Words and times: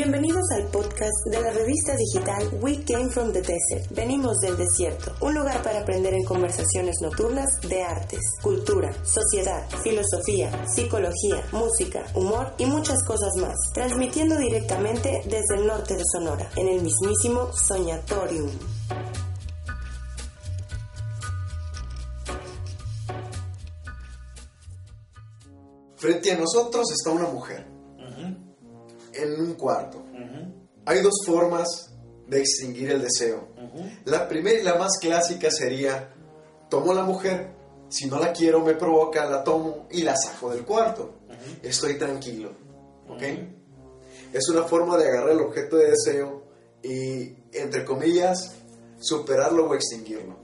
Bienvenidos 0.00 0.44
al 0.52 0.68
podcast 0.68 1.26
de 1.26 1.42
la 1.42 1.50
revista 1.50 1.92
digital 1.96 2.48
We 2.62 2.84
Came 2.84 3.10
from 3.10 3.32
the 3.32 3.40
Desert. 3.40 3.90
Venimos 3.90 4.38
del 4.38 4.56
desierto, 4.56 5.12
un 5.20 5.34
lugar 5.34 5.60
para 5.64 5.80
aprender 5.80 6.14
en 6.14 6.22
conversaciones 6.22 6.98
nocturnas 7.02 7.60
de 7.68 7.82
artes, 7.82 8.20
cultura, 8.40 8.92
sociedad, 9.04 9.68
filosofía, 9.82 10.52
psicología, 10.68 11.42
música, 11.50 12.06
humor 12.14 12.54
y 12.58 12.66
muchas 12.66 13.02
cosas 13.02 13.34
más, 13.40 13.56
transmitiendo 13.74 14.38
directamente 14.38 15.20
desde 15.24 15.56
el 15.56 15.66
norte 15.66 15.96
de 15.96 16.04
Sonora, 16.12 16.48
en 16.54 16.68
el 16.68 16.80
mismísimo 16.80 17.52
Soñatorium. 17.52 18.50
Frente 25.96 26.30
a 26.30 26.38
nosotros 26.38 26.86
está 26.92 27.10
una 27.10 27.26
mujer 27.26 27.77
en 29.18 29.40
un 29.40 29.54
cuarto. 29.54 30.04
Hay 30.86 31.02
dos 31.02 31.22
formas 31.26 31.92
de 32.26 32.40
extinguir 32.40 32.90
el 32.90 33.02
deseo. 33.02 33.48
La 34.04 34.28
primera 34.28 34.58
y 34.58 34.62
la 34.62 34.76
más 34.76 34.98
clásica 35.00 35.50
sería, 35.50 36.14
tomo 36.68 36.92
la 36.94 37.02
mujer, 37.02 37.50
si 37.88 38.06
no 38.06 38.18
la 38.18 38.32
quiero 38.32 38.60
me 38.60 38.74
provoca, 38.74 39.28
la 39.28 39.42
tomo 39.42 39.86
y 39.90 40.02
la 40.02 40.16
saco 40.16 40.50
del 40.50 40.64
cuarto. 40.64 41.14
Estoy 41.62 41.94
tranquilo. 41.98 42.52
¿Ok? 43.08 43.22
Es 44.32 44.48
una 44.50 44.64
forma 44.64 44.96
de 44.96 45.08
agarrar 45.08 45.30
el 45.30 45.40
objeto 45.40 45.76
de 45.76 45.90
deseo 45.90 46.42
y, 46.82 47.34
entre 47.52 47.84
comillas, 47.84 48.54
superarlo 48.98 49.68
o 49.68 49.74
extinguirlo. 49.74 50.36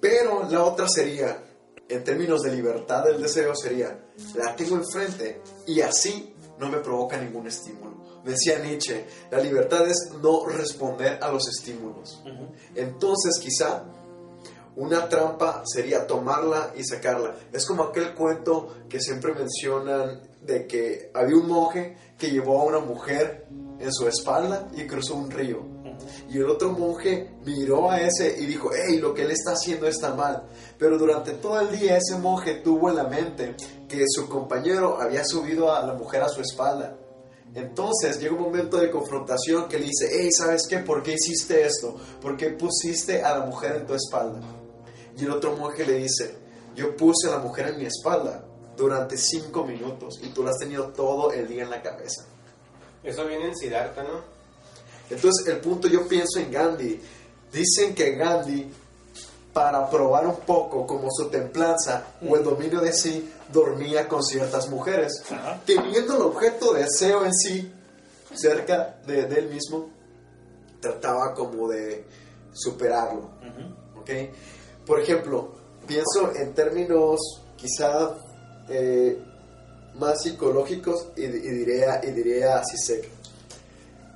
Pero 0.00 0.48
la 0.48 0.62
otra 0.62 0.88
sería, 0.88 1.42
en 1.88 2.04
términos 2.04 2.42
de 2.42 2.52
libertad 2.52 3.04
del 3.04 3.20
deseo, 3.20 3.54
sería, 3.56 3.98
la 4.36 4.54
tengo 4.54 4.76
enfrente 4.76 5.40
y 5.66 5.80
así 5.80 6.34
no 6.58 6.68
me 6.68 6.78
provoca 6.78 7.16
ningún 7.16 7.48
estímulo. 7.48 7.97
Decía 8.28 8.58
Nietzsche, 8.58 9.06
la 9.30 9.40
libertad 9.40 9.88
es 9.88 10.10
no 10.22 10.44
responder 10.44 11.18
a 11.22 11.32
los 11.32 11.48
estímulos. 11.48 12.22
Entonces 12.74 13.38
quizá 13.40 13.84
una 14.76 15.08
trampa 15.08 15.62
sería 15.64 16.06
tomarla 16.06 16.74
y 16.76 16.84
sacarla. 16.84 17.34
Es 17.50 17.64
como 17.64 17.84
aquel 17.84 18.14
cuento 18.14 18.84
que 18.86 19.00
siempre 19.00 19.32
mencionan 19.32 20.20
de 20.42 20.66
que 20.66 21.10
había 21.14 21.36
un 21.36 21.48
monje 21.48 21.96
que 22.18 22.30
llevó 22.30 22.60
a 22.60 22.64
una 22.64 22.80
mujer 22.80 23.46
en 23.80 23.92
su 23.92 24.06
espalda 24.06 24.68
y 24.76 24.86
cruzó 24.86 25.14
un 25.14 25.30
río. 25.30 25.66
Y 26.28 26.36
el 26.36 26.50
otro 26.50 26.72
monje 26.72 27.30
miró 27.46 27.90
a 27.90 27.98
ese 28.02 28.38
y 28.38 28.44
dijo, 28.44 28.70
hey, 28.74 28.98
lo 28.98 29.14
que 29.14 29.22
él 29.22 29.30
está 29.30 29.52
haciendo 29.52 29.88
está 29.88 30.14
mal. 30.14 30.44
Pero 30.78 30.98
durante 30.98 31.32
todo 31.32 31.60
el 31.60 31.76
día 31.78 31.96
ese 31.96 32.18
monje 32.18 32.56
tuvo 32.56 32.90
en 32.90 32.96
la 32.96 33.04
mente 33.04 33.56
que 33.88 34.04
su 34.06 34.28
compañero 34.28 35.00
había 35.00 35.24
subido 35.24 35.74
a 35.74 35.84
la 35.86 35.94
mujer 35.94 36.22
a 36.22 36.28
su 36.28 36.42
espalda. 36.42 36.94
Entonces 37.54 38.20
llega 38.20 38.34
un 38.34 38.42
momento 38.42 38.76
de 38.76 38.90
confrontación 38.90 39.68
que 39.68 39.78
le 39.78 39.86
dice, 39.86 40.08
hey, 40.12 40.28
¿sabes 40.30 40.66
qué? 40.68 40.78
¿Por 40.78 41.02
qué 41.02 41.14
hiciste 41.14 41.64
esto? 41.64 41.96
¿Por 42.20 42.36
qué 42.36 42.50
pusiste 42.50 43.22
a 43.22 43.38
la 43.38 43.46
mujer 43.46 43.76
en 43.76 43.86
tu 43.86 43.94
espalda? 43.94 44.40
Y 45.16 45.24
el 45.24 45.30
otro 45.30 45.56
monje 45.56 45.84
le 45.84 45.94
dice, 45.94 46.36
yo 46.76 46.96
puse 46.96 47.28
a 47.28 47.32
la 47.32 47.38
mujer 47.38 47.68
en 47.68 47.78
mi 47.78 47.86
espalda 47.86 48.44
durante 48.76 49.16
cinco 49.16 49.64
minutos 49.64 50.20
y 50.22 50.28
tú 50.28 50.44
la 50.44 50.50
has 50.50 50.58
tenido 50.58 50.88
todo 50.88 51.32
el 51.32 51.48
día 51.48 51.64
en 51.64 51.70
la 51.70 51.82
cabeza. 51.82 52.24
Eso 53.02 53.26
viene 53.26 53.48
en 53.48 53.56
Siddhartha, 53.56 54.02
¿no? 54.04 54.20
Entonces 55.10 55.46
el 55.48 55.58
punto 55.58 55.88
yo 55.88 56.06
pienso 56.06 56.38
en 56.38 56.52
Gandhi. 56.52 57.00
Dicen 57.52 57.94
que 57.94 58.14
Gandhi, 58.14 58.70
para 59.52 59.88
probar 59.90 60.26
un 60.26 60.36
poco 60.36 60.86
como 60.86 61.08
su 61.10 61.28
templanza 61.28 62.14
o 62.28 62.36
el 62.36 62.44
dominio 62.44 62.80
de 62.80 62.92
sí, 62.92 63.28
dormía 63.52 64.08
con 64.08 64.22
ciertas 64.22 64.68
mujeres, 64.68 65.22
teniendo 65.64 66.16
el 66.16 66.22
objeto 66.22 66.72
de 66.74 66.82
deseo 66.82 67.24
en 67.24 67.34
sí 67.34 67.72
cerca 68.34 69.00
de, 69.06 69.26
de 69.26 69.38
él 69.38 69.48
mismo, 69.48 69.90
trataba 70.80 71.34
como 71.34 71.68
de 71.68 72.04
superarlo. 72.52 73.30
¿ok? 73.96 74.10
Por 74.86 75.00
ejemplo, 75.00 75.52
pienso 75.86 76.34
en 76.34 76.54
términos 76.54 77.20
quizá 77.56 78.16
eh, 78.68 79.18
más 79.94 80.22
psicológicos 80.22 81.08
y, 81.16 81.24
y 81.24 81.28
diría, 81.28 82.00
y 82.04 82.10
diría 82.10 82.58
así 82.58 82.76
seco. 82.76 83.08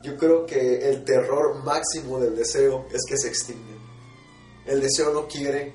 Yo 0.03 0.17
creo 0.17 0.45
que 0.47 0.89
el 0.91 1.05
terror 1.05 1.63
máximo 1.63 2.19
del 2.19 2.37
deseo 2.37 2.87
es 2.93 3.03
que 3.09 3.17
se 3.17 3.29
extingue. 3.29 3.77
El 4.67 4.81
deseo 4.81 5.13
no 5.13 5.29
quiere 5.29 5.75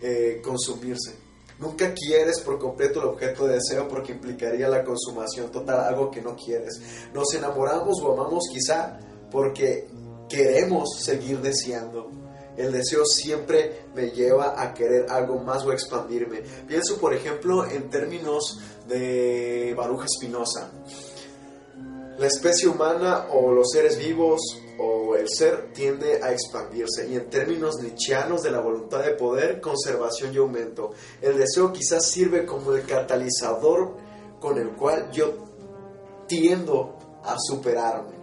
eh, 0.00 0.40
consumirse. 0.42 1.23
Nunca 1.58 1.94
quieres 1.94 2.40
por 2.40 2.58
completo 2.58 3.00
el 3.00 3.08
objeto 3.08 3.46
de 3.46 3.54
deseo 3.54 3.86
porque 3.88 4.12
implicaría 4.12 4.68
la 4.68 4.84
consumación 4.84 5.50
total, 5.50 5.80
algo 5.80 6.10
que 6.10 6.20
no 6.20 6.36
quieres. 6.36 6.80
Nos 7.12 7.32
enamoramos 7.34 8.00
o 8.02 8.12
amamos 8.12 8.44
quizá 8.52 8.98
porque 9.30 9.88
queremos 10.28 10.98
seguir 11.00 11.40
deseando. 11.40 12.10
El 12.56 12.72
deseo 12.72 13.04
siempre 13.04 13.86
me 13.94 14.10
lleva 14.10 14.60
a 14.60 14.74
querer 14.74 15.06
algo 15.10 15.38
más 15.38 15.64
o 15.64 15.70
a 15.70 15.74
expandirme. 15.74 16.42
Pienso, 16.66 16.98
por 16.98 17.12
ejemplo, 17.14 17.68
en 17.68 17.90
términos 17.90 18.60
de 18.88 19.74
Baruja 19.76 20.06
Spinoza. 20.08 20.70
La 22.18 22.26
especie 22.26 22.68
humana 22.68 23.26
o 23.32 23.52
los 23.52 23.70
seres 23.70 23.98
vivos 23.98 24.40
o 24.78 25.14
el 25.14 25.28
ser 25.28 25.72
tiende 25.72 26.22
a 26.22 26.32
expandirse 26.32 27.08
y 27.08 27.14
en 27.14 27.30
términos 27.30 27.80
nietzscheanos 27.80 28.42
de 28.42 28.50
la 28.50 28.60
voluntad 28.60 29.04
de 29.04 29.12
poder, 29.12 29.60
conservación 29.60 30.34
y 30.34 30.38
aumento. 30.38 30.92
El 31.22 31.38
deseo 31.38 31.72
quizás 31.72 32.08
sirve 32.10 32.44
como 32.44 32.72
el 32.72 32.84
catalizador 32.84 33.96
con 34.40 34.58
el 34.58 34.70
cual 34.70 35.10
yo 35.12 35.34
tiendo 36.26 36.98
a 37.22 37.36
superarme. 37.38 38.14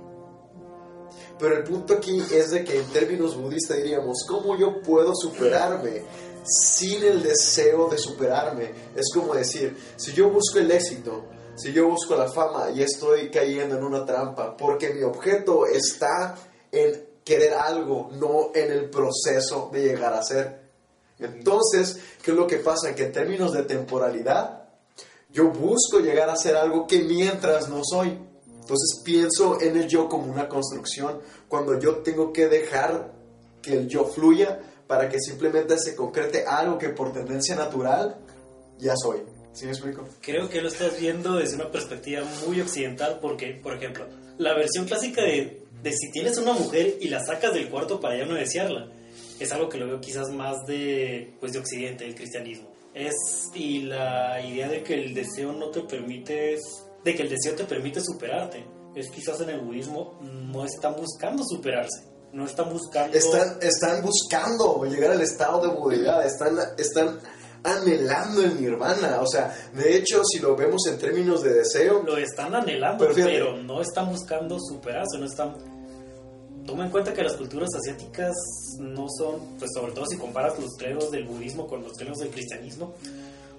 Pero 1.39 1.57
el 1.57 1.63
punto 1.63 1.95
aquí 1.95 2.21
es 2.31 2.51
de 2.51 2.63
que 2.63 2.79
en 2.79 2.85
términos 2.87 3.35
budistas 3.35 3.77
diríamos, 3.77 4.25
¿cómo 4.27 4.57
yo 4.57 4.81
puedo 4.81 5.15
superarme 5.15 6.03
sin 6.43 7.03
el 7.03 7.23
deseo 7.23 7.89
de 7.89 7.97
superarme? 7.97 8.71
Es 8.95 9.11
como 9.13 9.33
decir, 9.33 9.75
si 9.95 10.13
yo 10.13 10.29
busco 10.29 10.59
el 10.59 10.69
éxito, 10.69 11.23
si 11.61 11.73
yo 11.73 11.87
busco 11.87 12.15
la 12.15 12.31
fama 12.31 12.71
y 12.71 12.81
estoy 12.81 13.29
cayendo 13.29 13.77
en 13.77 13.83
una 13.83 14.03
trampa, 14.03 14.57
porque 14.57 14.93
mi 14.93 15.03
objeto 15.03 15.67
está 15.67 16.35
en 16.71 17.05
querer 17.23 17.53
algo, 17.53 18.09
no 18.13 18.49
en 18.55 18.71
el 18.71 18.89
proceso 18.89 19.69
de 19.71 19.83
llegar 19.83 20.13
a 20.13 20.23
ser. 20.23 20.59
Entonces, 21.19 21.99
¿qué 22.23 22.31
es 22.31 22.37
lo 22.37 22.47
que 22.47 22.57
pasa? 22.57 22.95
Que 22.95 23.05
en 23.05 23.11
términos 23.11 23.53
de 23.53 23.63
temporalidad, 23.63 24.63
yo 25.29 25.49
busco 25.49 25.99
llegar 25.99 26.31
a 26.31 26.35
ser 26.35 26.55
algo 26.55 26.87
que 26.87 27.03
mientras 27.03 27.69
no 27.69 27.81
soy. 27.83 28.17
Entonces 28.47 29.01
pienso 29.03 29.61
en 29.61 29.77
el 29.77 29.87
yo 29.87 30.09
como 30.09 30.31
una 30.31 30.49
construcción, 30.49 31.19
cuando 31.47 31.79
yo 31.79 31.97
tengo 31.97 32.33
que 32.33 32.47
dejar 32.47 33.11
que 33.61 33.73
el 33.73 33.87
yo 33.87 34.05
fluya 34.05 34.59
para 34.87 35.09
que 35.09 35.19
simplemente 35.19 35.77
se 35.77 35.95
concrete 35.95 36.43
algo 36.45 36.79
que 36.79 36.89
por 36.89 37.13
tendencia 37.13 37.55
natural 37.55 38.17
ya 38.79 38.93
soy. 38.95 39.21
¿Sí 39.53 39.65
me 39.65 39.71
explico? 39.71 40.07
Creo 40.21 40.49
que 40.49 40.61
lo 40.61 40.69
estás 40.69 40.99
viendo 40.99 41.35
desde 41.35 41.55
una 41.55 41.69
perspectiva 41.69 42.23
muy 42.47 42.61
occidental 42.61 43.19
porque, 43.21 43.59
por 43.61 43.75
ejemplo, 43.75 44.07
la 44.37 44.53
versión 44.53 44.85
clásica 44.85 45.21
de, 45.23 45.63
de 45.83 45.91
si 45.91 46.11
tienes 46.11 46.37
una 46.37 46.53
mujer 46.53 46.97
y 47.01 47.09
la 47.09 47.23
sacas 47.23 47.53
del 47.53 47.69
cuarto 47.69 47.99
para 47.99 48.17
ya 48.17 48.25
no 48.25 48.35
desearla, 48.35 48.91
es 49.39 49.51
algo 49.51 49.69
que 49.69 49.77
lo 49.77 49.87
veo 49.87 49.99
quizás 49.99 50.29
más 50.29 50.55
de, 50.67 51.35
pues, 51.39 51.53
de 51.53 51.59
occidente, 51.59 52.05
del 52.05 52.15
cristianismo. 52.15 52.71
Es, 52.93 53.15
y 53.53 53.83
la 53.83 54.41
idea 54.45 54.69
de 54.69 54.83
que 54.83 54.93
el 54.93 55.13
deseo 55.13 55.51
no 55.53 55.69
te 55.69 55.81
permite, 55.81 56.57
de 57.03 57.15
que 57.15 57.23
el 57.23 57.29
deseo 57.29 57.55
te 57.55 57.63
permite 57.63 58.01
superarte, 58.01 58.65
es 58.95 59.09
quizás 59.09 59.39
en 59.41 59.49
el 59.49 59.61
budismo 59.61 60.19
no 60.21 60.65
están 60.65 60.95
buscando 60.95 61.43
superarse, 61.43 62.03
no 62.33 62.45
están 62.45 62.69
buscando... 62.69 63.17
Están, 63.17 63.57
están 63.61 64.01
buscando 64.03 64.85
llegar 64.85 65.11
al 65.11 65.21
estado 65.21 65.61
de 65.61 65.73
budidad, 65.73 66.25
están, 66.25 66.57
están 66.77 67.19
anhelando 67.63 68.43
el 68.43 68.59
nirvana. 68.59 69.21
O 69.21 69.27
sea, 69.27 69.55
de 69.73 69.95
hecho, 69.97 70.21
si 70.23 70.39
lo 70.39 70.55
vemos 70.55 70.85
en 70.87 70.97
términos 70.97 71.43
de 71.43 71.53
deseo, 71.53 72.03
Lo 72.03 72.17
están 72.17 72.55
anhelando, 72.55 73.07
Pero 73.13 73.57
no 73.57 73.81
están 73.81 74.09
buscando 74.09 74.57
superarse, 74.59 75.17
no 75.19 75.25
están... 75.25 75.55
toma 76.65 76.85
en 76.85 76.91
cuenta 76.91 77.13
que 77.13 77.23
las 77.23 77.35
culturas 77.35 77.69
asiáticas 77.75 78.35
no 78.79 79.07
son, 79.09 79.57
pues 79.59 79.71
sobre 79.73 79.91
todo 79.91 80.05
si 80.05 80.17
comparas 80.17 80.57
los 80.59 80.75
credos 80.77 81.11
del 81.11 81.25
budismo 81.25 81.67
con 81.67 81.83
los 81.83 81.93
credos 81.93 82.19
del 82.19 82.29
cristianismo, 82.29 82.93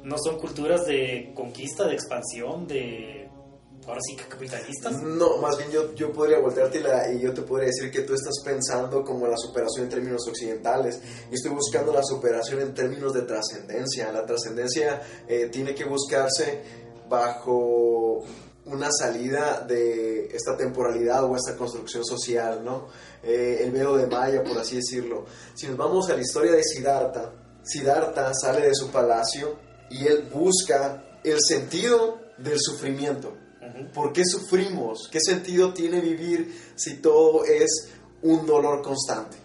no 0.04 0.16
son 0.18 0.38
culturas 0.38 0.84
de 0.86 1.32
conquista, 1.34 1.86
de 1.86 1.94
expansión, 1.94 2.66
de 2.66 3.28
ahora 3.86 4.00
sí 4.06 4.16
que 4.16 4.24
capitalistas. 4.24 5.02
No, 5.02 5.38
más 5.38 5.56
bien 5.58 5.70
yo, 5.70 5.94
yo 5.94 6.12
podría 6.12 6.38
voltearte 6.38 6.82
y, 7.14 7.20
yo 7.20 7.32
te 7.32 7.42
podría 7.42 7.66
decir 7.66 7.90
que 7.90 8.02
tú 8.02 8.14
estás 8.14 8.34
pensando 8.44 9.02
como 9.04 9.26
la 9.26 9.36
superación 9.36 9.84
en 9.84 9.90
términos 9.90 10.22
occidentales. 10.28 11.00
Yo 11.00 11.34
estoy 11.34 11.52
buscando 11.52 11.92
la 11.92 12.02
superación 12.02 12.60
en 12.60 12.74
términos 12.74 13.12
de 13.12 13.22
trascendencia. 13.22 14.12
La 14.12 14.24
trascendencia 14.24 15.02
eh, 15.26 15.48
tiene 15.48 15.74
que 15.74 15.84
buscarse 15.84 16.62
bajo 17.08 18.24
una 18.64 18.88
salida 18.92 19.60
de 19.66 20.26
esta 20.26 20.56
temporalidad 20.56 21.24
o 21.24 21.36
esta 21.36 21.56
construcción 21.56 22.04
social, 22.04 22.64
¿no? 22.64 22.86
Eh, 23.22 23.60
el 23.62 23.72
velo 23.72 23.96
de 23.96 24.06
Maya, 24.06 24.42
por 24.44 24.56
así 24.58 24.76
decirlo. 24.76 25.26
Si 25.54 25.66
nos 25.66 25.76
vamos 25.76 26.08
a 26.08 26.14
la 26.14 26.20
historia 26.20 26.52
de 26.52 26.62
Siddhartha, 26.62 27.32
Siddhartha 27.64 28.32
sale 28.34 28.68
de 28.68 28.74
su 28.74 28.88
palacio 28.90 29.56
y 29.90 30.06
él 30.06 30.28
busca 30.32 31.18
el 31.24 31.38
sentido 31.40 32.20
del 32.38 32.58
sufrimiento. 32.60 33.36
¿Por 33.94 34.12
qué 34.12 34.24
sufrimos? 34.24 35.08
¿Qué 35.10 35.20
sentido 35.20 35.72
tiene 35.72 36.00
vivir 36.00 36.72
si 36.74 36.96
todo 36.96 37.44
es 37.44 37.88
un 38.22 38.46
dolor 38.46 38.82
constante? 38.82 39.36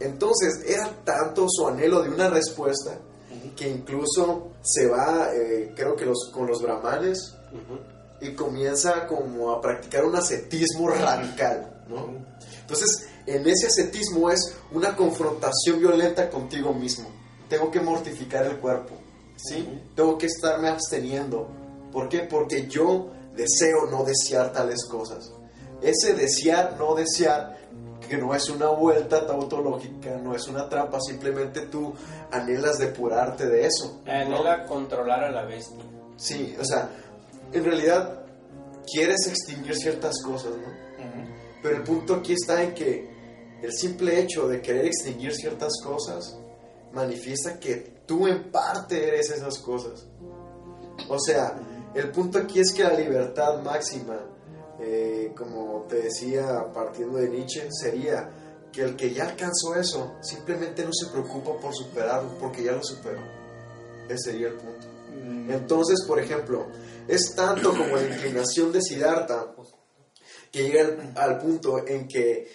Entonces 0.00 0.64
era 0.66 0.90
tanto 1.04 1.46
su 1.48 1.66
anhelo 1.66 2.02
de 2.02 2.10
una 2.10 2.28
respuesta 2.28 2.98
que 3.56 3.68
incluso 3.68 4.52
se 4.62 4.86
va, 4.86 5.30
eh, 5.34 5.72
creo 5.76 5.94
que 5.94 6.04
los, 6.04 6.30
con 6.32 6.46
los 6.46 6.60
brahmanes, 6.60 7.34
y 8.20 8.32
comienza 8.34 9.06
como 9.06 9.50
a 9.50 9.60
practicar 9.60 10.04
un 10.04 10.16
ascetismo 10.16 10.88
radical, 10.88 11.84
¿no? 11.88 12.08
Entonces, 12.60 13.08
en 13.26 13.46
ese 13.48 13.66
ascetismo 13.66 14.30
es 14.30 14.56
una 14.72 14.96
confrontación 14.96 15.80
violenta 15.80 16.30
contigo 16.30 16.72
mismo. 16.72 17.10
Tengo 17.48 17.70
que 17.70 17.80
mortificar 17.80 18.46
el 18.46 18.58
cuerpo, 18.58 18.94
¿sí? 19.36 19.68
Tengo 19.94 20.16
que 20.16 20.26
estarme 20.26 20.68
absteniendo. 20.68 21.48
¿Por 21.92 22.08
qué? 22.08 22.20
Porque 22.20 22.68
yo 22.68 23.10
deseo 23.34 23.86
no 23.90 24.04
desear 24.04 24.52
tales 24.52 24.84
cosas. 24.86 25.32
Ese 25.80 26.14
desear, 26.14 26.76
no 26.78 26.94
desear, 26.94 27.58
que 28.08 28.16
no 28.16 28.34
es 28.34 28.48
una 28.50 28.68
vuelta 28.68 29.26
tautológica, 29.26 30.16
no 30.22 30.34
es 30.34 30.46
una 30.46 30.68
trampa, 30.68 31.00
simplemente 31.00 31.62
tú 31.62 31.94
anhelas 32.30 32.78
depurarte 32.78 33.46
de 33.46 33.66
eso. 33.66 34.00
¿no? 34.04 34.12
Anhela 34.12 34.64
controlar 34.66 35.24
a 35.24 35.30
la 35.30 35.44
bestia. 35.44 35.82
Sí, 36.16 36.54
o 36.60 36.64
sea, 36.64 36.90
en 37.52 37.64
realidad 37.64 38.24
quieres 38.90 39.26
extinguir 39.26 39.76
ciertas 39.76 40.20
cosas, 40.22 40.52
¿no? 40.52 40.82
Pero 41.62 41.76
el 41.76 41.82
punto 41.84 42.16
aquí 42.16 42.32
está 42.32 42.62
en 42.62 42.74
que 42.74 43.08
el 43.62 43.72
simple 43.72 44.20
hecho 44.20 44.48
de 44.48 44.60
querer 44.60 44.86
extinguir 44.86 45.32
ciertas 45.32 45.72
cosas 45.82 46.36
manifiesta 46.92 47.60
que 47.60 48.02
tú 48.04 48.26
en 48.26 48.50
parte 48.50 49.06
eres 49.06 49.30
esas 49.30 49.58
cosas. 49.58 50.06
O 51.08 51.18
sea, 51.20 51.56
el 51.94 52.10
punto 52.10 52.38
aquí 52.38 52.60
es 52.60 52.72
que 52.72 52.82
la 52.82 52.94
libertad 52.94 53.62
máxima, 53.62 54.18
eh, 54.80 55.32
como 55.36 55.86
te 55.88 56.02
decía 56.02 56.72
partiendo 56.72 57.18
de 57.18 57.28
Nietzsche, 57.28 57.68
sería 57.70 58.30
que 58.72 58.82
el 58.82 58.96
que 58.96 59.12
ya 59.12 59.24
alcanzó 59.28 59.74
eso 59.76 60.14
simplemente 60.22 60.84
no 60.84 60.92
se 60.92 61.10
preocupa 61.10 61.58
por 61.60 61.74
superarlo 61.74 62.38
porque 62.38 62.64
ya 62.64 62.72
lo 62.72 62.82
superó. 62.82 63.20
Ese 64.08 64.32
sería 64.32 64.48
el 64.48 64.54
punto. 64.54 64.86
Entonces, 65.48 66.04
por 66.06 66.18
ejemplo, 66.18 66.66
es 67.06 67.34
tanto 67.34 67.70
como 67.70 67.96
la 67.96 68.14
inclinación 68.14 68.72
de 68.72 68.80
Siddhartha 68.80 69.54
que 70.50 70.62
llega 70.62 70.82
al, 70.82 71.12
al 71.16 71.38
punto 71.38 71.86
en 71.86 72.08
que 72.08 72.50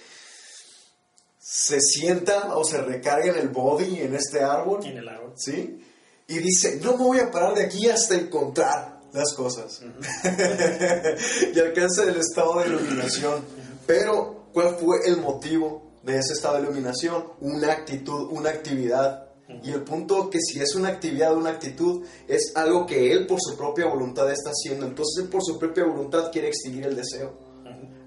se 1.40 1.80
sienta 1.80 2.56
o 2.56 2.64
se 2.64 2.82
recarga 2.82 3.28
en 3.28 3.38
el 3.38 3.50
body, 3.50 4.02
en 4.02 4.16
este 4.16 4.42
árbol, 4.42 4.86
En 4.86 4.98
el 4.98 5.08
árbol. 5.08 5.34
¿sí? 5.38 5.80
Y 6.28 6.40
dice, 6.40 6.80
no 6.84 6.98
me 6.98 7.04
voy 7.04 7.20
a 7.20 7.32
parar 7.32 7.56
de 7.56 7.66
aquí 7.66 7.90
hasta 7.90 8.16
encontrar 8.16 8.97
las 9.18 9.34
cosas. 9.34 9.82
y 11.54 11.60
alcanza 11.60 12.04
el 12.04 12.18
estado 12.18 12.60
de 12.60 12.68
iluminación. 12.68 13.42
Pero, 13.86 14.48
¿cuál 14.54 14.76
fue 14.76 15.06
el 15.06 15.18
motivo 15.18 15.92
de 16.04 16.18
ese 16.18 16.34
estado 16.34 16.58
de 16.58 16.64
iluminación? 16.64 17.26
Una 17.42 17.72
actitud, 17.72 18.30
una 18.32 18.50
actividad. 18.50 19.28
Y 19.64 19.72
el 19.72 19.84
punto 19.84 20.30
que 20.30 20.40
si 20.42 20.60
es 20.60 20.76
una 20.76 20.90
actividad, 20.90 21.36
una 21.36 21.52
actitud, 21.52 22.06
es 22.28 22.52
algo 22.56 22.86
que 22.86 23.12
él 23.12 23.26
por 23.28 23.40
su 23.42 23.56
propia 23.58 23.88
voluntad 23.88 24.30
está 24.32 24.52
haciendo. 24.52 24.86
Entonces 24.86 25.24
él 25.24 25.30
por 25.30 25.44
su 25.44 25.58
propia 25.58 25.86
voluntad 25.86 26.32
quiere 26.32 26.50
extinguir 26.50 26.86
el 26.86 26.96
deseo. 26.96 27.34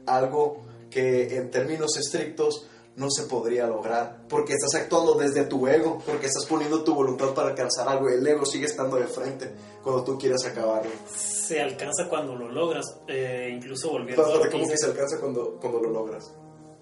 Algo 0.07 0.63
que 0.91 1.37
en 1.37 1.51
términos 1.51 1.97
estrictos 1.97 2.67
no 2.97 3.11
se 3.11 3.25
podría 3.25 3.67
lograr. 3.67 4.23
Porque 4.29 4.55
estás 4.55 4.75
actuando 4.81 5.15
desde 5.15 5.45
tu 5.45 5.67
ego, 5.67 6.03
porque 6.07 6.27
estás 6.27 6.47
poniendo 6.47 6.83
tu 6.85 6.95
voluntad 6.95 7.35
para 7.35 7.51
alcanzar 7.51 7.89
algo. 7.89 8.09
El 8.09 8.27
ego 8.27 8.45
sigue 8.45 8.67
estando 8.67 8.97
de 8.97 9.07
frente 9.07 9.51
cuando 9.83 10.05
tú 10.05 10.19
quieres 10.19 10.45
acabarlo. 10.47 10.91
Se 11.15 11.61
alcanza 11.61 12.09
cuando 12.09 12.35
lo 12.35 12.49
logras, 12.49 12.85
eh, 13.09 13.51
incluso 13.53 13.91
volviendo 13.91 14.25
a 14.25 14.35
lo 14.35 14.43
que 14.43 14.51
¿Cómo 14.51 14.69
que 14.69 14.77
se 14.77 14.87
alcanza 14.87 15.19
cuando, 15.19 15.59
cuando 15.61 15.81
lo 15.81 15.91
logras? 15.91 16.33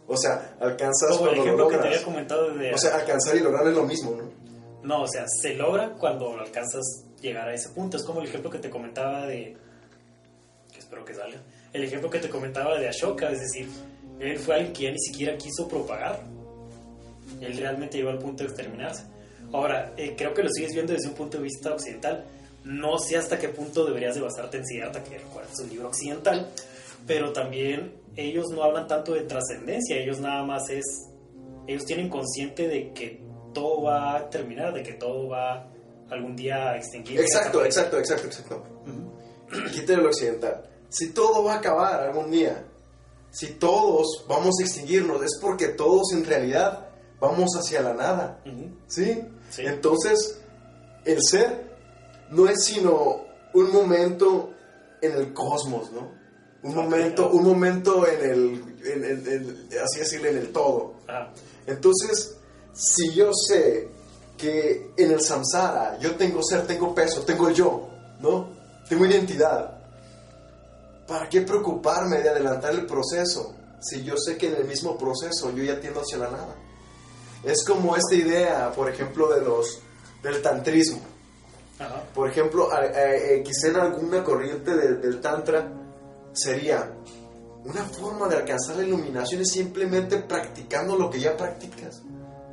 O 0.06 0.16
sea, 0.16 0.56
alcanzas 0.60 1.16
como 1.16 1.30
el 1.30 1.36
cuando 1.36 1.36
lo 1.36 1.42
ejemplo 1.42 1.68
que 1.68 1.76
te 1.76 1.82
logras. 1.82 1.94
había 1.94 2.04
comentado 2.04 2.54
de... 2.54 2.74
O 2.74 2.78
sea, 2.78 2.96
alcanzar 2.96 3.36
y 3.36 3.40
lograr 3.40 3.66
es 3.68 3.74
lo 3.74 3.84
mismo, 3.84 4.16
¿no? 4.16 4.38
No, 4.82 5.02
o 5.02 5.08
sea, 5.08 5.24
se 5.28 5.54
logra 5.54 5.92
cuando 5.94 6.38
alcanzas 6.38 7.04
llegar 7.20 7.48
a 7.48 7.54
ese 7.54 7.68
punto. 7.70 7.96
Es 7.96 8.04
como 8.04 8.20
el 8.20 8.28
ejemplo 8.28 8.50
que 8.50 8.58
te 8.58 8.70
comentaba 8.70 9.26
de. 9.26 9.56
que 10.72 10.78
espero 10.78 11.04
que 11.04 11.14
salga. 11.14 11.42
El 11.72 11.84
ejemplo 11.84 12.08
que 12.08 12.20
te 12.20 12.30
comentaba 12.30 12.78
de 12.78 12.88
Ashoka, 12.88 13.30
es 13.30 13.40
decir, 13.40 13.68
él 14.20 14.38
fue 14.38 14.56
alguien 14.56 14.72
que 14.72 14.82
ya 14.84 14.90
ni 14.90 14.98
siquiera 14.98 15.36
quiso 15.36 15.68
propagar. 15.68 16.22
Él 17.40 17.56
realmente 17.56 17.98
llegó 17.98 18.10
al 18.10 18.18
punto 18.18 18.42
de 18.42 18.50
exterminarse. 18.50 19.04
Ahora, 19.52 19.92
eh, 19.96 20.14
creo 20.16 20.34
que 20.34 20.42
lo 20.42 20.50
sigues 20.50 20.72
viendo 20.72 20.92
desde 20.92 21.08
un 21.08 21.14
punto 21.14 21.38
de 21.38 21.44
vista 21.44 21.72
occidental. 21.72 22.24
No 22.64 22.98
sé 22.98 23.16
hasta 23.16 23.38
qué 23.38 23.48
punto 23.48 23.84
deberías 23.84 24.14
de 24.14 24.20
basarte 24.20 24.58
en 24.58 24.66
Siddhartha, 24.66 25.02
que 25.04 25.18
recuerda 25.18 25.48
es 25.52 25.60
un 25.60 25.70
libro 25.70 25.88
occidental, 25.88 26.50
pero 27.06 27.32
también 27.32 27.94
ellos 28.16 28.46
no 28.50 28.62
hablan 28.62 28.86
tanto 28.88 29.14
de 29.14 29.22
trascendencia, 29.22 29.96
ellos 29.96 30.20
nada 30.20 30.44
más 30.44 30.68
es. 30.68 30.84
Ellos 31.66 31.84
tienen 31.84 32.08
consciente 32.08 32.66
de 32.66 32.92
que 32.92 33.22
todo 33.54 33.82
va 33.82 34.16
a 34.16 34.30
terminar, 34.30 34.74
de 34.74 34.82
que 34.82 34.94
todo 34.94 35.28
va 35.28 35.68
algún 36.10 36.34
día 36.34 36.70
a 36.70 36.76
extinguirse. 36.76 37.22
Exacto, 37.22 37.64
exacto, 37.64 37.98
exacto, 37.98 38.26
exacto. 38.26 38.64
Quítale 39.72 40.02
lo 40.02 40.08
occidental. 40.08 40.62
Si 40.88 41.12
todo 41.12 41.44
va 41.44 41.54
a 41.54 41.58
acabar 41.58 42.00
algún 42.02 42.30
día, 42.30 42.64
si 43.30 43.48
todos 43.54 44.24
vamos 44.28 44.54
a 44.60 44.62
extinguirnos, 44.64 45.22
es 45.22 45.38
porque 45.40 45.68
todos 45.68 46.12
en 46.12 46.24
realidad 46.24 46.88
vamos 47.20 47.50
hacia 47.58 47.82
la 47.82 47.94
nada. 47.94 48.40
¿Sí? 48.86 49.22
Sí. 49.50 49.62
Entonces, 49.66 50.40
el 51.04 51.22
ser 51.22 51.76
no 52.30 52.48
es 52.48 52.64
sino 52.64 53.22
un 53.54 53.72
momento 53.72 54.50
en 55.00 55.12
el 55.12 55.32
cosmos, 55.32 55.90
¿no? 55.92 56.16
Un 56.62 56.74
momento, 56.74 57.30
un 57.30 57.44
momento 57.44 58.06
en 58.06 58.30
el, 58.30 58.64
en, 58.84 59.04
en- 59.04 59.28
en- 59.28 59.78
así 59.78 60.00
decirlo, 60.00 60.28
en 60.28 60.38
el 60.38 60.52
todo. 60.52 60.94
Ajá. 61.06 61.32
Entonces, 61.66 62.36
si 62.72 63.12
yo 63.14 63.30
sé 63.32 63.88
que 64.36 64.90
en 64.96 65.10
el 65.12 65.20
samsara 65.20 65.98
yo 66.00 66.16
tengo 66.16 66.42
ser, 66.42 66.66
tengo 66.66 66.94
peso, 66.94 67.22
tengo 67.22 67.50
yo, 67.50 67.88
¿no? 68.20 68.48
Tengo 68.88 69.06
identidad. 69.06 69.77
¿Para 71.08 71.26
qué 71.30 71.40
preocuparme 71.40 72.20
de 72.20 72.28
adelantar 72.28 72.72
el 72.74 72.84
proceso 72.84 73.54
si 73.80 74.04
yo 74.04 74.14
sé 74.18 74.36
que 74.36 74.48
en 74.48 74.56
el 74.56 74.64
mismo 74.66 74.98
proceso 74.98 75.50
yo 75.54 75.64
ya 75.64 75.80
tiendo 75.80 76.02
hacia 76.02 76.18
la 76.18 76.30
nada? 76.30 76.54
Es 77.42 77.64
como 77.64 77.96
esta 77.96 78.14
idea, 78.14 78.70
por 78.72 78.90
ejemplo, 78.90 79.32
de 79.32 79.40
los 79.40 79.80
del 80.22 80.42
tantrismo. 80.42 81.00
Ajá. 81.78 82.02
Por 82.14 82.28
ejemplo, 82.28 82.68
eh, 82.72 83.42
quizá 83.42 83.68
en 83.68 83.76
alguna 83.76 84.22
corriente 84.22 84.76
del, 84.76 85.00
del 85.00 85.20
tantra 85.20 85.72
sería 86.32 86.92
una 87.64 87.84
forma 87.84 88.28
de 88.28 88.36
alcanzar 88.36 88.76
la 88.76 88.82
iluminación 88.82 89.40
es 89.42 89.50
simplemente 89.50 90.18
practicando 90.18 90.96
lo 90.96 91.08
que 91.08 91.20
ya 91.20 91.36
practicas. 91.36 92.02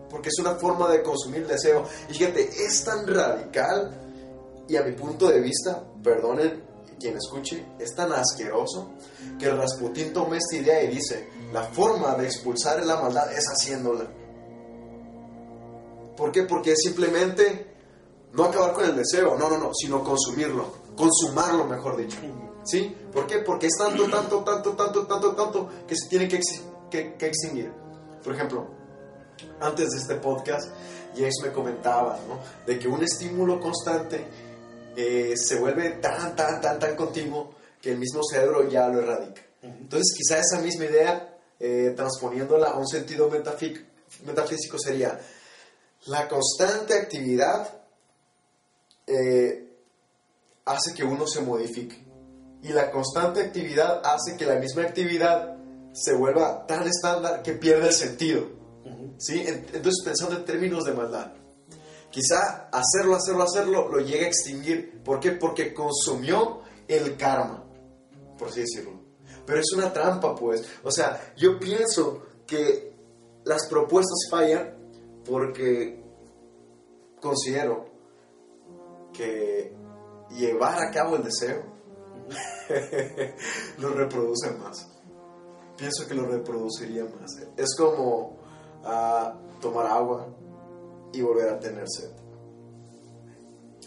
Porque 0.10 0.30
es 0.30 0.40
una 0.40 0.56
forma 0.56 0.90
de 0.90 1.02
consumir 1.02 1.46
deseo. 1.46 1.84
Y 2.10 2.14
fíjate, 2.14 2.42
es 2.42 2.84
tan 2.86 3.06
radical 3.06 3.92
y 4.68 4.78
a 4.78 4.84
mi 4.84 4.94
punto 4.94 5.28
de 5.28 5.42
vista, 5.42 5.84
perdonen 6.02 6.64
quien 7.00 7.18
escuche, 7.18 7.66
es 7.80 7.94
tan 7.96 8.12
asqueroso 8.14 8.92
que 9.40 9.50
Rasputín 9.50 10.14
toma 10.14 10.38
esta 10.38 10.56
idea 10.56 10.84
y 10.84 10.88
dice, 10.88 11.30
la 11.52 11.64
forma 11.64 12.16
de 12.16 12.25
expulsar 12.25 12.86
la 12.86 13.02
maldad 13.02 13.32
es 13.32 13.46
haciéndola. 13.48 14.06
¿Por 16.18 16.32
qué? 16.32 16.44
Porque 16.44 16.72
es 16.72 16.82
simplemente 16.82 17.74
no 18.34 18.46
acabar 18.46 18.74
con 18.74 18.86
el 18.86 18.96
deseo, 18.96 19.38
no, 19.38 19.50
no, 19.50 19.58
no, 19.58 19.72
sino 19.74 20.04
consumirlo, 20.04 20.68
consumarlo, 20.96 21.66
mejor 21.66 21.98
dicho. 21.98 22.18
¿Sí? 22.64 22.96
¿Por 23.14 23.28
qué? 23.28 23.40
Porque 23.40 23.68
es 23.68 23.74
tanto, 23.78 24.06
tanto, 24.10 24.44
tanto, 24.44 24.72
tanto, 24.72 25.06
tanto, 25.06 25.36
tanto 25.36 25.70
que 25.88 25.96
se 25.96 26.10
tiene 26.10 26.28
que, 26.28 26.40
exi- 26.40 26.62
que- 26.90 27.14
que 27.16 27.28
extinguir. 27.28 27.72
Por 28.24 28.34
ejemplo, 28.34 28.66
antes 29.60 29.90
de 29.92 29.98
este 30.00 30.16
podcast, 30.16 30.72
James 31.16 31.36
me 31.44 31.52
comentaba, 31.52 32.18
¿no? 32.28 32.40
De 32.66 32.80
que 32.80 32.88
un 32.88 33.04
estímulo 33.04 33.60
constante 33.60 34.25
eh, 34.96 35.34
se 35.38 35.60
vuelve 35.60 35.92
tan, 36.02 36.36
tan, 36.36 36.62
tan, 36.62 36.80
tan 36.80 36.96
continuo 36.96 37.56
que 37.82 37.92
el 37.92 37.98
mismo 37.98 38.22
cerebro 38.24 38.68
ya 38.70 38.88
lo 38.88 39.02
erradica. 39.02 39.42
Entonces, 39.62 40.14
quizá 40.16 40.40
esa 40.40 40.60
misma 40.62 40.86
idea 40.86 41.38
eh, 41.60 41.94
transponiéndola 41.96 42.68
a 42.70 42.78
un 42.78 42.88
sentido 42.88 43.30
metafí- 43.32 43.84
metafísico, 44.25 44.78
sería 44.78 45.20
la 46.08 46.28
constante 46.28 46.94
actividad 46.94 47.68
eh, 49.08 49.68
hace 50.66 50.94
que 50.94 51.04
uno 51.04 51.25
se 51.28 51.42
modifique. 51.42 52.04
Y 52.64 52.70
la 52.70 52.90
constante 52.92 53.42
actividad 53.42 54.02
hace 54.06 54.36
que 54.38 54.46
la 54.46 54.56
misma 54.56 54.84
actividad 54.84 55.56
se 55.94 56.14
vuelva 56.14 56.66
tan 56.66 56.88
estándar 56.88 57.42
que 57.44 57.54
pierde 57.54 57.88
el 57.88 57.94
sentido. 57.94 58.48
¿sí? 59.18 59.42
En- 59.42 59.66
Entonces, 59.74 60.04
pensando 60.04 60.36
en 60.36 60.46
términos 60.46 60.84
de 60.86 60.94
maldad, 60.94 61.32
quizá 62.15 62.69
hacerlo, 62.72 63.17
hacerlo, 63.17 63.43
hacerlo 63.43 63.89
lo 63.89 64.00
llega 64.00 64.24
a 64.24 64.29
extinguir. 64.29 65.03
¿Por 65.03 65.19
qué? 65.19 65.31
Porque 65.31 65.74
consumió 65.74 66.62
el 66.88 67.17
karma, 67.17 67.65
por 68.38 68.48
así 68.48 68.62
decirlo. 68.62 69.01
Pero 69.45 69.60
es 69.60 69.74
una 69.74 69.91
trampa, 69.91 70.34
pues. 70.34 70.65
O 70.86 70.91
sea, 70.91 71.34
yo 71.36 71.60
pienso 71.60 72.24
que 72.48 72.95
las 73.43 73.67
propuestas 73.67 74.29
fallan 74.31 74.77
porque 75.25 76.01
considero 77.22 77.89
que 79.12 79.75
llevar 80.29 80.88
a 80.88 80.91
cabo 80.91 81.17
el 81.17 81.24
deseo 81.24 81.63
lo 83.79 83.89
reproduce 83.89 84.51
más. 84.51 84.88
Pienso 85.75 86.07
que 86.07 86.13
lo 86.13 86.25
reproduciría 86.27 87.03
más. 87.03 87.36
Es 87.57 87.75
como 87.75 88.38
ah, 88.86 89.38
tomar 89.60 89.88
agua 89.88 90.34
y 91.15 91.22
volver 91.22 91.50
a 91.50 91.60
tener 91.60 91.86
sed. 91.89 92.10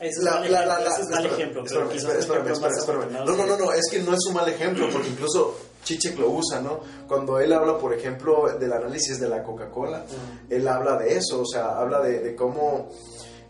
Es 0.01 0.17
La- 0.19 0.33
mal 0.41 0.53
la- 0.53 0.63
ejemplo, 0.63 0.75
la- 0.75 0.81
la- 0.81 0.91
ese 0.91 1.03
es 1.03 1.09
mal 1.09 1.19
espérame, 1.27 1.35
ejemplo, 1.41 1.63
pero 1.67 1.81
espérame, 1.81 1.91
quizás 1.93 2.15
espérame, 2.15 2.17
un 2.17 2.21
espérame, 2.21 2.47
ejemplo 2.47 2.69
más 2.69 2.79
espérame, 2.79 3.03
espérame. 3.03 3.23
afortunado 3.23 3.25
No, 3.25 3.37
no, 3.37 3.57
no, 3.59 3.65
no, 3.67 3.73
es 3.73 3.91
que 3.91 3.99
no 4.01 4.13
es 4.15 4.27
un 4.29 4.35
mal 4.35 4.49
ejemplo, 4.49 4.89
porque 4.93 5.09
incluso 5.09 5.55
Chichek 5.85 6.19
lo 6.19 6.31
usa, 6.31 6.61
¿no? 6.61 6.81
Cuando 7.09 7.39
él 7.41 7.53
habla, 7.53 7.79
por 7.79 7.93
ejemplo, 7.95 8.49
del 8.59 8.73
análisis 8.73 9.19
de 9.19 9.29
la 9.29 9.43
Coca-Cola, 9.43 10.05
él 10.49 10.69
habla 10.69 10.97
de 10.99 11.17
eso, 11.17 11.41
o 11.41 11.47
sea, 11.47 11.79
habla 11.79 12.01
de, 12.03 12.21
de 12.21 12.37
cómo, 12.37 12.89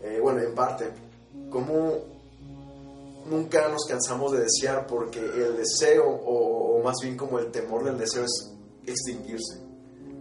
eh, 0.01 0.19
bueno, 0.21 0.41
en 0.41 0.55
parte, 0.55 0.85
cómo 1.51 1.93
nunca 3.29 3.67
nos 3.67 3.85
cansamos 3.85 4.31
de 4.31 4.39
desear 4.41 4.87
porque 4.87 5.19
el 5.19 5.57
deseo, 5.57 6.05
o, 6.07 6.77
o 6.79 6.83
más 6.83 6.95
bien 7.03 7.15
como 7.15 7.37
el 7.37 7.51
temor 7.51 7.83
del 7.83 7.97
deseo 7.97 8.23
es 8.23 8.51
extinguirse. 8.87 9.59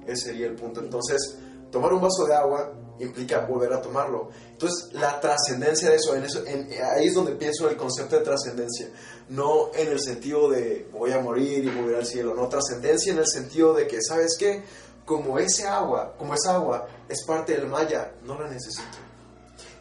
Ese 0.06 0.26
sería 0.30 0.46
el 0.46 0.54
punto. 0.56 0.80
Entonces, 0.80 1.38
tomar 1.70 1.92
un 1.92 2.00
vaso 2.00 2.24
de 2.26 2.34
agua 2.34 2.72
implica 3.00 3.40
volver 3.46 3.72
a 3.72 3.80
tomarlo. 3.80 4.30
Entonces, 4.50 4.92
la 4.92 5.20
trascendencia 5.20 5.90
de 5.90 5.96
eso, 5.96 6.16
en 6.16 6.24
eso 6.24 6.44
en- 6.46 6.68
ahí 6.82 7.06
es 7.06 7.14
donde 7.14 7.32
pienso 7.32 7.64
en 7.66 7.72
el 7.72 7.76
concepto 7.76 8.16
de 8.18 8.24
trascendencia. 8.24 8.88
No 9.28 9.70
en 9.74 9.88
el 9.88 10.00
sentido 10.00 10.48
de 10.50 10.88
voy 10.92 11.12
a 11.12 11.20
morir 11.20 11.64
y 11.64 11.70
volver 11.70 11.96
al 11.96 12.06
cielo. 12.06 12.34
No, 12.34 12.48
trascendencia 12.48 13.12
en 13.12 13.18
el 13.18 13.26
sentido 13.28 13.72
de 13.74 13.86
que, 13.86 14.02
¿sabes 14.02 14.36
qué? 14.38 14.64
Como 15.04 15.38
ese 15.38 15.66
agua, 15.66 16.14
como 16.18 16.34
esa 16.34 16.54
agua 16.56 16.86
es 17.08 17.24
parte 17.24 17.52
del 17.52 17.66
maya, 17.66 18.12
no 18.24 18.40
la 18.40 18.48
necesito. 18.48 18.98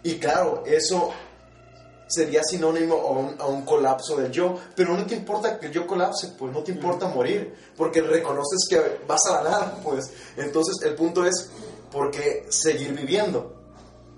Y 0.03 0.20
claro, 0.20 0.63
eso 0.65 1.10
sería 2.08 2.41
sinónimo 2.44 2.96
a 2.96 3.12
un, 3.12 3.36
a 3.41 3.46
un 3.48 3.63
colapso 3.65 4.15
del 4.15 4.32
yo, 4.32 4.58
pero 4.75 4.96
no 4.96 5.06
te 5.06 5.15
importa 5.15 5.60
que 5.60 5.65
el 5.65 5.72
yo 5.74 5.86
colapse, 5.86 6.29
pues 6.38 6.53
no 6.53 6.63
te 6.63 6.72
importa 6.72 7.08
morir, 7.10 7.53
porque 7.75 8.00
reconoces 8.01 8.60
que 8.70 9.00
vas 9.06 9.20
a 9.25 9.41
la 9.44 9.50
nada, 9.50 9.79
pues. 9.84 10.10
Entonces 10.38 10.75
el 10.86 10.96
punto 10.96 11.25
es, 11.25 11.50
¿por 11.98 12.12
qué 12.12 12.46
seguir 12.50 12.94
viviendo? 12.94 13.56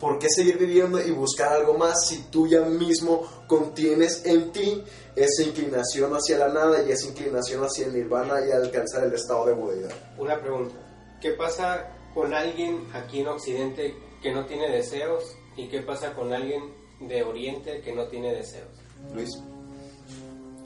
¿Por 0.01 0.19
qué 0.19 0.27
seguir 0.29 0.57
viviendo 0.57 1.01
y 1.01 1.11
buscar 1.11 1.53
algo 1.53 1.77
más 1.77 2.07
si 2.07 2.23
tú 2.23 2.45
ya 2.45 2.59
mismo 2.59 3.25
contienes 3.47 4.25
en 4.25 4.51
ti 4.51 4.83
esa 5.15 5.43
inclinación 5.43 6.11
hacia 6.13 6.39
la 6.39 6.49
nada 6.49 6.83
y 6.83 6.91
esa 6.91 7.07
inclinación 7.07 7.63
hacia 7.63 7.85
el 7.85 7.93
nirvana 7.93 8.45
y 8.45 8.51
alcanzar 8.51 9.05
el 9.05 9.13
estado 9.13 9.45
de 9.45 9.53
budeidad? 9.53 9.91
Una 10.17 10.37
pregunta. 10.41 10.75
¿Qué 11.21 11.31
pasa 11.31 11.87
con 12.13 12.33
alguien 12.33 12.85
aquí 12.93 13.21
en 13.21 13.29
Occidente 13.29 13.95
que 14.21 14.33
no 14.33 14.45
tiene 14.45 14.69
deseos? 14.69 15.23
¿Y 15.55 15.69
qué 15.69 15.81
pasa 15.81 16.13
con 16.13 16.33
alguien 16.33 16.73
de 16.99 17.23
Oriente 17.23 17.79
que 17.79 17.95
no 17.95 18.09
tiene 18.09 18.33
deseos? 18.33 18.67
Luis. 19.13 19.29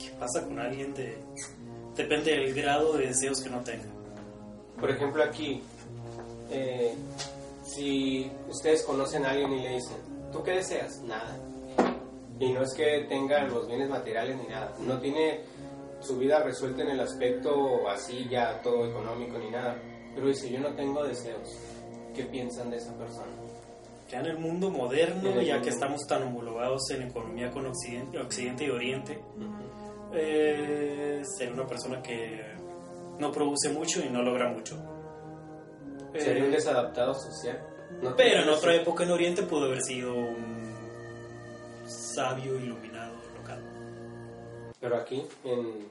¿Qué 0.00 0.10
pasa 0.18 0.44
con 0.44 0.58
alguien 0.58 0.92
de... 0.94 1.16
Depende 1.96 2.32
del 2.32 2.52
grado 2.54 2.94
de 2.94 3.06
deseos 3.06 3.40
que 3.40 3.50
no 3.50 3.62
tenga. 3.62 3.86
Por 4.80 4.90
ejemplo, 4.90 5.22
aquí, 5.22 5.62
eh, 6.54 6.94
si 7.64 8.30
ustedes 8.48 8.82
conocen 8.82 9.26
a 9.26 9.30
alguien 9.30 9.52
y 9.52 9.62
le 9.62 9.68
dicen, 9.74 9.96
¿tú 10.32 10.42
qué 10.42 10.52
deseas? 10.52 11.02
Nada. 11.02 11.36
Y 12.38 12.52
no 12.52 12.62
es 12.62 12.74
que 12.74 13.06
tenga 13.08 13.44
los 13.44 13.66
bienes 13.66 13.88
materiales 13.88 14.36
ni 14.36 14.48
nada. 14.48 14.74
No 14.80 14.98
tiene 15.00 15.40
su 16.00 16.18
vida 16.18 16.42
resuelta 16.42 16.82
en 16.82 16.90
el 16.90 17.00
aspecto 17.00 17.88
así 17.88 18.28
ya 18.28 18.60
todo 18.62 18.86
económico 18.88 19.38
ni 19.38 19.50
nada. 19.50 19.76
Pero 20.14 20.28
dice, 20.28 20.50
yo 20.50 20.60
no 20.60 20.74
tengo 20.74 21.04
deseos. 21.04 21.56
¿Qué 22.14 22.24
piensan 22.24 22.70
de 22.70 22.76
esa 22.76 22.96
persona? 22.96 23.32
Ya 24.08 24.20
en 24.20 24.26
el 24.26 24.38
mundo 24.38 24.70
moderno, 24.70 25.30
el 25.30 25.44
ya 25.44 25.54
mundo. 25.54 25.64
que 25.64 25.70
estamos 25.70 26.06
tan 26.06 26.22
homologados 26.22 26.88
en 26.90 27.02
economía 27.02 27.50
con 27.50 27.66
Occidente, 27.66 28.18
Occidente 28.18 28.64
y 28.64 28.70
Oriente, 28.70 29.18
eh, 30.12 31.22
ser 31.36 31.52
una 31.52 31.66
persona 31.66 32.00
que 32.02 32.40
no 33.18 33.32
produce 33.32 33.70
mucho 33.70 34.04
y 34.04 34.10
no 34.10 34.22
logra 34.22 34.48
mucho. 34.52 34.93
Sería 36.20 36.44
un 36.44 36.50
Eh, 36.52 36.56
desadaptado 36.56 37.14
social. 37.14 37.60
No 38.02 38.16
pero 38.16 38.42
en 38.42 38.48
otra 38.48 38.74
época 38.74 39.04
en 39.04 39.10
Oriente 39.10 39.42
pudo 39.42 39.66
haber 39.66 39.82
sido 39.82 40.14
un 40.14 40.64
sabio 41.86 42.58
iluminado 42.58 43.14
local. 43.36 43.62
Pero 44.80 44.96
aquí, 44.96 45.24
en, 45.44 45.88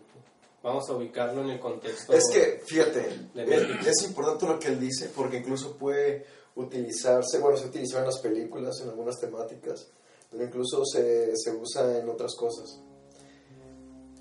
vamos 0.61 0.89
a 0.89 0.93
ubicarlo 0.93 1.41
en 1.41 1.51
el 1.51 1.59
contexto. 1.59 2.13
Es 2.13 2.29
que, 2.31 2.61
fíjate, 2.65 3.01
eh, 3.35 3.79
es 3.85 4.03
importante 4.03 4.47
lo 4.47 4.59
que 4.59 4.69
él 4.69 4.79
dice 4.79 5.11
porque 5.15 5.37
incluso 5.37 5.77
puede 5.77 6.25
utilizarse, 6.55 7.39
bueno, 7.39 7.57
se 7.57 7.67
utiliza 7.67 7.99
en 7.99 8.05
las 8.05 8.19
películas, 8.19 8.79
en 8.81 8.89
algunas 8.89 9.19
temáticas, 9.19 9.87
pero 10.29 10.43
incluso 10.43 10.85
se, 10.85 11.35
se 11.35 11.51
usa 11.51 11.97
en 11.97 12.07
otras 12.09 12.35
cosas. 12.35 12.79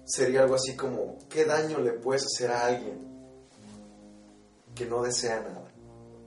Sería 0.05 0.43
algo 0.43 0.55
así 0.57 0.75
como, 0.77 1.19
¿qué 1.29 1.45
daño 1.45 1.79
le 1.79 1.93
puedes 1.93 2.25
hacer 2.25 2.51
a 2.51 2.67
alguien 2.67 3.07
que 4.75 4.87
no 4.87 5.03
desea 5.03 5.41
nada? 5.41 5.62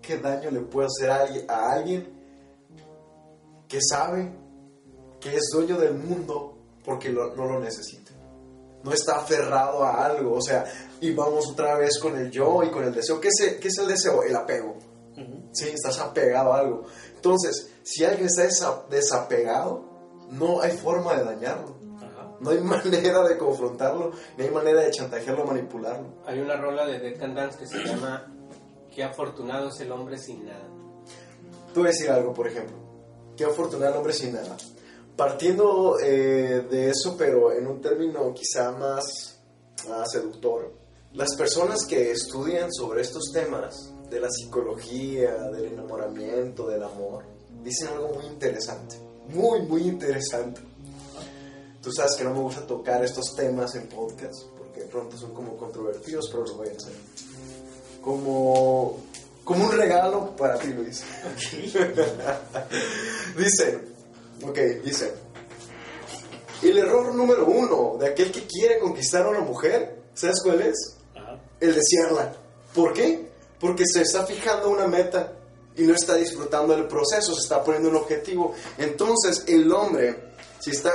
¿Qué 0.06 0.18
daño 0.18 0.52
le 0.52 0.60
puedes 0.62 0.92
hacer 0.98 1.10
a 1.50 1.72
alguien, 1.72 2.08
que 3.68 3.80
sabe 3.82 4.32
que 5.20 5.36
es 5.36 5.50
dueño 5.54 5.78
del 5.78 5.96
mundo 5.96 6.58
porque 6.84 7.10
lo- 7.10 7.36
no 7.36 7.46
lo 7.46 7.60
necesita? 7.60 8.12
no 8.84 8.92
está 8.94 9.16
aferrado 9.16 9.84
a 9.84 10.06
algo, 10.06 10.34
o 10.36 10.42
sea, 10.44 10.64
y 11.02 11.12
vamos 11.12 11.50
otra 11.50 11.76
vez 11.76 11.98
con 11.98 12.16
el 12.18 12.30
yo 12.30 12.62
y 12.62 12.70
con 12.70 12.84
el 12.84 12.94
deseo. 12.94 13.20
¿Qué 13.20 13.30
es 13.30 13.40
el, 13.54 13.60
qué 13.60 13.70
es 13.70 13.78
el 13.80 13.88
deseo? 13.88 14.22
El 14.22 14.36
apego. 14.36 14.76
Sí, 15.54 15.70
estás 15.70 15.98
apegado 15.98 16.54
a 16.54 16.60
algo. 16.60 16.84
Entonces, 17.16 17.72
si 17.82 18.04
alguien 18.06 18.28
está 18.28 18.44
desa- 18.44 18.88
desapegado, 18.88 19.84
no 20.30 20.62
hay 20.62 20.74
forma 20.78 21.16
de 21.16 21.24
dañarlo. 21.24 21.76
Ajá. 21.98 22.36
No 22.40 22.52
hay 22.52 22.60
manera 22.62 23.24
de 23.28 23.38
confrontarlo, 23.40 24.12
no 24.38 24.44
hay 24.44 24.52
manera 24.52 24.82
de 24.82 24.92
chantajearlo, 24.92 25.46
manipularlo. 25.48 26.06
Hay 26.28 26.40
una 26.40 26.56
rola 26.56 26.86
de 26.86 27.00
Dead 27.00 27.18
Can 27.20 27.34
Dance 27.34 27.58
que 27.58 27.66
se 27.66 27.80
llama 27.84 28.32
Qué 28.96 29.04
afortunado 29.04 29.68
es 29.68 29.80
el 29.82 29.92
hombre 29.92 30.18
sin 30.18 30.46
nada. 30.46 30.70
Tú 31.74 31.84
decir 31.84 32.10
algo, 32.10 32.34
por 32.34 32.48
ejemplo. 32.48 32.78
Qué 33.36 33.44
afortunado 33.44 33.92
el 33.92 33.98
hombre 33.98 34.14
sin 34.14 34.32
nada. 34.32 34.56
Partiendo 35.18 36.00
eh, 36.02 36.66
de 36.70 36.90
eso, 36.92 37.16
pero 37.18 37.52
en 37.52 37.68
un 37.68 37.82
término 37.82 38.34
quizá 38.34 38.72
más 38.72 39.38
ah, 39.90 40.06
seductor, 40.06 40.74
las 41.12 41.36
personas 41.36 41.86
que 41.86 42.12
estudian 42.12 42.72
sobre 42.72 43.02
estos 43.02 43.32
temas 43.34 43.94
de 44.10 44.22
la 44.22 44.30
psicología, 44.30 45.34
del 45.52 45.74
enamoramiento, 45.74 46.66
del 46.68 46.84
amor, 46.84 47.26
dicen 47.64 47.90
algo 47.90 48.14
muy 48.14 48.26
interesante. 48.28 48.96
Muy, 49.28 49.62
muy 49.64 49.82
interesante. 49.82 50.62
Tú 51.82 51.92
sabes 51.92 52.16
que 52.16 52.24
no 52.24 52.34
me 52.34 52.40
gusta 52.40 52.66
tocar 52.66 53.04
estos 53.04 53.36
temas 53.36 53.76
en 53.76 53.88
podcast, 53.88 54.46
porque 54.58 54.82
de 54.82 54.88
pronto 54.88 55.18
son 55.18 55.34
como 55.34 55.58
controvertidos, 55.58 56.30
pero 56.32 56.46
lo 56.46 56.56
voy 56.56 56.70
a 56.70 56.72
hacer. 56.72 56.94
Como, 58.06 59.02
como 59.44 59.66
un 59.66 59.72
regalo 59.72 60.36
para 60.36 60.60
ti, 60.60 60.68
Luis. 60.68 61.04
Dicen, 63.36 63.82
ok, 64.44 64.58
dicen, 64.84 65.10
el 66.62 66.78
error 66.78 67.16
número 67.16 67.48
uno 67.48 67.98
de 68.00 68.10
aquel 68.10 68.32
que 68.32 68.46
quiere 68.46 68.78
conquistar 68.78 69.26
a 69.26 69.30
una 69.30 69.40
mujer, 69.40 70.04
¿sabes 70.14 70.40
cuál 70.44 70.62
es? 70.62 70.98
Ajá. 71.16 71.40
El 71.60 71.74
desearla. 71.74 72.36
¿Por 72.76 72.94
qué? 72.94 73.28
Porque 73.60 73.86
se 73.88 74.04
está 74.04 74.24
fijando 74.24 74.70
una 74.70 74.88
meta 74.88 75.34
y 75.76 75.82
no 75.82 75.96
está 75.96 76.14
disfrutando 76.14 76.76
del 76.76 76.88
proceso, 76.88 77.34
se 77.34 77.42
está 77.42 77.64
poniendo 77.64 77.90
un 77.90 77.96
objetivo. 77.96 78.54
Entonces 78.78 79.46
el 79.48 79.72
hombre, 79.72 80.34
si 80.60 80.70
está 80.70 80.94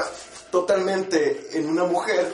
totalmente 0.53 1.59
en 1.59 1.69
una 1.69 1.85
mujer, 1.85 2.33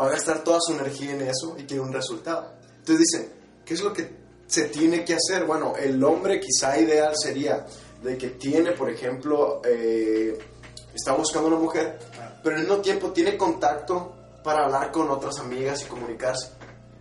va 0.00 0.06
a 0.06 0.10
gastar 0.12 0.42
toda 0.42 0.58
su 0.60 0.72
energía 0.72 1.12
en 1.12 1.20
eso 1.20 1.54
y 1.58 1.64
tiene 1.64 1.82
un 1.82 1.92
resultado. 1.92 2.54
Entonces 2.78 3.06
dicen, 3.10 3.39
¿qué 3.70 3.74
es 3.74 3.82
lo 3.82 3.92
que 3.92 4.10
se 4.48 4.64
tiene 4.64 5.04
que 5.04 5.14
hacer? 5.14 5.44
Bueno, 5.44 5.74
el 5.76 6.02
hombre 6.02 6.40
quizá 6.40 6.76
ideal 6.76 7.14
sería 7.16 7.64
de 8.02 8.18
que 8.18 8.30
tiene, 8.30 8.72
por 8.72 8.90
ejemplo, 8.90 9.62
eh, 9.64 10.36
está 10.92 11.12
buscando 11.12 11.46
una 11.46 11.56
mujer, 11.56 11.96
pero 12.42 12.56
al 12.56 12.62
mismo 12.62 12.78
tiempo 12.78 13.12
tiene 13.12 13.36
contacto 13.36 14.12
para 14.42 14.64
hablar 14.64 14.90
con 14.90 15.08
otras 15.08 15.38
amigas 15.38 15.82
y 15.82 15.84
comunicarse. 15.84 16.50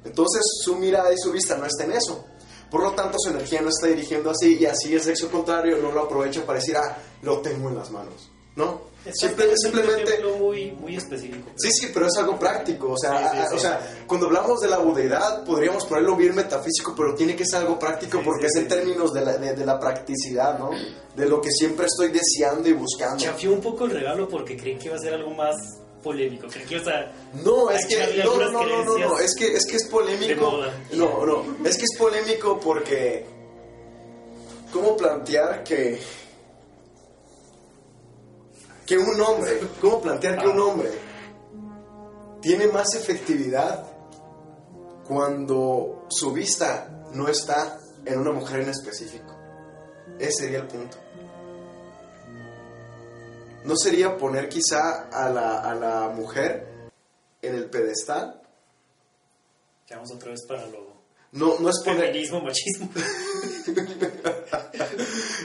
Entonces 0.06 0.44
su 0.64 0.76
mirada 0.76 1.12
y 1.12 1.18
su 1.18 1.32
vista 1.32 1.58
no 1.58 1.66
está 1.66 1.86
en 1.86 1.94
eso. 1.94 2.24
Por 2.70 2.84
lo 2.84 2.92
tanto, 2.92 3.18
su 3.18 3.32
energía 3.32 3.62
no 3.62 3.70
está 3.70 3.88
dirigiendo 3.88 4.30
así 4.30 4.60
y 4.60 4.68
así 4.68 4.94
el 4.94 5.02
sexo 5.02 5.32
contrario 5.32 5.78
no 5.78 5.92
lo 5.92 6.02
aprovecha 6.02 6.46
para 6.46 6.60
decir, 6.60 6.78
ah, 6.78 7.00
lo 7.24 7.40
tengo 7.40 7.70
en 7.70 7.78
las 7.78 7.90
manos. 7.90 8.30
¿No? 8.56 8.82
Simple- 9.14 9.46
Es 9.46 9.52
un 9.66 9.72
simplemente... 9.72 10.04
ejemplo 10.14 10.36
muy, 10.38 10.72
muy 10.72 10.96
específico. 10.98 11.50
Sí, 11.58 11.70
sí, 11.72 11.88
pero 11.94 12.06
es 12.08 12.18
algo 12.18 12.38
práctico. 12.38 12.92
O 12.92 12.98
sea, 12.98 13.32
Sí, 13.32 13.38
sí, 13.38 13.44
sí. 13.50 13.56
o 13.56 13.60
sea, 13.60 14.04
cuando 14.06 14.28
hablamos 14.28 14.60
de 14.60 14.68
la 14.68 14.78
budeidad, 14.80 15.44
podríamos 15.46 15.86
ponerlo 15.86 16.16
bien 16.16 16.36
metafísico, 16.36 16.94
pero 16.96 17.16
tiene 17.16 17.36
que 17.36 17.46
ser 17.46 17.60
algo 17.62 17.80
práctico 17.80 18.22
porque 18.24 18.48
es 18.48 18.56
en 18.56 18.68
términos 18.68 19.14
de 19.14 19.22
la, 19.22 19.38
de, 19.38 19.56
de 19.56 19.66
la 19.66 19.80
practicidad, 19.80 20.60
¿no? 20.60 20.72
De 21.16 21.26
lo 21.28 21.40
que 21.42 21.50
siempre 21.52 21.86
estoy 21.86 22.10
deseando 22.12 22.68
y 22.70 22.74
buscando. 22.74 23.18
Chafió 23.24 23.52
un 23.54 23.62
poco 23.62 23.86
el 23.86 23.92
regalo 23.92 24.28
porque 24.28 24.58
creí 24.58 24.78
que 24.78 24.88
iba 24.88 24.96
a 24.96 25.00
ser 25.00 25.14
algo 25.14 25.32
más 25.32 25.56
polémico. 26.04 26.48
Creí 26.48 26.66
que 26.66 26.76
iba 26.76 26.92
a... 26.92 27.12
No, 27.44 27.72
es 27.72 27.86
que 27.88 28.22
no, 28.24 28.36
no, 28.38 28.52
no, 28.52 28.84
no, 28.84 28.98
no, 28.98 29.20
es 29.20 29.34
que 29.36 29.48
es 29.56 29.66
que 29.66 29.78
es 29.78 29.88
polémico. 29.88 30.62
No, 30.94 31.26
no, 31.26 31.46
es 31.66 31.78
que 31.78 31.84
es 31.86 31.98
polémico 31.98 32.60
porque 32.60 33.26
cómo 34.72 34.96
plantear 34.96 35.64
que 35.64 36.00
que 38.90 38.98
un 38.98 39.22
hombre, 39.22 39.60
cómo 39.80 40.02
plantear 40.02 40.40
que 40.40 40.48
un 40.48 40.60
hombre 40.60 40.90
tiene 42.42 42.66
más 42.70 42.96
efectividad 42.96 43.86
cuando 45.08 46.08
su 46.10 46.34
vista 46.34 47.06
no 47.14 47.28
está 47.28 47.80
en 48.04 48.18
una 48.18 48.32
mujer 48.32 48.62
en 48.62 48.70
específico. 48.70 49.32
Ese 50.18 50.46
sería 50.46 50.62
el 50.62 50.68
punto. 50.68 50.98
¿No 53.64 53.76
sería 53.76 54.18
poner 54.18 54.50
quizá 54.50 55.08
a 55.12 55.30
la, 55.30 55.60
a 55.60 55.76
la 55.76 56.10
mujer 56.10 56.90
en 57.44 57.54
el 57.54 57.70
pedestal? 57.70 58.42
Ya 59.88 59.98
vamos 59.98 60.12
otra 60.16 60.32
vez 60.32 60.44
para 60.48 60.66
lo... 60.66 60.98
No, 61.34 61.60
no 61.60 61.70
es 61.70 61.76
poner... 61.86 62.08
Feminismo, 62.08 62.42
machismo. 62.42 62.90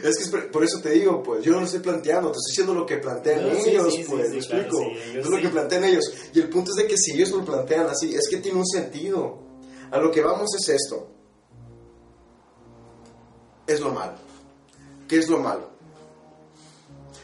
Es 0.04 0.16
que 0.18 0.25
es 0.25 0.28
por- 0.50 0.62
eso 0.62 0.80
te 0.80 0.90
digo, 0.90 1.23
pues, 1.23 1.42
yo 1.42 1.52
no 1.52 1.61
lo 1.61 1.64
estoy 1.64 1.80
planteando, 1.80 2.30
te 2.30 2.37
estoy 2.37 2.50
diciendo 2.50 2.75
lo 2.75 2.84
que 2.87 2.99
plantean 2.99 3.49
No, 3.49 3.54
sí, 3.54 3.70
ellos, 3.70 3.94
sí, 3.94 4.04
pues, 4.08 4.26
sí, 4.26 4.32
¿me 4.32 4.38
explico? 4.38 4.78
es 5.18 5.26
lo 5.26 5.38
que 5.40 5.49
plantean 5.49 5.84
ellos. 5.84 6.12
Y 6.34 6.40
el 6.40 6.49
punto 6.50 6.70
es 6.73 6.76
de 6.76 6.87
que 6.87 6.96
si 6.99 7.12
ellos 7.12 7.30
lo 7.30 7.42
plantean 7.44 7.87
así, 7.87 8.14
es 8.14 8.28
que 8.28 8.37
tiene 8.37 8.58
un 8.58 8.66
sentido. 8.66 9.38
A 9.90 9.99
lo 9.99 10.11
que 10.11 10.23
vamos 10.23 10.50
es 10.61 10.68
esto. 10.68 11.08
Es 13.66 13.80
lo 13.80 13.90
malo. 13.92 14.12
¿Qué 15.08 15.18
es 15.18 15.28
lo 15.28 15.38
malo? 15.38 15.70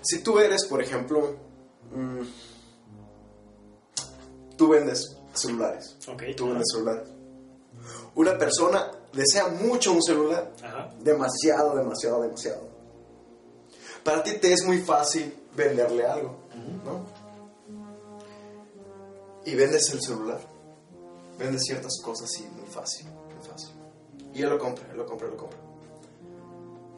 Si 0.00 0.20
tú 0.22 0.38
eres, 0.38 0.64
por 0.66 0.80
ejemplo, 0.82 1.36
mm, 1.94 2.22
tú 4.56 4.68
vendes 4.68 5.16
celulares. 5.34 5.96
Ok. 6.08 6.22
Tú 6.36 6.48
vendes 6.48 6.66
celulares. 6.72 7.08
Una 8.14 8.38
persona 8.38 8.90
desea 9.12 9.48
mucho 9.48 9.92
un 9.92 10.02
celular. 10.02 10.52
Ajá. 10.62 10.94
Demasiado, 11.00 11.76
demasiado, 11.76 12.22
demasiado. 12.22 12.69
Para 14.04 14.22
ti 14.22 14.32
te 14.40 14.52
es 14.52 14.64
muy 14.64 14.78
fácil 14.78 15.34
venderle 15.54 16.06
algo, 16.06 16.36
¿no? 16.84 17.04
Y 19.44 19.54
vendes 19.54 19.90
el 19.90 20.00
celular. 20.00 20.40
Vendes 21.38 21.62
ciertas 21.64 22.00
cosas 22.02 22.30
así, 22.30 22.46
muy 22.54 22.66
fácil, 22.66 23.06
muy 23.06 23.46
fácil. 23.46 23.70
Y 24.34 24.42
él 24.42 24.50
lo 24.50 24.58
compra, 24.58 24.86
él 24.90 24.96
lo 24.96 25.06
compra, 25.06 25.26
él 25.26 25.32
lo 25.32 25.38
compra. 25.38 25.58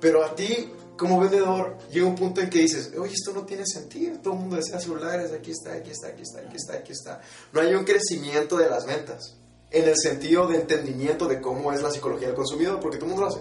Pero 0.01 0.25
a 0.25 0.35
ti, 0.35 0.73
como 0.97 1.21
vendedor, 1.21 1.79
llega 1.93 2.07
un 2.07 2.17
punto 2.17 2.41
en 2.41 2.51
que 2.51 2.59
dices, 2.59 2.93
oye, 2.99 3.15
esto 3.15 3.33
no 3.33 3.47
tiene 3.47 3.65
sentido. 3.65 4.19
Todo 4.19 4.35
el 4.35 4.41
mundo 4.41 4.57
desea 4.57 4.81
celulares, 4.81 5.31
aquí 5.33 5.53
está, 5.53 5.75
aquí 5.75 5.93
está, 5.93 6.09
aquí 6.09 6.23
está, 6.23 6.41
aquí 6.41 6.57
está, 6.57 6.73
aquí 6.75 6.93
está. 6.93 7.21
No 7.53 7.61
hay 7.61 7.73
un 7.75 7.85
crecimiento 7.85 8.57
de 8.57 8.69
las 8.69 8.85
ventas. 8.85 9.37
En 9.71 9.89
el 9.89 9.97
sentido 9.97 10.49
de 10.49 10.57
entendimiento 10.57 11.29
de 11.29 11.41
cómo 11.41 11.73
es 11.73 11.81
la 11.83 11.91
psicología 11.91 12.27
del 12.27 12.37
consumidor, 12.37 12.81
porque 12.81 12.99
todo 12.99 13.07
el 13.07 13.13
mundo 13.13 13.29
lo 13.29 13.33
hace. 13.33 13.41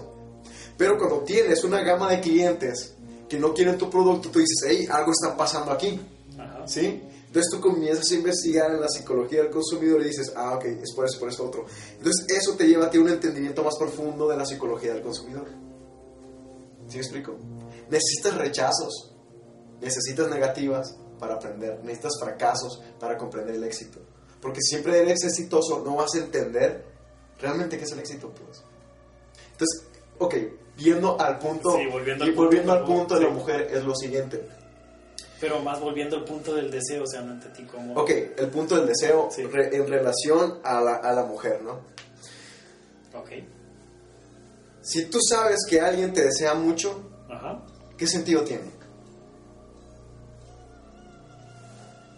Pero 0.78 0.96
cuando 0.96 1.24
tienes 1.24 1.64
una 1.64 1.82
gama 1.82 2.10
de 2.10 2.20
clientes 2.20 2.94
que 3.32 3.38
no 3.38 3.54
quieren 3.54 3.78
tu 3.78 3.88
producto, 3.88 4.28
tú 4.28 4.40
dices, 4.40 4.58
hey, 4.68 4.86
algo 4.90 5.10
está 5.10 5.34
pasando 5.34 5.72
aquí. 5.72 5.98
Ajá. 6.38 6.68
¿Sí? 6.68 7.02
Entonces 7.28 7.50
tú 7.50 7.62
comienzas 7.62 8.10
a 8.10 8.14
investigar 8.14 8.70
en 8.72 8.78
la 8.82 8.88
psicología 8.90 9.40
del 9.42 9.50
consumidor 9.50 10.02
y 10.02 10.08
dices, 10.08 10.34
ah, 10.36 10.56
ok, 10.56 10.66
es 10.66 10.92
por 10.94 11.06
eso, 11.06 11.18
por 11.18 11.30
eso, 11.30 11.46
otro. 11.46 11.64
Entonces 11.96 12.26
eso 12.28 12.52
te 12.56 12.68
lleva 12.68 12.84
a 12.84 12.90
ti 12.90 12.98
un 12.98 13.08
entendimiento 13.08 13.64
más 13.64 13.76
profundo 13.78 14.28
de 14.28 14.36
la 14.36 14.44
psicología 14.44 14.92
del 14.92 15.02
consumidor. 15.02 15.46
¿Sí 16.88 16.98
me 16.98 17.00
explico? 17.00 17.38
Necesitas 17.88 18.36
rechazos, 18.36 19.14
necesitas 19.80 20.28
negativas 20.28 20.94
para 21.18 21.36
aprender, 21.36 21.80
necesitas 21.82 22.20
fracasos 22.20 22.82
para 23.00 23.16
comprender 23.16 23.54
el 23.54 23.64
éxito. 23.64 23.98
Porque 24.42 24.60
si 24.60 24.72
siempre 24.72 25.00
eres 25.00 25.24
exitoso, 25.24 25.82
no 25.82 25.96
vas 25.96 26.14
a 26.16 26.18
entender 26.18 26.84
realmente 27.40 27.78
qué 27.78 27.84
es 27.84 27.92
el 27.92 28.00
éxito, 28.00 28.30
pues. 28.30 28.62
Entonces, 29.52 29.84
ok, 30.18 30.34
viendo 30.76 31.20
al 31.20 31.38
punto, 31.38 31.76
Sí, 31.76 31.86
volviendo 31.86 32.24
y 32.24 32.28
al 32.30 32.34
volviendo 32.34 32.72
punto, 32.72 32.92
al 32.92 32.98
punto 32.98 33.14
de 33.16 33.20
la 33.22 33.30
mujer, 33.30 33.68
es 33.72 33.84
lo 33.84 33.94
siguiente. 33.94 34.42
Pero 35.40 35.60
más 35.60 35.80
volviendo 35.80 36.16
al 36.16 36.24
punto 36.24 36.54
del 36.54 36.70
deseo, 36.70 37.02
o 37.02 37.06
sea, 37.06 37.20
no 37.22 37.32
entendí 37.32 37.64
cómo... 37.64 37.94
Ok, 37.94 38.10
el 38.36 38.48
punto 38.48 38.76
del 38.76 38.86
deseo 38.86 39.28
Sí. 39.30 39.42
re- 39.44 39.74
en 39.76 39.88
relación 39.88 40.60
a 40.62 40.80
la, 40.80 40.94
a 40.96 41.12
la 41.12 41.24
mujer, 41.24 41.60
¿no? 41.62 41.80
Ok. 43.18 43.30
Si 44.82 45.06
tú 45.06 45.18
sabes 45.20 45.58
que 45.68 45.80
alguien 45.80 46.12
te 46.12 46.22
desea 46.24 46.54
mucho, 46.54 47.02
Ajá. 47.28 47.60
¿qué 47.98 48.06
sentido 48.06 48.42
tiene? 48.42 48.70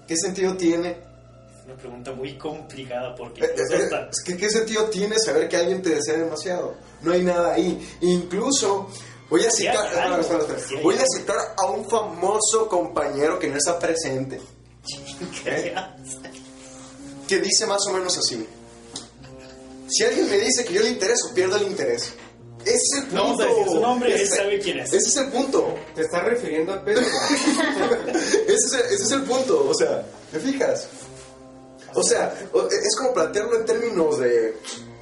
¿Qué 0.06 0.16
sentido 0.16 0.56
tiene? 0.56 0.96
Una 1.66 1.77
pregunta 1.77 2.12
muy 2.12 2.37
complicada 2.37 3.14
porque 3.14 3.42
Eh, 3.44 3.55
eh, 3.57 3.83
hasta... 3.85 4.09
es 4.11 4.22
que, 4.24 4.37
¿Qué 4.37 4.50
sentido 4.50 4.85
tiene 4.90 5.18
saber 5.18 5.48
que 5.48 5.57
alguien 5.57 5.81
te 5.83 5.90
desea 5.90 6.18
demasiado? 6.18 6.74
No 7.03 7.12
hay 7.12 7.22
nada 7.22 7.55
ahí. 7.55 7.88
Incluso, 8.03 8.88
voy 9.31 9.44
a 9.44 9.50
Sí 9.50 9.62
citar, 9.62 9.77
hay 9.79 9.85
espera, 9.87 10.05
algo, 10.05 10.20
espera, 10.20 10.40
espera. 10.42 10.61
sí 10.68 10.74
voy 10.83 10.94
a 10.96 11.05
citar 11.16 11.37
a 11.57 11.66
un 11.70 11.88
famoso 11.88 12.68
compañero 12.68 13.38
que 13.38 13.48
no 13.48 13.57
está 13.57 13.79
presente, 13.79 14.40
¿eh? 15.46 15.74
que 17.27 17.38
dice 17.40 17.66
más 17.66 17.81
o 17.88 17.92
menos 17.94 18.16
así. 18.18 18.46
Si 19.88 20.05
alguien 20.05 20.29
me 20.29 20.38
dice 20.38 20.64
que 20.64 20.74
yo 20.74 20.83
le 20.83 20.90
intereso, 20.90 21.33
pierdo 21.35 21.57
el 21.57 21.62
interés. 21.68 22.12
Ese 22.64 22.74
es 22.77 22.92
el 22.96 23.03
punto. 23.05 23.14
No 23.16 23.22
vamos 23.24 23.40
a 23.40 23.44
decir 23.46 23.66
su 23.68 23.81
nombre, 23.81 24.14
él 24.14 24.20
Ese- 24.20 24.37
sabe 24.37 24.59
quién 24.59 24.79
es. 24.81 24.92
Ese 24.92 25.09
es 25.09 25.16
el 25.16 25.27
punto. 25.29 25.74
¿Te 25.94 26.03
estás 26.03 26.24
refiriendo 26.24 26.72
a 26.72 26.83
Pedro? 26.85 27.03
Ese 28.46 28.55
es, 28.55 28.72
el, 28.72 28.81
ese 28.81 29.05
es 29.05 29.11
el 29.12 29.22
punto, 29.24 29.68
o 29.68 29.74
sea, 29.74 30.03
¿te 30.33 30.38
fijas? 30.40 30.88
O 31.94 32.02
sea, 32.02 32.33
es 32.33 32.96
como 32.96 33.12
plantearlo 33.12 33.59
en 33.59 33.64
términos 33.64 34.18
de 34.18 34.57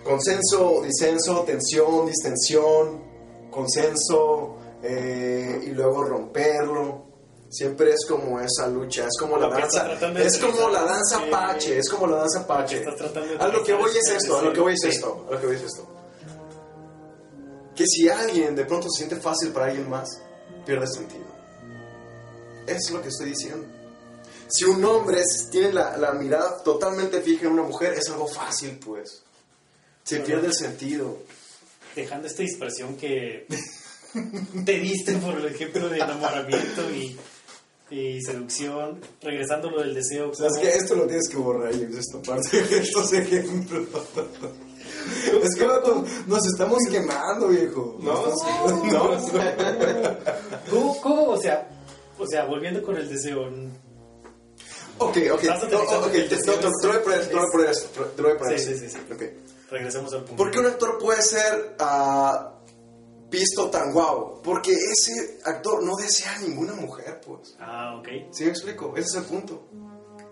consenso, 0.04 0.82
disenso, 0.82 1.42
tensión, 1.44 2.06
distensión, 2.06 3.02
consenso, 3.50 4.56
eh, 4.82 5.62
y 5.64 5.70
luego 5.70 6.04
romperlo. 6.04 7.12
Siempre 7.48 7.90
es 7.90 8.06
como 8.06 8.40
esa 8.40 8.66
lucha, 8.66 9.06
es 9.06 9.18
como 9.18 9.36
la 9.36 9.48
danza, 9.48 9.92
es 10.18 10.38
como 10.38 10.70
la 10.70 10.84
danza 10.84 11.20
pache, 11.30 11.78
es 11.78 11.88
como 11.90 12.06
la 12.06 12.16
danza 12.16 12.46
pache. 12.46 12.82
A 13.38 13.48
lo 13.48 13.62
que 13.62 13.74
voy 13.74 13.90
es 13.90 14.08
esto, 14.10 14.38
a 14.38 14.42
lo 14.42 14.52
que 14.54 14.60
voy 14.60 14.72
es 14.72 14.84
esto, 14.84 15.26
a 15.28 15.34
lo 15.34 15.40
que 15.40 15.46
voy 15.46 15.56
es 15.56 15.62
esto. 15.62 15.86
Que 17.76 17.84
si 17.86 18.08
alguien 18.08 18.56
de 18.56 18.64
pronto 18.64 18.88
se 18.90 19.04
siente 19.04 19.16
fácil 19.16 19.50
para 19.50 19.66
alguien 19.66 19.88
más, 19.88 20.08
pierde 20.64 20.86
sentido. 20.86 21.26
Es 22.66 22.90
lo 22.90 23.02
que 23.02 23.08
estoy 23.08 23.30
diciendo. 23.30 23.66
Si 24.52 24.64
un 24.64 24.84
hombre 24.84 25.20
es- 25.20 25.48
tiene 25.50 25.72
la, 25.72 25.96
la 25.96 26.12
mirada 26.12 26.62
totalmente 26.62 27.20
fija 27.22 27.46
en 27.46 27.52
una 27.52 27.62
mujer, 27.62 27.94
es 27.94 28.08
algo 28.10 28.26
fácil, 28.26 28.78
pues. 28.84 29.22
Se 30.04 30.20
pierde 30.20 30.48
el 30.48 30.54
sentido. 30.54 31.18
Dejando 31.96 32.26
esta 32.26 32.42
dispersión 32.42 32.96
que 32.96 33.46
te 34.64 34.72
diste 34.78 35.12
por 35.16 35.36
el 35.38 35.46
ejemplo 35.46 35.88
de 35.88 35.96
enamoramiento 35.98 36.90
y, 36.90 37.16
y 37.90 38.20
seducción, 38.22 39.00
regresando 39.22 39.70
lo 39.70 39.80
del 39.80 39.94
deseo. 39.94 40.34
¿Sabes 40.34 40.52
¿cómo- 40.54 40.62
qué? 40.62 40.68
Esto 40.70 40.94
lo 40.96 41.06
tienes 41.06 41.28
que 41.28 41.36
borrar, 41.36 41.72
James, 41.72 41.96
esta 41.96 42.20
parte 42.22 42.62
de 42.62 42.78
estos 42.78 43.12
ejemplos. 43.12 43.86
Es 45.42 45.54
que 45.58 45.64
vato, 45.66 46.04
nos 46.26 46.46
estamos 46.46 46.78
quemando, 46.90 47.48
viejo. 47.48 47.96
No, 48.00 48.24
no. 48.84 49.18
¿Cómo, 50.70 51.00
cómo? 51.00 51.22
O 51.30 51.40
sea, 51.40 51.68
o 52.18 52.26
sea, 52.26 52.44
volviendo 52.44 52.82
con 52.82 52.96
el 52.96 53.08
deseo. 53.08 53.48
Ok, 55.08 55.16
ok. 55.32 55.42
No, 55.44 55.60
te, 55.60 55.66
no, 55.70 55.84
voy 55.84 56.96
a 56.96 57.02
poner, 57.02 57.28
te 57.28 57.34
lo 57.34 57.40
voy 57.40 57.48
a 57.48 57.52
poner 57.52 57.70
esto, 57.70 57.88
te 57.88 58.00
lo- 58.00 58.06
te 58.06 58.22
lo 58.22 58.28
voy 58.28 58.36
a 58.36 58.40
poner 58.40 58.60
Sí, 58.60 58.74
sí, 58.74 58.78
sí, 58.78 58.88
sí. 58.90 58.98
Ok. 59.12 59.22
Regresemos 59.70 60.12
al 60.12 60.20
punto. 60.24 60.36
¿Por 60.36 60.50
qué 60.50 60.58
un 60.58 60.66
actor 60.66 60.98
puede 60.98 61.22
ser 61.22 61.76
ah, 61.78 62.52
visto 63.30 63.70
tan 63.70 63.92
guau? 63.92 64.42
Porque 64.42 64.72
ese 64.72 65.38
actor 65.44 65.82
no 65.82 65.96
desea 65.96 66.34
a 66.34 66.38
ninguna 66.40 66.74
mujer, 66.74 67.20
pues. 67.26 67.56
Ah, 67.58 67.96
ok. 67.98 68.08
¿Sí 68.32 68.44
me 68.44 68.50
explico? 68.50 68.92
Ese 68.96 69.08
es 69.08 69.14
el 69.16 69.24
punto. 69.24 69.62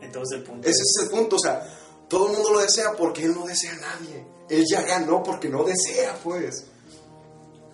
Entonces 0.00 0.38
el 0.38 0.44
punto 0.44 0.68
Ese 0.68 0.80
es 0.82 1.02
el 1.04 1.10
punto. 1.10 1.36
O 1.36 1.38
sea, 1.38 1.62
todo 2.08 2.26
el 2.28 2.34
mundo 2.34 2.52
lo 2.52 2.60
desea 2.60 2.92
porque 2.96 3.24
él 3.24 3.34
no 3.34 3.46
desea 3.46 3.72
a 3.72 3.76
nadie. 3.76 4.26
Él 4.48 4.64
ya 4.70 4.82
ganó 4.82 5.22
porque 5.22 5.48
no 5.48 5.62
desea, 5.64 6.18
pues. 6.22 6.66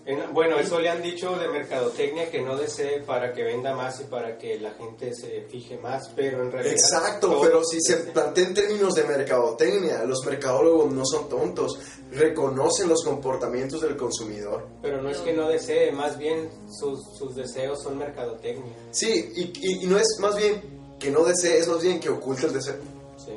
En- 0.07 0.33
bueno, 0.33 0.59
eso 0.61 0.79
le 0.79 0.89
han 0.89 1.03
dicho 1.03 1.37
de 1.37 1.49
mercadotecnia 1.49 2.31
que 2.31 2.41
no 2.41 2.57
desee 2.57 3.01
para 3.03 3.33
que 3.33 3.43
venda 3.43 3.75
más 3.75 4.01
y 4.01 4.05
para 4.05 4.39
que 4.39 4.59
la 4.61 4.71
gente 4.75 5.13
se 5.13 5.43
fije 5.51 5.77
más, 5.79 6.09
pero 6.15 6.43
en 6.43 6.53
realidad... 6.53 6.73
Exacto, 6.75 7.41
pero 7.43 7.65
si 7.65 7.81
se 7.81 7.97
plantea 7.97 8.45
en 8.47 8.55
términos 8.55 8.95
de 8.95 9.03
mercadotecnia, 9.05 10.05
los 10.05 10.25
mercadólogos 10.25 10.93
no 10.93 11.05
son 11.05 11.29
tontos, 11.29 11.79
reconocen 12.13 12.89
los 12.89 13.03
comportamientos 13.05 13.81
del 13.81 13.97
consumidor. 13.97 14.67
Pero 14.81 15.03
no 15.03 15.11
es 15.11 15.19
que 15.19 15.33
no 15.33 15.49
desee, 15.49 15.91
más 15.91 16.17
bien 16.17 16.49
sus, 16.71 17.01
sus 17.19 17.35
deseos 17.35 17.83
son 17.83 17.99
mercadotecnia. 17.99 18.73
Sí, 18.93 19.33
y, 19.35 19.43
y- 19.61 19.85
y 19.85 19.87
no 19.89 19.99
es 19.99 20.07
más 20.21 20.37
bien 20.37 20.63
que 21.01 21.11
no 21.11 21.25
desee, 21.25 21.59
es 21.59 21.67
más 21.67 21.83
bien 21.83 21.99
que 21.99 22.11
oculta 22.11 22.47
el 22.47 22.53
deseo. 22.53 22.77
¿sí? 23.17 23.33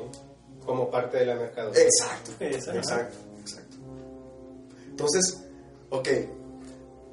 Como 0.64 0.88
parte 0.88 1.18
de 1.18 1.26
la 1.26 1.34
mercadotecnia. 1.34 1.82
Exacto, 1.84 2.30
Exacto. 2.44 2.78
exacto, 2.78 3.18
exacto. 3.40 3.76
Entonces, 4.88 5.42
ok, 5.90 6.08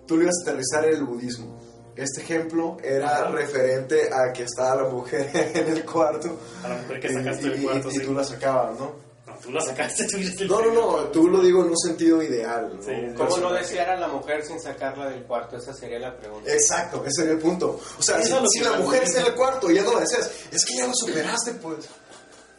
tú 0.08 0.18
lo 0.18 0.24
ibas 0.24 0.36
a 0.40 0.50
aterrizar 0.50 0.86
en 0.86 0.96
el 0.96 1.04
budismo. 1.04 1.58
Este 1.96 2.22
ejemplo 2.22 2.78
era 2.84 3.22
Ajá. 3.24 3.32
referente 3.32 4.10
a 4.14 4.32
que 4.32 4.44
estaba 4.44 4.84
la 4.84 4.90
mujer 4.90 5.30
en 5.56 5.68
el 5.68 5.84
cuarto. 5.86 6.38
A 6.64 6.70
la 6.70 6.76
mujer 6.78 7.00
que 7.00 7.08
y- 7.08 7.14
sacaste 7.14 7.48
y, 7.48 7.50
del 7.50 7.64
cuarto, 7.64 7.90
y 7.90 7.94
sí. 7.96 8.00
tú 8.06 8.14
la 8.14 8.24
sacabas, 8.24 8.80
¿no? 8.80 9.08
No, 9.26 9.34
tú 9.42 9.52
la 9.52 9.62
sacaste, 9.62 10.06
tú 10.08 10.18
el 10.18 10.48
No, 10.48 10.62
no, 10.62 10.74
no, 10.74 10.98
tú 11.06 11.28
lo 11.28 11.42
digo 11.42 11.64
en 11.64 11.70
un 11.72 11.78
sentido 11.78 12.22
ideal. 12.22 12.72
¿no? 12.76 12.82
Sí, 12.84 12.92
¿Cómo 13.16 13.38
no 13.38 13.52
desear 13.54 13.90
a 13.90 13.98
la 14.00 14.08
mujer 14.10 14.46
sin 14.46 14.60
sacarla 14.62 15.10
del 15.10 15.24
cuarto? 15.24 15.58
Esa 15.58 15.74
sería 15.74 15.98
la 16.00 16.16
pregunta. 16.16 16.52
Exacto, 16.54 17.04
ese 17.04 17.16
sería 17.22 17.34
el 17.34 17.40
punto. 17.40 17.80
O 17.98 18.02
sea, 18.04 18.22
si, 18.24 18.32
la 18.62 18.74
mujer 18.78 19.04
está 19.04 19.22
en 19.22 19.26
el 19.28 19.34
cuarto 19.36 19.72
y 19.72 19.76
ya 19.76 19.82
no 19.84 19.94
la 19.96 20.02
deseas, 20.02 20.30
es 20.52 20.66
que 20.66 20.76
ya 20.78 20.86
lo 20.88 20.94
superaste, 20.94 21.54
pues. 21.56 21.88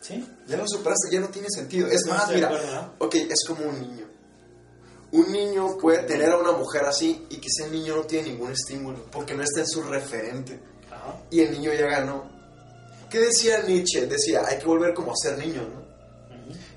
Sí. 0.01 0.27
Ya 0.49 0.57
lo 0.57 0.67
superaste, 0.67 1.09
ya 1.13 1.21
no 1.21 1.29
tiene 1.29 1.49
sentido. 1.51 1.87
Es 1.89 2.07
No, 2.07 2.15
más, 2.15 2.29
mira, 2.33 2.49
acuerdo, 2.49 2.75
¿no? 2.75 2.95
ok, 3.07 3.15
es 3.15 3.45
como 3.47 3.65
un 3.69 3.81
niño. 3.81 4.08
Un 5.11 5.33
niño 5.33 5.79
puede 5.79 6.03
tener 6.05 6.31
a 6.31 6.39
una 6.39 6.53
mujer 6.53 6.85
así 6.85 7.27
y 7.31 7.37
que 7.37 7.49
ese 7.49 7.71
niño 7.71 7.97
no 7.97 8.03
tiene 8.03 8.31
ningún 8.31 8.53
estímulo 8.53 9.05
porque 9.11 9.35
no 9.35 9.43
está 9.43 9.61
en 9.61 9.69
su 9.69 9.83
referente. 9.83 10.61
Ajá. 10.91 11.21
Y 11.31 11.41
el 11.41 11.53
niño 11.53 11.73
ya 11.73 11.87
ganó. 11.87 12.31
¿Qué 13.11 13.21
decía 13.21 13.63
Nietzsche? 13.63 14.07
Decía, 14.07 14.43
hay 14.47 14.59
que 14.59 14.67
volver 14.67 14.93
como 14.93 15.13
a 15.13 15.17
ser 15.17 15.39
niño. 15.39 15.63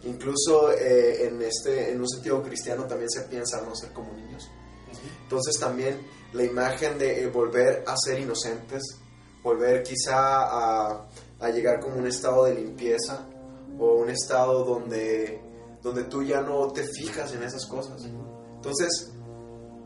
Incluso 0.04 0.72
eh, 0.72 1.28
en, 1.28 1.42
este, 1.42 1.92
en 1.92 2.00
un 2.00 2.10
sentido 2.10 2.42
cristiano 2.42 2.86
también 2.86 3.10
se 3.10 3.22
piensa 3.22 3.62
no 3.62 3.76
ser 3.76 3.92
como 3.92 4.14
niños. 4.14 4.50
Entonces 5.24 5.60
también 5.60 6.00
la 6.34 6.44
imagen 6.44 6.98
de 6.98 7.24
eh, 7.24 7.28
volver 7.28 7.84
a 7.86 7.96
ser 7.98 8.20
inocentes, 8.20 8.82
volver 9.44 9.84
quizá 9.84 10.16
a, 10.18 11.08
a 11.40 11.50
llegar 11.50 11.80
como 11.80 11.98
un 11.98 12.08
estado 12.08 12.46
de 12.46 12.56
limpieza 12.56 13.28
o 13.78 13.96
un 13.96 14.10
estado 14.10 14.64
donde, 14.64 15.42
donde 15.82 16.04
tú 16.06 16.24
ya 16.24 16.42
no 16.42 16.72
te 16.72 16.84
fijas 16.84 17.34
en 17.34 17.44
esas 17.44 17.66
cosas. 17.66 18.02
Entonces 18.62 19.12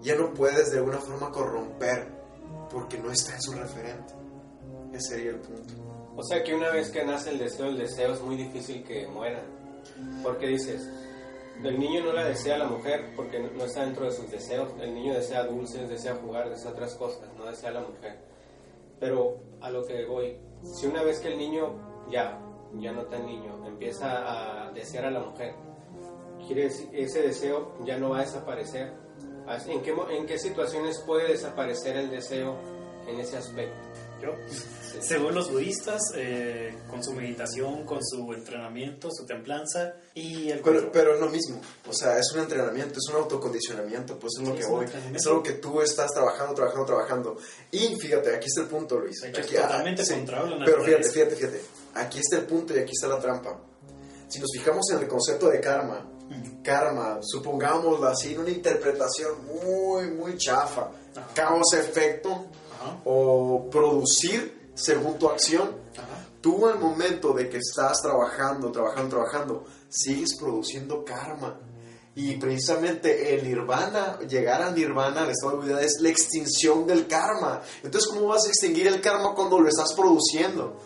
ya 0.02 0.16
no 0.16 0.34
puedes 0.34 0.70
de 0.72 0.80
alguna 0.80 0.98
forma 0.98 1.32
corromper 1.32 2.10
porque 2.70 2.98
no 2.98 3.10
está 3.10 3.36
en 3.36 3.42
su 3.42 3.54
referente. 3.54 4.14
Ese 4.92 5.16
sería 5.16 5.32
el 5.32 5.40
punto. 5.40 5.74
O 6.18 6.24
sea 6.24 6.44
que 6.44 6.54
una 6.54 6.72
vez 6.72 6.90
que 6.92 7.06
nace 7.06 7.30
el 7.30 7.40
deseo, 7.40 7.68
el 7.68 7.78
deseo 7.78 8.12
es 8.14 8.22
muy 8.22 8.36
difícil 8.36 8.84
que 8.84 9.08
muera. 9.08 9.42
Porque 10.24 10.48
dices, 10.48 10.90
el 11.64 11.80
niño 11.80 12.04
no 12.04 12.12
la 12.12 12.26
desea 12.26 12.56
a 12.56 12.60
la 12.60 12.68
mujer 12.68 13.14
porque 13.16 13.40
no- 13.40 13.64
está 13.64 13.86
dentro 13.86 14.06
de 14.06 14.12
sus 14.12 14.30
deseos. 14.30 14.70
El 14.82 14.94
niño 14.94 15.14
desea 15.14 15.46
dulces, 15.46 15.88
desea 15.90 16.16
jugar, 16.16 16.50
desea 16.50 16.72
otras 16.72 16.96
cosas, 16.96 17.30
no 17.38 17.46
desea 17.46 17.70
a 17.70 17.74
la 17.76 17.82
mujer. 17.82 18.18
Pero 19.00 19.38
a 19.62 19.70
lo 19.70 19.86
que 19.86 20.06
voy, 20.06 20.38
si 20.64 20.86
una 20.88 21.02
vez 21.02 21.20
que 21.20 21.30
el 21.30 21.38
niño 21.38 21.74
ya, 22.12 22.42
ya 22.78 22.92
no 22.92 23.04
tan 23.06 23.26
niño, 23.26 23.66
empieza 23.66 24.66
a 24.68 24.72
desear 24.74 25.06
a 25.06 25.12
la 25.12 25.22
mujer, 25.22 25.54
quiere 26.46 26.64
decir, 26.64 26.90
ese 26.94 27.22
deseo 27.22 27.76
ya 27.86 27.98
no 27.98 28.10
va 28.12 28.20
a 28.20 28.22
desaparecer. 28.26 28.92
¿En 29.68 29.82
qué, 29.84 29.94
¿En 30.12 30.26
qué 30.26 30.40
situaciones 30.40 31.00
puede 31.06 31.28
desaparecer 31.30 31.96
el 31.98 32.10
deseo 32.10 32.58
en 33.08 33.20
ese 33.20 33.38
aspecto? 33.38 33.76
Yo, 34.22 34.30
según 35.02 35.36
los 35.36 35.52
budistas, 35.52 36.02
eh, 36.16 36.74
con 36.90 37.04
su 37.04 37.12
meditación, 37.14 37.86
con 37.86 38.00
su 38.04 38.32
entrenamiento, 38.34 39.10
su 39.12 39.26
templanza 39.26 39.96
y 40.14 40.50
el 40.50 40.62
Pero, 40.62 40.90
pero 40.92 41.14
es 41.16 41.20
lo 41.20 41.30
mismo, 41.30 41.60
o 41.88 41.94
sea, 41.94 42.18
es 42.18 42.32
un 42.34 42.40
entrenamiento, 42.40 42.98
es 42.98 43.14
un 43.14 43.18
autocondicionamiento, 43.22 44.18
pues 44.18 44.34
es 44.40 44.48
lo 44.48 44.52
Sí, 44.52 44.58
que 44.58 44.64
es 44.64 44.70
voy. 44.70 44.86
Es 45.14 45.28
algo 45.28 45.44
que 45.44 45.52
tú 45.54 45.82
estás 45.82 46.12
trabajando, 46.14 46.56
trabajando, 46.56 46.86
trabajando. 46.86 47.38
Y 47.72 47.96
fíjate, 47.98 48.34
aquí 48.34 48.46
está 48.48 48.62
el 48.62 48.68
punto, 48.68 49.00
Luis. 49.00 49.22
Es 49.22 49.38
Aquí- 49.38 49.58
ah, 49.58 49.64
totalmente 49.64 50.04
contrario 50.08 50.56
a 50.56 50.60
la 50.60 50.66
Pero 50.66 50.84
fíjate, 50.84 51.10
fíjate, 51.10 51.36
fíjate. 51.36 51.62
Aquí 51.96 52.20
está 52.20 52.38
el 52.38 52.46
punto 52.46 52.74
y 52.74 52.80
aquí 52.80 52.92
está 52.94 53.08
la 53.08 53.20
trampa. 53.20 53.60
Si 54.30 54.40
nos 54.40 54.50
fijamos 54.58 54.90
en 54.92 55.00
el 55.00 55.08
concepto 55.10 55.50
de 55.50 55.60
karma, 55.60 56.10
karma, 56.64 57.20
supongámoslo 57.22 58.08
así, 58.08 58.34
en 58.34 58.40
una 58.42 58.50
interpretación 58.50 59.34
muy, 59.46 60.10
muy 60.12 60.38
chafa, 60.38 60.90
Ajá. 61.16 61.28
causa-efecto 61.34 62.46
Ajá, 62.76 62.98
o 63.06 63.70
producir 63.70 64.72
según 64.74 65.18
tu 65.18 65.30
acción, 65.30 65.76
ajá. 65.94 66.28
tú 66.42 66.68
al 66.68 66.80
momento 66.80 67.34
de 67.34 67.50
que 67.50 67.58
estás 67.58 68.02
trabajando, 68.02 68.72
trabajando, 68.72 69.10
trabajando, 69.16 69.66
sigues 69.90 70.38
produciendo 70.38 71.04
karma. 71.06 71.60
Y 72.18 72.38
precisamente 72.38 73.36
el 73.36 73.44
nirvana, 73.44 74.20
llegar 74.20 74.62
al 74.62 74.74
nirvana, 74.74 75.24
al 75.24 75.32
estado 75.32 75.58
de 75.58 75.66
unidad, 75.66 75.84
es 75.84 76.00
la 76.00 76.08
extinción 76.08 76.88
del 76.88 77.08
karma. 77.08 77.62
Entonces, 77.84 78.10
¿cómo 78.10 78.28
vas 78.28 78.46
a 78.46 78.48
extinguir 78.48 78.88
el 78.88 79.02
karma 79.02 79.34
cuando 79.36 79.60
lo 79.60 79.68
estás 79.68 79.92
produciendo? 79.94 80.78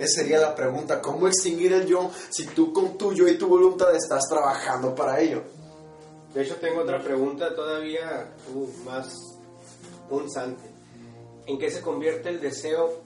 Esa 0.00 0.22
sería 0.22 0.38
la 0.38 0.54
pregunta. 0.54 1.02
¿Cómo 1.02 1.26
extinguir 1.28 1.74
el 1.74 1.86
yo 1.86 2.10
si 2.30 2.46
tú 2.46 2.72
con 2.72 2.96
tu 2.96 3.12
yo 3.12 3.28
y 3.28 3.36
tu 3.36 3.48
voluntad 3.48 3.94
estás 3.94 4.26
trabajando 4.30 4.94
para 4.94 5.20
ello? 5.20 5.42
De 6.32 6.42
hecho, 6.42 6.56
tengo 6.56 6.80
otra 6.80 7.02
pregunta 7.02 7.54
todavía 7.54 8.32
uh, 8.54 8.66
más 8.84 9.14
punzante. 10.08 10.62
¿En 11.46 11.58
qué 11.58 11.70
se 11.70 11.82
convierte 11.82 12.30
el 12.30 12.40
deseo? 12.40 13.02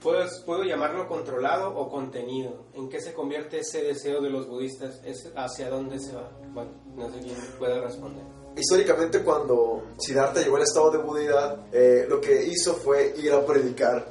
¿Puedo, 0.00 0.24
¿Puedo 0.46 0.64
llamarlo 0.64 1.06
controlado 1.06 1.76
o 1.76 1.90
contenido? 1.90 2.64
¿En 2.72 2.88
qué 2.88 3.02
se 3.02 3.12
convierte 3.12 3.58
ese 3.58 3.82
deseo 3.82 4.22
de 4.22 4.30
los 4.30 4.48
budistas? 4.48 5.02
¿Es 5.04 5.30
¿Hacia 5.36 5.68
dónde 5.68 5.98
se 5.98 6.14
va? 6.14 6.30
Bueno, 6.54 6.70
no 6.96 7.10
sé 7.12 7.20
quién 7.20 7.36
puede 7.58 7.78
responder. 7.78 8.24
Históricamente, 8.56 9.22
cuando 9.22 9.82
Siddhartha 9.98 10.40
llegó 10.40 10.56
al 10.56 10.62
estado 10.62 10.92
de 10.92 10.98
budidad, 10.98 11.66
eh, 11.72 12.06
lo 12.08 12.20
que 12.22 12.42
hizo 12.44 12.74
fue 12.74 13.14
ir 13.18 13.32
a 13.32 13.44
predicar. 13.44 14.08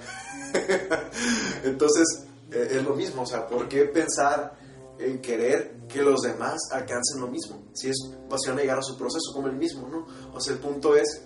Entonces, 1.63 2.25
eh, 2.51 2.67
es 2.71 2.83
lo 2.83 2.95
mismo, 2.95 3.23
o 3.23 3.25
sea, 3.25 3.47
¿por 3.47 3.67
qué 3.67 3.85
pensar 3.85 4.57
en 4.99 5.21
querer 5.21 5.81
que 5.87 6.01
los 6.01 6.21
demás 6.21 6.59
alcancen 6.71 7.21
lo 7.21 7.27
mismo? 7.27 7.63
Si 7.73 7.89
es 7.89 7.97
pasión 8.29 8.57
llegar 8.57 8.79
a 8.79 8.83
su 8.83 8.97
proceso 8.97 9.31
como 9.33 9.47
el 9.47 9.55
mismo, 9.55 9.87
¿no? 9.87 10.05
O 10.33 10.39
sea, 10.39 10.53
el 10.53 10.59
punto 10.59 10.95
es 10.95 11.23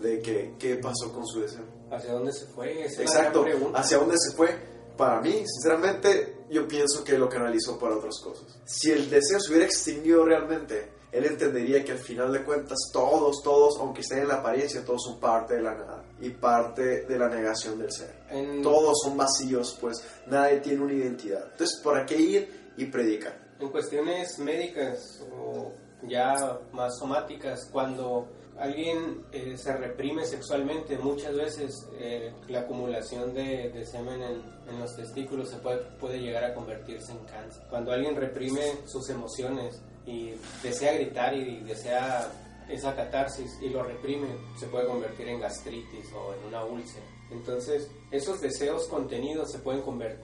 de 0.00 0.20
que, 0.20 0.54
¿qué 0.58 0.76
pasó 0.76 1.12
con 1.12 1.26
su 1.26 1.40
deseo? 1.40 1.64
¿Hacia 1.90 2.12
dónde 2.12 2.32
se 2.32 2.46
fue? 2.46 2.84
Esa 2.84 3.02
Exacto. 3.02 3.44
¿hacia 3.74 3.98
dónde 3.98 4.16
se 4.18 4.36
fue? 4.36 4.56
Para 4.96 5.20
mí, 5.20 5.44
sinceramente, 5.46 6.46
yo 6.50 6.66
pienso 6.66 7.04
que 7.04 7.18
lo 7.18 7.28
canalizó 7.28 7.78
para 7.78 7.96
otras 7.96 8.18
cosas. 8.22 8.58
Si 8.64 8.90
el 8.90 9.10
deseo 9.10 9.38
se 9.40 9.50
hubiera 9.50 9.66
extinguido 9.66 10.24
realmente, 10.24 10.90
él 11.16 11.24
entendería 11.24 11.84
que 11.84 11.92
al 11.92 11.98
final 11.98 12.32
de 12.32 12.44
cuentas 12.44 12.78
todos, 12.92 13.42
todos, 13.42 13.78
aunque 13.80 14.00
estén 14.02 14.20
en 14.20 14.28
la 14.28 14.34
apariencia, 14.36 14.84
todos 14.84 15.02
son 15.04 15.18
parte 15.20 15.54
de 15.56 15.62
la 15.62 15.74
nada 15.74 16.04
y 16.20 16.30
parte 16.30 17.04
de 17.06 17.18
la 17.18 17.28
negación 17.28 17.78
del 17.78 17.90
ser. 17.92 18.14
En- 18.30 18.62
Todos 18.62 18.98
son 19.04 19.16
vacíos, 19.16 19.76
pues 19.80 20.02
nadie 20.26 20.60
tiene 20.60 20.82
una 20.82 20.92
identidad. 20.94 21.44
Entonces, 21.52 21.80
¿para 21.82 22.04
qué 22.06 22.16
ir 22.16 22.72
y 22.76 22.84
predicar? 22.86 23.38
En 23.58 23.68
cuestiones 23.70 24.38
médicas 24.38 25.24
o 25.32 25.72
ya 26.02 26.58
más 26.72 26.98
somáticas, 26.98 27.68
cuando 27.72 28.28
alguien 28.58 29.24
eh, 29.32 29.56
se 29.56 29.74
reprime 29.76 30.24
sexualmente, 30.24 30.96
muchas 30.98 31.34
veces 31.34 31.88
eh, 31.98 32.32
la 32.48 32.60
acumulación 32.60 33.32
de, 33.34 33.70
de 33.70 33.84
semen 33.86 34.22
en, 34.22 34.42
en 34.68 34.78
los 34.80 34.94
testículos 34.96 35.50
se 35.50 35.56
puede, 35.56 35.78
puede 35.98 36.18
llegar 36.18 36.44
a 36.44 36.54
convertirse 36.54 37.12
en 37.12 37.18
cáncer. 37.24 37.62
Cuando 37.70 37.92
alguien 37.92 38.14
reprime 38.16 38.62
sus 38.86 39.08
emociones 39.10 39.80
y 40.06 40.34
desea 40.62 40.94
gritar 40.94 41.34
y 41.34 41.60
desea 41.60 42.30
esa 42.68 42.94
catarsis 42.94 43.58
y 43.60 43.68
lo 43.68 43.82
reprime, 43.82 44.28
se 44.58 44.66
puede 44.66 44.86
convertir 44.86 45.28
en 45.28 45.40
gastritis 45.40 46.12
o 46.12 46.34
en 46.34 46.48
una 46.48 46.64
úlcera. 46.64 47.04
Entonces, 47.30 47.90
esos 48.10 48.40
deseos 48.40 48.86
contenidos 48.86 49.50
se 49.50 49.58
pueden 49.58 49.82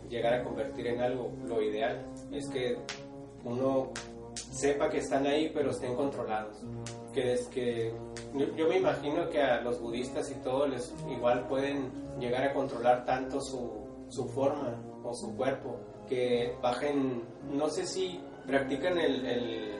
llegar 0.09 0.35
a 0.35 0.42
convertir 0.42 0.87
en 0.87 1.01
algo. 1.01 1.33
Lo 1.47 1.62
ideal 1.62 2.05
es 2.33 2.49
que 2.49 2.77
uno 3.45 3.90
sepa 4.35 4.88
que 4.88 4.99
están 4.99 5.27
ahí, 5.27 5.51
pero 5.53 5.71
estén 5.71 5.95
controlados. 5.97 6.57
Que 7.12 7.33
es 7.33 7.49
que 7.49 7.92
yo, 8.35 8.57
yo 8.57 8.68
me 8.68 8.79
imagino 8.79 9.29
que 9.29 9.40
a 9.40 9.61
los 9.61 9.81
budistas 9.81 10.31
y 10.31 10.35
todo 10.37 10.66
les 10.66 10.92
igual 11.11 11.47
pueden 11.49 11.90
llegar 12.18 12.45
a 12.45 12.55
controlar 12.55 13.05
tanto 13.05 13.40
su, 13.40 13.71
su 14.09 14.29
forma 14.29 14.81
o 15.03 15.12
su 15.14 15.35
cuerpo 15.37 15.79
que 16.09 16.57
bajen, 16.62 17.23
no 17.51 17.68
sé 17.68 17.87
si 17.87 18.21
practican 18.47 18.99
el, 18.99 19.27
el, 19.27 19.75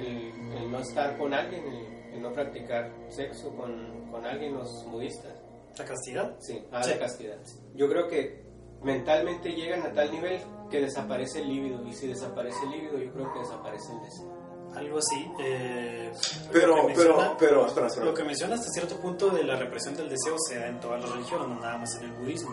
el- 0.00 0.52
el 0.58 0.70
no 0.70 0.78
estar 0.80 1.16
con 1.18 1.32
alguien, 1.34 1.64
el, 1.66 2.14
el 2.14 2.22
no 2.22 2.32
practicar 2.32 2.90
sexo 3.08 3.54
con, 3.56 4.10
con 4.10 4.24
alguien, 4.24 4.54
los 4.54 4.84
budistas. 4.90 5.32
¿La 5.78 5.84
castidad? 5.84 6.34
Sí, 6.40 6.64
a 6.72 6.82
Sí. 6.82 6.90
la 6.90 6.98
castidad. 6.98 7.36
Yo 7.74 7.88
creo 7.88 8.08
que 8.08 8.42
mentalmente 8.82 9.50
llegan 9.52 9.82
a 9.82 9.92
tal 9.92 10.10
nivel 10.10 10.40
que 10.70 10.80
desaparece 10.80 11.40
el 11.40 11.48
líbido 11.48 11.84
y 11.86 11.92
si 11.92 12.08
desaparece 12.08 12.58
el 12.64 12.70
líbido 12.70 12.98
yo 12.98 13.12
creo 13.12 13.32
que 13.32 13.38
desaparece 13.40 13.92
el 13.92 14.00
deseo. 14.02 14.38
Algo 14.74 14.98
así. 14.98 15.26
eh, 15.40 16.12
Pero, 16.52 16.74
pero, 16.74 16.86
menciona- 16.88 17.36
pero, 17.38 17.66
espera, 17.66 17.86
espera. 17.86 18.06
Lo 18.06 18.14
que 18.14 18.22
menciona 18.24 18.54
hasta 18.54 18.68
cierto 18.70 18.96
punto 19.00 19.30
de 19.30 19.42
la 19.44 19.56
represión 19.56 19.96
del 19.96 20.08
deseo 20.08 20.36
se 20.46 20.58
da 20.58 20.66
en 20.68 20.78
todas 20.80 21.00
las 21.00 21.10
religiones, 21.10 21.48
no 21.48 21.54
nada 21.60 21.78
más 21.78 21.94
en 21.96 22.04
el 22.04 22.12
budismo. 22.12 22.50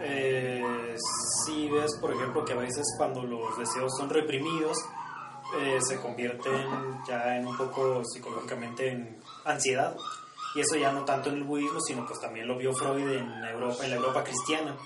Eh, 0.00 0.96
si 1.44 1.68
ves, 1.68 1.96
por 2.00 2.12
ejemplo, 2.12 2.44
que 2.44 2.52
a 2.52 2.56
veces 2.56 2.84
cuando 2.96 3.22
los 3.22 3.58
deseos 3.58 3.92
son 3.98 4.10
reprimidos, 4.10 4.76
eh, 5.58 5.78
se 5.80 5.96
convierten 6.00 6.66
ya 7.06 7.36
en 7.36 7.46
un 7.46 7.56
poco 7.56 8.04
psicológicamente 8.04 8.90
en 8.90 9.18
ansiedad. 9.44 9.96
Y 10.54 10.60
eso 10.60 10.76
ya 10.76 10.92
no 10.92 11.04
tanto 11.04 11.28
en 11.28 11.36
el 11.36 11.44
budismo, 11.44 11.80
sino 11.80 12.06
pues 12.06 12.20
también 12.20 12.48
lo 12.48 12.56
vio 12.56 12.72
Freud 12.72 13.10
en 13.10 13.44
Europa, 13.44 13.84
en 13.84 13.90
la 13.90 13.96
Europa 13.96 14.24
cristiana, 14.24 14.76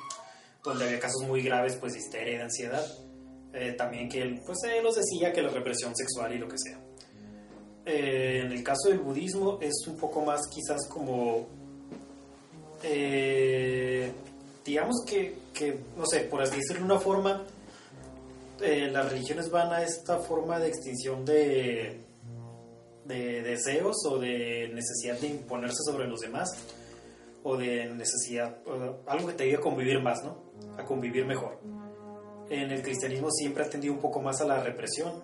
donde 0.64 0.84
había 0.84 0.98
casos 0.98 1.22
muy 1.22 1.42
graves 1.42 1.76
pues 1.76 1.92
de 1.92 2.00
histeria 2.00 2.34
y 2.34 2.36
de 2.36 2.42
ansiedad. 2.42 2.84
Eh, 3.52 3.72
también 3.72 4.08
que 4.08 4.22
él, 4.22 4.40
pues 4.46 4.58
él 4.64 4.82
los 4.82 4.94
decía 4.94 5.32
que 5.32 5.42
la 5.42 5.50
represión 5.50 5.94
sexual 5.96 6.34
y 6.34 6.38
lo 6.38 6.48
que 6.48 6.56
sea. 6.58 6.78
Eh, 7.84 8.42
en 8.44 8.52
el 8.52 8.62
caso 8.62 8.88
del 8.88 8.98
budismo 8.98 9.58
es 9.60 9.86
un 9.86 9.96
poco 9.96 10.24
más 10.24 10.40
quizás 10.48 10.86
como 10.88 11.48
eh, 12.82 14.12
digamos 14.70 15.04
que, 15.04 15.34
que, 15.52 15.80
no 15.96 16.06
sé, 16.06 16.20
por 16.20 16.42
así 16.42 16.56
decirlo 16.56 16.86
de 16.86 16.92
una 16.92 17.00
forma, 17.00 17.44
eh, 18.62 18.88
las 18.90 19.10
religiones 19.10 19.50
van 19.50 19.72
a 19.72 19.82
esta 19.82 20.18
forma 20.18 20.58
de 20.58 20.68
extinción 20.68 21.24
de, 21.24 22.00
de 23.04 23.42
deseos 23.42 23.96
o 24.08 24.18
de 24.18 24.70
necesidad 24.72 25.18
de 25.18 25.28
imponerse 25.28 25.82
sobre 25.84 26.06
los 26.06 26.20
demás 26.20 26.50
o 27.42 27.56
de 27.56 27.86
necesidad, 27.86 28.58
algo 29.06 29.28
que 29.28 29.32
te 29.32 29.44
ayude 29.44 29.56
a 29.56 29.60
convivir 29.60 30.00
más, 30.00 30.22
¿no? 30.22 30.36
A 30.76 30.84
convivir 30.84 31.26
mejor. 31.26 31.58
En 32.48 32.70
el 32.70 32.82
cristianismo 32.82 33.30
siempre 33.30 33.64
ha 33.64 33.68
tendido 33.68 33.94
un 33.94 34.00
poco 34.00 34.20
más 34.20 34.40
a 34.40 34.44
la 34.44 34.62
represión, 34.62 35.14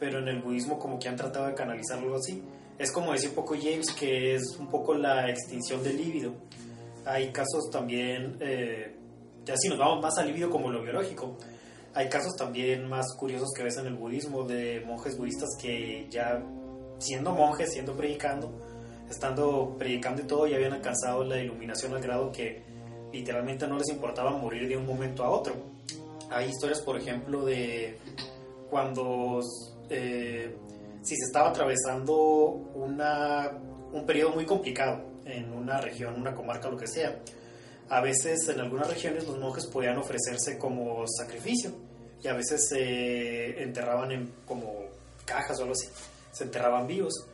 pero 0.00 0.18
en 0.18 0.28
el 0.28 0.42
budismo 0.42 0.78
como 0.78 0.98
que 0.98 1.08
han 1.08 1.16
tratado 1.16 1.46
de 1.46 1.54
canalizarlo 1.54 2.16
así. 2.16 2.42
Es 2.78 2.90
como 2.90 3.12
decía 3.12 3.28
un 3.30 3.36
poco 3.36 3.54
James 3.54 3.92
que 3.92 4.34
es 4.34 4.56
un 4.58 4.68
poco 4.68 4.94
la 4.94 5.30
extinción 5.30 5.82
del 5.82 5.96
líbido. 5.96 6.34
Hay 7.04 7.32
casos 7.32 7.68
también, 7.70 8.36
eh, 8.40 8.94
ya 9.44 9.56
si 9.56 9.68
nos 9.68 9.78
vamos 9.78 10.02
más 10.02 10.16
al 10.18 10.28
líbido 10.28 10.50
como 10.50 10.70
lo 10.70 10.82
biológico, 10.82 11.36
hay 11.94 12.08
casos 12.08 12.34
también 12.38 12.88
más 12.88 13.06
curiosos 13.18 13.50
que 13.54 13.64
ves 13.64 13.76
en 13.76 13.86
el 13.86 13.94
budismo 13.94 14.44
de 14.44 14.82
monjes 14.86 15.18
budistas 15.18 15.50
que 15.60 16.06
ya 16.08 16.42
siendo 16.98 17.32
monjes, 17.32 17.72
siendo 17.72 17.96
predicando, 17.96 18.52
estando 19.10 19.74
predicando 19.78 20.22
y 20.22 20.26
todo, 20.26 20.46
ya 20.46 20.56
habían 20.56 20.72
alcanzado 20.72 21.24
la 21.24 21.38
iluminación 21.38 21.92
al 21.94 22.00
grado 22.00 22.30
que 22.30 22.62
literalmente 23.12 23.66
no 23.66 23.76
les 23.76 23.88
importaba 23.88 24.30
morir 24.30 24.68
de 24.68 24.76
un 24.76 24.86
momento 24.86 25.24
a 25.24 25.30
otro. 25.30 25.54
Hay 26.30 26.48
historias, 26.48 26.80
por 26.80 26.96
ejemplo, 26.96 27.44
de 27.44 27.98
cuando 28.70 29.40
eh, 29.90 30.56
si 31.02 31.16
se 31.16 31.26
estaba 31.26 31.50
atravesando 31.50 32.14
una, 32.74 33.50
un 33.92 34.06
periodo 34.06 34.30
muy 34.30 34.46
complicado 34.46 35.11
en 35.24 35.52
una 35.52 35.80
región, 35.80 36.14
una 36.14 36.34
comarca, 36.34 36.68
lo 36.68 36.76
que 36.76 36.86
sea. 36.86 37.18
A 37.88 38.00
veces 38.00 38.48
en 38.48 38.60
algunas 38.60 38.88
regiones 38.88 39.26
los 39.26 39.38
monjes 39.38 39.66
podían 39.66 39.98
ofrecerse 39.98 40.58
como 40.58 41.04
sacrificio 41.06 41.72
y 42.22 42.28
a 42.28 42.34
veces 42.34 42.68
se 42.68 43.62
enterraban 43.62 44.12
en 44.12 44.32
como 44.46 44.86
cajas 45.24 45.58
o 45.58 45.62
algo 45.62 45.72
así, 45.72 45.88
se 46.30 46.44
enterraban 46.44 46.86
vivos. 46.86 47.26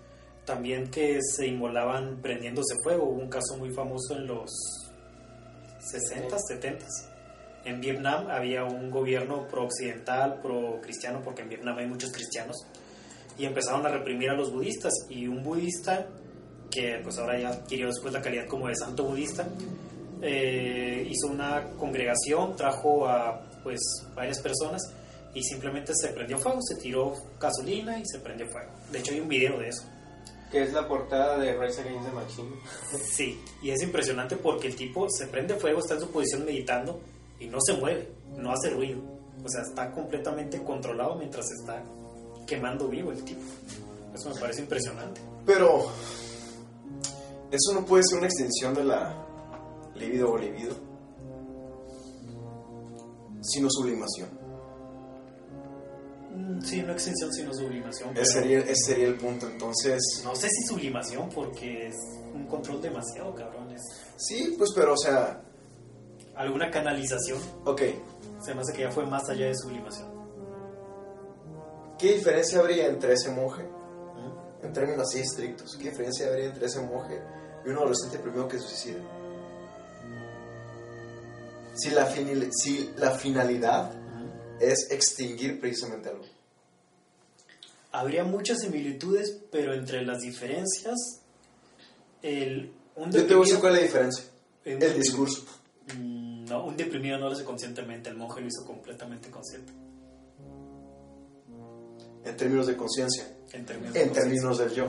También 0.45 0.91
que 0.91 1.19
se 1.21 1.47
inmolaban 1.47 2.23
prendiéndose 2.23 2.75
fuego. 2.83 3.05
Hubo 3.05 3.21
un 3.21 3.29
caso 3.29 3.59
muy 3.59 3.71
famoso 3.71 4.17
en 4.17 4.27
los 4.27 4.51
60, 5.79 6.39
70. 6.39 6.87
En 7.65 7.81
Vietnam 7.81 8.29
había 8.31 8.65
un 8.65 8.91
gobierno 8.91 9.47
pro-occidental, 9.47 10.41
pro-cristiano, 10.41 11.21
porque 11.23 11.43
en 11.43 11.51
Vietnam 11.51 11.77
hay 11.77 11.87
muchos 11.87 12.11
cristianos, 12.13 12.57
y 13.37 13.45
empezaron 13.45 13.85
a 13.85 13.91
reprimir 13.91 14.31
a 14.31 14.35
los 14.35 14.51
budistas. 14.51 14.93
Y 15.11 15.27
un 15.27 15.43
budista, 15.43 16.07
que 16.71 17.01
pues 17.03 17.19
ahora 17.19 17.39
ya 17.39 17.49
adquirió 17.51 17.87
después 17.87 18.13
la 18.13 18.21
calidad 18.21 18.47
como 18.47 18.69
de 18.69 18.75
santo 18.77 19.05
budista, 19.05 19.47
eh, 20.21 21.07
hizo 21.09 21.29
una 21.29 21.71
congregación, 21.77 22.57
trajo 22.57 23.07
a 23.09 23.41
pues 23.63 23.81
varias 24.15 24.41
personas 24.41 24.83
y 25.35 25.43
simplemente 25.43 25.93
se 25.95 26.09
prendió 26.09 26.39
fuego, 26.39 26.61
se 26.63 26.77
tiró 26.77 27.13
gasolina 27.41 27.99
y 27.99 28.03
se 28.07 28.19
prendió 28.19 28.47
fuego. 28.49 28.71
De 28.91 28.99
hecho 28.99 29.13
hay 29.13 29.21
un 29.21 29.29
video 29.29 29.59
de 29.59 29.69
eso. 29.69 29.85
Que 30.51 30.63
es 30.63 30.73
la 30.73 30.89
portada 30.89 31.39
de 31.39 31.57
Rise 31.59 31.83
Against 31.83 32.09
the 32.09 32.15
Machine. 32.15 32.57
Sí, 33.05 33.41
y 33.63 33.71
es 33.71 33.83
impresionante 33.83 34.37
porque 34.37 34.69
el 34.69 34.77
tipo 34.77 35.07
se 35.11 35.27
prende 35.27 35.55
fuego, 35.55 35.81
está 35.81 35.95
en 35.95 36.01
su 36.01 36.11
posición 36.11 36.45
meditando 36.45 37.01
y 37.39 37.47
no 37.47 37.59
se 37.61 37.75
mueve, 37.75 38.09
no 38.37 38.53
hace 38.53 38.71
ruido. 38.71 39.01
O 39.45 39.49
sea, 39.49 39.63
está 39.63 39.93
completamente 39.93 40.63
controlado 40.65 41.15
mientras 41.17 41.47
está 41.53 41.83
quemando 42.47 42.89
vivo 42.89 43.13
el 43.13 43.23
tipo. 43.23 43.41
Eso 44.15 44.31
me 44.31 44.41
parece 44.41 44.63
impresionante. 44.63 45.21
Pero 45.47 45.93
eso 47.51 47.73
no 47.75 47.85
puede 47.85 48.03
ser 48.05 48.19
una 48.19 48.27
extensión 48.27 48.75
de 48.75 48.85
la 48.85 49.27
libido 49.95 50.31
o 50.31 50.39
libido, 50.39 50.75
sino 53.43 53.69
sublimación. 53.71 54.29
Mm, 56.35 56.61
Sí, 56.63 56.83
no 56.83 56.93
extensión 56.93 57.33
sino 57.33 57.53
sublimación. 57.55 58.17
Ese 58.17 58.25
sería, 58.41 58.59
ese 58.61 58.75
sería 58.87 59.07
el 59.09 59.17
punto. 59.17 59.47
Entonces, 59.49 60.01
No 60.25 60.35
sé 60.37 60.49
si 60.49 60.67
sublimación 60.67 61.29
porque 61.35 61.89
es 61.89 61.97
un 62.35 62.47
control 62.47 62.81
demasiado 62.83 63.35
cabrón. 63.35 63.71
Es 63.73 63.83
sí, 64.17 64.55
pues, 64.59 64.71
pero, 64.75 64.93
o 64.95 64.97
sea, 64.97 65.43
alguna 66.37 66.71
canalización. 66.71 67.39
ok, 67.65 67.83
Se 68.41 68.55
me 68.55 68.61
hace 68.61 68.73
que 68.73 68.83
ya 68.83 68.91
fue 68.91 69.05
más 69.07 69.29
allá 69.29 69.47
de 69.47 69.55
sublimación. 69.57 70.19
¿qué 71.99 72.13
diferencia 72.15 72.61
habría 72.61 72.87
entre 72.87 73.15
ese 73.15 73.29
monje. 73.33 73.69
En 74.63 74.73
términos 74.73 75.03
así 75.09 75.21
estrictos, 75.21 75.77
qué 75.77 75.91
diferencia 75.91 76.27
habría 76.29 76.47
entre 76.47 76.67
ese 76.67 76.81
monje 76.81 77.21
y 77.65 77.69
un 77.69 77.77
adolescente 77.77 78.19
primero 78.19 78.49
que 78.49 78.59
se 78.59 78.67
suicida? 78.69 78.99
Si 81.77 81.91
la, 81.91 82.11
si 82.51 82.91
la 82.97 83.13
finalidad 83.13 83.93
es 84.61 84.91
extinguir 84.91 85.61
precisamente 85.61 86.09
algo. 86.09 86.25
Habría 87.93 88.25
muchas 88.25 88.59
similitudes, 88.61 89.39
pero 89.53 89.73
entre 89.75 90.05
las 90.05 90.19
diferencias, 90.21 90.97
el, 92.23 92.73
un 92.97 93.13
Yo 93.13 93.27
te 93.27 93.35
voy 93.35 93.45
a 93.45 93.47
decir 93.47 93.61
cuál 93.61 93.75
es 93.75 93.79
la 93.81 93.87
diferencia. 93.87 94.25
un 94.67 94.73
El 94.73 94.79
deprimido- 94.81 94.99
discurso. 95.03 95.45
Mm, 95.97 96.29
No, 96.49 96.65
un 96.65 96.77
deprimido 96.77 97.19
no 97.19 97.27
lo 97.29 97.33
hace 97.35 97.45
conscientemente, 97.45 98.11
el 98.11 98.17
monje 98.17 98.41
lo 98.41 98.47
hizo 98.49 98.65
completamente 98.67 99.31
consciente. 99.31 99.73
En 102.25 102.37
términos 102.37 102.67
de 102.67 102.77
conciencia. 102.77 103.25
En 103.53 103.65
términos, 103.65 103.95
de 103.95 104.03
En 104.03 104.13
términos 104.13 104.59
del 104.59 104.71
yo. 104.71 104.87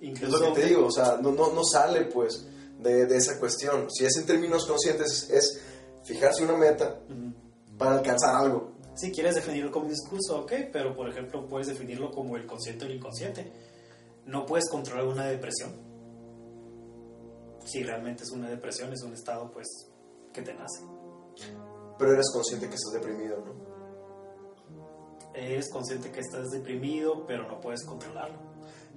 conciencia. 0.00 0.26
Es 0.26 0.32
lo 0.32 0.54
que 0.54 0.60
te 0.60 0.66
digo, 0.66 0.86
o 0.86 0.90
sea, 0.90 1.18
no, 1.22 1.32
no, 1.32 1.52
no 1.52 1.64
sale 1.64 2.06
pues 2.06 2.46
de, 2.78 3.06
de 3.06 3.16
esa 3.16 3.38
cuestión. 3.38 3.88
Si 3.90 4.04
es 4.04 4.16
en 4.16 4.26
términos 4.26 4.66
conscientes, 4.66 5.24
es, 5.24 5.30
es 5.30 5.60
fijarse 6.04 6.44
una 6.44 6.56
meta 6.56 7.00
para 7.78 7.96
alcanzar 7.98 8.36
algo. 8.36 8.72
Si 8.94 9.10
quieres 9.10 9.34
definirlo 9.34 9.72
como 9.72 9.88
discurso, 9.88 10.40
ok, 10.40 10.52
pero 10.72 10.94
por 10.94 11.08
ejemplo 11.08 11.46
puedes 11.48 11.66
definirlo 11.66 12.10
como 12.10 12.36
el 12.36 12.46
consciente 12.46 12.84
o 12.84 12.88
el 12.88 12.94
inconsciente. 12.96 13.52
No 14.26 14.46
puedes 14.46 14.68
controlar 14.70 15.06
una 15.06 15.26
depresión. 15.26 15.72
Si 17.64 17.82
realmente 17.82 18.22
es 18.24 18.30
una 18.30 18.48
depresión, 18.48 18.92
es 18.92 19.02
un 19.02 19.14
estado 19.14 19.50
pues 19.50 19.66
que 20.32 20.42
te 20.42 20.54
nace. 20.54 20.84
Pero 21.98 22.12
eres 22.12 22.30
consciente 22.32 22.68
que 22.68 22.74
estás 22.74 22.92
deprimido, 22.92 23.38
¿no? 23.44 23.73
Eres 25.34 25.68
consciente 25.70 26.10
que 26.10 26.20
estás 26.20 26.50
deprimido, 26.50 27.26
pero 27.26 27.48
no 27.48 27.60
puedes 27.60 27.84
controlarlo. 27.84 28.38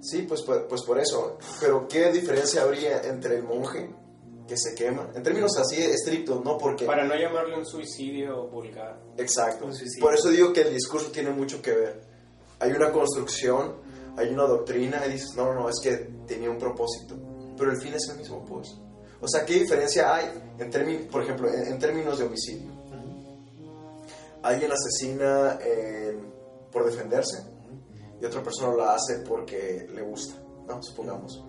Sí, 0.00 0.22
pues, 0.22 0.42
pues, 0.42 0.60
pues 0.68 0.82
por 0.82 0.98
eso. 0.98 1.38
Pero 1.60 1.88
¿qué 1.88 2.12
diferencia 2.12 2.62
habría 2.62 3.02
entre 3.02 3.36
el 3.36 3.42
monje 3.42 3.90
que 4.46 4.56
se 4.56 4.74
quema? 4.74 5.10
En 5.14 5.22
términos 5.22 5.56
así 5.58 5.82
estrictos, 5.82 6.44
¿no? 6.44 6.56
Porque... 6.56 6.86
Para 6.86 7.04
no 7.04 7.14
llamarle 7.16 7.56
un 7.56 7.66
suicidio 7.66 8.46
vulgar. 8.48 9.00
Exacto. 9.16 9.66
Un 9.66 9.74
suicidio. 9.74 10.04
Por 10.04 10.14
eso 10.14 10.28
digo 10.30 10.52
que 10.52 10.62
el 10.62 10.72
discurso 10.72 11.10
tiene 11.10 11.30
mucho 11.30 11.60
que 11.60 11.72
ver. 11.72 12.00
Hay 12.60 12.70
una 12.70 12.92
construcción, 12.92 13.76
hay 14.16 14.28
una 14.28 14.44
doctrina 14.44 15.04
y 15.06 15.12
dices, 15.12 15.34
no, 15.36 15.52
no, 15.52 15.68
es 15.68 15.80
que 15.82 15.96
tenía 16.26 16.50
un 16.50 16.58
propósito. 16.58 17.16
Pero 17.56 17.72
el 17.72 17.80
fin 17.80 17.94
es 17.94 18.08
el 18.10 18.18
mismo, 18.18 18.44
pues. 18.44 18.76
O 19.20 19.26
sea, 19.26 19.44
¿qué 19.44 19.54
diferencia 19.54 20.14
hay, 20.14 20.26
en 20.58 21.08
por 21.08 21.24
ejemplo, 21.24 21.48
en, 21.48 21.72
en 21.72 21.78
términos 21.80 22.20
de 22.20 22.26
homicidio? 22.26 22.77
Alguien 24.42 24.70
asesina 24.72 25.58
en- 25.64 26.32
por 26.70 26.84
defenderse 26.84 27.38
y 28.20 28.24
otra 28.24 28.42
persona 28.42 28.74
lo 28.74 28.84
hace 28.88 29.18
porque 29.26 29.86
le 29.92 30.02
gusta, 30.02 30.34
¿no? 30.66 30.82
Supongamos. 30.82 31.44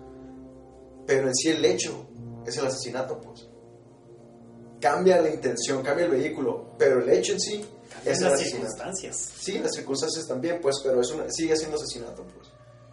Pero 1.06 1.28
en 1.28 1.34
sí 1.34 1.48
el 1.50 1.64
hecho 1.64 2.06
es 2.46 2.56
el 2.56 2.66
asesinato, 2.66 3.20
pues. 3.20 3.48
Cambia 4.80 5.20
la 5.20 5.28
intención, 5.30 5.82
cambia 5.82 6.06
el 6.06 6.10
vehículo, 6.12 6.72
pero 6.78 7.02
el 7.02 7.08
hecho 7.10 7.34
en 7.34 7.40
sí 7.40 7.64
Cambian 7.92 8.12
es 8.14 8.18
el 8.18 8.24
las 8.24 8.32
asesinato. 8.34 8.66
circunstancias. 8.66 9.16
Sí, 9.38 9.58
las 9.58 9.72
circunstancias 9.74 10.26
también, 10.26 10.58
pues, 10.62 10.76
pero 10.82 11.00
es 11.02 11.10
una- 11.10 11.30
sigue 11.30 11.54
siendo 11.56 11.76
asesinato, 11.76 12.24
pues. 12.34 12.48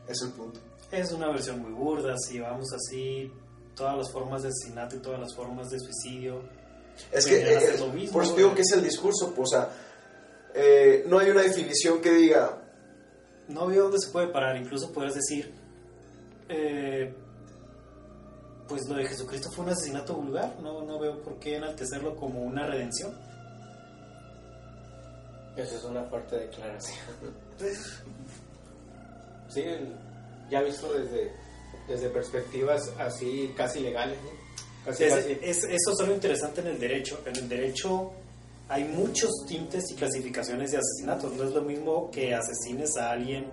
Es 0.10 0.22
el 0.22 0.30
punto. 0.32 0.60
Es 0.92 1.12
una 1.12 1.28
versión 1.30 1.62
muy 1.62 1.72
burda, 1.72 2.16
si 2.18 2.40
vamos 2.40 2.68
así, 2.74 3.32
todas 3.76 3.98
las 3.98 4.12
formas 4.12 4.42
de 4.44 4.50
asesinato 4.50 4.96
y 4.98 5.00
todas 5.00 5.20
las 5.20 5.34
formas 5.34 5.70
de 5.70 5.80
suicidio. 5.80 6.42
Es 7.12 7.26
que, 7.26 7.38
ser 7.46 7.76
eh, 7.76 7.78
lo 7.80 7.88
mismo, 7.90 8.14
por 8.14 8.24
eso 8.24 8.36
digo 8.36 8.56
que 8.56 8.62
es 8.62 8.72
el 8.74 8.84
discurso, 8.84 9.32
pues, 9.36 9.50
o 9.50 9.52
sea, 9.52 9.70
eh, 10.54 11.04
no 11.08 11.20
hay 11.20 11.30
una 11.30 11.42
definición 11.42 12.02
que 12.02 12.12
diga, 12.12 12.62
no 13.48 13.68
veo 13.68 13.84
dónde 13.84 14.00
se 14.00 14.12
puede 14.12 14.28
parar. 14.28 14.58
Incluso 14.58 14.92
podrías 14.92 15.16
decir, 15.16 15.54
eh, 16.50 17.14
pues 18.68 18.88
lo 18.88 18.96
de 18.96 19.06
Jesucristo 19.06 19.50
fue 19.52 19.66
un 19.66 19.72
asesinato 19.72 20.14
vulgar. 20.16 20.56
No, 20.62 20.82
no 20.84 21.00
veo 21.00 21.22
por 21.22 21.40
qué 21.40 21.56
enaltecerlo 21.56 22.16
como 22.16 22.42
una 22.42 22.66
redención. 22.68 23.14
Eso 25.56 25.76
es 25.78 25.84
una 25.86 26.04
fuerte 26.04 26.38
declaración. 26.38 26.98
sí, 29.50 29.64
ya 30.50 30.62
visto 30.62 30.94
desde, 30.94 31.32
desde 31.88 32.10
perspectivas 32.10 32.94
así 33.00 33.54
casi 33.56 33.80
legales. 33.80 34.18
¿no? 34.24 34.30
Casi, 34.86 35.04
Es- 35.06 35.14
casi. 35.16 35.32
es- 35.42 35.64
eso 35.64 35.92
es 35.94 36.00
algo 36.02 36.14
interesante 36.14 36.62
en 36.62 36.68
el 36.68 36.80
derecho. 36.80 37.20
En 37.26 37.36
el 37.36 37.50
derecho 37.50 38.12
hay 38.70 38.84
muchos 38.84 39.30
tintes 39.48 39.92
y 39.92 39.96
clasificaciones 39.96 40.72
de 40.72 40.78
asesinatos. 40.78 41.34
No 41.34 41.44
es 41.44 41.52
lo 41.54 41.62
mismo 41.62 42.10
que 42.12 42.34
asesines 42.34 42.98
a 42.98 43.12
alguien. 43.12 43.50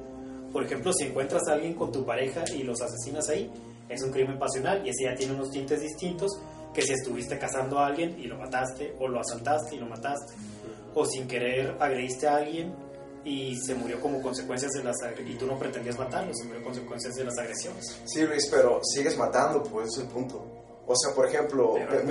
Por 0.52 0.64
ejemplo, 0.64 0.92
si 0.92 1.04
encuentras 1.04 1.42
a 1.48 1.54
alguien 1.54 1.74
con 1.74 1.92
tu 1.92 2.04
pareja 2.04 2.44
y 2.54 2.62
los 2.62 2.80
asesinas 2.80 3.28
ahí, 3.28 3.50
es 3.88 4.02
un 4.02 4.10
crimen 4.10 4.38
pasional 4.38 4.84
y 4.84 4.90
ese 4.90 5.04
ya 5.04 5.14
tiene 5.14 5.34
unos 5.34 5.50
tintes 5.50 5.80
distintos 5.80 6.40
que 6.72 6.82
si 6.82 6.92
estuviste 6.92 7.38
casando 7.38 7.78
a 7.78 7.86
alguien 7.86 8.18
y 8.18 8.26
lo 8.26 8.36
mataste, 8.36 8.94
o 8.98 9.06
lo 9.06 9.20
asaltaste 9.20 9.76
y 9.76 9.78
lo 9.78 9.86
mataste, 9.86 10.34
o 10.94 11.06
sin 11.06 11.28
querer 11.28 11.76
agrediste 11.78 12.26
a 12.26 12.36
alguien 12.36 12.74
y 13.24 13.56
se 13.56 13.74
murió 13.74 14.00
como 14.00 14.20
consecuencias 14.20 14.72
de 14.72 14.84
las 14.84 14.96
y 15.24 15.34
tú 15.34 15.46
no 15.46 15.58
pretendías 15.58 15.98
matarlo, 15.98 16.34
se 16.34 16.44
murió 16.44 16.62
consecuencias 16.62 17.14
de 17.14 17.24
las 17.24 17.38
agresiones. 17.38 18.02
Sí, 18.04 18.22
Luis, 18.22 18.48
pero 18.50 18.80
sigues 18.82 19.16
matando, 19.16 19.62
pues, 19.62 19.88
es 19.88 19.98
el 19.98 20.08
punto. 20.08 20.63
O 20.86 20.94
sea, 20.94 21.14
por 21.14 21.26
ejemplo, 21.26 21.74
men- 22.04 22.06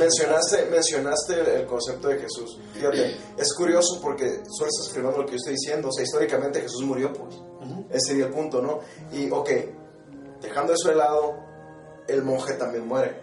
mencionaste, 0.00 0.66
mencionaste 0.70 1.56
el 1.60 1.66
concepto 1.66 2.08
de 2.08 2.18
Jesús. 2.18 2.58
Fíjate, 2.74 3.16
es 3.38 3.54
curioso 3.54 4.00
porque 4.02 4.40
solo 4.50 4.68
estás 4.68 4.88
afirmando 4.90 5.18
lo 5.18 5.24
que 5.26 5.32
yo 5.32 5.36
estoy 5.36 5.52
diciendo. 5.52 5.88
O 5.88 5.92
sea, 5.92 6.02
históricamente 6.04 6.60
Jesús 6.60 6.82
murió, 6.82 7.12
pues. 7.12 7.36
Ujú. 7.36 7.84
Ese 7.90 8.08
sería 8.08 8.26
el 8.26 8.32
punto, 8.32 8.60
¿no? 8.60 8.80
Y, 9.12 9.30
ok, 9.30 9.48
dejando 10.42 10.72
eso 10.72 10.88
de 10.88 10.96
lado, 10.96 11.36
el 12.08 12.22
monje 12.22 12.54
también 12.54 12.86
muere. 12.86 13.14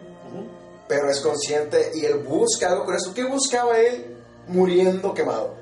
Pero 0.88 1.10
es 1.10 1.20
consciente 1.20 1.92
y 1.94 2.06
él 2.06 2.20
busca 2.20 2.70
algo 2.72 2.86
con 2.86 2.96
eso. 2.96 3.14
¿Qué 3.14 3.26
buscaba 3.26 3.78
él 3.78 4.16
muriendo 4.48 5.14
quemado? 5.14 5.54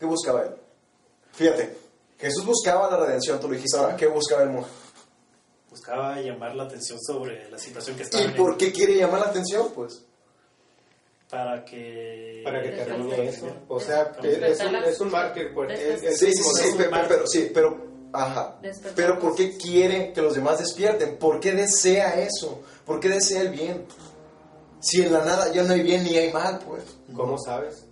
¿Qué 0.00 0.06
buscaba 0.06 0.44
él? 0.44 0.50
Fíjate, 1.32 1.76
Jesús 2.18 2.46
buscaba 2.46 2.90
la 2.90 2.96
redención, 3.04 3.38
tú 3.38 3.48
lo 3.48 3.54
dijiste 3.54 3.76
ahora. 3.76 3.96
¿Qué 3.96 4.06
buscaba 4.06 4.44
el 4.44 4.50
monje? 4.50 4.70
Buscaba 5.72 6.20
llamar 6.20 6.54
la 6.54 6.64
atención 6.64 7.00
sobre 7.00 7.48
la 7.50 7.56
situación 7.58 7.96
que 7.96 8.02
estaba 8.02 8.24
¿Y 8.24 8.28
por 8.32 8.58
qué 8.58 8.70
quiere 8.70 8.94
llamar 8.94 9.20
la 9.20 9.26
atención? 9.28 9.70
Pues 9.74 10.04
para 11.30 11.64
que 11.64 12.42
para 12.44 12.62
que 12.62 12.68
termine 12.72 13.26
eso. 13.28 13.46
O 13.68 13.80
sea, 13.80 14.12
es, 14.22 14.60
un, 14.60 14.74
es 14.76 15.00
un 15.00 15.10
marker. 15.10 15.54
Pues, 15.54 15.68
después- 15.70 16.02
es- 16.02 16.12
es 16.12 16.18
Sí, 16.18 16.26
sí, 16.26 16.42
sí, 16.42 16.42
modelo. 16.42 16.66
sí, 16.70 16.76
pe- 16.76 16.84
pe- 16.90 17.04
pero, 17.08 17.26
sí, 17.26 17.50
pero, 17.54 17.86
ajá. 18.12 18.58
Pero 18.94 19.18
¿por 19.18 19.34
qué 19.34 19.56
quiere 19.56 20.12
que 20.12 20.20
los 20.20 20.34
demás 20.34 20.58
despierten? 20.58 21.16
¿Por 21.16 21.40
qué 21.40 21.52
desea 21.52 22.20
eso? 22.20 22.60
¿Por 22.84 23.00
qué 23.00 23.08
desea 23.08 23.40
el 23.40 23.48
bien? 23.48 23.86
Si 24.80 25.00
en 25.00 25.10
la 25.10 25.24
nada 25.24 25.50
ya 25.52 25.62
no 25.62 25.72
hay 25.72 25.82
bien 25.82 26.04
ni 26.04 26.18
hay 26.18 26.30
mal, 26.34 26.58
pues. 26.68 26.82
¿Cómo 27.16 27.38
sabes? 27.38 27.86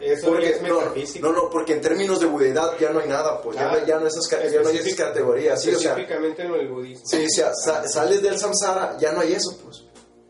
Eso 0.00 0.28
Porque, 0.28 0.50
es 0.50 0.62
no, 0.62 0.80
metafísico. 0.80 1.26
no, 1.28 1.32
no, 1.32 1.50
porque 1.50 1.72
en 1.74 1.80
términos 1.80 2.20
de 2.20 2.26
budeidad 2.26 2.72
ya 2.78 2.90
no 2.90 3.00
hay 3.00 3.08
nada, 3.08 3.40
pues. 3.42 3.56
Ya, 3.56 3.70
Ah, 3.70 3.76
no, 3.80 3.86
ya 3.86 3.98
no 3.98 4.06
esas, 4.06 4.28
ya 4.30 4.60
no 4.62 4.68
hay 4.68 4.76
esas 4.78 4.94
categorías, 4.94 5.62
sí, 5.62 5.70
o 5.70 5.78
sea. 5.78 5.90
Específicamente 5.92 6.42
en 6.42 6.54
el 6.54 6.68
budismo. 6.68 7.04
Sí, 7.06 7.24
o 7.26 7.28
sea, 7.30 7.52
sa- 7.54 7.86
sales 7.88 8.22
del 8.22 8.38
samsara, 8.38 8.96
ya 8.98 9.12
no 9.12 9.20
hay 9.20 9.32
eso, 9.32 9.56
pues. 9.64 9.84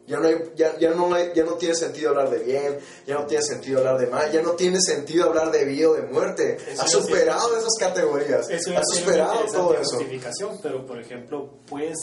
Ya 0.06 0.20
no, 0.20 0.28
hay, 0.28 0.36
ya, 0.54 0.78
ya, 0.78 0.90
no 0.92 1.12
hay- 1.12 1.32
ya 1.34 1.42
no 1.42 1.54
tiene 1.54 1.74
sentido 1.74 2.10
hablar 2.10 2.30
de 2.30 2.38
bien, 2.38 2.78
ya 3.08 3.14
no 3.16 3.26
tiene 3.26 3.42
sentido 3.42 3.78
hablar 3.78 3.98
de 3.98 4.06
mal, 4.06 4.30
ya 4.30 4.40
no 4.40 4.52
tiene 4.52 4.80
sentido 4.80 5.24
hablar 5.26 5.50
de 5.50 5.64
vida 5.64 5.88
o 5.90 5.94
de 5.94 6.02
muerte. 6.02 6.58
Eso 6.64 6.82
ya 6.84 6.86
superado 6.88 7.56
esas 7.58 7.74
categorías, 7.76 8.48
Eso 8.48 8.70
tiene 8.70 8.80
superado 8.84 9.40
todo 9.52 9.74
eso. 9.74 9.98
pero 10.62 10.86
por 10.86 11.00
ejemplo, 11.00 11.50
puedes 11.66 11.96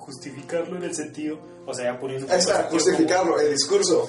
justificarlo 0.00 0.76
en 0.76 0.82
el 0.84 0.94
sentido, 0.94 1.38
o 1.66 1.72
sea, 1.74 1.92
ya 1.92 2.00
poniendo 2.00 2.30
Ahí 2.32 2.38
está, 2.38 2.64
justificarlo, 2.70 3.38
el 3.38 3.50
discurso. 3.52 4.08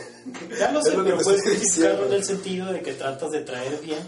ya 0.60 0.72
lo 0.72 0.82
sé, 0.82 0.98
lo 0.98 1.04
que 1.04 1.12
pero 1.12 1.22
puedes 1.24 1.42
justificarlo 1.44 1.60
diciendo. 1.60 2.06
en 2.08 2.14
el 2.14 2.24
sentido 2.24 2.74
de 2.74 2.82
que 2.82 2.94
tratas 2.94 3.32
de 3.32 3.42
traer 3.42 3.80
bien 3.82 4.00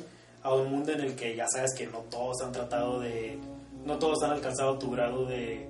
a 0.42 0.54
un 0.56 0.70
mundo 0.72 0.92
en 0.92 1.02
el 1.02 1.16
que 1.16 1.36
ya 1.36 1.46
sabes 1.48 1.74
que 1.78 1.88
no 1.88 2.00
todos 2.10 2.42
han 2.42 2.52
tratado 2.52 3.00
de, 3.00 3.38
no 3.86 3.98
todos 4.00 4.24
han 4.24 4.32
alcanzado 4.32 4.78
tu 4.80 4.92
grado 4.92 5.26
de 5.26 5.70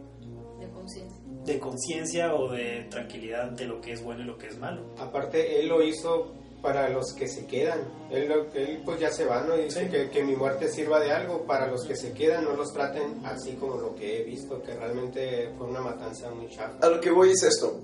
De 0.60 0.69
conciencia. 0.73 1.19
de 1.45 1.60
conciencia 1.60 2.34
o 2.36 2.49
de 2.52 2.88
tranquilidad 2.89 3.52
de 3.52 3.65
lo 3.65 3.82
que 3.82 3.91
es 3.93 4.02
bueno 4.04 4.21
y 4.21 4.26
lo 4.26 4.38
que 4.38 4.47
es 4.47 4.58
malo. 4.58 4.95
Aparte, 4.97 5.60
él 5.60 5.67
lo 5.67 5.84
hizo 5.84 6.34
para 6.63 6.89
los 6.89 7.13
que 7.13 7.28
se 7.28 7.45
quedan. 7.45 7.82
Él, 8.10 8.32
él 8.56 8.82
pues 8.84 8.99
ya 8.99 9.12
se 9.12 9.26
va, 9.26 9.43
¿no? 9.43 9.56
Y 9.56 9.65
dice 9.65 9.84
Sí. 9.86 9.91
que, 9.91 10.10
que 10.10 10.23
mi 10.23 10.36
muerte 10.36 10.71
sirva 10.71 10.99
de 10.99 11.12
algo. 11.12 11.45
Para 11.45 11.67
los 11.67 11.84
que 11.86 11.95
se 11.95 12.13
quedan, 12.13 12.45
no 12.45 12.56
los 12.56 12.73
traten 12.73 13.23
así 13.26 13.52
como 13.58 13.76
lo 13.76 13.93
que 13.93 14.21
he 14.21 14.23
visto, 14.23 14.62
que 14.63 14.73
realmente 14.73 15.54
fue 15.58 15.67
una 15.67 15.82
matanza 15.82 16.32
muy 16.32 16.49
chafa. 16.49 16.73
A 16.82 16.89
lo 16.89 16.99
que 17.02 17.12
voy 17.12 17.32
es 17.32 17.43
esto. 17.43 17.80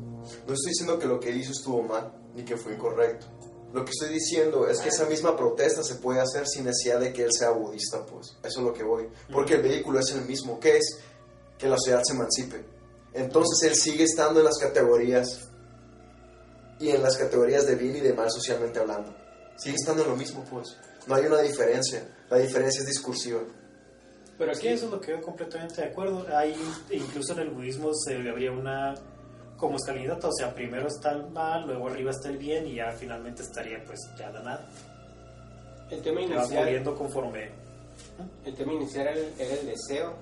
No 0.48 0.54
estoy 0.54 0.70
diciendo 0.70 0.98
que 0.98 1.06
lo 1.08 1.20
que 1.20 1.30
hizo 1.30 1.52
estuvo 1.52 1.84
mal, 1.84 2.12
ni 2.34 2.44
que 2.44 2.56
fue 2.58 2.74
incorrecto. 2.74 3.28
Lo 3.74 3.84
que 3.86 3.92
estoy 3.92 4.10
diciendo 4.14 4.68
es 4.68 4.80
que 4.80 4.90
esa 4.90 5.06
misma 5.06 5.36
protesta 5.38 5.84
se 5.84 5.96
puede 5.96 6.22
hacer 6.22 6.48
sin 6.48 6.64
necesidad 6.66 7.00
de 7.02 7.14
que 7.14 7.24
él 7.24 7.32
sea 7.32 7.52
budista, 7.52 8.04
pues. 8.06 8.38
Eso 8.44 8.60
es 8.62 8.66
lo 8.66 8.74
que 8.74 8.84
voy. 8.84 9.08
Porque 9.32 9.56
el 9.56 9.62
vehículo 9.62 10.00
es 10.00 10.10
el 10.12 10.22
mismo. 10.26 10.60
¿Qué 10.60 10.78
es? 10.78 11.00
Que 11.58 11.68
la 11.68 11.76
sociedad 11.78 12.02
se 12.04 12.14
emancipe. 12.14 12.64
Entonces 13.14 13.70
él 13.70 13.76
sigue 13.76 14.06
estando 14.06 14.40
en 14.40 14.46
las 14.46 14.58
categorías 14.58 15.49
y 16.80 16.90
en 16.92 17.04
las 17.04 17.18
categorías 17.18 17.66
de 17.68 17.76
bien 17.76 17.96
y 17.98 18.00
de 18.00 18.14
mal 18.14 18.30
socialmente 18.32 18.80
hablando. 18.80 19.14
Sigue 19.58 19.76
estando 19.76 20.06
lo 20.06 20.16
mismo, 20.16 20.44
pues. 20.50 20.78
No 21.08 21.16
hay 21.16 21.26
una 21.26 21.42
diferencia. 21.42 22.08
La 22.30 22.38
diferencia 22.38 22.82
es 22.82 22.88
discursiva. 22.88 23.42
Pero 24.38 24.54
Sí, 24.54 24.60
aquí 24.60 24.68
eso 24.70 24.86
es 24.86 24.92
lo 24.92 25.02
que 25.02 25.12
veo 25.14 25.22
completamente 25.22 25.82
de 25.82 25.88
acuerdo. 25.88 26.26
Hay, 26.36 26.56
incluso 26.92 27.34
en 27.34 27.40
el 27.40 27.50
budismo 27.50 27.94
se 27.94 28.16
habría 28.16 28.52
una 28.52 28.96
como 29.58 29.76
escalinata, 29.76 30.30
o 30.30 30.32
sea, 30.32 30.54
primero 30.56 30.88
está 30.88 31.12
el 31.12 31.30
mal, 31.32 31.68
luego 31.68 31.90
arriba 31.90 32.12
está 32.12 32.30
el 32.30 32.38
bien 32.38 32.66
y 32.66 32.76
ya 32.76 32.92
finalmente 32.98 33.42
estaría 33.44 33.84
pues 33.86 34.00
ya 34.18 34.30
la 34.30 34.42
nada. 34.42 34.70
el 35.92 36.02
tema 36.02 36.22
Te 36.22 36.28
vas 36.34 36.46
inicial, 36.46 36.64
moviendo 36.66 36.96
conforme 36.96 37.52
el 38.46 38.56
tema 38.56 38.72
inicial 38.74 39.08
era 39.08 39.18
el, 39.20 39.34
era 39.38 39.54
el 39.56 39.66
deseo. 39.68 40.14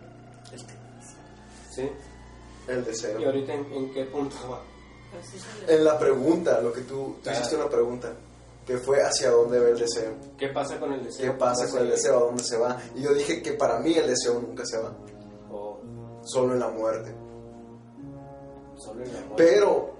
el 0.51 0.65
tema. 0.65 0.79
¿sí? 1.75 1.89
El 2.67 2.83
deseo. 2.83 3.19
Y 3.19 3.25
ahorita, 3.25 3.53
¿en, 3.53 3.71
en 3.71 3.93
qué 3.93 4.05
punto 4.05 4.35
va? 4.49 4.63
En 5.67 5.83
la 5.83 5.97
pregunta, 5.97 6.61
lo 6.61 6.71
que 6.73 6.81
tú, 6.81 7.15
tú 7.23 7.29
hiciste 7.29 7.55
una 7.55 7.69
pregunta, 7.69 8.13
que 8.65 8.77
fue 8.77 9.01
hacia 9.01 9.31
dónde 9.31 9.59
va 9.59 9.69
el 9.69 9.79
deseo. 9.79 10.13
¿Qué 10.37 10.49
pasa 10.49 10.79
con 10.79 10.91
el 10.93 10.99
¿Qué 10.99 11.05
deseo? 11.07 11.37
pasa 11.37 11.69
con 11.69 11.81
el 11.81 11.89
deseo? 11.89 12.17
¿A 12.17 12.23
dónde 12.25 12.43
se 12.43 12.57
va? 12.57 12.77
Y 12.95 13.01
yo 13.01 13.13
dije 13.13 13.41
que 13.41 13.53
para 13.53 13.79
mí 13.79 13.93
el 13.93 14.07
deseo 14.07 14.33
nunca 14.39 14.65
se 14.65 14.77
va, 14.77 14.93
O 15.51 15.79
solo 16.23 16.53
en 16.53 16.59
la 16.59 16.69
muerte. 16.69 17.13
solo 18.77 19.03
en 19.03 19.13
la 19.13 19.19
muerte. 19.21 19.35
Pero 19.37 19.95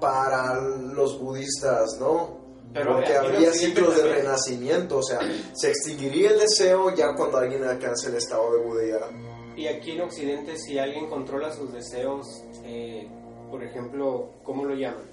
para 0.00 0.54
los 0.60 1.18
budistas, 1.18 1.96
¿no? 1.98 2.36
Pero 2.74 2.94
Porque 2.96 3.16
habría 3.16 3.52
ciclos 3.52 3.96
de 3.96 4.02
renacimiento, 4.02 4.98
o 4.98 5.02
sea, 5.02 5.18
se 5.54 5.70
extinguiría 5.70 6.30
el 6.32 6.40
deseo 6.40 6.94
ya 6.94 7.14
cuando 7.16 7.38
alguien 7.38 7.64
alcance 7.64 8.08
el 8.08 8.16
estado 8.16 8.52
de 8.52 8.58
budeidad. 8.62 9.10
Y 9.56 9.66
aquí 9.68 9.92
en 9.92 10.02
Occidente, 10.02 10.58
si 10.58 10.78
alguien 10.78 11.08
controla 11.08 11.50
sus 11.50 11.72
deseos, 11.72 12.26
eh, 12.64 13.08
por 13.50 13.62
ejemplo, 13.62 14.30
¿cómo 14.44 14.64
lo 14.64 14.74
llaman? 14.74 15.04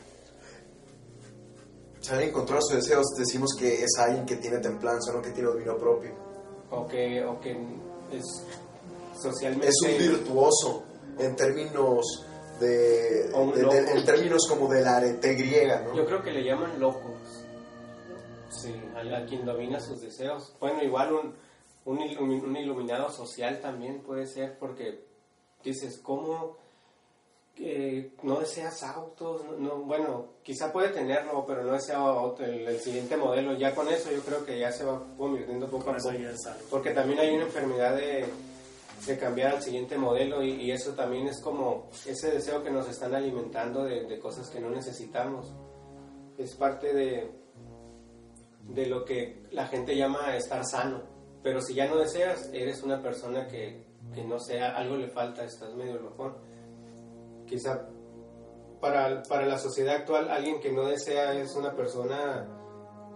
Si 1.99 2.11
alguien 2.11 2.31
controla 2.33 2.61
sus 2.61 2.75
deseos, 2.75 3.05
decimos 3.17 3.51
que 3.57 3.83
es 3.83 3.91
alguien 3.97 4.25
que 4.25 4.35
tiene 4.35 4.57
templanza, 4.59 5.13
no 5.13 5.21
que 5.21 5.29
tiene 5.31 5.49
dominio 5.49 5.77
propio. 5.77 6.11
O 6.71 6.85
que, 6.87 7.23
o 7.23 7.39
que 7.39 7.51
es 8.11 8.45
socialmente... 9.17 9.69
Es 9.69 9.81
un 9.83 9.97
virtuoso 9.97 10.83
en 11.17 11.35
términos 11.35 12.25
de, 12.59 12.67
de- 13.29 13.31
de- 13.31 13.91
en 13.91 14.05
términos 14.05 14.45
como 14.49 14.67
del 14.67 14.85
arete 14.87 15.33
griega, 15.35 15.81
¿no? 15.81 15.95
Yo 15.95 16.05
creo 16.05 16.21
que 16.21 16.31
le 16.31 16.43
llaman 16.43 16.77
locos. 16.79 17.45
Sí, 18.49 18.73
a, 18.95 19.17
a 19.17 19.25
quien 19.25 19.45
domina 19.45 19.79
sus 19.79 20.01
deseos. 20.01 20.55
Bueno, 20.59 20.83
igual 20.83 21.13
un, 21.13 21.33
un 21.85 22.55
iluminado 22.57 23.09
social 23.11 23.61
también 23.61 24.01
puede 24.03 24.25
ser 24.27 24.57
porque 24.59 25.05
dices, 25.63 25.99
¿cómo 25.99 26.57
eh, 27.57 28.13
no 28.23 28.39
deseas 28.39 28.81
autos? 28.83 29.43
No, 29.45 29.57
no, 29.57 29.77
bueno, 29.83 30.33
quizá 30.43 30.71
puede 30.71 30.89
tenerlo, 30.89 31.45
pero 31.45 31.63
no 31.63 31.73
desea 31.73 31.97
auto- 31.97 32.43
el, 32.43 32.67
el 32.67 32.79
siguiente 32.79 33.15
modelo. 33.17 33.53
Ya 33.57 33.73
con 33.75 33.87
eso 33.89 34.11
yo 34.11 34.21
creo 34.21 34.45
que 34.45 34.59
ya 34.59 34.71
se 34.71 34.83
va 34.85 35.03
convirtiendo 35.17 35.67
poco 35.69 35.89
a 35.89 35.93
poco. 35.97 36.09
Porque 36.69 36.91
también 36.91 37.19
hay 37.19 37.33
una 37.35 37.45
enfermedad 37.45 37.95
de, 37.95 38.25
de 39.05 39.17
cambiar 39.17 39.55
al 39.55 39.61
siguiente 39.61 39.97
modelo 39.97 40.41
y, 40.43 40.51
y 40.61 40.71
eso 40.71 40.93
también 40.93 41.27
es 41.27 41.41
como 41.41 41.89
ese 42.07 42.31
deseo 42.31 42.63
que 42.63 42.71
nos 42.71 42.89
están 42.89 43.13
alimentando 43.13 43.83
de, 43.83 44.05
de 44.05 44.19
cosas 44.19 44.49
que 44.49 44.59
no 44.59 44.69
necesitamos. 44.69 45.53
Es 46.37 46.55
parte 46.55 46.93
de, 46.93 47.31
de 48.69 48.85
lo 48.87 49.05
que 49.05 49.43
la 49.51 49.67
gente 49.67 49.95
llama 49.95 50.35
estar 50.35 50.65
sano. 50.65 51.01
Pero 51.43 51.61
si 51.61 51.73
ya 51.75 51.87
no 51.87 51.97
deseas, 51.97 52.49
eres 52.53 52.81
una 52.83 53.01
persona 53.01 53.47
que, 53.47 53.83
que 54.15 54.23
no 54.23 54.39
sea, 54.39 54.75
algo 54.77 54.95
le 54.95 55.09
falta, 55.09 55.43
estás 55.43 55.73
medio 55.75 55.99
loco. 55.99 56.37
Quizá 57.45 57.87
para, 58.79 59.23
para 59.23 59.45
la 59.45 59.57
sociedad 59.57 59.95
actual, 59.95 60.29
alguien 60.29 60.59
que 60.59 60.71
no 60.71 60.85
desea 60.85 61.33
es 61.33 61.55
una 61.55 61.75
persona 61.75 62.47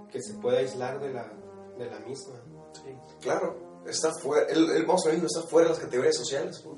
que 0.10 0.22
se 0.22 0.36
puede 0.36 0.60
aislar 0.60 1.00
de 1.00 1.12
la, 1.12 1.32
de 1.78 1.86
la 1.90 2.00
misma. 2.00 2.36
Sí. 2.74 2.96
Claro. 3.22 3.84
está 3.86 4.14
fuera, 4.14 4.48
el, 4.48 4.70
el 4.72 4.86
vamos 4.86 5.06
a 5.06 5.10
ver, 5.10 5.20
no 5.20 5.26
está 5.26 5.42
fuera 5.42 5.68
de 5.68 5.74
las 5.74 5.84
categorías 5.84 6.16
sociales. 6.16 6.62
pues. 6.64 6.78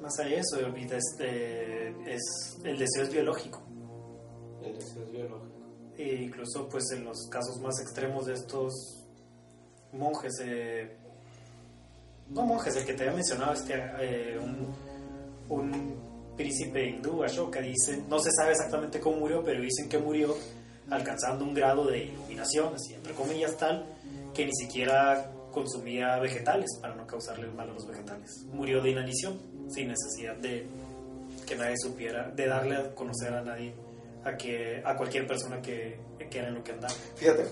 Más 0.00 0.18
allá 0.20 0.36
de 0.36 0.40
eso, 0.40 0.64
ahorita 0.64 0.96
este, 0.96 1.88
es, 2.14 2.58
el 2.62 2.78
deseo 2.78 3.02
es 3.02 3.10
biológico. 3.12 3.60
El 4.62 4.78
deseo 4.78 5.02
es 5.02 5.10
biológico. 5.10 5.58
E 5.96 6.22
incluso 6.22 6.68
pues 6.68 6.84
en 6.92 7.04
los 7.04 7.28
casos 7.28 7.60
más 7.60 7.80
extremos 7.80 8.26
de 8.26 8.34
estos 8.34 8.72
monjes, 9.92 10.32
eh, 10.42 10.96
no 12.28 12.42
monjes, 12.42 12.76
el 12.76 12.86
que 12.86 12.94
te 12.94 13.02
había 13.02 13.14
mencionado, 13.14 13.52
este, 13.54 13.74
eh, 13.74 14.38
un, 14.38 14.72
un 15.48 16.07
príncipe 16.38 16.88
hindú, 16.88 17.24
Ashoka, 17.24 17.60
dice, 17.60 18.02
no 18.08 18.18
se 18.20 18.30
sabe 18.30 18.52
exactamente 18.52 19.00
cómo 19.00 19.16
murió, 19.18 19.42
pero 19.44 19.60
dicen 19.60 19.88
que 19.88 19.98
murió 19.98 20.34
alcanzando 20.88 21.44
un 21.44 21.52
grado 21.52 21.84
de 21.84 22.04
iluminación, 22.04 22.74
así 22.74 22.94
entre 22.94 23.12
comillas 23.12 23.56
tal, 23.58 23.84
que 24.32 24.46
ni 24.46 24.54
siquiera 24.54 25.30
consumía 25.52 26.16
vegetales 26.18 26.78
para 26.80 26.94
no 26.94 27.06
causarle 27.06 27.48
mal 27.48 27.68
a 27.68 27.72
los 27.72 27.86
vegetales. 27.86 28.30
Murió 28.52 28.80
de 28.80 28.90
inanición, 28.90 29.38
sin 29.68 29.88
necesidad 29.88 30.36
de 30.36 30.66
que 31.46 31.56
nadie 31.56 31.76
supiera, 31.76 32.30
de 32.30 32.46
darle 32.46 32.76
a 32.76 32.94
conocer 32.94 33.34
a 33.34 33.42
nadie, 33.42 33.74
a, 34.24 34.36
que, 34.36 34.80
a 34.84 34.96
cualquier 34.96 35.26
persona 35.26 35.60
que, 35.60 35.98
que 36.30 36.38
era 36.38 36.48
en 36.48 36.54
lo 36.54 36.62
que 36.62 36.72
andaba. 36.72 36.94
Fíjate, 37.16 37.46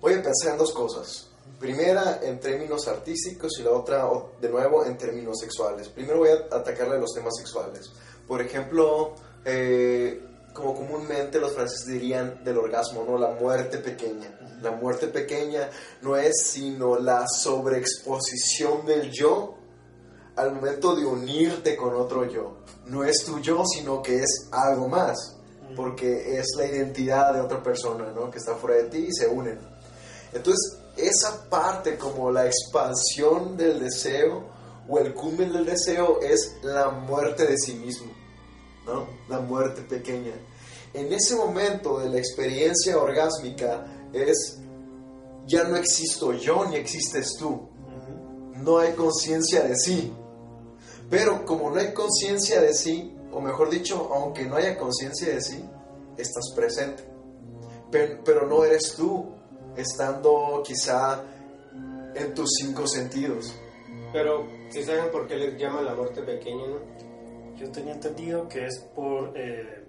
voy 0.00 0.14
a 0.14 0.22
pensar 0.22 0.52
en 0.52 0.58
dos 0.58 0.72
cosas. 0.72 1.31
Primera 1.62 2.18
en 2.20 2.40
términos 2.40 2.88
artísticos 2.88 3.52
y 3.60 3.62
la 3.62 3.70
otra, 3.70 4.04
de 4.40 4.48
nuevo, 4.48 4.84
en 4.84 4.98
términos 4.98 5.38
sexuales. 5.38 5.88
Primero 5.90 6.18
voy 6.18 6.30
a 6.30 6.56
atacarle 6.56 6.98
los 6.98 7.14
temas 7.14 7.34
sexuales. 7.38 7.88
Por 8.26 8.42
ejemplo, 8.42 9.14
eh, 9.44 10.26
como 10.52 10.74
comúnmente 10.74 11.38
los 11.38 11.52
franceses 11.52 11.86
dirían 11.86 12.42
del 12.42 12.58
orgasmo, 12.58 13.04
¿no? 13.08 13.16
La 13.16 13.30
muerte 13.30 13.78
pequeña. 13.78 14.36
La 14.60 14.72
muerte 14.72 15.06
pequeña 15.06 15.70
no 16.00 16.16
es 16.16 16.32
sino 16.46 16.98
la 16.98 17.26
sobreexposición 17.28 18.84
del 18.84 19.12
yo 19.12 19.54
al 20.34 20.56
momento 20.56 20.96
de 20.96 21.06
unirte 21.06 21.76
con 21.76 21.94
otro 21.94 22.28
yo. 22.28 22.56
No 22.86 23.04
es 23.04 23.24
tu 23.24 23.38
yo, 23.38 23.62
sino 23.64 24.02
que 24.02 24.16
es 24.16 24.48
algo 24.50 24.88
más, 24.88 25.36
porque 25.76 26.40
es 26.40 26.46
la 26.56 26.66
identidad 26.66 27.32
de 27.32 27.40
otra 27.40 27.62
persona, 27.62 28.10
¿no? 28.10 28.32
Que 28.32 28.38
está 28.38 28.56
fuera 28.56 28.82
de 28.82 28.88
ti 28.88 29.06
y 29.08 29.12
se 29.12 29.28
unen. 29.28 29.60
Entonces, 30.32 30.81
esa 30.96 31.48
parte 31.48 31.96
como 31.96 32.30
la 32.30 32.46
expansión 32.46 33.56
del 33.56 33.80
deseo 33.80 34.44
o 34.88 34.98
el 34.98 35.14
culmen 35.14 35.52
del 35.52 35.64
deseo 35.64 36.20
es 36.20 36.56
la 36.62 36.90
muerte 36.90 37.46
de 37.46 37.56
sí 37.56 37.74
mismo, 37.74 38.12
¿no? 38.86 39.06
La 39.28 39.40
muerte 39.40 39.82
pequeña. 39.82 40.32
En 40.92 41.12
ese 41.12 41.36
momento 41.36 41.98
de 41.98 42.10
la 42.10 42.18
experiencia 42.18 42.98
orgásmica 42.98 43.86
es, 44.12 44.58
ya 45.46 45.64
no 45.64 45.76
existo 45.76 46.32
yo 46.32 46.64
ni 46.66 46.76
existes 46.76 47.36
tú. 47.38 47.68
No 48.56 48.78
hay 48.78 48.92
conciencia 48.92 49.62
de 49.62 49.74
sí. 49.76 50.12
Pero 51.08 51.44
como 51.44 51.70
no 51.70 51.80
hay 51.80 51.92
conciencia 51.92 52.60
de 52.60 52.74
sí, 52.74 53.16
o 53.32 53.40
mejor 53.40 53.70
dicho, 53.70 54.10
aunque 54.14 54.44
no 54.44 54.56
haya 54.56 54.76
conciencia 54.76 55.34
de 55.34 55.40
sí, 55.40 55.64
estás 56.16 56.52
presente. 56.54 57.04
Pero, 57.90 58.22
pero 58.24 58.46
no 58.46 58.64
eres 58.64 58.94
tú, 58.94 59.34
estando 59.76 60.62
quizá 60.64 61.22
en 62.14 62.34
tus 62.34 62.48
cinco 62.60 62.86
sentidos. 62.86 63.54
Pero, 64.12 64.46
si 64.70 64.82
saben 64.82 65.10
por 65.10 65.26
qué 65.26 65.36
les 65.36 65.58
llaman 65.58 65.84
la 65.84 65.94
muerte 65.94 66.22
pequeña, 66.22 66.66
¿no? 66.66 67.56
Yo 67.56 67.70
tenía 67.70 67.92
entendido 67.94 68.48
que 68.48 68.66
es 68.66 68.78
por... 68.94 69.32
eh, 69.36 69.84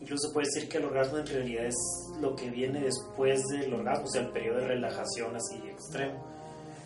incluso 0.00 0.32
puede 0.32 0.46
decir 0.46 0.68
que 0.68 0.78
el 0.78 0.84
orgasmo 0.86 1.18
en 1.18 1.26
realidad 1.26 1.66
es 1.66 1.74
lo 2.20 2.34
que 2.36 2.50
viene 2.50 2.80
después 2.80 3.42
del 3.48 3.74
orgasmo, 3.74 4.04
o 4.04 4.08
sea, 4.08 4.22
el 4.22 4.30
periodo 4.30 4.58
de 4.60 4.68
relajación 4.68 5.34
así 5.36 5.56
extremo. 5.68 6.24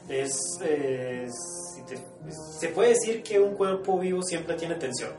Es, 0.08 0.32
eh, 0.62 1.28
si 1.74 1.82
te- 1.82 1.98
se 2.58 2.68
puede 2.68 2.90
decir 2.90 3.22
que 3.22 3.38
un 3.38 3.54
cuerpo 3.54 3.98
vivo 3.98 4.22
siempre 4.22 4.54
tiene 4.56 4.74
tensión 4.76 5.12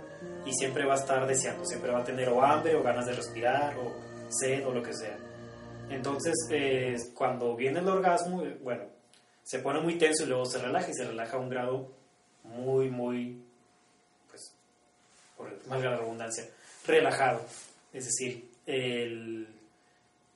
y 0.46 0.52
siempre 0.54 0.86
va 0.86 0.96
a 0.96 0.98
estar 0.98 1.26
deseando, 1.28 1.64
siempre 1.66 1.92
va 1.92 2.00
a 2.00 2.04
tener 2.04 2.28
o 2.30 2.42
hambre 2.42 2.76
o 2.76 2.84
ganas 2.84 3.06
de 3.06 3.14
respirar 3.14 3.78
o 3.78 3.94
sed 4.30 4.66
o 4.68 4.74
lo 4.74 4.82
que 4.84 4.94
sea. 4.94 5.18
Entonces, 5.96 6.34
eh, 6.50 6.96
cuando 7.14 7.56
viene 7.56 7.80
el 7.80 7.88
orgasmo, 7.88 8.44
eh, 8.44 8.58
bueno, 8.64 8.84
se 9.44 9.60
pone 9.60 9.82
muy 9.82 9.98
tenso 9.98 10.24
y 10.24 10.28
luego 10.28 10.46
se 10.46 10.60
relaja 10.60 10.90
y 10.90 10.94
se 10.94 11.06
relaja 11.06 11.38
a 11.38 11.40
un 11.40 11.50
grado 11.50 11.88
muy, 12.44 12.90
muy, 12.90 13.42
pues, 14.30 14.54
por 15.38 15.52
valga 15.68 15.92
la 15.92 15.98
redundancia, 15.98 16.46
relajado. 16.88 17.42
Es 17.94 18.06
decir, 18.06 18.50
el- 18.66 19.48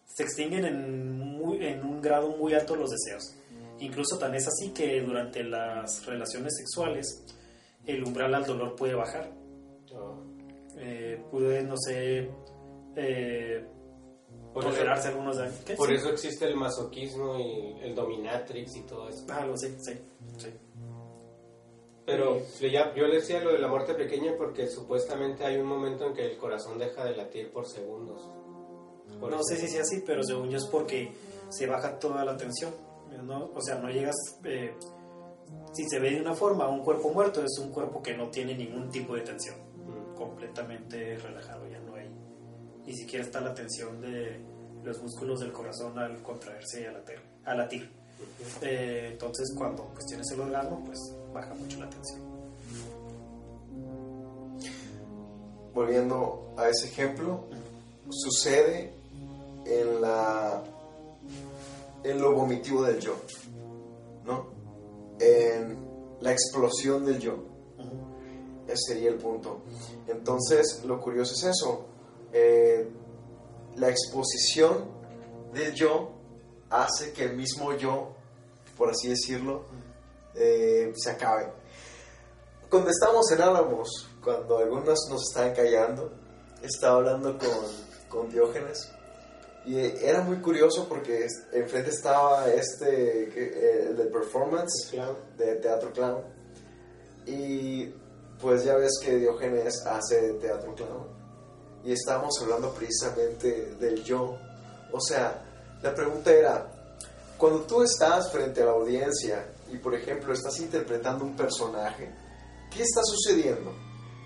se 0.06 0.24
extinguen 0.24 0.66
en, 0.66 1.20
muy- 1.20 1.66
en 1.66 1.84
un 1.84 2.02
grado 2.02 2.30
muy 2.38 2.54
alto 2.54 2.76
los 2.76 2.90
deseos. 2.92 3.36
Incluso 3.80 4.18
tan 4.18 4.34
es 4.36 4.48
así 4.48 4.72
que 4.72 5.02
durante 5.02 5.44
las 5.44 6.06
relaciones 6.06 6.56
sexuales 6.58 7.24
el 7.86 8.04
umbral 8.04 8.34
al 8.34 8.46
dolor 8.46 8.76
puede 8.76 8.94
bajar. 8.96 9.30
No. 9.94 10.24
Eh, 10.78 11.22
puede, 11.32 11.64
no 11.64 11.76
sé, 11.78 12.30
eh, 12.96 13.66
Por 14.56 14.64
eso- 14.64 14.74
tolerarse 14.74 15.10
algunos 15.10 15.38
daños. 15.38 15.56
Por 15.78 15.90
Sí. 15.90 15.94
eso 15.96 16.10
existe 16.10 16.46
el 16.46 16.56
masoquismo 16.56 17.38
y 17.38 17.78
el 17.84 17.94
dominatrix 17.94 18.76
y 18.78 18.82
todo 18.82 19.08
eso. 19.10 19.26
Algo 19.32 19.54
así, 19.54 19.68
sí, 19.80 19.94
sí. 20.38 20.50
Pero 22.06 22.40
yo, 22.60 22.68
ya, 22.68 22.94
yo 22.94 23.08
le 23.08 23.16
decía 23.16 23.44
lo 23.44 23.52
de 23.52 23.60
la 23.60 23.68
muerte 23.68 23.96
pequeña 23.96 24.34
porque 24.38 24.68
supuestamente 24.68 25.44
hay 25.44 25.58
un 25.58 25.66
momento 25.68 26.06
en 26.08 26.14
que 26.14 26.26
el 26.26 26.38
corazón 26.38 26.78
deja 26.78 27.04
de 27.04 27.16
latir 27.16 27.52
por 27.52 27.68
segundos. 27.68 28.22
Por 29.20 29.30
no 29.32 29.38
eso- 29.38 29.44
sé 29.50 29.58
si 29.58 29.68
sea 29.68 29.82
así, 29.82 30.04
pero 30.06 30.24
según 30.24 30.50
yo 30.50 30.58
es 30.58 30.66
porque 30.68 31.12
se 31.50 31.66
baja 31.68 31.98
toda 32.00 32.24
la 32.26 32.38
tensión. 32.38 32.74
¿no? 33.24 33.50
O 33.56 33.62
sea, 33.62 33.76
no 33.76 33.90
llegas. 33.90 34.16
eh, 34.44 34.74
si 35.74 35.84
se 35.90 36.00
ve 36.00 36.12
de 36.12 36.22
una 36.22 36.34
forma, 36.34 36.68
un 36.68 36.84
cuerpo 36.84 37.10
muerto 37.12 37.42
es 37.44 37.58
un 37.60 37.72
cuerpo 37.72 38.02
que 38.02 38.16
no 38.16 38.30
tiene 38.30 38.56
ningún 38.56 38.90
tipo 38.90 39.16
de 39.16 39.22
tensión. 39.22 39.56
Mm. 39.78 40.16
Completamente 40.16 41.18
relajado, 41.18 41.66
ya. 41.68 41.80
Ni 42.86 42.94
siquiera 42.94 43.26
está 43.26 43.42
la 43.42 43.54
tensión 43.54 44.00
de 44.02 44.40
los 44.84 45.02
músculos 45.02 45.40
del 45.40 45.52
corazón 45.52 45.98
al 45.98 46.22
contraerse 46.22 46.82
y 46.82 46.86
a 46.86 46.92
latir. 46.92 47.20
A 47.46 47.56
latir. 47.56 47.92
Eh, 48.62 49.10
entonces, 49.12 49.54
cuando 49.58 49.86
pues, 49.94 50.06
tienes 50.06 50.30
el 50.32 50.42
orgasmo, 50.42 50.84
pues 50.86 51.00
baja 51.34 51.54
mucho 51.56 51.80
la 51.80 51.90
tensión. 51.90 52.22
Volviendo 55.74 56.54
a 56.58 56.70
ese 56.70 56.88
ejemplo, 56.88 57.48
sucede 58.10 58.94
en 59.66 60.02
la 60.02 60.64
en 62.04 62.22
lo 62.22 62.34
vomitivo 62.34 62.84
del 62.84 63.00
yo, 63.00 63.16
¿no? 64.26 64.48
En 65.20 65.78
la 66.22 66.32
explosión 66.32 67.04
del 67.04 67.20
yo. 67.20 67.44
Ese 68.68 68.94
sería 68.94 69.10
el 69.10 69.16
punto. 69.16 69.62
Entonces, 70.08 70.84
lo 70.86 71.02
curioso 71.02 71.34
es 71.34 71.44
eso. 71.44 71.88
Eh, 72.38 72.86
la 73.78 73.90
exposición 73.90 74.92
del 75.54 75.74
yo 75.74 76.12
hace 76.70 77.14
que 77.14 77.24
el 77.24 77.38
mismo 77.38 77.74
yo, 77.78 78.14
por 78.78 78.90
así 78.90 79.08
decirlo, 79.08 79.64
eh, 80.36 80.92
se 80.98 81.12
acabe. 81.12 81.50
Cuando 82.70 82.90
estábamos 82.90 83.32
en 83.32 83.42
Álamos, 83.42 83.88
cuando 84.22 84.58
algunos 84.58 85.00
nos 85.10 85.30
estaban 85.30 85.56
callando, 85.56 86.12
estaba 86.62 86.98
hablando 86.98 87.38
con, 87.38 87.50
con 88.10 88.30
Diógenes 88.30 88.92
y 89.66 89.80
era 89.80 90.22
muy 90.22 90.38
curioso 90.38 90.88
porque 90.90 91.26
enfrente 91.54 91.90
estaba 91.90 92.50
este, 92.50 93.24
eh, 93.24 93.88
el 93.90 93.98
de 93.98 94.06
performance, 94.06 94.90
Clown. 94.92 95.16
de 95.38 95.56
teatro 95.56 95.92
clown. 95.92 96.24
Y 97.26 97.88
pues 98.42 98.64
ya 98.66 98.76
ves 98.76 99.00
que 99.04 99.16
Diógenes 99.16 99.84
hace 99.88 100.34
teatro 100.34 100.76
clown. 100.76 101.25
Y 101.86 101.92
estábamos 101.92 102.34
hablando 102.42 102.74
precisamente 102.74 103.76
del 103.76 104.04
yo. 104.04 104.38
O 104.92 105.00
sea, 105.00 105.44
la 105.82 105.94
pregunta 105.94 106.32
era, 106.32 106.72
cuando 107.38 107.62
tú 107.62 107.84
estás 107.84 108.32
frente 108.32 108.62
a 108.62 108.66
la 108.66 108.72
audiencia 108.72 109.46
y 109.72 109.78
por 109.78 109.94
ejemplo 109.94 110.34
estás 110.34 110.60
interpretando 110.60 111.24
un 111.24 111.36
personaje, 111.36 112.12
¿qué 112.72 112.84
está 112.84 113.02
sucediendo? 113.04 113.72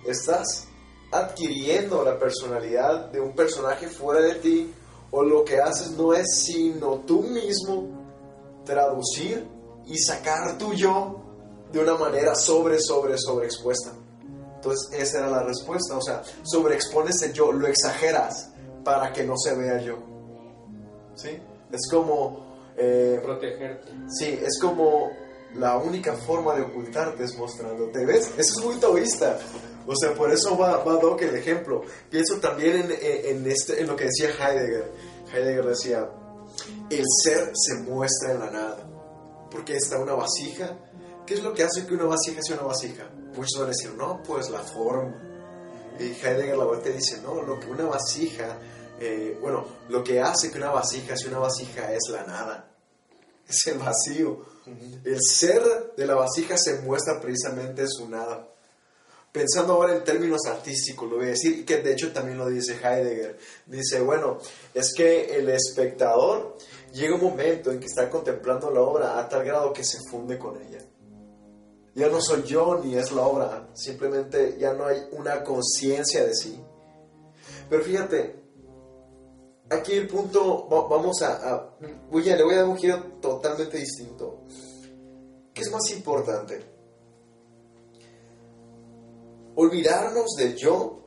¿Estás 0.06 0.68
adquiriendo 1.12 2.04
la 2.04 2.18
personalidad 2.18 3.10
de 3.12 3.20
un 3.20 3.36
personaje 3.36 3.88
fuera 3.88 4.22
de 4.22 4.36
ti 4.36 4.74
o 5.12 5.24
lo 5.24 5.44
que 5.44 5.60
haces 5.60 5.92
no 5.92 6.14
es 6.14 6.44
sino 6.46 7.00
tú 7.00 7.24
mismo 7.24 7.88
traducir 8.64 9.48
y 9.88 9.98
sacar 9.98 10.58
tu 10.58 10.74
yo 10.74 11.20
de 11.72 11.80
una 11.80 11.96
manera 11.96 12.36
sobre, 12.36 12.80
sobre, 12.80 13.18
sobreexpuesta. 13.18 13.92
Entonces 14.60 15.00
esa 15.00 15.20
era 15.20 15.30
la 15.30 15.44
respuesta, 15.44 15.96
o 15.96 16.02
sea, 16.02 16.22
sobreexpones 16.44 17.22
el 17.22 17.32
yo, 17.34 17.52
lo 17.54 17.66
exageras 17.68 18.50
para 18.84 19.14
que 19.14 19.24
no 19.24 19.38
se 19.38 19.56
vea 19.56 19.80
yo. 19.82 19.98
¿Sí? 21.16 21.40
Es 21.72 21.90
como... 21.90 22.74
eh, 22.78 23.20
Protegerte. 23.24 23.92
Sí, 24.10 24.38
es 24.42 24.60
como 24.60 25.10
la 25.56 25.78
única 25.78 26.14
forma 26.14 26.56
de 26.56 26.62
ocultarte 26.64 27.24
es 27.24 27.38
mostrándote. 27.38 28.06
¿Ves? 28.06 28.32
Eso 28.38 28.60
es 28.60 28.66
muy 28.66 28.76
taoísta. 28.76 29.38
O 29.88 29.96
sea, 29.96 30.14
por 30.14 30.32
eso 30.32 30.58
va, 30.58 30.84
va 30.84 30.94
Doc 30.98 31.22
el 31.22 31.36
ejemplo. 31.36 31.82
Pienso 32.10 32.36
también 32.40 32.78
en, 32.78 32.92
en- 33.02 33.50
este, 33.52 33.80
en 33.82 33.88
lo 33.88 33.96
que 33.96 34.06
decía 34.06 34.30
Heidegger. 34.30 34.92
Heidegger 35.34 35.66
decía, 35.66 36.10
el 36.90 37.04
ser 37.24 37.52
se 37.54 37.76
muestra 37.84 38.34
en 38.34 38.40
la 38.40 38.52
nada. 38.52 38.90
porque 39.50 39.76
está 39.78 39.98
una 40.00 40.14
vasija. 40.14 40.78
¿Qué 41.26 41.36
es 41.36 41.44
lo 41.44 41.54
que 41.54 41.64
hace 41.64 41.86
que 41.88 41.94
una 41.94 42.06
vasija 42.06 42.42
sea 42.42 42.56
una 42.58 42.66
vasija? 42.68 43.10
Muchos 43.36 43.60
van 43.60 43.66
a 43.66 43.70
decir, 43.70 43.94
no, 43.94 44.22
pues 44.24 44.50
la 44.50 44.60
forma. 44.60 45.16
Y 46.00 46.04
Heidegger 46.04 46.58
la 46.58 46.66
vuelta 46.66 46.90
dice, 46.90 47.22
no, 47.22 47.42
lo 47.42 47.60
que 47.60 47.68
una 47.68 47.86
vasija, 47.86 48.58
eh, 49.00 49.38
bueno, 49.42 49.66
lo 49.90 50.04
que 50.04 50.20
hace 50.20 50.50
que 50.50 50.58
una 50.58 50.72
vasija 50.72 51.16
sea 51.18 51.30
una 51.30 51.40
vasija 51.40 51.94
es 51.94 52.10
la 52.10 52.24
nada, 52.24 52.72
es 53.48 53.68
el 53.68 53.78
vacío. 53.78 54.46
El 55.04 55.20
ser 55.22 55.94
de 55.98 56.06
la 56.06 56.16
vasija 56.16 56.58
se 56.58 56.80
muestra 56.82 57.20
precisamente 57.20 57.82
en 57.82 57.90
su 57.90 58.08
nada. 58.08 58.48
Pensando 59.32 59.74
ahora 59.74 59.96
en 59.96 60.04
términos 60.04 60.42
artísticos, 60.48 61.10
lo 61.10 61.18
voy 61.18 61.28
a 61.28 61.30
decir, 61.30 61.66
que 61.66 61.78
de 61.78 61.94
hecho 61.94 62.12
también 62.12 62.38
lo 62.38 62.48
dice 62.48 62.74
Heidegger. 62.74 63.38
Dice, 63.66 64.00
bueno, 64.00 64.40
es 64.74 64.94
que 64.96 65.36
el 65.36 65.50
espectador 65.50 66.58
llega 66.94 67.16
un 67.16 67.22
momento 67.22 67.72
en 67.72 67.80
que 67.80 67.86
está 67.86 68.10
contemplando 68.10 68.72
la 68.72 68.82
obra 68.82 69.20
a 69.20 69.30
tal 69.30 69.44
grado 69.44 69.74
que 69.74 69.84
se 69.84 70.00
funde 70.10 70.38
con 70.40 70.60
ella. 70.62 70.80
Ya 71.96 72.08
no 72.08 72.22
soy 72.22 72.44
yo 72.44 72.80
ni 72.84 72.96
es 72.96 73.12
la 73.12 73.24
obra, 73.24 73.70
simplemente 73.74 74.58
ya 74.60 74.74
no 74.74 74.86
hay 74.86 74.98
una 75.12 75.44
conciencia 75.44 76.24
de 76.26 76.34
sí. 76.36 76.60
Pero 77.70 77.84
fíjate, 77.84 78.36
aquí 79.70 79.94
el 79.94 80.08
punto, 80.08 80.68
va- 80.70 80.88
vamos 80.88 81.22
a, 81.22 81.36
a 81.54 81.76
voy 82.10 82.30
a- 82.30 82.36
le 82.38 82.44
voy 82.44 82.54
a 82.54 82.58
dar 82.58 82.66
un 82.70 82.78
giro 82.78 83.02
totalmente 83.22 83.78
distinto. 83.78 84.42
¿Qué 85.54 85.62
es 85.62 85.72
más 85.72 85.90
importante? 85.92 86.64
¿Olvidarnos 89.56 90.36
del 90.38 90.56
yo, 90.56 91.00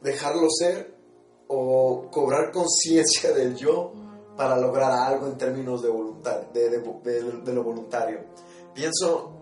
dejarlo 0.00 0.48
ser, 0.50 0.94
o 1.48 2.08
cobrar 2.10 2.52
conciencia 2.52 3.32
del 3.34 3.56
yo 3.56 3.92
para 4.36 4.56
lograr 4.56 4.92
algo 4.92 5.26
en 5.26 5.36
términos 5.36 5.82
de, 5.82 5.88
voluntar, 5.90 6.50
de 6.52 7.52
lo 7.52 7.62
voluntario? 7.62 8.20
Pienso 8.72 9.32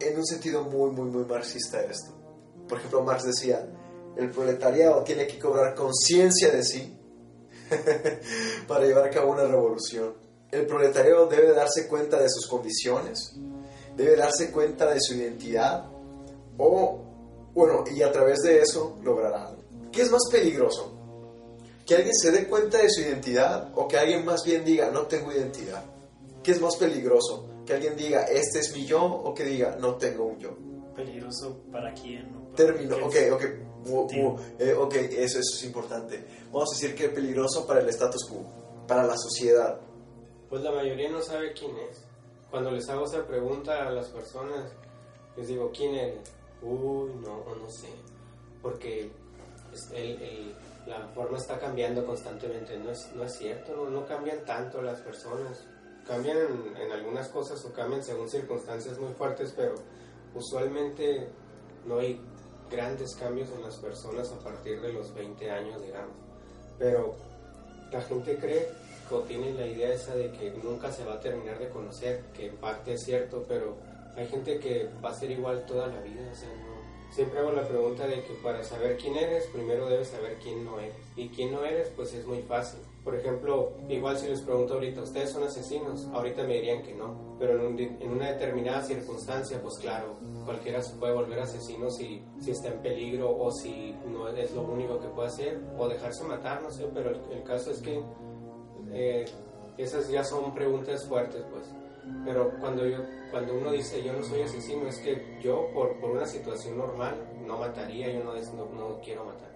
en 0.00 0.18
un 0.18 0.26
sentido 0.26 0.62
muy, 0.62 0.90
muy, 0.90 1.10
muy 1.10 1.24
marxista 1.24 1.82
esto. 1.82 2.12
Por 2.68 2.78
ejemplo, 2.78 3.02
Marx 3.02 3.24
decía, 3.24 3.66
el 4.16 4.30
proletariado 4.30 5.02
tiene 5.02 5.26
que 5.26 5.38
cobrar 5.38 5.74
conciencia 5.74 6.50
de 6.50 6.64
sí 6.64 6.98
para 8.68 8.84
llevar 8.84 9.06
a 9.06 9.10
cabo 9.10 9.32
una 9.32 9.44
revolución. 9.44 10.14
El 10.50 10.66
proletariado 10.66 11.26
debe 11.26 11.52
darse 11.52 11.86
cuenta 11.86 12.18
de 12.20 12.28
sus 12.28 12.46
condiciones, 12.48 13.34
debe 13.96 14.16
darse 14.16 14.50
cuenta 14.50 14.92
de 14.92 15.00
su 15.00 15.14
identidad 15.14 15.86
o, 16.58 17.00
bueno, 17.54 17.84
y 17.94 18.02
a 18.02 18.10
través 18.10 18.40
de 18.40 18.60
eso 18.60 18.98
lograr 19.02 19.34
algo. 19.34 19.62
¿Qué 19.92 20.02
es 20.02 20.10
más 20.10 20.22
peligroso? 20.30 20.96
¿Que 21.86 21.96
alguien 21.96 22.14
se 22.14 22.30
dé 22.30 22.46
cuenta 22.48 22.78
de 22.78 22.90
su 22.90 23.00
identidad 23.00 23.72
o 23.74 23.88
que 23.88 23.98
alguien 23.98 24.24
más 24.24 24.44
bien 24.44 24.64
diga, 24.64 24.90
no 24.90 25.06
tengo 25.06 25.32
identidad? 25.32 25.84
¿Qué 26.42 26.52
es 26.52 26.60
más 26.60 26.76
peligroso? 26.76 27.49
¿Que 27.70 27.76
alguien 27.76 27.94
diga, 27.96 28.24
este 28.24 28.58
es 28.58 28.74
mi 28.74 28.84
yo 28.84 29.00
o 29.04 29.32
que 29.32 29.44
diga, 29.44 29.76
no 29.78 29.94
tengo 29.94 30.24
un 30.24 30.40
yo? 30.40 30.56
¿Peligroso 30.96 31.60
para 31.70 31.94
quién? 31.94 32.32
no? 32.32 32.42
¿Para 32.46 32.56
Término, 32.56 32.96
ok, 33.06 33.14
ok, 33.30 33.42
mu- 33.86 34.08
mu- 34.12 34.36
eh, 34.58 34.72
ok, 34.74 34.92
eso, 34.96 35.38
eso 35.38 35.54
es 35.54 35.62
importante. 35.62 36.24
Vamos 36.50 36.68
a 36.72 36.74
decir 36.74 36.96
que 36.96 37.04
es 37.04 37.10
peligroso 37.12 37.64
para 37.68 37.78
el 37.78 37.88
status 37.90 38.26
quo, 38.28 38.44
para 38.88 39.04
la 39.06 39.16
sociedad. 39.16 39.78
Pues 40.48 40.62
la 40.62 40.72
mayoría 40.72 41.10
no 41.10 41.22
sabe 41.22 41.52
quién 41.52 41.70
es. 41.88 42.02
Cuando 42.50 42.72
les 42.72 42.88
hago 42.88 43.04
esa 43.04 43.24
pregunta 43.24 43.86
a 43.86 43.90
las 43.92 44.08
personas, 44.08 44.72
les 45.36 45.46
digo, 45.46 45.70
¿quién 45.72 45.94
eres? 45.94 46.28
Uy, 46.62 47.12
no, 47.22 47.44
no 47.54 47.70
sé. 47.70 47.86
Porque 48.60 49.12
es- 49.72 49.90
el- 49.92 50.20
el- 50.20 50.54
la 50.88 51.06
forma 51.14 51.38
está 51.38 51.56
cambiando 51.60 52.04
constantemente. 52.04 52.76
No 52.78 52.90
es, 52.90 53.08
no 53.14 53.22
es 53.22 53.38
cierto, 53.38 53.76
no, 53.76 53.88
no 53.88 54.04
cambian 54.06 54.44
tanto 54.44 54.82
las 54.82 55.00
personas. 55.02 55.64
Cambian 56.06 56.38
en, 56.80 56.92
algunas 56.92 57.28
cosas 57.28 57.64
o 57.64 57.72
cambian 57.72 58.02
según 58.02 58.28
circunstancias 58.28 58.98
muy 58.98 59.12
fuertes, 59.14 59.52
pero 59.56 59.74
usualmente 60.34 61.28
no 61.86 61.98
hay 61.98 62.20
grandes 62.70 63.14
cambios 63.16 63.50
en 63.50 63.62
las 63.62 63.76
personas 63.76 64.30
a 64.32 64.38
partir 64.38 64.80
de 64.80 64.92
los 64.92 65.14
20 65.14 65.50
años, 65.50 65.82
digamos. 65.82 66.16
Pero 66.78 67.14
la 67.92 68.00
gente 68.02 68.36
cree 68.36 68.68
o 69.10 69.20
tiene 69.22 69.52
la 69.52 69.66
idea 69.66 69.92
esa 69.92 70.14
de 70.14 70.30
que 70.30 70.50
nunca 70.62 70.92
se 70.92 71.04
va 71.04 71.14
a 71.14 71.20
terminar 71.20 71.58
de 71.58 71.68
conocer, 71.68 72.24
que 72.32 72.46
en 72.46 72.56
parte 72.56 72.94
es 72.94 73.02
cierto, 73.04 73.44
pero 73.48 73.76
hay 74.16 74.26
gente 74.28 74.58
que 74.58 74.88
va 75.04 75.10
a 75.10 75.14
ser 75.14 75.30
igual 75.30 75.64
toda 75.66 75.88
la 75.88 76.00
vida. 76.00 76.32
Siempre 77.10 77.40
hago 77.40 77.50
la 77.50 77.66
pregunta 77.66 78.06
de 78.06 78.22
que 78.22 78.34
para 78.34 78.62
saber 78.62 78.96
quién 78.96 79.16
eres, 79.16 79.46
primero 79.46 79.88
debes 79.88 80.08
saber 80.08 80.38
quién 80.40 80.64
no 80.64 80.78
eres. 80.78 80.94
Y 81.16 81.28
quién 81.30 81.52
no 81.52 81.64
eres, 81.64 81.88
pues 81.96 82.14
es 82.14 82.24
muy 82.24 82.42
fácil. 82.42 82.80
Por 83.10 83.18
ejemplo, 83.18 83.72
igual 83.88 84.16
si 84.16 84.28
les 84.28 84.40
pregunto 84.40 84.74
ahorita, 84.74 85.02
¿ustedes 85.02 85.32
son 85.32 85.42
asesinos? 85.42 86.06
Ahorita 86.12 86.44
me 86.44 86.54
dirían 86.54 86.80
que 86.80 86.94
no. 86.94 87.34
Pero 87.40 87.54
en, 87.54 87.66
un 87.66 87.80
en 87.80 88.08
una 88.08 88.30
determinada 88.30 88.82
circunstancia, 88.82 89.60
pues 89.60 89.78
claro, 89.78 90.14
cualquiera 90.44 90.80
se 90.80 90.94
puede 90.94 91.14
volver 91.14 91.40
asesino 91.40 91.90
si, 91.90 92.24
si 92.38 92.52
está 92.52 92.68
en 92.68 92.80
peligro 92.80 93.36
o 93.36 93.50
si 93.50 93.96
no 94.06 94.28
es 94.28 94.52
lo 94.52 94.62
único 94.62 95.00
que 95.00 95.08
puede 95.08 95.26
hacer, 95.26 95.60
o 95.76 95.88
dejarse 95.88 96.22
matar, 96.22 96.62
no 96.62 96.70
sé, 96.70 96.88
pero 96.94 97.10
el, 97.10 97.20
el 97.32 97.42
caso 97.42 97.72
es 97.72 97.82
que 97.82 98.00
eh, 98.92 99.24
esas 99.76 100.08
ya 100.08 100.22
son 100.22 100.54
preguntas 100.54 101.04
fuertes, 101.08 101.44
pues. 101.50 101.64
Pero 102.24 102.52
cuando, 102.60 102.86
yo, 102.86 102.98
cuando 103.32 103.54
uno 103.54 103.72
dice 103.72 104.04
yo 104.04 104.12
no 104.12 104.22
soy 104.22 104.42
asesino, 104.42 104.86
es 104.86 105.00
que 105.00 105.40
yo 105.42 105.68
por, 105.74 105.98
por 105.98 106.12
una 106.12 106.26
situación 106.26 106.78
normal 106.78 107.16
no 107.44 107.58
mataría, 107.58 108.12
yo 108.12 108.22
no, 108.22 108.34
no, 108.36 108.66
no 108.66 109.00
quiero 109.00 109.24
matar. 109.24 109.50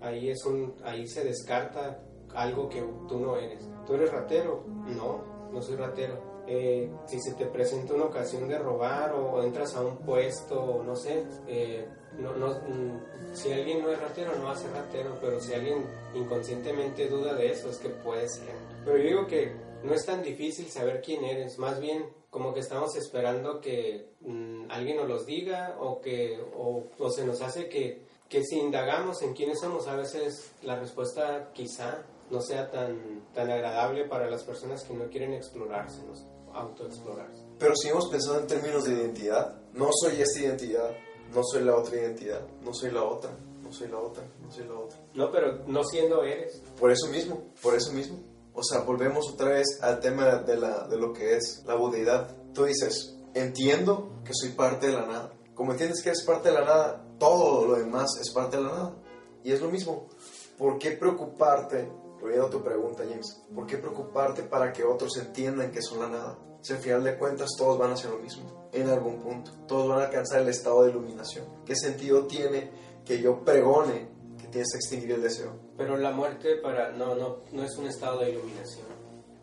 Ahí, 0.00 0.30
es 0.30 0.46
un, 0.46 0.74
ahí 0.82 1.06
se 1.06 1.24
descarta 1.24 2.05
algo 2.36 2.68
que 2.68 2.82
tú 3.08 3.18
no 3.18 3.36
eres. 3.36 3.68
¿Tú 3.86 3.94
eres 3.94 4.12
ratero? 4.12 4.64
No, 4.86 5.24
no 5.52 5.62
soy 5.62 5.76
ratero. 5.76 6.36
Eh, 6.48 6.88
si 7.06 7.20
se 7.20 7.34
te 7.34 7.46
presenta 7.46 7.94
una 7.94 8.04
ocasión 8.04 8.48
de 8.48 8.56
robar 8.58 9.12
o, 9.14 9.42
entras 9.42 9.74
a 9.74 9.80
un 9.80 9.96
puesto, 9.98 10.60
o 10.60 10.82
no 10.84 10.94
sé, 10.94 11.24
eh, 11.48 11.88
no, 12.18 12.34
no, 12.36 12.48
mm, 12.48 13.34
si 13.34 13.52
alguien 13.52 13.82
no 13.82 13.90
es 13.90 14.00
ratero, 14.00 14.36
no 14.36 14.54
ser 14.54 14.70
ratero, 14.70 15.18
pero 15.20 15.40
si 15.40 15.54
alguien 15.54 15.84
inconscientemente 16.14 17.08
duda 17.08 17.34
de 17.34 17.50
eso, 17.50 17.68
es 17.70 17.78
que 17.78 17.88
puede 17.88 18.28
ser. 18.28 18.54
Pero 18.84 18.96
yo 18.96 19.04
digo 19.04 19.26
que 19.26 19.56
no 19.82 19.92
es 19.92 20.06
tan 20.06 20.22
difícil 20.22 20.66
saber 20.66 21.02
quién 21.02 21.24
eres, 21.24 21.58
más 21.58 21.80
bien 21.80 22.06
como 22.30 22.54
que 22.54 22.60
estamos 22.60 22.94
esperando 22.96 23.60
que 23.60 24.10
mm, 24.20 24.70
alguien 24.70 24.98
nos 24.98 25.08
los 25.08 25.26
diga 25.26 25.76
o 25.80 26.00
que 26.00 26.40
o, 26.56 26.84
o 26.98 27.10
se 27.10 27.24
nos 27.24 27.42
hace 27.42 27.68
que, 27.68 28.06
que 28.28 28.44
si 28.44 28.58
indagamos 28.58 29.22
en 29.22 29.32
quiénes 29.32 29.58
somos, 29.60 29.88
a 29.88 29.96
veces 29.96 30.52
la 30.62 30.78
respuesta 30.78 31.50
quizá 31.52 32.04
no 32.30 32.40
sea 32.40 32.70
tan, 32.70 33.24
tan 33.34 33.50
agradable 33.50 34.04
para 34.04 34.28
las 34.30 34.42
personas 34.44 34.82
que 34.84 34.94
no 34.94 35.08
quieren 35.08 35.32
explorarse, 35.32 36.02
no 36.04 36.14
autoexplorarse. 36.56 37.44
Pero 37.58 37.74
seguimos 37.76 38.08
pensando 38.08 38.40
en 38.40 38.46
términos 38.46 38.84
de 38.84 38.94
identidad. 38.94 39.56
No 39.74 39.90
soy 39.92 40.20
esta 40.20 40.40
identidad, 40.40 40.90
no 41.34 41.42
soy 41.44 41.62
la 41.64 41.76
otra 41.76 41.96
identidad, 41.96 42.40
no 42.62 42.72
soy 42.72 42.90
la 42.90 43.02
otra, 43.02 43.30
no 43.62 43.72
soy 43.72 43.88
la 43.88 43.98
otra, 43.98 44.24
no 44.42 44.50
soy 44.50 44.64
la 44.64 44.74
otra. 44.74 44.98
No, 45.14 45.30
pero 45.30 45.64
no 45.66 45.84
siendo 45.84 46.22
eres. 46.22 46.62
Por 46.78 46.90
eso 46.90 47.08
mismo, 47.08 47.42
por 47.62 47.74
eso 47.74 47.92
mismo. 47.92 48.18
O 48.54 48.62
sea, 48.62 48.80
volvemos 48.80 49.30
otra 49.30 49.50
vez 49.50 49.66
al 49.82 50.00
tema 50.00 50.36
de, 50.36 50.56
la, 50.56 50.86
de 50.88 50.96
lo 50.96 51.12
que 51.12 51.36
es 51.36 51.62
la 51.66 51.74
budeidad. 51.74 52.34
Tú 52.54 52.64
dices, 52.64 53.18
entiendo 53.34 54.10
que 54.24 54.32
soy 54.32 54.50
parte 54.50 54.86
de 54.86 54.94
la 54.94 55.06
nada. 55.06 55.32
Como 55.54 55.72
entiendes 55.72 56.02
que 56.02 56.08
eres 56.08 56.24
parte 56.24 56.48
de 56.48 56.54
la 56.54 56.64
nada, 56.64 57.04
todo 57.18 57.66
lo 57.66 57.76
demás 57.76 58.08
es 58.20 58.30
parte 58.30 58.56
de 58.56 58.62
la 58.62 58.68
nada. 58.70 58.96
Y 59.44 59.52
es 59.52 59.60
lo 59.60 59.70
mismo. 59.70 60.08
¿Por 60.56 60.78
qué 60.78 60.92
preocuparte, 60.92 61.90
volviendo 62.20 62.46
a 62.46 62.50
tu 62.50 62.62
pregunta, 62.62 63.04
James, 63.08 63.42
por 63.54 63.66
qué 63.66 63.78
preocuparte 63.78 64.42
para 64.42 64.72
que 64.72 64.84
otros 64.84 65.16
entiendan 65.16 65.70
que 65.70 65.82
son 65.82 66.00
la 66.00 66.08
nada? 66.08 66.38
Si 66.62 66.72
al 66.72 66.78
final 66.80 67.04
de 67.04 67.16
cuentas 67.16 67.50
todos 67.56 67.78
van 67.78 67.90
a 67.90 67.94
hacer 67.94 68.10
lo 68.10 68.18
mismo, 68.18 68.68
en 68.72 68.88
algún 68.88 69.20
punto. 69.20 69.52
Todos 69.68 69.88
van 69.88 70.00
a 70.00 70.04
alcanzar 70.06 70.40
el 70.42 70.48
estado 70.48 70.84
de 70.84 70.90
iluminación. 70.90 71.46
¿Qué 71.64 71.76
sentido 71.76 72.26
tiene 72.26 72.70
que 73.04 73.20
yo 73.20 73.44
pregone 73.44 74.08
que 74.40 74.48
tienes 74.48 74.72
que 74.72 74.78
extinguir 74.78 75.12
el 75.12 75.22
deseo? 75.22 75.52
Pero 75.76 75.96
la 75.96 76.10
muerte 76.10 76.56
para 76.56 76.90
no 76.92 77.14
no 77.14 77.38
no 77.52 77.62
es 77.62 77.76
un 77.76 77.86
estado 77.86 78.20
de 78.20 78.30
iluminación 78.30 78.86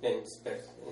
en, 0.02 0.24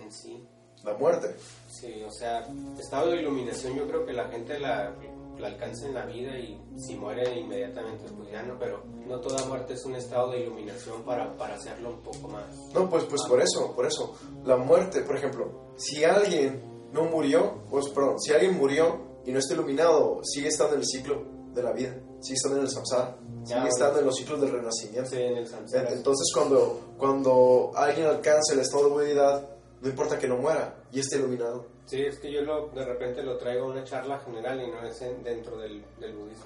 en 0.02 0.12
sí. 0.12 0.48
La 0.84 0.96
muerte. 0.96 1.36
Sí, 1.70 2.02
o 2.04 2.12
sea, 2.12 2.48
estado 2.80 3.12
de 3.12 3.18
iluminación 3.22 3.76
yo 3.76 3.88
creo 3.88 4.06
que 4.06 4.14
la 4.14 4.30
gente 4.30 4.60
la, 4.60 4.96
la 5.42 5.48
alcanza 5.48 5.88
en 5.88 5.94
la 5.94 6.06
vida 6.06 6.38
y 6.38 6.62
si 6.78 6.96
muere 6.96 7.38
inmediatamente 7.38 8.06
pues 8.16 8.32
ya 8.32 8.44
no, 8.44 8.58
pero 8.58 8.84
no 9.08 9.20
toda 9.20 9.44
muerte 9.46 9.74
es 9.74 9.84
un 9.86 9.96
estado 9.96 10.32
de 10.32 10.42
iluminación 10.42 11.04
para, 11.04 11.36
para 11.36 11.56
hacerlo 11.56 11.90
un 11.90 12.02
poco 12.02 12.28
más. 12.30 12.56
No, 12.74 12.90
pues, 12.90 13.04
pues 13.06 13.22
por 13.28 13.42
eso, 13.42 13.74
por 13.76 13.86
eso. 13.86 14.16
La 14.46 14.58
muerte, 14.58 15.02
por 15.02 15.18
ejemplo, 15.18 15.74
si 15.78 16.04
alguien 16.04 16.90
no 16.94 17.06
murió, 17.06 17.64
pues 17.70 17.90
perdón, 17.90 18.20
si 18.20 18.32
alguien 18.32 18.58
murió 18.58 19.22
y 19.26 19.32
no 19.32 19.40
está 19.40 19.54
iluminado, 19.54 20.22
sigue 20.24 20.48
estando 20.48 20.76
en 20.76 20.82
el 20.82 20.86
ciclo 20.86 21.24
de 21.54 21.64
la 21.64 21.74
vida, 21.74 21.96
sigue 22.22 22.36
estando 22.36 22.58
en 22.58 22.64
el 22.64 22.70
samsara, 22.70 23.18
sigue 23.44 23.60
bueno. 23.60 23.68
estando 23.68 24.00
en 24.00 24.06
los 24.06 24.16
ciclos 24.16 24.42
del 24.42 24.52
renacimiento. 24.52 25.10
Sí, 25.10 25.18
en 25.18 25.38
el 25.38 25.48
samsara. 25.48 25.92
Entonces 25.92 26.28
cuando, 26.34 26.94
cuando 26.98 27.72
alguien 27.76 28.08
alcanza 28.08 28.54
el 28.54 28.60
estado 28.60 28.86
de 28.86 28.92
buenidad, 28.92 29.50
no 29.82 29.90
importa 29.90 30.20
que 30.20 30.28
no 30.28 30.38
muera 30.38 30.84
y 30.92 31.00
esté 31.00 31.18
iluminado. 31.18 31.66
Sí, 31.86 32.02
es 32.02 32.20
que 32.20 32.32
yo 32.32 32.42
lo, 32.42 32.68
de 32.70 32.86
repente 32.86 33.22
lo 33.24 33.38
traigo 33.38 33.66
a 33.66 33.72
una 33.72 33.84
charla 33.84 34.20
general 34.20 34.62
y 34.62 34.72
no 34.72 34.82
es 34.86 35.02
en- 35.02 35.24
dentro 35.24 35.58
del, 35.58 35.84
del 36.00 36.14
budismo. 36.16 36.46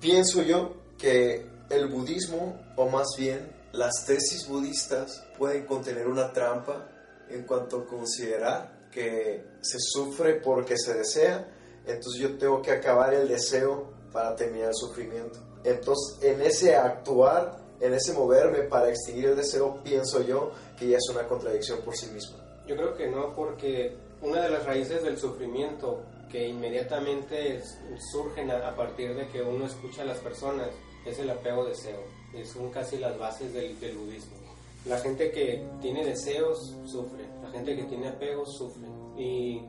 Pienso 0.00 0.42
yo 0.42 0.74
que 0.98 1.46
el 1.70 1.88
budismo, 1.88 2.60
o 2.76 2.88
más 2.88 3.06
bien 3.16 3.50
las 3.72 4.04
tesis 4.06 4.46
budistas, 4.48 5.24
pueden 5.38 5.64
contener 5.64 6.06
una 6.06 6.32
trampa 6.32 6.88
en 7.30 7.44
cuanto 7.44 7.78
a 7.78 7.86
considerar 7.86 8.82
que 8.92 9.42
se 9.62 9.78
sufre 9.80 10.34
porque 10.34 10.76
se 10.76 10.92
desea, 10.94 11.48
entonces 11.86 12.20
yo 12.20 12.36
tengo 12.36 12.60
que 12.60 12.72
acabar 12.72 13.14
el 13.14 13.26
deseo 13.28 13.90
para 14.12 14.36
terminar 14.36 14.68
el 14.68 14.74
sufrimiento. 14.74 15.38
Entonces, 15.64 16.22
en 16.22 16.42
ese 16.42 16.76
actuar, 16.76 17.56
en 17.80 17.94
ese 17.94 18.12
moverme 18.12 18.64
para 18.64 18.90
extinguir 18.90 19.26
el 19.26 19.36
deseo, 19.36 19.82
pienso 19.82 20.20
yo 20.22 20.50
que 20.78 20.88
ya 20.88 20.98
es 20.98 21.08
una 21.10 21.26
contradicción 21.26 21.80
por 21.82 21.96
sí 21.96 22.06
mismo. 22.08 22.36
Yo 22.66 22.76
creo 22.76 22.94
que 22.94 23.08
no, 23.08 23.34
porque 23.34 23.96
una 24.22 24.40
de 24.42 24.50
las 24.50 24.64
raíces 24.64 25.02
del 25.02 25.18
sufrimiento 25.18 26.02
que 26.30 26.48
inmediatamente 26.48 27.60
surgen 28.12 28.50
a, 28.50 28.74
partir 28.74 29.14
de 29.14 29.28
que 29.28 29.42
uno 29.42 29.66
escucha 29.66 30.02
a 30.02 30.06
las 30.06 30.18
personas 30.18 30.68
es 31.04 31.18
el 31.18 31.28
apego-deseo. 31.28 32.00
Y 32.32 32.44
son 32.46 32.70
casi 32.70 32.96
las 32.96 33.18
bases 33.18 33.52
del, 33.52 33.76
budismo. 33.94 34.36
La 34.86 34.98
gente 34.98 35.30
que 35.30 35.62
tiene 35.80 36.04
deseos 36.04 36.74
sufre, 36.86 37.28
la 37.42 37.50
gente 37.50 37.76
que 37.76 37.84
tiene 37.84 38.08
apegos 38.08 38.56
sufre. 38.56 38.88
Y, 39.18 39.60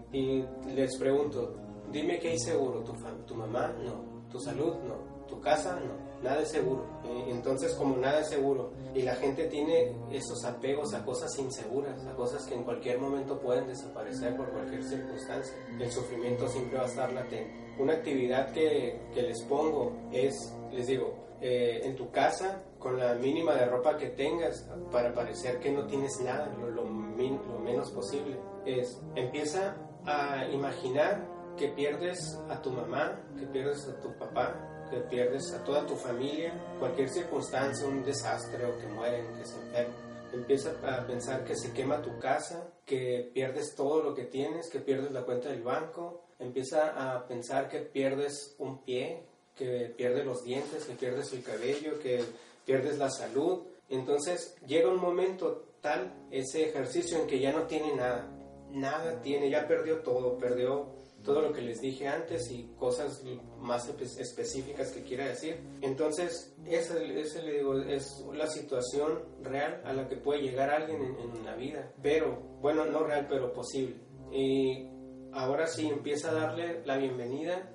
les 0.73 0.97
pregunto, 0.97 1.55
dime 1.91 2.19
qué 2.19 2.29
hay 2.29 2.39
seguro, 2.39 2.79
¿Tu, 2.79 2.93
tu 3.27 3.35
mamá? 3.35 3.73
No. 3.83 4.29
¿Tu 4.31 4.39
salud? 4.39 4.75
No. 4.87 5.25
¿Tu 5.27 5.39
casa? 5.41 5.77
No. 5.79 6.12
Nada 6.23 6.41
es 6.41 6.49
seguro. 6.49 6.85
Eh, 7.03 7.25
Entonces, 7.29 7.73
como 7.75 7.97
nada 7.97 8.21
es 8.21 8.29
seguro, 8.29 8.71
y 8.95 9.01
la 9.01 9.15
gente 9.15 9.45
tiene 9.45 9.93
esos 10.11 10.43
apegos 10.45 10.93
a 10.93 11.03
cosas 11.03 11.37
inseguras, 11.37 12.05
a 12.05 12.15
cosas 12.15 12.45
que 12.45 12.55
en 12.55 12.63
cualquier 12.63 12.99
momento 12.99 13.39
pueden 13.39 13.67
desaparecer 13.67 14.35
por 14.37 14.49
cualquier 14.49 14.83
circunstancia, 14.83 15.53
el 15.79 15.91
sufrimiento 15.91 16.47
siempre 16.47 16.77
va 16.77 16.85
a 16.85 16.87
estar 16.87 17.11
latente. 17.11 17.53
Una 17.77 17.93
actividad 17.93 18.51
que, 18.53 19.01
que 19.13 19.21
les 19.23 19.41
pongo 19.43 19.91
es, 20.11 20.53
les 20.71 20.87
digo, 20.87 21.23
eh, 21.45 21.81
en 21.83 21.97
tu 21.97 22.09
casa, 22.09 22.63
con 22.79 22.97
la 22.97 23.15
mínima 23.15 23.53
de 23.55 23.65
ropa 23.65 23.97
que 23.97 24.11
tengas, 24.11 24.65
para 24.89 25.13
parecer 25.13 25.59
que 25.59 25.71
no 25.71 25.85
tienes 25.87 26.21
nada, 26.21 26.47
lo, 26.47 26.85
menos 26.85 27.91
posible, 27.91 28.39
es 28.65 28.97
empieza 29.15 29.75
a 30.05 30.47
imaginar 30.47 31.27
que 31.57 31.67
pierdes 31.67 32.39
a 32.49 32.61
tu 32.61 32.71
mamá, 32.71 33.19
que 33.37 33.45
pierdes 33.47 33.89
a 33.89 33.99
tu 33.99 34.17
papá, 34.17 34.55
que 34.89 34.97
pierdes 35.01 35.51
a 35.53 35.63
toda 35.63 35.85
tu 35.85 35.95
familia, 35.95 36.53
cualquier 36.79 37.09
circunstancia, 37.09 37.87
un 37.87 38.03
desastre 38.03 38.65
o 38.65 38.77
que 38.77 38.87
mueren, 38.87 39.25
que 39.35 39.45
se 39.45 39.55
enferman. 39.55 40.13
Empieza 40.33 40.71
a 40.83 41.05
pensar 41.05 41.43
que 41.43 41.55
se 41.55 41.71
quema 41.73 42.01
tu 42.01 42.17
casa, 42.17 42.67
que 42.85 43.29
pierdes 43.33 43.75
todo 43.75 44.01
lo 44.01 44.15
que 44.15 44.23
tienes, 44.23 44.69
que 44.69 44.79
pierdes 44.79 45.11
la 45.11 45.23
cuenta 45.23 45.49
del 45.49 45.61
banco. 45.61 46.23
Empieza 46.39 47.15
a 47.15 47.27
pensar 47.27 47.69
que 47.69 47.79
pierdes 47.79 48.55
un 48.57 48.83
pie, 48.83 49.23
que 49.55 49.93
pierdes 49.95 50.25
los 50.25 50.43
dientes, 50.43 50.85
que 50.85 50.95
pierdes 50.95 51.31
el 51.33 51.43
cabello, 51.43 51.99
que 51.99 52.23
pierdes 52.65 52.97
la 52.97 53.11
salud. 53.11 53.63
Entonces 53.89 54.55
llega 54.65 54.89
un 54.89 54.99
momento 54.99 55.65
tal, 55.81 56.11
ese 56.31 56.69
ejercicio 56.69 57.19
en 57.19 57.27
que 57.27 57.39
ya 57.39 57.51
no 57.51 57.67
tiene 57.67 57.93
nada, 57.93 58.27
nada 58.71 59.21
tiene, 59.21 59.49
ya 59.49 59.67
perdió 59.67 59.99
todo, 59.99 60.37
perdió 60.37 60.87
todo 61.23 61.41
lo 61.41 61.53
que 61.53 61.61
les 61.61 61.79
dije 61.79 62.07
antes 62.07 62.51
y 62.51 62.69
cosas 62.77 63.23
más 63.59 63.89
espe- 63.89 64.19
específicas 64.19 64.91
que 64.91 65.03
quiera 65.03 65.25
decir. 65.27 65.57
Entonces, 65.81 66.55
esa, 66.65 67.01
esa 67.01 67.41
le 67.41 67.53
digo, 67.59 67.79
es 67.79 68.23
la 68.33 68.47
situación 68.47 69.19
real 69.41 69.81
a 69.85 69.93
la 69.93 70.07
que 70.07 70.17
puede 70.17 70.41
llegar 70.41 70.69
alguien 70.69 71.01
en, 71.01 71.19
en 71.37 71.45
la 71.45 71.55
vida, 71.55 71.93
pero, 72.01 72.39
bueno, 72.61 72.85
no 72.85 73.03
real, 73.03 73.27
pero 73.29 73.53
posible. 73.53 73.95
Y 74.31 74.87
ahora 75.31 75.67
sí, 75.67 75.87
empieza 75.87 76.31
a 76.31 76.33
darle 76.33 76.83
la 76.85 76.97
bienvenida 76.97 77.69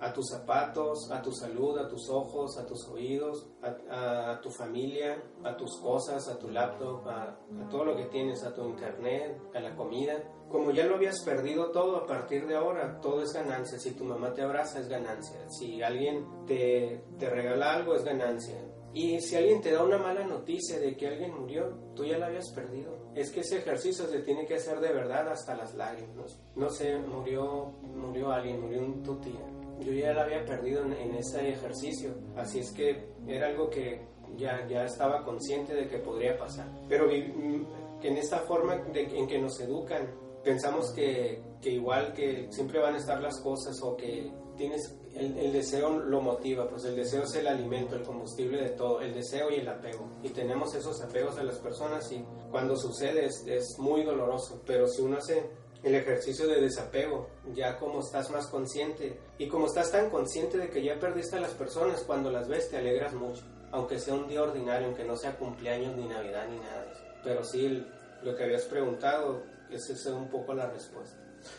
a 0.00 0.12
tus 0.12 0.28
zapatos, 0.28 1.10
a 1.10 1.22
tu 1.22 1.32
salud, 1.32 1.78
a 1.78 1.88
tus 1.88 2.08
ojos, 2.10 2.58
a 2.58 2.66
tus 2.66 2.88
oídos, 2.88 3.48
a, 3.62 4.40
tu 4.40 4.50
familia, 4.50 5.22
a 5.42 5.56
tus 5.56 5.78
cosas, 5.80 6.28
a 6.28 6.38
tu 6.38 6.50
laptop, 6.50 7.06
a, 7.08 7.38
a 7.62 7.68
todo 7.70 7.84
lo 7.84 7.96
que 7.96 8.06
tienes, 8.06 8.44
a 8.44 8.52
tu 8.52 8.64
internet, 8.68 9.40
a 9.54 9.60
la 9.60 9.74
comida. 9.74 10.22
Como 10.50 10.70
ya 10.72 10.86
lo 10.86 10.96
habías 10.96 11.22
perdido 11.24 11.70
todo, 11.70 11.96
a 11.96 12.06
partir 12.06 12.46
de 12.46 12.56
ahora 12.56 13.00
todo 13.00 13.22
es 13.22 13.32
ganancia. 13.32 13.78
Si 13.78 13.92
tu 13.92 14.04
mamá 14.04 14.34
te 14.34 14.42
abraza 14.42 14.80
es 14.80 14.88
ganancia. 14.88 15.38
Si 15.48 15.82
alguien 15.82 16.46
te, 16.46 17.04
te 17.18 17.30
regala 17.30 17.74
algo 17.74 17.94
es 17.94 18.04
ganancia. 18.04 18.60
Y 18.94 19.20
si 19.20 19.34
alguien 19.34 19.60
te 19.60 19.72
da 19.72 19.82
una 19.82 19.98
mala 19.98 20.24
noticia 20.24 20.78
de 20.78 20.96
que 20.96 21.08
alguien 21.08 21.34
murió, 21.34 21.68
tú 21.96 22.04
ya 22.04 22.16
la 22.16 22.26
habías 22.26 22.52
perdido. 22.52 22.96
Es 23.16 23.32
que 23.32 23.40
ese 23.40 23.58
ejercicio 23.58 24.06
se 24.06 24.20
tiene 24.20 24.46
que 24.46 24.54
hacer 24.54 24.78
de 24.78 24.92
verdad 24.92 25.28
hasta 25.28 25.56
las 25.56 25.74
lágrimas. 25.74 26.40
No 26.54 26.70
sé, 26.70 26.96
murió, 26.98 27.72
murió 27.82 28.30
alguien, 28.30 28.60
murió 28.60 28.84
un, 28.84 29.02
tu 29.02 29.16
tía. 29.16 29.44
Yo 29.80 29.92
ya 29.92 30.12
la 30.12 30.22
había 30.22 30.44
perdido 30.44 30.84
en, 30.84 30.92
en 30.92 31.14
ese 31.16 31.48
ejercicio. 31.50 32.14
Así 32.36 32.60
es 32.60 32.72
que 32.72 33.08
era 33.26 33.48
algo 33.48 33.68
que 33.70 34.00
ya, 34.36 34.66
ya 34.68 34.84
estaba 34.84 35.24
consciente 35.24 35.74
de 35.74 35.88
que 35.88 35.98
podría 35.98 36.36
pasar. 36.36 36.66
Pero 36.88 37.06
mm, 37.06 37.66
en 38.02 38.16
esta 38.16 38.38
forma 38.40 38.76
de, 38.76 39.02
en 39.02 39.26
que 39.26 39.38
nos 39.38 39.60
educan, 39.60 40.10
pensamos 40.42 40.92
que, 40.92 41.42
que 41.60 41.70
igual 41.70 42.12
que 42.12 42.48
siempre 42.50 42.80
van 42.80 42.94
a 42.94 42.98
estar 42.98 43.20
las 43.20 43.40
cosas 43.40 43.80
o 43.82 43.96
que 43.96 44.30
tienes 44.56 44.94
el, 45.14 45.36
el 45.38 45.52
deseo 45.52 45.98
lo 45.98 46.20
motiva, 46.20 46.68
pues 46.68 46.84
el 46.84 46.96
deseo 46.96 47.22
es 47.22 47.34
el 47.34 47.46
alimento, 47.46 47.96
el 47.96 48.02
combustible 48.02 48.60
de 48.62 48.70
todo, 48.70 49.00
el 49.00 49.14
deseo 49.14 49.50
y 49.50 49.56
el 49.56 49.68
apego. 49.68 50.08
Y 50.22 50.30
tenemos 50.30 50.74
esos 50.74 51.00
apegos 51.02 51.38
a 51.38 51.44
las 51.44 51.58
personas 51.58 52.10
y 52.12 52.24
cuando 52.50 52.76
sucede 52.76 53.26
es, 53.26 53.44
es 53.46 53.78
muy 53.78 54.02
doloroso, 54.02 54.62
pero 54.66 54.86
si 54.86 55.02
uno 55.02 55.18
hace 55.18 55.42
el 55.84 55.94
ejercicio 55.94 56.48
de 56.48 56.60
desapego, 56.60 57.28
ya 57.54 57.78
como 57.78 58.00
estás 58.00 58.30
más 58.30 58.46
consciente 58.48 59.20
y 59.38 59.48
como 59.48 59.66
estás 59.66 59.90
tan 59.92 60.10
consciente 60.10 60.56
de 60.58 60.70
que 60.70 60.82
ya 60.82 60.98
perdiste 60.98 61.36
a 61.36 61.40
las 61.40 61.52
personas, 61.52 62.02
cuando 62.02 62.30
las 62.30 62.48
ves 62.48 62.70
te 62.70 62.78
alegras 62.78 63.12
mucho, 63.14 63.42
aunque 63.70 63.98
sea 64.00 64.14
un 64.14 64.26
día 64.26 64.42
ordinario, 64.42 64.88
aunque 64.88 65.04
no 65.04 65.16
sea 65.16 65.36
cumpleaños 65.36 65.94
ni 65.96 66.06
Navidad 66.08 66.48
ni 66.48 66.58
nada. 66.58 66.86
Pero 67.22 67.44
sí, 67.44 67.86
lo 68.22 68.34
que 68.34 68.44
habías 68.44 68.62
preguntado, 68.62 69.42
esa 69.70 69.92
es 69.92 70.06
un 70.06 70.28
poco 70.30 70.54
la 70.54 70.66
respuesta. 70.70 71.16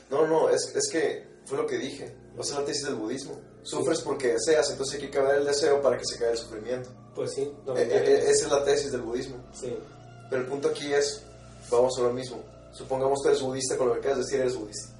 No, 0.09 0.25
no, 0.27 0.49
es, 0.49 0.75
es 0.75 0.89
que 0.91 1.27
fue 1.45 1.57
lo 1.59 1.67
que 1.67 1.77
dije. 1.77 2.15
O 2.37 2.43
sea, 2.43 2.59
la 2.59 2.65
tesis 2.65 2.85
del 2.85 2.95
budismo. 2.95 3.39
Sufres 3.61 4.01
porque 4.01 4.33
deseas, 4.33 4.69
entonces 4.71 4.95
hay 4.95 5.01
que 5.09 5.17
acabar 5.17 5.37
el 5.37 5.45
deseo 5.45 5.81
para 5.81 5.97
que 5.97 6.05
se 6.05 6.15
acabe 6.15 6.31
el 6.31 6.37
sufrimiento. 6.37 6.89
Pues 7.13 7.33
sí, 7.33 7.41
Eh, 7.41 7.87
eh, 7.91 8.23
esa 8.29 8.45
es 8.45 8.51
la 8.51 8.63
tesis 8.63 8.91
del 8.91 9.01
budismo. 9.01 9.37
sí. 9.53 9.77
Pero 10.29 10.41
el 10.41 10.47
punto 10.47 10.69
aquí 10.69 10.91
es, 10.91 11.23
vamos 11.69 11.97
a 11.99 12.01
lo 12.01 12.11
mismo. 12.11 12.43
Supongamos 12.75 13.19
que 13.23 13.29
eres 13.29 13.41
budista, 13.41 13.77
con 13.77 13.87
lo 13.89 13.99
que 14.01 14.09
de 14.09 14.15
decir 14.15 14.39
eres 14.41 14.57
budista. 14.57 14.93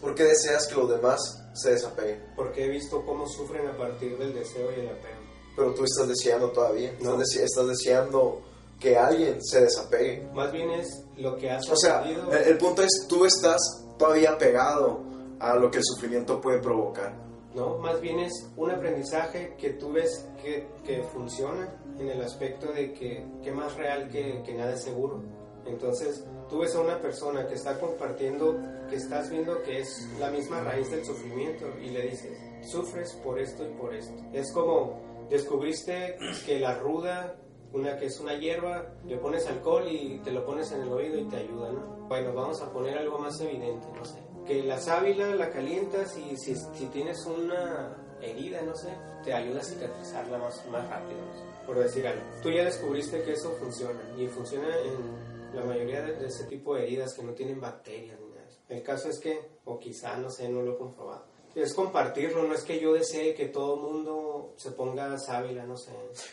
¿Por 0.00 0.14
qué 0.14 0.24
deseas 0.24 0.66
que 0.66 0.74
los 0.74 0.88
demás 0.88 1.20
se 1.54 1.72
desapeguen? 1.72 2.24
Porque 2.34 2.64
he 2.64 2.68
visto 2.68 3.04
cómo 3.04 3.26
sufren 3.28 3.66
a 3.68 3.76
partir 3.76 4.16
del 4.18 4.34
deseo 4.34 4.70
y 4.72 4.80
el 4.80 4.88
apego. 4.88 5.20
Pero 5.56 5.74
tú 5.74 5.84
estás 5.84 6.08
deseando 6.08 6.50
todavía. 6.50 6.92
No. 7.00 7.12
Estás, 7.12 7.18
dese- 7.18 7.44
estás 7.44 7.66
deseando 7.66 8.40
que 8.78 8.96
alguien 8.96 9.42
se 9.44 9.60
desapegue. 9.60 10.26
Más 10.32 10.50
bien 10.52 10.70
es 10.70 11.04
lo 11.18 11.36
que 11.36 11.50
has 11.50 11.68
O 11.68 11.76
sea, 11.76 12.02
el, 12.08 12.32
el 12.32 12.56
punto 12.58 12.82
es, 12.82 13.06
tú 13.08 13.26
estás 13.26 13.58
todavía 13.98 14.38
pegado 14.38 15.00
a 15.38 15.54
lo 15.56 15.70
que 15.70 15.78
el 15.78 15.84
sufrimiento 15.84 16.40
puede 16.40 16.58
provocar. 16.60 17.14
No, 17.54 17.76
más 17.78 18.00
bien 18.00 18.20
es 18.20 18.32
un 18.56 18.70
aprendizaje 18.70 19.54
que 19.58 19.70
tú 19.70 19.92
ves 19.92 20.24
que, 20.42 20.66
que 20.84 21.02
funciona 21.02 21.68
en 21.98 22.08
el 22.08 22.22
aspecto 22.22 22.72
de 22.72 22.92
que, 22.94 23.26
que 23.42 23.50
más 23.52 23.74
real 23.74 24.08
que, 24.08 24.42
que 24.46 24.54
nada 24.54 24.72
es 24.74 24.82
seguro. 24.84 25.20
Entonces, 25.66 26.24
tú 26.48 26.58
ves 26.58 26.74
a 26.74 26.80
una 26.80 27.00
persona 27.00 27.46
que 27.46 27.54
está 27.54 27.78
compartiendo, 27.78 28.58
que 28.88 28.96
estás 28.96 29.30
viendo 29.30 29.62
que 29.62 29.80
es 29.80 30.08
la 30.18 30.30
misma 30.30 30.62
raíz 30.62 30.90
del 30.90 31.04
sufrimiento 31.04 31.66
y 31.80 31.90
le 31.90 32.02
dices, 32.08 32.38
sufres 32.62 33.14
por 33.24 33.38
esto 33.38 33.66
y 33.66 33.72
por 33.74 33.94
esto. 33.94 34.14
Es 34.32 34.52
como 34.52 35.26
descubriste 35.28 36.16
que 36.46 36.58
la 36.58 36.78
ruda, 36.78 37.36
una 37.72 37.96
que 37.96 38.06
es 38.06 38.18
una 38.20 38.34
hierba, 38.34 38.94
le 39.06 39.16
pones 39.18 39.46
alcohol 39.46 39.84
y 39.88 40.20
te 40.24 40.32
lo 40.32 40.44
pones 40.44 40.72
en 40.72 40.82
el 40.82 40.88
oído 40.92 41.18
y 41.18 41.28
te 41.28 41.36
ayuda, 41.36 41.72
¿no? 41.72 42.08
Bueno, 42.08 42.32
vamos 42.34 42.60
a 42.62 42.72
poner 42.72 42.98
algo 42.98 43.18
más 43.18 43.40
evidente, 43.40 43.86
no 43.94 44.04
sé. 44.04 44.18
Que 44.46 44.62
la 44.62 44.78
sábila 44.78 45.34
la 45.36 45.50
calientas 45.50 46.16
y 46.18 46.36
si, 46.36 46.56
si 46.56 46.86
tienes 46.86 47.24
una 47.26 47.96
herida, 48.20 48.62
no 48.62 48.74
sé, 48.74 48.88
te 49.22 49.32
ayuda 49.32 49.60
a 49.60 49.64
cicatrizarla 49.64 50.38
más, 50.38 50.66
más 50.70 50.88
rápido, 50.88 51.20
no 51.20 51.50
por 51.70 51.78
decir 51.78 52.04
algo. 52.04 52.22
Tú 52.42 52.50
ya 52.50 52.64
descubriste 52.64 53.22
que 53.22 53.34
eso 53.34 53.52
funciona 53.52 54.00
y 54.18 54.26
funciona 54.26 54.66
en 54.78 55.29
la 55.54 55.64
mayoría 55.64 56.02
de, 56.02 56.14
de 56.16 56.26
ese 56.26 56.44
tipo 56.44 56.74
de 56.74 56.84
heridas 56.84 57.14
que 57.14 57.22
no 57.22 57.32
tienen 57.32 57.60
bacterias 57.60 58.18
ni 58.20 58.28
nada. 58.28 58.48
El 58.68 58.82
caso 58.82 59.08
es 59.08 59.18
que, 59.18 59.40
o 59.64 59.78
quizá, 59.78 60.16
no 60.16 60.30
sé, 60.30 60.48
no 60.48 60.62
lo 60.62 60.74
he 60.74 60.78
comprobado. 60.78 61.24
Es 61.54 61.74
compartirlo, 61.74 62.44
no 62.44 62.54
es 62.54 62.62
que 62.62 62.78
yo 62.78 62.92
desee 62.92 63.34
que 63.34 63.46
todo 63.48 63.74
el 63.74 63.80
mundo 63.80 64.54
se 64.56 64.70
ponga 64.70 65.18
sábila, 65.18 65.64
no 65.66 65.76
sé. 65.76 65.90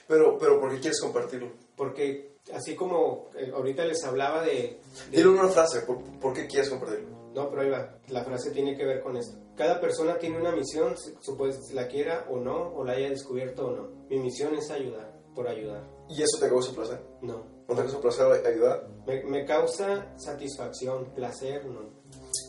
Pero, 0.07 0.38
pero 0.38 0.59
¿por 0.59 0.70
qué 0.72 0.80
quieres 0.80 1.01
compartirlo? 1.01 1.51
Porque 1.76 2.38
así 2.53 2.76
como 2.76 3.30
eh, 3.36 3.51
ahorita 3.53 3.84
les 3.86 4.03
hablaba 4.03 4.43
de... 4.43 4.51
de- 4.51 5.18
Dile 5.18 5.30
una 5.30 5.47
frase, 5.47 5.82
¿por, 5.82 5.97
por 6.20 6.34
qué 6.34 6.45
quieres 6.45 6.70
compartirlo? 6.70 7.18
No, 7.34 7.49
pero 7.49 7.63
ahí 7.63 7.70
va. 7.70 7.97
La 8.09 8.24
frase 8.24 8.51
tiene 8.51 8.78
que 8.78 8.86
ver 8.86 9.01
con 9.01 9.18
esto. 9.18 9.38
Cada 9.55 9.82
persona 9.82 10.20
tiene 10.20 10.39
una 10.39 10.51
misión, 10.51 10.95
supuesto 11.20 11.74
la 11.74 11.88
quiera 11.88 12.28
o 12.30 12.38
no, 12.38 12.74
o 12.76 12.84
la 12.84 12.93
haya 12.93 13.09
descubierto 13.09 13.68
o 13.68 13.72
no. 13.72 13.88
Mi 14.09 14.20
misión 14.20 14.53
es 14.55 14.70
ayudar, 14.70 15.20
por 15.34 15.47
ayudar. 15.47 15.84
¿Y 16.09 16.22
eso 16.22 16.38
te 16.39 16.47
causa 16.47 16.72
placer? 16.74 17.01
No. 17.24 17.57
¿No 17.68 17.76
te 17.76 17.82
causa 17.82 17.99
placer 18.01 18.47
ayudar? 18.47 18.88
Me, 19.05 19.24
me 19.24 19.45
causa 19.45 20.13
satisfacción, 20.18 21.05
placer, 21.13 21.65
no. 21.65 21.82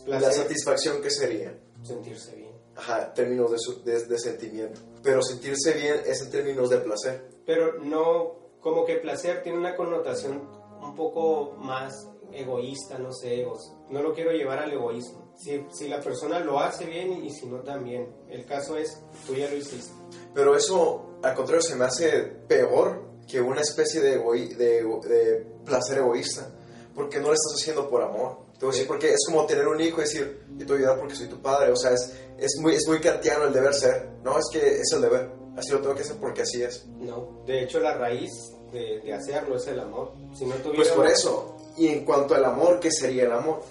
La 0.07 0.17
Placer, 0.19 0.43
satisfacción, 0.43 1.01
¿qué 1.01 1.09
sería? 1.11 1.59
sentirse 1.83 2.35
bien. 2.35 2.49
Ajá, 2.75 3.13
términos 3.13 3.51
de, 3.51 3.57
su- 3.59 3.83
de, 3.83 4.05
de 4.05 4.19
sentimiento. 4.19 4.79
Pero 5.03 5.21
sentirse 5.21 5.73
bien 5.73 5.95
es 6.05 6.21
en 6.21 6.31
términos 6.31 6.69
de 6.69 6.77
placer. 6.77 7.29
Pero 7.45 7.79
no, 7.79 8.35
como 8.61 8.85
que 8.85 8.95
placer 8.97 9.43
tiene 9.43 9.57
una 9.57 9.75
connotación 9.75 10.49
un 10.81 10.95
poco 10.95 11.55
más 11.57 11.93
egoísta, 12.31 12.97
no 12.97 13.11
sé, 13.11 13.45
o 13.45 13.55
s- 13.55 13.71
no 13.89 14.01
lo 14.01 14.13
quiero 14.13 14.31
llevar 14.31 14.59
al 14.59 14.71
egoísmo. 14.71 15.33
Si, 15.37 15.65
si 15.71 15.87
la 15.89 15.99
persona 16.01 16.39
lo 16.39 16.59
hace 16.59 16.85
bien 16.85 17.23
y 17.25 17.29
si 17.31 17.45
no 17.47 17.61
también. 17.61 18.13
El 18.29 18.45
caso 18.45 18.77
es, 18.77 19.01
tú 19.27 19.35
ya 19.35 19.49
lo 19.49 19.55
hiciste. 19.57 19.93
Pero 20.33 20.55
eso, 20.55 21.17
al 21.23 21.33
contrario, 21.35 21.61
se 21.61 21.75
me 21.75 21.85
hace 21.85 22.19
peor 22.47 23.08
que 23.29 23.39
una 23.39 23.61
especie 23.61 24.01
de, 24.01 24.19
egoí- 24.21 24.55
de, 24.55 24.83
de 24.83 25.45
placer 25.65 25.99
egoísta. 25.99 26.49
Porque 26.95 27.19
no 27.19 27.27
lo 27.27 27.33
estás 27.33 27.53
haciendo 27.55 27.89
por 27.89 28.01
amor. 28.01 28.39
Te 28.57 28.65
voy 28.65 28.69
a 28.69 28.71
decir, 28.73 28.87
porque 28.87 29.09
es 29.13 29.19
como 29.25 29.45
tener 29.45 29.67
un 29.67 29.79
hijo 29.79 29.99
y 30.01 30.03
decir, 30.03 30.41
yo 30.57 30.65
te 30.65 30.73
voy 30.73 30.75
a 30.75 30.79
ayudar 30.79 30.99
porque 30.99 31.15
soy 31.15 31.27
tu 31.27 31.41
padre. 31.41 31.71
O 31.71 31.75
sea, 31.77 31.91
es, 31.91 32.13
es, 32.37 32.57
muy, 32.59 32.75
es 32.75 32.85
muy 32.87 32.99
kantiano 32.99 33.45
el 33.45 33.53
deber 33.53 33.73
ser. 33.73 34.09
No, 34.23 34.37
es 34.37 34.45
que 34.51 34.81
es 34.81 34.91
el 34.91 35.01
deber. 35.01 35.29
Así 35.55 35.71
lo 35.71 35.79
tengo 35.79 35.95
que 35.95 36.01
hacer 36.01 36.17
porque 36.17 36.41
así 36.41 36.61
es. 36.63 36.85
No, 36.97 37.41
de 37.45 37.63
hecho 37.63 37.79
la 37.79 37.93
raíz 37.97 38.31
de, 38.73 38.99
de 39.01 39.13
hacerlo 39.13 39.55
es 39.57 39.67
el 39.67 39.79
amor. 39.79 40.11
Si 40.37 40.45
no 40.45 40.55
tuviera 40.55 40.77
Pues 40.83 40.89
por 40.89 41.07
eso. 41.07 41.55
Y 41.77 41.87
en 41.87 42.03
cuanto 42.03 42.35
al 42.35 42.43
amor, 42.45 42.79
¿qué 42.81 42.91
sería 42.91 43.23
el 43.25 43.31
amor? 43.31 43.61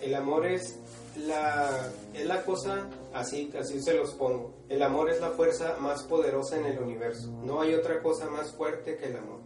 El 0.00 0.14
amor 0.14 0.46
es 0.46 0.76
la, 1.26 1.90
es 2.14 2.24
la 2.24 2.42
cosa, 2.44 2.88
así, 3.12 3.50
así 3.58 3.80
se 3.80 3.94
los 3.94 4.12
pongo. 4.14 4.54
El 4.68 4.82
amor 4.82 5.10
es 5.10 5.20
la 5.20 5.30
fuerza 5.30 5.76
más 5.78 6.02
poderosa 6.04 6.56
en 6.56 6.66
el 6.66 6.78
universo. 6.78 7.30
No 7.42 7.60
hay 7.60 7.74
otra 7.74 8.02
cosa 8.02 8.28
más 8.28 8.52
fuerte 8.52 8.96
que 8.96 9.06
el 9.06 9.16
amor. 9.16 9.40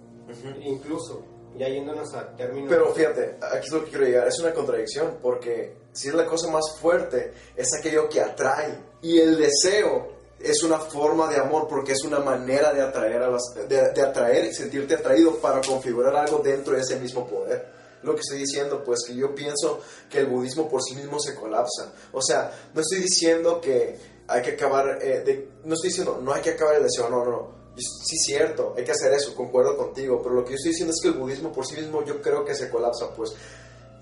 Incluso, 0.63 1.23
ya 1.57 1.69
yéndonos 1.69 2.15
a 2.15 2.35
términos... 2.37 2.69
Pero 2.71 2.93
fíjate, 2.93 3.37
aquí 3.41 3.67
es 3.67 3.73
lo 3.73 3.85
que 3.85 3.91
quiero 3.91 4.07
llegar, 4.07 4.29
es 4.29 4.39
una 4.41 4.55
contradicción, 4.55 5.19
porque 5.23 5.75
si 5.93 6.09
es 6.09 6.15
la 6.15 6.27
cosa 6.27 6.51
más 6.51 6.77
fuerte, 6.79 7.33
es 7.57 7.69
aquello 7.79 8.09
que 8.09 8.21
atrae. 8.21 8.79
Y 9.03 9.19
el 9.19 9.37
deseo 9.37 10.09
es 10.39 10.63
una 10.63 10.79
forma 10.79 11.29
de 11.29 11.39
amor, 11.39 11.69
porque 11.69 11.93
es 11.93 12.03
una 12.05 12.19
manera 12.19 12.73
de 12.73 12.83
atraer, 12.83 13.23
a 13.23 13.29
las, 13.29 13.43
de, 13.69 13.91
de 13.93 14.03
atraer 14.03 14.47
y 14.47 14.55
sentirte 14.55 14.95
atraído 14.95 15.37
para 15.37 15.61
configurar 15.61 16.17
algo 16.17 16.39
dentro 16.39 16.75
de 16.75 16.81
ese 16.81 16.99
mismo 16.99 17.27
poder. 17.27 17.82
Lo 18.03 18.15
que 18.15 18.21
estoy 18.21 18.39
diciendo, 18.39 18.83
pues 18.85 19.01
que 19.07 19.15
yo 19.15 19.35
pienso 19.35 19.81
que 20.11 20.19
el 20.19 20.27
budismo 20.27 20.69
por 20.69 20.83
sí 20.83 20.95
mismo 20.95 21.19
se 21.21 21.35
colapsa. 21.35 21.93
O 22.13 22.21
sea, 22.23 22.53
no 22.75 22.81
estoy 22.81 22.99
diciendo 23.01 23.61
que 23.61 23.97
hay 24.29 24.43
que 24.43 24.51
acabar, 24.53 24.99
eh, 25.03 25.21
de- 25.25 25.49
no 25.65 25.75
estoy 25.75 25.91
diciendo 25.91 26.19
no 26.23 26.33
hay 26.33 26.43
que 26.43 26.51
acabar 26.51 26.77
el 26.77 26.83
deseo, 26.83 27.09
no, 27.09 27.25
no, 27.25 27.31
no. 27.31 27.63
Sí, 27.77 28.19
cierto, 28.19 28.75
hay 28.77 28.85
que 28.85 28.93
hacer 28.93 29.13
eso, 29.15 29.35
concuerdo 29.35 29.77
contigo, 29.77 30.21
pero 30.23 30.35
lo 30.35 30.45
que 30.45 30.51
yo 30.51 30.57
estoy 30.57 30.73
diciendo 30.73 30.93
es 30.93 31.01
que 31.01 31.09
el 31.09 31.15
budismo 31.15 31.53
por 31.53 31.67
sí 31.67 31.77
mismo 31.77 32.05
yo 32.05 32.21
creo 32.21 32.45
que 32.45 32.55
se 32.55 32.69
colapsa, 32.69 33.15
pues 33.15 33.33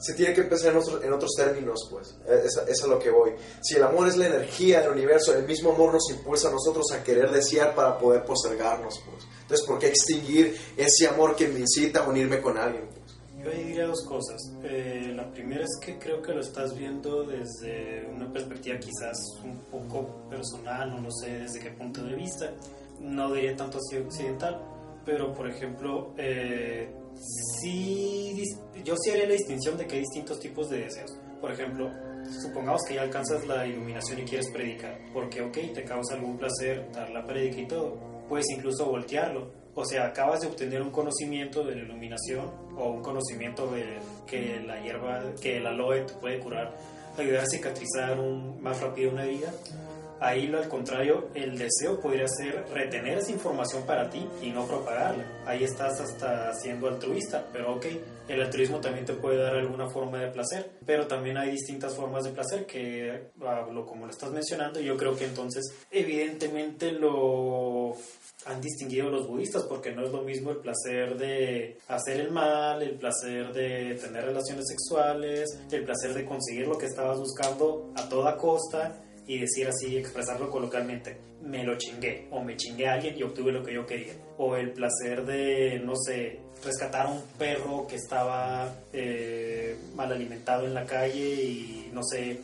se 0.01 0.15
tiene 0.15 0.35
que 0.35 0.43
pensar 0.45 0.73
en 0.73 0.79
otros, 0.79 1.05
en 1.05 1.13
otros 1.13 1.31
términos, 1.37 1.87
pues, 1.91 2.17
eso, 2.27 2.63
eso 2.63 2.65
es 2.67 2.83
a 2.83 2.87
lo 2.87 2.99
que 2.99 3.11
voy. 3.11 3.33
Si 3.61 3.77
el 3.77 3.83
amor 3.85 4.09
es 4.09 4.17
la 4.17 4.27
energía 4.29 4.81
del 4.81 4.93
universo, 4.93 5.35
el 5.35 5.45
mismo 5.45 5.73
amor 5.73 5.93
nos 5.93 6.11
impulsa 6.11 6.49
a 6.49 6.53
nosotros 6.53 6.87
a 6.93 7.05
querer 7.05 7.31
desear 7.31 7.75
para 7.75 7.99
poder 7.99 8.25
postergarnos, 8.25 8.99
pues. 9.05 9.25
Entonces, 9.43 9.67
¿por 9.67 9.79
qué 9.79 9.89
extinguir 9.89 10.59
ese 10.77 11.07
amor 11.07 11.37
que 11.37 11.49
me 11.49 11.61
incita 11.61 12.01
a 12.01 12.09
unirme 12.09 12.41
con 12.41 12.57
alguien? 12.57 12.89
Yo 13.43 13.51
ahí 13.51 13.65
diría 13.65 13.87
dos 13.87 14.05
cosas. 14.05 14.53
Eh, 14.65 15.13
la 15.17 15.31
primera 15.31 15.65
es 15.65 15.79
que 15.83 15.99
creo 15.99 16.21
que 16.21 16.33
lo 16.33 16.41
estás 16.41 16.77
viendo 16.77 17.25
desde 17.25 18.07
una 18.15 18.31
perspectiva 18.31 18.79
quizás 18.79 19.17
un 19.43 19.59
poco 19.71 20.29
personal, 20.29 20.91
no 20.91 21.01
lo 21.01 21.11
sé 21.11 21.39
desde 21.39 21.61
qué 21.61 21.71
punto 21.71 22.03
de 22.05 22.15
vista. 22.15 22.53
No 23.01 23.33
diría 23.33 23.57
tanto 23.57 23.79
así 23.79 23.97
occidental, 23.97 24.61
pero 25.07 25.33
por 25.33 25.49
ejemplo, 25.49 26.13
eh, 26.19 26.93
sí, 27.61 28.43
yo 28.85 28.95
sí 28.97 29.11
haría 29.11 29.27
la 29.27 29.33
distinción 29.33 29.79
de 29.79 29.87
que 29.87 29.95
hay 29.95 30.01
distintos 30.01 30.39
tipos 30.39 30.69
de 30.69 30.81
deseos. 30.81 31.17
Por 31.41 31.51
ejemplo, 31.51 31.91
supongamos 32.43 32.83
que 32.87 32.95
ya 32.95 33.03
alcanzas 33.03 33.47
la 33.47 33.67
iluminación 33.67 34.21
y 34.21 34.25
quieres 34.25 34.51
predicar, 34.51 34.99
porque 35.15 35.41
ok, 35.41 35.57
te 35.73 35.85
causa 35.85 36.15
algún 36.15 36.37
placer 36.37 36.91
dar 36.93 37.09
la 37.09 37.27
predica 37.27 37.61
y 37.61 37.67
todo. 37.67 37.97
Puedes 38.29 38.51
incluso 38.51 38.85
voltearlo. 38.85 39.60
O 39.75 39.85
sea, 39.85 40.07
acabas 40.07 40.41
de 40.41 40.49
obtener 40.49 40.83
un 40.83 40.91
conocimiento 40.91 41.63
de 41.65 41.77
la 41.77 41.83
iluminación 41.83 42.45
o 42.77 42.91
un 42.91 43.03
conocimiento 43.03 43.71
de 43.71 43.85
que 44.27 44.61
la 44.67 44.81
hierba, 44.83 45.23
que 45.41 45.59
el 45.59 45.67
aloe 45.67 46.01
te 46.07 46.15
puede 46.15 46.39
curar, 46.41 46.77
ayudar 47.19 47.45
a 47.45 47.47
cicatrizar 47.47 48.19
un- 48.19 48.61
más 48.63 48.81
rápido 48.81 49.13
una 49.13 49.25
herida. 49.25 49.53
Ahí, 50.21 50.53
al 50.55 50.69
contrario, 50.69 51.29
el 51.35 51.57
deseo 51.57 51.99
podría 51.99 52.29
ser 52.29 52.67
retener 52.75 53.19
esa 53.19 53.33
información 53.33 53.85
para 53.87 54.11
ti 54.11 54.29
y 54.43 54.51
no 54.51 54.67
propagarla. 54.67 55.25
Ahí 55.47 55.65
estás 55.65 55.99
hasta 55.99 56.53
siendo 56.55 56.89
altruista, 56.89 57.47
pero 57.51 57.77
ok, 57.77 57.87
el 58.29 58.43
altruismo 58.43 58.81
también 58.81 59.07
te 59.07 59.15
puede 59.15 59.39
dar 59.39 59.57
alguna 59.57 59.89
forma 59.89 60.19
de 60.19 60.31
placer, 60.31 60.73
pero 60.85 61.07
también 61.07 61.39
hay 61.39 61.53
distintas 61.53 61.97
formas 61.97 62.25
de 62.25 62.33
placer 62.33 62.67
que, 62.67 63.31
ah, 63.41 63.67
lo, 63.73 63.87
como 63.87 64.05
lo 64.05 64.13
estás 64.13 64.31
mencionando, 64.31 64.79
yo 64.79 64.95
creo 64.99 65.17
que 65.17 65.25
entonces 65.25 65.65
evidentemente 65.91 66.93
lo 66.93 67.95
han 68.45 68.61
distinguido 68.61 69.09
los 69.09 69.27
budistas 69.27 69.65
porque 69.65 69.93
no 69.93 70.05
es 70.05 70.13
lo 70.13 70.23
mismo 70.23 70.51
el 70.51 70.59
placer 70.59 71.17
de 71.17 71.79
hacer 71.89 72.21
el 72.21 72.31
mal, 72.31 72.83
el 72.83 72.97
placer 72.97 73.55
de 73.55 73.95
tener 73.95 74.27
relaciones 74.27 74.67
sexuales, 74.69 75.49
el 75.71 75.85
placer 75.85 76.13
de 76.13 76.27
conseguir 76.27 76.67
lo 76.67 76.77
que 76.77 76.87
estabas 76.87 77.19
buscando 77.19 77.93
a 77.97 78.07
toda 78.09 78.37
costa 78.37 79.03
y 79.31 79.39
decir 79.39 79.69
así, 79.69 79.97
expresarlo 79.97 80.51
coloquialmente, 80.51 81.17
me 81.41 81.63
lo 81.63 81.79
chingué 81.79 82.27
o 82.33 82.43
me 82.43 82.57
chingué 82.57 82.89
a 82.89 82.95
alguien 82.95 83.17
y 83.17 83.23
obtuve 83.23 83.53
lo 83.53 83.63
que 83.63 83.73
yo 83.73 83.87
quería. 83.87 84.13
O 84.39 84.57
el 84.57 84.73
placer 84.73 85.25
de, 85.25 85.81
no 85.85 85.95
sé, 85.95 86.41
rescatar 86.65 87.07
a 87.07 87.11
un 87.11 87.23
perro 87.39 87.87
que 87.87 87.95
estaba 87.95 88.75
eh, 88.93 89.77
mal 89.95 90.11
alimentado 90.11 90.67
en 90.67 90.75
la 90.75 90.85
calle 90.85 91.33
y, 91.33 91.91
no 91.93 92.03
sé, 92.03 92.41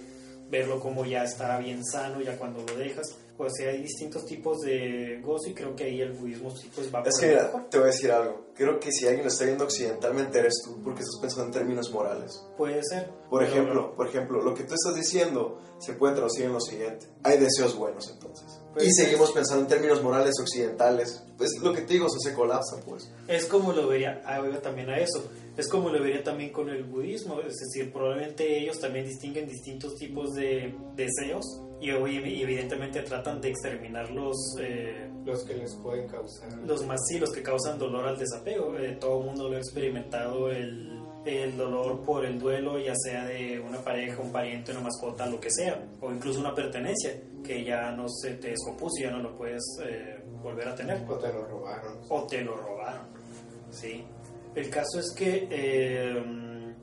verlo 0.48 0.78
como 0.78 1.04
ya 1.04 1.24
está 1.24 1.58
bien 1.58 1.84
sano 1.84 2.20
ya 2.20 2.38
cuando 2.38 2.62
lo 2.62 2.76
dejas. 2.76 3.18
O 3.36 3.50
sea, 3.50 3.72
hay 3.72 3.82
distintos 3.82 4.24
tipos 4.24 4.60
de 4.60 5.18
gozo 5.24 5.50
y 5.50 5.54
creo 5.54 5.74
que 5.74 5.84
ahí 5.86 6.00
el 6.00 6.12
budismo 6.12 6.54
sí 6.54 6.70
pues 6.72 6.86
va 6.94 7.00
Es 7.00 7.18
por 7.18 7.20
que 7.20 7.26
mira, 7.26 7.68
te 7.68 7.78
voy 7.78 7.88
a 7.88 7.90
decir 7.90 8.12
algo. 8.12 8.45
Creo 8.56 8.80
que 8.80 8.90
si 8.90 9.04
alguien 9.06 9.24
lo 9.24 9.28
está 9.28 9.44
viendo 9.44 9.64
occidentalmente 9.64 10.38
eres 10.38 10.62
tú, 10.64 10.82
porque 10.82 11.00
estás 11.00 11.18
pensando 11.20 11.46
en 11.46 11.52
términos 11.52 11.90
morales. 11.92 12.42
Puede 12.56 12.80
ser. 12.84 13.10
Por 13.28 13.40
Pero- 13.40 13.52
ejemplo, 13.52 13.94
por 13.94 14.06
ejemplo, 14.08 14.40
lo 14.42 14.54
que 14.54 14.62
tú 14.64 14.74
estás 14.74 14.94
diciendo 14.94 15.60
se 15.78 15.92
puede 15.92 16.14
traducir 16.14 16.46
en 16.46 16.52
lo 16.54 16.60
siguiente. 16.60 17.06
Hay 17.22 17.38
deseos 17.38 17.76
buenos 17.76 18.10
entonces. 18.10 18.46
Pues 18.72 18.86
y 18.86 18.92
seguimos 18.92 19.32
pensando 19.32 19.62
en 19.64 19.68
términos 19.68 20.02
morales 20.02 20.34
occidentales. 20.40 21.22
Pues 21.36 21.50
lo 21.62 21.72
que 21.74 21.82
te 21.82 21.94
digo, 21.94 22.06
eso 22.06 22.18
se 22.18 22.32
colapsa, 22.34 22.76
pues. 22.86 23.10
Es 23.28 23.44
como 23.46 23.72
lo 23.72 23.88
vería, 23.88 24.22
ah, 24.24 24.40
también 24.62 24.88
a 24.90 24.98
eso, 24.98 25.22
es 25.56 25.68
como 25.68 25.90
lo 25.90 26.02
vería 26.02 26.22
también 26.22 26.50
con 26.52 26.68
el 26.68 26.84
budismo, 26.84 27.40
es 27.40 27.56
decir, 27.56 27.92
probablemente 27.92 28.58
ellos 28.58 28.78
también 28.78 29.06
distinguen 29.06 29.48
distintos 29.48 29.94
tipos 29.96 30.34
de 30.34 30.74
deseos 30.94 31.62
y 31.80 31.90
evidentemente 31.90 33.02
tratan 33.02 33.40
de 33.40 33.50
exterminar 33.50 34.10
los, 34.10 34.36
eh, 34.60 35.10
Los 35.24 35.44
que 35.44 35.54
les 35.54 35.74
pueden 35.74 36.08
causar. 36.08 36.52
los 36.66 36.86
más 36.86 37.00
sí, 37.08 37.18
los 37.18 37.30
que 37.32 37.42
causan 37.42 37.78
dolor 37.78 38.06
al 38.06 38.18
desapego. 38.18 38.45
Eh, 38.46 38.96
todo 39.00 39.20
el 39.20 39.26
mundo 39.26 39.48
lo 39.48 39.56
ha 39.56 39.58
experimentado, 39.58 40.50
el, 40.50 41.02
el 41.24 41.56
dolor 41.56 42.02
por 42.02 42.24
el 42.24 42.38
duelo, 42.38 42.78
ya 42.78 42.94
sea 42.94 43.26
de 43.26 43.58
una 43.58 43.82
pareja, 43.82 44.22
un 44.22 44.30
pariente, 44.30 44.70
una 44.70 44.82
mascota, 44.82 45.26
lo 45.26 45.40
que 45.40 45.50
sea, 45.50 45.84
o 46.00 46.12
incluso 46.12 46.38
una 46.38 46.54
pertenencia 46.54 47.20
que 47.44 47.64
ya 47.64 47.90
no 47.90 48.08
se 48.08 48.34
te 48.34 48.50
descompuso 48.50 49.00
y 49.00 49.02
ya 49.02 49.10
no 49.10 49.18
lo 49.18 49.36
puedes 49.36 49.62
eh, 49.84 50.20
volver 50.42 50.68
a 50.68 50.74
tener 50.76 51.02
O 51.08 51.16
te 51.16 51.32
lo 51.32 51.44
robaron. 51.44 51.98
o 52.08 52.26
te 52.26 52.42
lo 52.42 52.56
robaron. 52.56 53.06
¿sí? 53.70 54.04
El 54.54 54.70
caso 54.70 55.00
es 55.00 55.12
que 55.16 55.48
eh, 55.50 56.22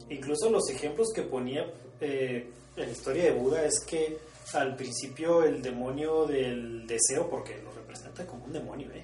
incluso 0.09 0.49
los 0.49 0.69
ejemplos 0.69 1.13
que 1.13 1.21
ponía 1.23 1.65
eh, 2.01 2.49
en 2.75 2.85
la 2.85 2.91
historia 2.91 3.23
de 3.25 3.31
Buda 3.31 3.63
es 3.65 3.79
que 3.85 4.17
al 4.53 4.75
principio 4.75 5.43
el 5.43 5.61
demonio 5.61 6.25
del 6.25 6.85
deseo, 6.85 7.29
porque 7.29 7.57
lo 7.63 7.71
representa 7.71 8.25
como 8.27 8.45
un 8.45 8.53
demonio, 8.53 8.89
¿eh? 8.91 9.03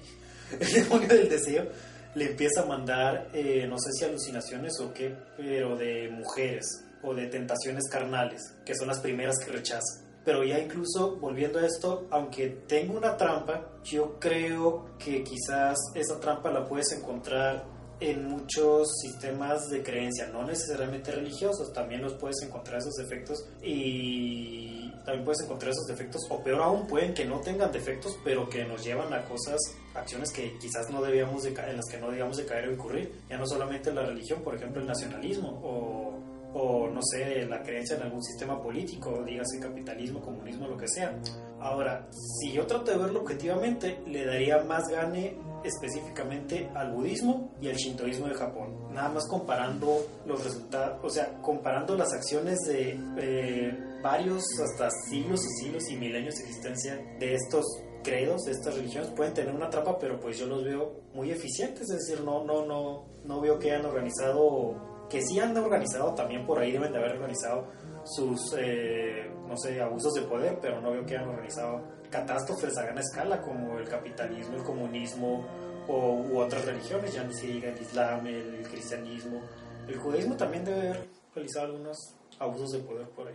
el 0.60 0.72
demonio 0.72 1.08
del 1.08 1.28
deseo 1.28 1.66
le 2.14 2.30
empieza 2.30 2.62
a 2.62 2.66
mandar, 2.66 3.28
eh, 3.32 3.66
no 3.68 3.78
sé 3.78 3.92
si 3.92 4.04
alucinaciones 4.04 4.78
o 4.80 4.92
qué, 4.92 5.14
pero 5.36 5.76
de 5.76 6.08
mujeres 6.10 6.84
o 7.02 7.14
de 7.14 7.26
tentaciones 7.26 7.88
carnales, 7.88 8.54
que 8.64 8.74
son 8.74 8.88
las 8.88 9.00
primeras 9.00 9.36
que 9.44 9.52
rechaza. 9.52 10.04
Pero 10.24 10.44
ya 10.44 10.58
incluso 10.58 11.16
volviendo 11.16 11.58
a 11.58 11.66
esto, 11.66 12.06
aunque 12.10 12.48
tengo 12.66 12.96
una 12.96 13.16
trampa, 13.16 13.66
yo 13.84 14.18
creo 14.18 14.96
que 14.98 15.24
quizás 15.24 15.78
esa 15.94 16.20
trampa 16.20 16.50
la 16.50 16.66
puedes 16.66 16.92
encontrar 16.92 17.64
en 18.00 18.26
muchos 18.26 18.88
sistemas 19.02 19.68
de 19.68 19.82
creencia, 19.82 20.28
no 20.28 20.44
necesariamente 20.44 21.12
religiosos, 21.12 21.72
también 21.72 22.02
los 22.02 22.14
puedes 22.14 22.42
encontrar 22.42 22.78
esos 22.78 22.94
defectos 22.94 23.46
y 23.62 24.79
también 25.10 25.24
puedes 25.24 25.42
encontrar 25.44 25.70
esos 25.72 25.86
defectos, 25.86 26.22
o 26.30 26.42
peor 26.42 26.62
aún, 26.62 26.86
pueden 26.86 27.12
que 27.14 27.24
no 27.24 27.40
tengan 27.40 27.70
defectos, 27.72 28.16
pero 28.24 28.48
que 28.48 28.64
nos 28.64 28.84
llevan 28.84 29.12
a 29.12 29.24
cosas, 29.24 29.58
acciones 29.94 30.30
que 30.32 30.56
quizás 30.58 30.88
no 30.90 31.02
debíamos 31.02 31.42
de 31.42 31.52
ca- 31.52 31.68
en 31.70 31.76
las 31.76 31.86
que 31.90 31.98
no 31.98 32.08
debíamos 32.08 32.36
de 32.36 32.46
caer 32.46 32.68
o 32.68 32.72
incurrir, 32.72 33.12
ya 33.28 33.36
no 33.38 33.46
solamente 33.46 33.92
la 33.92 34.02
religión, 34.06 34.42
por 34.42 34.54
ejemplo 34.54 34.80
el 34.80 34.86
nacionalismo, 34.86 35.60
o 35.62 36.20
o 36.52 36.88
no 36.88 37.00
sé, 37.00 37.46
la 37.46 37.62
creencia 37.62 37.94
en 37.94 38.02
algún 38.02 38.24
sistema 38.24 38.60
político, 38.60 39.22
dígase 39.24 39.60
capitalismo, 39.60 40.20
comunismo, 40.20 40.66
lo 40.66 40.76
que 40.76 40.88
sea. 40.88 41.16
Ahora, 41.60 42.08
si 42.40 42.50
yo 42.50 42.66
trato 42.66 42.90
de 42.90 42.98
verlo 42.98 43.20
objetivamente, 43.20 44.00
le 44.08 44.24
daría 44.24 44.58
más 44.64 44.88
gane 44.88 45.36
específicamente 45.62 46.68
al 46.74 46.90
budismo 46.92 47.52
y 47.60 47.68
al 47.68 47.76
shintoísmo 47.76 48.26
de 48.26 48.34
Japón. 48.34 48.92
Nada 48.92 49.10
más 49.10 49.28
comparando 49.28 50.04
los 50.26 50.42
resultados, 50.44 50.98
o 51.04 51.08
sea, 51.10 51.40
comparando 51.40 51.96
las 51.96 52.12
acciones 52.12 52.58
de 52.66 52.98
eh, 53.18 53.78
varios 54.02 54.42
hasta 54.60 54.90
siglos 55.08 55.40
y 55.44 55.64
siglos 55.64 55.90
y 55.90 55.96
milenios 55.96 56.36
de 56.36 56.42
existencia 56.42 56.96
de 57.18 57.34
estos 57.34 57.64
credos, 58.02 58.44
de 58.44 58.52
estas 58.52 58.74
religiones, 58.76 59.10
pueden 59.10 59.34
tener 59.34 59.54
una 59.54 59.68
trampa, 59.68 59.98
pero 59.98 60.18
pues 60.18 60.38
yo 60.38 60.46
los 60.46 60.64
veo 60.64 61.00
muy 61.14 61.30
eficientes, 61.30 61.82
es 61.90 62.06
decir, 62.06 62.24
no, 62.24 62.44
no, 62.44 62.64
no, 62.64 63.04
no 63.24 63.40
veo 63.40 63.58
que 63.58 63.72
hayan 63.72 63.86
organizado 63.86 64.90
que 65.10 65.20
sí 65.22 65.40
han 65.40 65.56
organizado, 65.56 66.14
también 66.14 66.46
por 66.46 66.60
ahí 66.60 66.70
deben 66.70 66.92
de 66.92 66.98
haber 66.98 67.16
organizado 67.16 67.66
sus, 68.04 68.54
eh, 68.56 69.28
no 69.46 69.56
sé, 69.56 69.80
abusos 69.82 70.14
de 70.14 70.22
poder, 70.22 70.58
pero 70.62 70.80
no 70.80 70.92
veo 70.92 71.04
que 71.04 71.16
hayan 71.16 71.28
organizado 71.28 71.82
catástrofes 72.08 72.78
a 72.78 72.84
gran 72.84 72.98
escala 72.98 73.42
como 73.42 73.78
el 73.78 73.88
capitalismo, 73.88 74.56
el 74.56 74.62
comunismo 74.62 75.44
o, 75.88 76.14
u 76.14 76.38
otras 76.38 76.64
religiones, 76.64 77.12
ya 77.12 77.24
ni 77.24 77.34
se 77.34 77.48
diga 77.48 77.70
el 77.70 77.80
islam, 77.80 78.26
el, 78.26 78.54
el 78.54 78.68
cristianismo. 78.68 79.42
El 79.88 79.98
judaísmo 79.98 80.36
también 80.36 80.64
debe 80.64 80.80
haber 80.80 81.08
realizado 81.34 81.66
algunos 81.66 82.14
abusos 82.38 82.70
de 82.70 82.78
poder 82.78 83.08
por 83.10 83.28
ahí. 83.28 83.34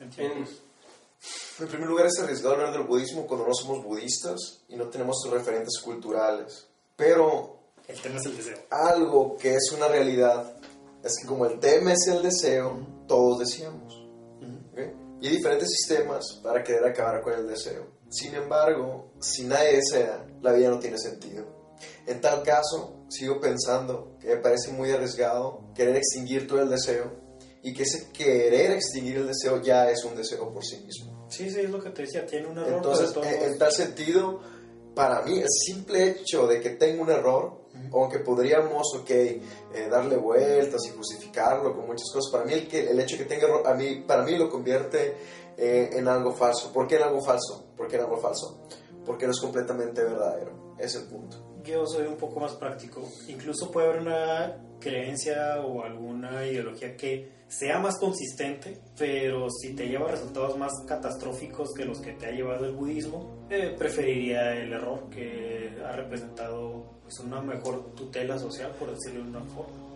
En 0.00 1.68
primer 1.68 1.88
lugar, 1.88 2.06
es 2.06 2.18
arriesgado 2.20 2.54
hablar 2.54 2.72
del 2.72 2.82
budismo 2.82 3.26
cuando 3.26 3.46
no 3.46 3.54
somos 3.54 3.82
budistas 3.82 4.62
y 4.68 4.76
no 4.76 4.88
tenemos 4.88 5.16
referentes 5.30 5.80
culturales. 5.82 6.66
Pero 6.94 7.58
El 7.88 8.00
tema 8.00 8.16
es 8.18 8.26
el 8.26 8.36
deseo. 8.36 8.58
algo 8.70 9.36
que 9.36 9.54
es 9.54 9.72
una 9.74 9.88
realidad 9.88 10.54
es 11.02 11.18
que 11.20 11.26
como 11.26 11.46
el 11.46 11.58
tema 11.58 11.92
es 11.92 12.06
el 12.08 12.22
deseo, 12.22 12.86
todos 13.06 13.38
deseamos. 13.38 14.02
Y 15.18 15.28
hay 15.28 15.36
diferentes 15.36 15.70
sistemas 15.70 16.40
para 16.42 16.62
querer 16.62 16.84
acabar 16.84 17.22
con 17.22 17.32
el 17.32 17.48
deseo. 17.48 17.86
Sin 18.10 18.34
embargo, 18.34 19.12
si 19.18 19.44
nadie 19.44 19.76
desea, 19.76 20.26
la 20.42 20.52
vida 20.52 20.68
no 20.68 20.78
tiene 20.78 20.98
sentido. 20.98 21.46
En 22.06 22.20
tal 22.20 22.42
caso, 22.42 23.04
sigo 23.08 23.40
pensando 23.40 24.16
que 24.20 24.28
me 24.28 24.36
parece 24.36 24.72
muy 24.72 24.90
arriesgado 24.90 25.72
querer 25.74 25.96
extinguir 25.96 26.46
todo 26.46 26.60
el 26.60 26.68
deseo 26.68 27.25
y 27.66 27.74
que 27.74 27.82
ese 27.82 28.12
querer 28.12 28.70
extinguir 28.70 29.16
el 29.16 29.26
deseo 29.26 29.60
ya 29.60 29.90
es 29.90 30.04
un 30.04 30.14
deseo 30.14 30.52
por 30.52 30.64
sí 30.64 30.76
mismo. 30.84 31.26
Sí, 31.28 31.50
sí, 31.50 31.62
es 31.62 31.68
lo 31.68 31.82
que 31.82 31.90
te 31.90 32.02
decía, 32.02 32.24
tiene 32.24 32.46
un 32.46 32.58
error. 32.58 32.74
Entonces, 32.76 33.12
en, 33.16 33.50
en 33.50 33.58
tal 33.58 33.72
sentido, 33.72 34.40
para 34.94 35.22
mí, 35.22 35.40
el 35.40 35.48
simple 35.48 36.10
hecho 36.10 36.46
de 36.46 36.60
que 36.60 36.70
tenga 36.70 37.02
un 37.02 37.10
error, 37.10 37.62
aunque 37.92 38.20
podríamos, 38.20 38.94
ok, 38.94 39.10
eh, 39.10 39.42
darle 39.90 40.16
vueltas 40.16 40.80
y 40.86 40.96
justificarlo 40.96 41.74
con 41.74 41.88
muchas 41.88 42.08
cosas, 42.12 42.30
para 42.30 42.44
mí 42.44 42.52
el, 42.52 42.68
que, 42.68 42.88
el 42.88 43.00
hecho 43.00 43.16
de 43.16 43.24
que 43.24 43.28
tenga 43.28 43.48
error, 43.48 43.66
a 43.66 43.74
mí, 43.74 44.04
para 44.06 44.22
mí 44.22 44.36
lo 44.36 44.48
convierte 44.48 45.16
eh, 45.56 45.90
en 45.92 46.06
algo 46.06 46.32
falso. 46.34 46.72
¿Por 46.72 46.86
qué 46.86 46.94
en 46.94 47.02
algo 47.02 47.20
falso? 47.20 47.72
¿Por 47.76 47.88
qué 47.88 47.96
en 47.96 48.02
algo 48.02 48.18
falso? 48.18 48.60
Porque 49.04 49.26
no 49.26 49.32
es 49.32 49.40
completamente 49.40 50.04
verdadero. 50.04 50.76
Es 50.78 50.94
el 50.94 51.08
punto. 51.08 51.36
yo 51.64 51.84
soy 51.84 52.06
un 52.06 52.16
poco 52.16 52.38
más 52.38 52.52
práctico. 52.52 53.02
Incluso 53.26 53.72
puede 53.72 53.88
haber 53.88 54.02
una 54.02 54.65
creencia 54.80 55.60
o 55.60 55.82
alguna 55.82 56.46
ideología 56.46 56.96
que 56.96 57.36
sea 57.48 57.78
más 57.78 57.98
consistente, 57.98 58.80
pero 58.98 59.48
si 59.50 59.74
te 59.74 59.86
lleva 59.86 60.08
a 60.08 60.12
resultados 60.12 60.58
más 60.58 60.72
catastróficos 60.86 61.72
que 61.74 61.84
los 61.84 62.00
que 62.00 62.12
te 62.12 62.26
ha 62.26 62.30
llevado 62.30 62.66
el 62.66 62.72
budismo, 62.72 63.46
eh, 63.50 63.74
preferiría 63.78 64.54
el 64.54 64.72
error 64.72 65.08
que 65.10 65.76
ha 65.84 65.92
representado 65.92 66.96
pues, 67.02 67.18
una 67.20 67.40
mejor 67.40 67.94
tutela 67.94 68.38
social, 68.38 68.72
por 68.78 68.90
decirlo 68.92 69.22
de 69.22 69.30
una 69.30 69.44
forma. 69.44 69.86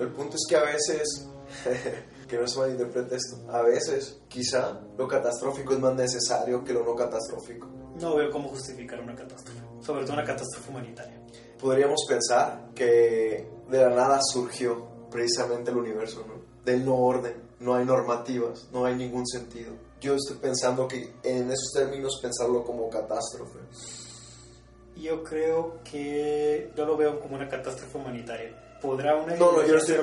El 0.00 0.08
punto 0.08 0.36
es 0.36 0.46
que 0.48 0.56
a 0.56 0.62
veces, 0.62 1.28
que 2.28 2.36
no 2.36 2.46
se 2.46 2.58
malinterprete 2.58 3.16
esto, 3.16 3.52
a 3.52 3.62
veces 3.62 4.20
quizá 4.28 4.80
lo 4.96 5.06
catastrófico 5.06 5.74
es 5.74 5.80
más 5.80 5.94
necesario 5.94 6.64
que 6.64 6.72
lo 6.72 6.84
no 6.84 6.94
catastrófico. 6.94 7.68
No 8.00 8.16
veo 8.16 8.30
cómo 8.30 8.48
justificar 8.48 9.00
una 9.00 9.14
catástrofe, 9.14 9.60
sobre 9.80 10.02
todo 10.04 10.14
una 10.14 10.24
catástrofe 10.24 10.70
humanitaria. 10.70 11.20
podríamos 11.60 12.04
pensar 12.08 12.68
que 12.74 13.55
de 13.68 13.78
la 13.82 13.90
nada 13.90 14.20
surgió 14.22 14.86
precisamente 15.10 15.70
el 15.70 15.78
universo, 15.78 16.24
¿no? 16.26 16.34
Del 16.64 16.84
no 16.84 16.96
orden, 16.96 17.34
no 17.60 17.74
hay 17.74 17.84
normativas, 17.84 18.68
no 18.72 18.84
hay 18.84 18.94
ningún 18.96 19.26
sentido. 19.26 19.72
Yo 20.00 20.14
estoy 20.14 20.36
pensando 20.36 20.86
que 20.86 21.14
en 21.22 21.50
esos 21.50 21.72
términos 21.74 22.18
pensarlo 22.20 22.64
como 22.64 22.90
catástrofe. 22.90 23.58
Yo 24.96 25.22
creo 25.22 25.78
que 25.84 26.72
yo 26.76 26.86
lo 26.86 26.96
veo 26.96 27.20
como 27.20 27.36
una 27.36 27.48
catástrofe 27.48 27.98
humanitaria. 27.98 28.65
¿Podrá 28.86 29.16
una 29.16 29.34
No, 29.36 29.52
no, 29.52 29.62
yo 29.66 29.72
no, 29.74 29.78
estoy 29.78 29.96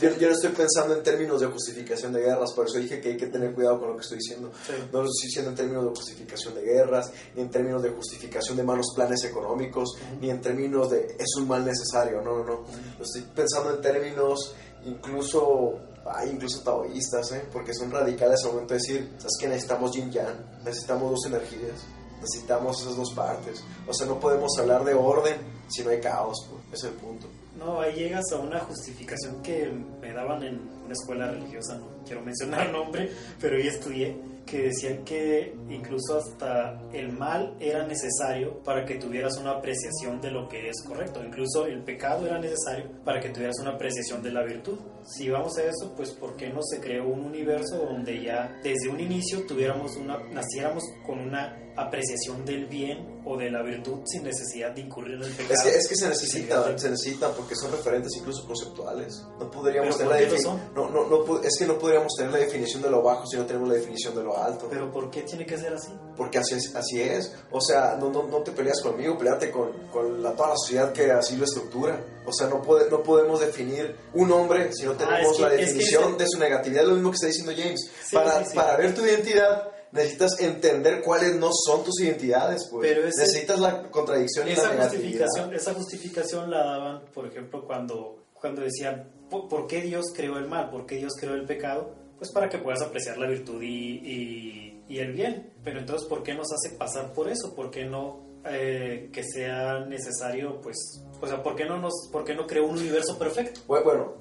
yo- 0.00 0.16
yo 0.18 0.28
no 0.28 0.34
estoy 0.34 0.50
pensando 0.50 0.96
en 0.96 1.02
términos 1.02 1.40
de 1.40 1.46
justificación 1.46 2.12
de 2.12 2.20
guerras, 2.22 2.52
por 2.52 2.66
eso 2.66 2.78
dije 2.78 3.00
que 3.00 3.10
hay 3.10 3.16
que 3.16 3.26
tener 3.26 3.54
cuidado 3.54 3.78
con 3.80 3.90
lo 3.90 3.96
que 3.96 4.02
estoy 4.02 4.18
diciendo. 4.18 4.50
Sí. 4.66 4.72
No 4.92 5.02
lo 5.02 5.08
estoy 5.08 5.26
diciendo 5.28 5.50
en 5.50 5.56
términos 5.56 5.84
de 5.84 5.90
justificación 5.90 6.54
de 6.54 6.62
guerras, 6.62 7.10
ni 7.34 7.42
en 7.42 7.50
términos 7.50 7.82
de 7.82 7.90
justificación 7.90 8.56
de 8.56 8.62
malos 8.64 8.86
planes 8.94 9.22
económicos, 9.24 9.90
ni 10.20 10.30
en 10.30 10.40
términos 10.40 10.90
de 10.90 11.16
es 11.18 11.34
un 11.38 11.46
mal 11.48 11.64
necesario, 11.64 12.20
no, 12.22 12.38
no, 12.38 12.44
no. 12.44 12.64
Lo 12.98 13.04
estoy 13.04 13.22
pensando 13.34 13.74
en 13.74 13.80
términos 13.80 14.54
incluso, 14.86 15.78
ay, 16.06 16.30
incluso 16.30 16.60
taoístas, 16.62 17.32
¿eh? 17.32 17.44
porque 17.52 17.74
son 17.74 17.90
radicales 17.90 18.40
al 18.44 18.52
momento 18.52 18.74
de 18.74 18.80
decir, 18.80 19.10
¿sabes 19.18 19.32
que 19.40 19.48
necesitamos 19.48 19.92
yin 19.92 20.10
yang? 20.10 20.62
Necesitamos 20.64 21.10
dos 21.10 21.26
energías, 21.26 21.84
necesitamos 22.20 22.80
esas 22.80 22.96
dos 22.96 23.12
partes. 23.14 23.62
O 23.86 23.92
sea, 23.94 24.06
no 24.06 24.18
podemos 24.20 24.50
hablar 24.58 24.84
de 24.84 24.94
orden 24.94 25.36
si 25.68 25.82
no 25.82 25.90
hay 25.90 26.00
caos, 26.00 26.36
pues, 26.50 26.80
es 26.82 26.84
el 26.90 26.96
punto. 26.96 27.26
No, 27.56 27.80
ahí 27.80 27.94
llegas 27.94 28.24
a 28.32 28.38
una 28.38 28.60
justificación 28.60 29.42
que 29.42 29.70
me 30.00 30.12
daban 30.12 30.42
en 30.42 30.60
una 30.84 30.92
escuela 30.92 31.30
religiosa, 31.30 31.78
no 31.78 32.04
quiero 32.04 32.22
mencionar 32.22 32.70
nombre, 32.72 33.10
pero 33.40 33.58
yo 33.58 33.70
estudié, 33.70 34.16
que 34.44 34.62
decían 34.62 35.04
que 35.04 35.54
incluso 35.70 36.18
hasta 36.18 36.78
el 36.92 37.12
mal 37.12 37.56
era 37.60 37.86
necesario 37.86 38.62
para 38.62 38.84
que 38.84 38.96
tuvieras 38.96 39.36
una 39.38 39.52
apreciación 39.52 40.20
de 40.20 40.30
lo 40.30 40.48
que 40.48 40.68
es 40.68 40.82
correcto, 40.86 41.24
incluso 41.24 41.66
el 41.66 41.82
pecado 41.82 42.26
era 42.26 42.38
necesario 42.38 42.90
para 43.04 43.20
que 43.20 43.30
tuvieras 43.30 43.58
una 43.60 43.70
apreciación 43.70 44.22
de 44.22 44.32
la 44.32 44.42
virtud. 44.42 44.78
Si 45.04 45.28
vamos 45.30 45.56
a 45.58 45.64
eso, 45.64 45.94
pues 45.96 46.10
¿por 46.12 46.36
qué 46.36 46.50
no 46.50 46.60
se 46.62 46.80
creó 46.80 47.06
un 47.06 47.24
universo 47.24 47.78
donde 47.78 48.22
ya 48.22 48.60
desde 48.62 48.88
un 48.88 49.00
inicio 49.00 49.46
tuviéramos 49.46 49.96
una, 49.96 50.18
naciéramos 50.30 50.84
con 51.06 51.20
una 51.20 51.58
apreciación 51.76 52.44
del 52.44 52.66
bien 52.66 53.13
o 53.26 53.36
de 53.36 53.50
la 53.50 53.62
virtud 53.62 54.00
sin 54.04 54.24
necesidad 54.24 54.70
de 54.72 54.82
incurrir 54.82 55.14
en 55.14 55.22
el 55.22 55.32
pecado? 55.32 55.54
Es 55.54 55.62
que, 55.62 55.78
es 55.78 55.88
que 55.88 55.94
se 55.96 56.02
Sí, 56.04 56.08
necesitan, 56.10 56.78
se 56.78 56.90
necesitan 56.90 57.32
porque 57.36 57.54
son 57.56 57.72
referentes 57.72 58.12
incluso 58.16 58.46
conceptuales. 58.46 59.22
No 59.38 59.50
podríamos 59.50 59.96
¿Pero 59.96 60.10
tener 60.10 60.22
la 60.24 60.28
por 60.28 60.38
qué 60.38 60.44
lo 60.44 60.50
defini- 60.54 60.74
no, 60.74 60.90
no, 60.90 61.24
no, 61.26 61.42
es 61.42 61.56
que 61.58 61.66
no 61.66 61.78
podríamos 61.78 62.12
tener 62.16 62.32
la 62.32 62.38
definición 62.38 62.82
de 62.82 62.90
lo 62.90 63.02
bajo 63.02 63.26
si 63.26 63.36
no 63.36 63.46
tenemos 63.46 63.68
la 63.68 63.74
definición 63.74 64.14
de 64.14 64.22
lo 64.22 64.36
alto. 64.36 64.68
Pero 64.70 64.90
¿por 64.92 65.10
qué 65.10 65.22
tiene 65.22 65.46
que 65.46 65.56
ser 65.58 65.72
así? 65.74 65.92
porque 66.16 66.38
así 66.38 66.54
es, 66.54 66.74
así 66.76 67.00
es. 67.02 67.32
O 67.50 67.60
sea, 67.60 67.96
no, 67.98 68.08
no, 68.10 68.22
no 68.24 68.38
te 68.38 68.52
peleas 68.52 68.80
conmigo, 68.80 69.18
peleate 69.18 69.50
con, 69.50 69.72
con 69.92 70.22
la, 70.22 70.32
toda 70.36 70.50
la 70.50 70.56
sociedad 70.56 70.92
que 70.92 71.10
así 71.10 71.36
lo 71.36 71.44
estructura. 71.44 72.00
O 72.26 72.32
sea, 72.32 72.46
no, 72.46 72.62
puede, 72.62 72.88
no 72.88 73.02
podemos 73.02 73.40
definir 73.40 73.96
un 74.14 74.30
hombre 74.32 74.70
si 74.72 74.84
no 74.86 74.92
tenemos 74.92 75.18
Ah, 75.20 75.30
es 75.30 75.36
que- 75.36 75.42
la 75.42 75.48
es 75.48 75.54
que 75.54 75.64
definición 75.66 76.04
ese- 76.10 76.16
de 76.18 76.26
su 76.28 76.38
negatividad. 76.38 76.82
Es 76.82 76.88
lo 76.88 76.94
mismo 76.94 77.10
que 77.10 77.14
está 77.16 77.26
diciendo 77.26 77.52
James. 77.56 77.90
Sí, 78.04 78.14
para, 78.16 78.38
sí, 78.44 78.50
sí. 78.50 78.56
para 78.56 78.76
ver 78.76 78.94
tu 78.94 79.04
identidad 79.04 79.70
necesitas 79.94 80.38
entender 80.40 81.00
cuáles 81.02 81.36
no 81.36 81.48
son 81.52 81.84
tus 81.84 82.00
identidades. 82.00 82.68
Pues. 82.70 82.86
Pero 82.88 83.06
ese- 83.06 83.20
necesitas 83.22 83.58
la 83.60 83.90
contradicción 83.90 84.46
y 84.48 84.52
Esa 84.52 84.64
la 84.64 84.74
negatividad. 84.74 85.26
justificación, 85.26 85.54
esa 85.54 85.74
justificación 85.74 86.50
la 86.50 86.64
daban, 86.64 87.04
por 87.14 87.26
ejemplo, 87.26 87.64
cuando, 87.66 88.24
cuando 88.34 88.60
decían, 88.62 89.10
¿por, 89.30 89.66
qué 89.66 89.80
Dios 89.80 90.06
creó 90.14 90.36
el 90.38 90.48
mal? 90.48 90.68
¿Por 90.70 90.84
qué 90.86 90.96
Dios 90.96 91.12
creó 91.18 91.34
el 91.34 91.46
pecado? 91.46 91.94
Pues 92.18 92.30
para 92.32 92.48
que 92.48 92.58
puedas 92.58 92.82
apreciar 92.82 93.16
la 93.18 93.26
virtud 93.28 93.62
y, 93.62 93.66
y- 93.98 94.82
y 94.88 94.98
el 94.98 95.12
bien. 95.12 95.52
Pero 95.64 95.78
entonces, 95.80 96.06
¿por 96.08 96.22
qué 96.22 96.34
nos 96.34 96.48
hace 96.52 96.76
pasar 96.76 97.12
por 97.12 97.28
eso? 97.28 97.54
¿Por 97.54 97.70
qué 97.70 97.84
no 97.84 98.22
eh, 98.46 99.08
que 99.10 99.22
sea 99.24 99.80
necesario, 99.86 100.60
pues, 100.60 100.76
o 101.18 101.26
sea, 101.26 101.42
¿por 101.42 101.56
qué 101.56 101.64
no, 101.64 101.78
nos, 101.78 101.94
por 102.12 102.26
qué 102.26 102.34
no 102.34 102.46
creó 102.46 102.66
un 102.66 102.76
universo 102.78 103.16
perfecto? 103.18 103.60
Bueno, 103.66 104.16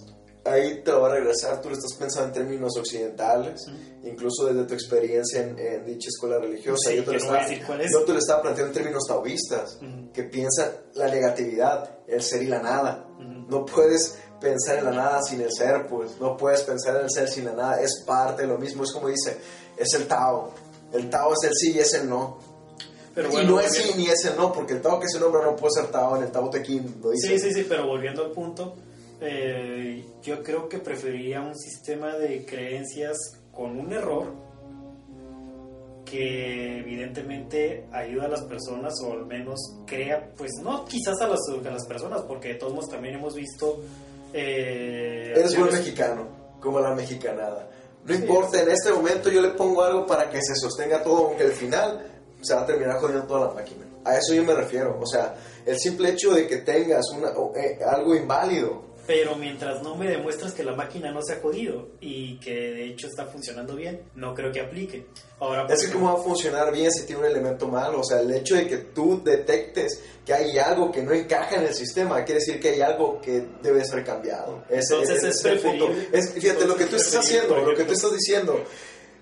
ahí 0.45 0.81
te 0.83 0.91
voy 0.91 1.09
a 1.09 1.13
regresar. 1.13 1.61
Tú 1.61 1.69
lo 1.69 1.75
estás 1.75 1.93
pensando 1.93 2.27
en 2.27 2.33
términos 2.33 2.77
occidentales, 2.77 3.65
incluso 4.03 4.45
desde 4.45 4.65
tu 4.65 4.73
experiencia 4.73 5.41
en, 5.41 5.57
en 5.57 5.85
dicha 5.85 6.09
escuela 6.09 6.39
religiosa. 6.39 6.89
Sí, 6.89 6.97
yo, 6.97 7.03
te 7.03 7.11
lo 7.11 7.17
estaba, 7.17 7.47
es. 7.47 7.91
yo 7.91 8.03
te 8.03 8.13
lo 8.13 8.19
estaba 8.19 8.41
planteando 8.41 8.71
en 8.71 8.77
términos 8.77 9.03
taoístas, 9.07 9.79
que 10.13 10.23
piensan 10.23 10.71
la 10.95 11.07
negatividad, 11.07 11.99
el 12.07 12.21
ser 12.21 12.43
y 12.43 12.47
la 12.47 12.61
nada. 12.61 13.07
No 13.47 13.65
puedes 13.65 14.17
pensar 14.39 14.79
en 14.79 14.85
la 14.85 14.91
nada 14.91 15.21
sin 15.21 15.41
el 15.41 15.51
ser, 15.51 15.87
pues. 15.87 16.19
No 16.19 16.35
puedes 16.37 16.61
pensar 16.63 16.97
en 16.97 17.03
el 17.03 17.11
ser 17.11 17.27
sin 17.29 17.45
la 17.45 17.53
nada. 17.53 17.81
Es 17.81 18.03
parte 18.05 18.43
de 18.43 18.47
lo 18.47 18.57
mismo. 18.57 18.83
Es 18.83 18.91
como 18.91 19.07
dice, 19.07 19.37
es 19.77 19.93
el 19.93 20.07
Tao. 20.07 20.51
El 20.91 21.09
Tao 21.09 21.33
es 21.33 21.49
el 21.49 21.55
sí 21.55 21.73
y 21.75 21.79
es 21.79 21.93
el 21.93 22.09
no. 22.09 22.39
Pero 23.15 23.29
y 23.29 23.31
bueno, 23.31 23.51
no 23.51 23.59
es 23.59 23.71
sí 23.73 23.93
ni 23.95 24.07
es 24.07 24.25
el 24.25 24.35
no, 24.35 24.51
porque 24.51 24.73
el 24.73 24.81
Tao 24.81 24.99
que 24.99 25.05
es 25.05 25.15
el 25.15 25.23
hombre 25.23 25.41
no 25.43 25.55
puede 25.55 25.73
ser 25.73 25.91
Tao. 25.91 26.17
En 26.17 26.23
el 26.23 26.31
Tao 26.31 26.49
Te 26.49 26.61
Ching 26.63 26.99
lo 27.01 27.11
dice. 27.11 27.27
Sí, 27.27 27.39
sí, 27.39 27.53
sí, 27.53 27.65
pero 27.67 27.87
volviendo 27.87 28.23
al 28.25 28.31
punto, 28.31 28.75
eh, 29.23 30.05
yo 30.21 30.43
creo 30.43 30.67
que 30.69 30.79
preferiría 30.79 31.41
un 31.41 31.57
sistema 31.57 32.15
de 32.15 32.45
creencias 32.45 33.17
con 33.51 33.79
un 33.79 33.93
error 33.93 34.33
que 36.05 36.79
evidentemente 36.79 37.87
ayuda 37.91 38.25
a 38.25 38.27
las 38.27 38.43
personas 38.43 38.93
o 39.03 39.13
al 39.13 39.25
menos 39.25 39.59
crea, 39.85 40.31
pues 40.37 40.51
no 40.61 40.85
quizás 40.85 41.19
a 41.21 41.27
las, 41.27 41.39
a 41.49 41.71
las 41.71 41.87
personas, 41.87 42.21
porque 42.23 42.49
de 42.49 42.55
todos 42.55 42.73
modos 42.73 42.89
también 42.89 43.15
hemos 43.15 43.33
visto... 43.33 43.81
Eh, 44.33 45.33
Eres 45.35 45.57
buen 45.57 45.73
mexicano, 45.73 46.27
como 46.59 46.79
la 46.79 46.93
mexicanada. 46.93 47.69
No 48.05 48.13
importa, 48.13 48.61
en 48.61 48.69
este 48.69 48.91
momento 48.91 49.31
yo 49.31 49.41
le 49.41 49.49
pongo 49.49 49.83
algo 49.83 50.05
para 50.05 50.29
que 50.29 50.41
se 50.41 50.55
sostenga 50.55 51.01
todo, 51.01 51.27
aunque 51.27 51.43
al 51.43 51.51
final 51.51 52.05
se 52.41 52.53
va 52.53 52.61
a 52.61 52.65
terminar 52.65 52.99
jodiendo 52.99 53.25
toda 53.25 53.47
la 53.47 53.53
máquina. 53.53 53.85
A 54.03 54.17
eso 54.17 54.33
yo 54.33 54.43
me 54.43 54.53
refiero. 54.53 54.99
O 54.99 55.07
sea, 55.07 55.35
el 55.65 55.79
simple 55.79 56.09
hecho 56.09 56.33
de 56.33 56.45
que 56.45 56.57
tengas 56.57 57.05
una, 57.15 57.29
eh, 57.55 57.79
algo 57.85 58.13
inválido 58.13 58.92
Pero 59.05 59.35
mientras 59.35 59.81
no 59.83 59.95
me 59.95 60.07
demuestras 60.09 60.53
que 60.53 60.63
la 60.63 60.73
máquina 60.75 61.11
no 61.11 61.21
se 61.21 61.33
ha 61.33 61.39
jodido 61.41 61.89
y 61.99 62.39
que 62.39 62.51
de 62.53 62.85
hecho 62.85 63.07
está 63.07 63.25
funcionando 63.25 63.75
bien, 63.75 64.01
no 64.15 64.33
creo 64.33 64.49
que 64.51 64.61
aplique. 64.61 65.05
Ahora, 65.39 65.67
Es 65.69 65.85
que 65.85 65.91
cómo 65.91 66.13
va 66.13 66.19
a 66.19 66.23
funcionar 66.23 66.71
bien 66.71 66.89
si 66.89 67.05
tiene 67.05 67.19
un 67.21 67.27
elemento 67.27 67.67
malo. 67.67 67.99
O 67.99 68.03
sea, 68.05 68.21
el 68.21 68.31
hecho 68.33 68.55
de 68.55 68.65
que 68.65 68.77
tú 68.77 69.21
detectes 69.21 69.99
que 70.25 70.33
hay 70.33 70.57
algo 70.57 70.89
que 70.89 71.03
no 71.03 71.11
encaja 71.11 71.57
en 71.57 71.63
el 71.63 71.73
sistema, 71.73 72.23
quiere 72.23 72.39
decir 72.39 72.61
que 72.61 72.69
hay 72.69 72.81
algo 72.81 73.19
que 73.19 73.45
debe 73.61 73.83
ser 73.83 74.05
cambiado. 74.05 74.63
Ese, 74.69 74.93
Entonces 74.95 75.17
ese 75.17 75.29
es 75.29 75.45
el 75.45 75.59
punto. 75.59 75.89
Es- 76.13 76.31
fíjate, 76.31 76.65
lo 76.65 76.77
que 76.77 76.85
tú 76.85 76.95
estás 76.95 77.15
haciendo, 77.15 77.57
lo 77.57 77.75
que 77.75 77.83
tú 77.83 77.91
estás 77.91 78.13
diciendo, 78.13 78.57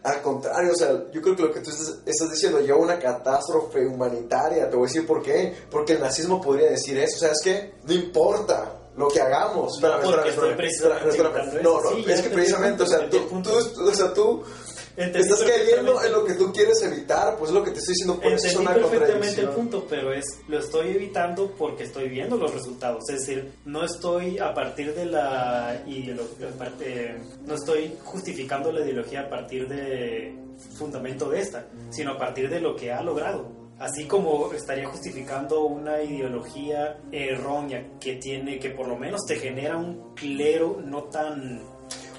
al 0.04 0.22
contrario, 0.22 0.74
o 0.74 0.76
sea, 0.76 0.92
yo 1.12 1.22
creo 1.24 1.36
que 1.36 1.42
lo 1.42 1.52
que 1.52 1.62
tú 1.62 1.72
estás, 1.72 1.98
estás 2.06 2.30
diciendo 2.32 2.60
lleva 2.60 2.78
una 2.78 3.00
catástrofe 3.00 3.88
humanitaria. 3.88 4.70
Te 4.70 4.76
voy 4.76 4.86
a 4.86 4.88
decir 4.88 5.08
por 5.08 5.24
qué. 5.24 5.54
Porque 5.72 5.94
el 5.94 6.02
nazismo 6.02 6.40
podría 6.40 6.70
decir 6.70 7.00
eso. 7.00 7.16
O 7.16 7.20
sea, 7.20 7.32
es 7.32 7.42
que 7.44 7.74
no 7.84 7.94
importa 7.94 8.78
lo 8.98 9.08
que 9.08 9.22
hagamos. 9.22 9.80
No, 9.82 9.88
Espérame, 9.96 10.28
espérame, 10.28 11.08
espérame, 11.08 11.64
No, 11.64 11.82
no, 11.82 11.90
Sí, 11.92 12.06
es 12.08 12.22
que 12.22 12.30
precisamente, 12.30 12.84
o 12.84 12.88
sea, 12.88 13.10
tú, 13.10 13.18
entendí 13.18 13.50
el 13.50 13.74
tú, 13.74 13.88
o 13.88 13.94
sea, 13.94 14.14
tú 14.14 14.44
Entendí 14.98 15.20
estás 15.20 15.44
cayendo 15.44 16.04
en 16.04 16.12
lo 16.12 16.26
que 16.26 16.34
tú 16.34 16.52
quieres 16.52 16.82
evitar, 16.84 17.38
pues 17.38 17.50
es 17.50 17.56
lo 17.56 17.64
que 17.64 17.72
te 17.72 17.80
estoy 17.80 17.94
diciendo, 17.94 18.20
por 18.20 18.34
eso 18.34 18.48
es 18.48 18.56
una 18.56 18.74
perfectamente 18.74 19.42
el 19.42 19.50
punto, 19.50 19.86
pero 19.90 20.14
es 20.14 20.26
lo 20.48 20.60
estoy 20.60 20.90
evitando 20.90 21.52
porque 21.58 21.84
estoy 21.84 22.10
viendo 22.10 22.36
los 22.36 22.54
resultados. 22.54 23.10
Es 23.10 23.22
decir, 23.22 23.54
no 23.66 23.86
estoy 23.86 24.38
a 24.40 24.54
partir 24.54 24.94
de 24.94 25.06
la 25.06 25.82
ideología, 25.88 26.50
no 27.46 27.56
estoy 27.56 27.98
justificando 28.04 28.72
la 28.72 28.82
ideología 28.82 29.22
a 29.22 29.30
partir 29.30 29.68
de 29.68 30.36
fundamento 30.78 31.30
de 31.30 31.40
esta, 31.40 31.66
sino 31.90 32.12
a 32.12 32.18
partir 32.18 32.50
de 32.50 32.60
lo 32.60 32.76
que 32.76 32.92
ha 32.92 33.02
logrado. 33.02 33.61
Así 33.82 34.06
como 34.06 34.54
estaría 34.54 34.88
justificando 34.88 35.66
una 35.66 36.04
ideología 36.04 36.98
errónea 37.12 37.84
que 38.00 38.16
tiene, 38.18 38.60
que 38.60 38.70
por 38.70 38.88
lo 38.88 38.96
menos 38.96 39.22
te 39.28 39.36
genera 39.38 39.76
un 39.76 40.14
clero 40.14 40.80
no 40.86 41.06
tan 41.06 41.62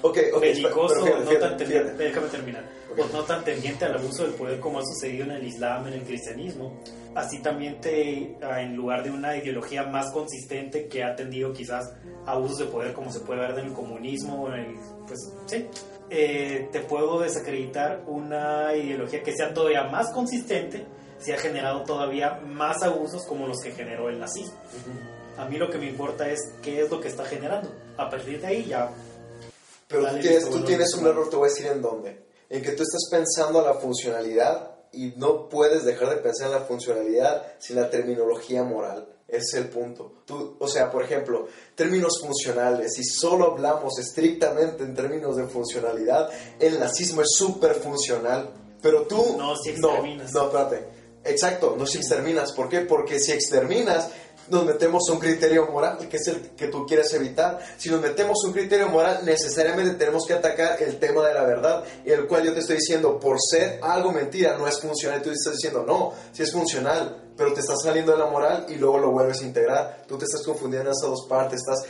Ok, 0.01 0.17
ok, 0.33 0.41
belicoso, 0.41 0.95
pero 1.05 1.17
fíjate, 1.21 1.33
no 1.33 1.39
tan 1.39 1.57
tendiente, 1.57 1.85
fíjate. 1.91 2.03
déjame 2.03 2.27
terminar, 2.27 2.63
o 2.97 3.13
no 3.13 3.23
tan 3.23 3.43
tendiente 3.45 3.85
al 3.85 3.95
abuso 3.95 4.23
del 4.23 4.33
poder 4.33 4.59
como 4.59 4.79
ha 4.79 4.83
sucedido 4.85 5.23
en 5.23 5.31
el 5.31 5.43
Islam, 5.47 5.87
en 5.87 5.93
el 5.93 6.01
cristianismo. 6.01 6.73
Así 7.15 7.39
también 7.41 7.79
te, 7.79 8.35
ah, 8.43 8.61
en 8.61 8.75
lugar 8.75 9.01
de 9.03 9.11
una 9.11 9.37
ideología 9.37 9.83
más 9.83 10.11
consistente 10.11 10.87
que 10.89 11.03
ha 11.05 11.15
tendido 11.15 11.53
quizás 11.53 11.93
a 12.25 12.31
abusos 12.33 12.57
de 12.57 12.65
poder 12.65 12.91
como 12.91 13.09
se 13.09 13.21
puede 13.21 13.39
ver 13.39 13.51
en 13.57 13.67
el 13.67 13.73
comunismo, 13.73 14.49
en 14.49 14.53
el- 14.55 14.75
pues 15.07 15.31
sí, 15.45 15.65
eh, 16.09 16.67
te 16.73 16.81
puedo 16.81 17.21
desacreditar 17.21 18.03
una 18.07 18.75
ideología 18.75 19.23
que 19.23 19.31
sea 19.33 19.53
todavía 19.53 19.83
más 19.85 20.11
consistente 20.11 20.85
si 21.23 21.31
ha 21.31 21.37
generado 21.37 21.83
todavía 21.83 22.39
más 22.45 22.83
abusos 22.83 23.25
como 23.25 23.47
los 23.47 23.59
que 23.61 23.71
generó 23.71 24.09
el 24.09 24.19
nazismo. 24.19 24.57
A 25.37 25.45
mí 25.45 25.57
lo 25.57 25.69
que 25.69 25.77
me 25.77 25.87
importa 25.87 26.29
es 26.29 26.39
qué 26.61 26.81
es 26.81 26.91
lo 26.91 26.99
que 26.99 27.07
está 27.07 27.25
generando. 27.25 27.71
A 27.97 28.09
partir 28.09 28.41
de 28.41 28.47
ahí 28.47 28.65
ya 28.65 28.91
Pero 29.87 30.07
tú 30.07 30.19
tienes, 30.19 30.49
tú 30.49 30.63
tienes 30.63 30.93
un 30.95 31.07
error, 31.07 31.29
te 31.29 31.35
voy 31.35 31.47
a 31.47 31.49
decir 31.49 31.67
en 31.67 31.81
dónde. 31.81 32.25
En 32.49 32.61
que 32.61 32.71
tú 32.71 32.83
estás 32.83 33.07
pensando 33.09 33.59
a 33.59 33.63
la 33.63 33.73
funcionalidad 33.75 34.71
y 34.91 35.13
no 35.17 35.49
puedes 35.49 35.83
dejar 35.83 36.09
de 36.09 36.17
pensar 36.17 36.47
en 36.47 36.53
la 36.53 36.61
funcionalidad 36.61 37.53
sin 37.59 37.77
la 37.77 37.89
terminología 37.89 38.63
moral. 38.63 39.07
Ese 39.27 39.37
es 39.39 39.53
el 39.65 39.69
punto. 39.69 40.21
Tú, 40.25 40.55
o 40.59 40.67
sea, 40.67 40.91
por 40.91 41.03
ejemplo, 41.03 41.47
términos 41.73 42.21
funcionales, 42.21 42.93
si 42.93 43.03
solo 43.03 43.51
hablamos 43.51 43.97
estrictamente 43.97 44.83
en 44.83 44.93
términos 44.93 45.35
de 45.35 45.47
funcionalidad, 45.47 46.29
el 46.59 46.79
nazismo 46.79 47.21
es 47.21 47.29
súper 47.35 47.73
funcional. 47.73 48.51
Pero 48.81 49.07
tú... 49.07 49.35
No, 49.37 49.55
si 49.55 49.73
no, 49.73 50.03
no, 50.03 50.23
espérate. 50.23 51.02
Exacto, 51.25 51.75
no 51.77 51.85
si 51.85 51.97
exterminas. 51.97 52.51
¿Por 52.51 52.69
qué? 52.69 52.81
Porque 52.81 53.19
si 53.19 53.31
exterminas, 53.31 54.09
nos 54.49 54.65
metemos 54.65 55.09
un 55.09 55.19
criterio 55.19 55.67
moral, 55.67 55.97
que 56.09 56.17
es 56.17 56.27
el 56.27 56.41
que 56.51 56.67
tú 56.67 56.85
quieres 56.85 57.13
evitar. 57.13 57.59
Si 57.77 57.89
nos 57.89 58.01
metemos 58.01 58.43
un 58.45 58.51
criterio 58.51 58.89
moral, 58.89 59.21
necesariamente 59.23 59.93
tenemos 59.95 60.25
que 60.25 60.33
atacar 60.33 60.81
el 60.81 60.99
tema 60.99 61.25
de 61.25 61.33
la 61.33 61.43
verdad, 61.43 61.83
el 62.03 62.27
cual 62.27 62.43
yo 62.43 62.53
te 62.53 62.59
estoy 62.59 62.77
diciendo, 62.77 63.19
por 63.19 63.37
ser 63.39 63.79
algo 63.81 64.11
mentira, 64.11 64.57
no 64.57 64.67
es 64.67 64.79
funcional. 64.79 65.19
Y 65.19 65.23
tú 65.23 65.31
estás 65.31 65.53
diciendo, 65.53 65.83
no, 65.87 66.13
si 66.33 66.43
es 66.43 66.51
funcional, 66.51 67.31
pero 67.37 67.53
te 67.53 67.61
estás 67.61 67.81
saliendo 67.81 68.11
de 68.11 68.19
la 68.19 68.27
moral 68.27 68.65
y 68.69 68.75
luego 68.75 68.99
lo 68.99 69.11
vuelves 69.11 69.41
a 69.41 69.45
integrar. 69.45 70.03
Tú 70.07 70.17
te 70.17 70.25
estás 70.25 70.43
confundiendo 70.43 70.89
en 70.89 70.95
esas 70.95 71.09
dos 71.09 71.25
partes, 71.27 71.59
estás 71.59 71.85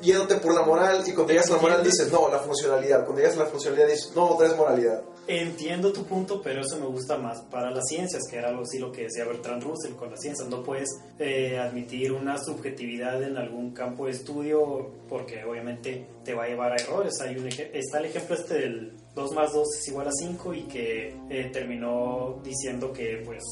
yéndote 0.00 0.36
por 0.36 0.54
la 0.54 0.62
moral 0.62 1.02
y 1.06 1.12
cuando 1.12 1.32
llegas 1.32 1.50
a 1.50 1.54
la 1.54 1.62
moral 1.62 1.82
dices, 1.82 2.10
no, 2.12 2.28
la 2.28 2.38
funcionalidad. 2.38 3.04
Cuando 3.04 3.20
llegas 3.20 3.36
a 3.36 3.44
la 3.44 3.46
funcionalidad 3.46 3.88
dices, 3.88 4.12
no, 4.14 4.30
otra 4.30 4.46
es 4.46 4.56
moralidad. 4.56 5.02
Entiendo 5.28 5.92
tu 5.92 6.04
punto, 6.04 6.40
pero 6.40 6.60
eso 6.60 6.78
me 6.78 6.86
gusta 6.86 7.18
más 7.18 7.40
para 7.50 7.72
las 7.72 7.88
ciencias, 7.88 8.22
que 8.30 8.36
era 8.36 8.48
algo 8.50 8.62
así 8.62 8.78
lo 8.78 8.92
que 8.92 9.02
decía 9.04 9.24
Bertrand 9.24 9.60
Russell 9.60 9.94
con 9.94 10.10
las 10.10 10.20
ciencias. 10.20 10.48
No 10.48 10.62
puedes 10.62 10.88
eh, 11.18 11.58
admitir 11.58 12.12
una 12.12 12.38
subjetividad 12.38 13.20
en 13.24 13.36
algún 13.36 13.72
campo 13.72 14.06
de 14.06 14.12
estudio 14.12 14.92
porque 15.08 15.44
obviamente 15.44 16.06
te 16.24 16.32
va 16.32 16.44
a 16.44 16.48
llevar 16.48 16.72
a 16.72 16.76
errores. 16.76 17.20
Hay 17.20 17.36
un 17.36 17.48
está 17.48 17.98
el 17.98 18.04
ejemplo 18.04 18.36
este 18.36 18.54
del 18.54 18.92
2 19.16 19.32
más 19.32 19.52
2 19.52 19.66
es 19.80 19.88
igual 19.88 20.06
a 20.06 20.12
5 20.12 20.54
y 20.54 20.62
que 20.62 21.16
eh, 21.28 21.50
terminó 21.52 22.40
diciendo 22.44 22.92
que 22.92 23.20
pues 23.24 23.42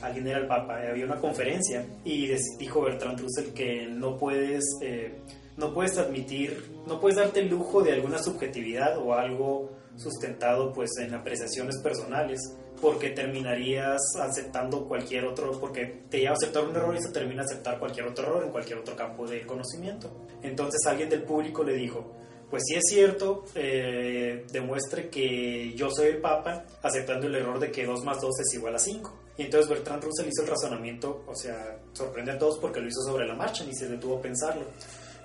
alguien 0.00 0.28
era 0.28 0.38
el 0.38 0.46
Papa. 0.46 0.78
Había 0.88 1.04
una 1.04 1.20
conferencia 1.20 1.84
y 2.04 2.28
dijo 2.58 2.80
Bertrand 2.80 3.20
Russell 3.20 3.52
que 3.52 3.86
no 3.86 4.16
puedes... 4.16 4.64
eh, 4.80 5.14
no 5.58 5.74
puedes 5.74 5.98
admitir, 5.98 6.70
no 6.86 7.00
puedes 7.00 7.18
darte 7.18 7.40
el 7.40 7.48
lujo 7.48 7.82
de 7.82 7.92
alguna 7.92 8.20
subjetividad 8.22 8.96
o 8.98 9.14
algo 9.14 9.70
sustentado 9.98 10.72
pues 10.72 10.90
en 10.98 11.14
apreciaciones 11.14 11.78
personales 11.82 12.40
porque 12.80 13.10
terminarías 13.10 14.00
aceptando 14.20 14.86
cualquier 14.86 15.24
otro, 15.24 15.58
porque 15.58 16.04
te 16.08 16.18
lleva 16.18 16.30
a 16.30 16.34
aceptar 16.34 16.64
un 16.64 16.76
error 16.76 16.94
y 16.94 17.02
se 17.02 17.10
termina 17.10 17.42
a 17.42 17.44
aceptar 17.44 17.78
cualquier 17.78 18.06
otro 18.06 18.26
error 18.26 18.44
en 18.44 18.50
cualquier 18.50 18.78
otro 18.78 18.94
campo 18.94 19.26
del 19.26 19.44
conocimiento. 19.46 20.10
Entonces 20.42 20.80
alguien 20.86 21.08
del 21.08 21.22
público 21.22 21.64
le 21.64 21.74
dijo, 21.74 22.12
pues 22.50 22.62
si 22.66 22.76
es 22.76 22.84
cierto, 22.88 23.44
eh, 23.54 24.46
demuestre 24.50 25.10
que 25.10 25.74
yo 25.74 25.90
soy 25.90 26.08
el 26.08 26.18
Papa 26.18 26.64
aceptando 26.82 27.26
el 27.26 27.34
error 27.34 27.58
de 27.58 27.70
que 27.70 27.84
2 27.84 28.04
más 28.04 28.20
2 28.20 28.40
es 28.40 28.54
igual 28.54 28.74
a 28.74 28.78
5. 28.78 29.12
Y 29.36 29.42
entonces 29.42 29.68
Bertrand 29.68 30.02
Russell 30.02 30.28
hizo 30.28 30.42
el 30.42 30.48
razonamiento, 30.48 31.24
o 31.26 31.34
sea, 31.34 31.78
sorprende 31.92 32.32
a 32.32 32.38
todos 32.38 32.58
porque 32.58 32.80
lo 32.80 32.88
hizo 32.88 33.02
sobre 33.02 33.26
la 33.26 33.34
marcha, 33.34 33.64
ni 33.64 33.74
se 33.74 33.88
detuvo 33.88 34.18
a 34.18 34.22
pensarlo. 34.22 34.64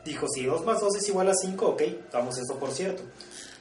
Dijo, 0.04 0.28
si 0.28 0.46
2 0.46 0.66
más 0.66 0.82
2 0.82 0.98
es 0.98 1.10
igual 1.10 1.30
a 1.30 1.34
5, 1.34 1.66
ok, 1.66 1.82
damos 2.12 2.38
eso 2.38 2.60
por 2.60 2.72
cierto. 2.72 3.04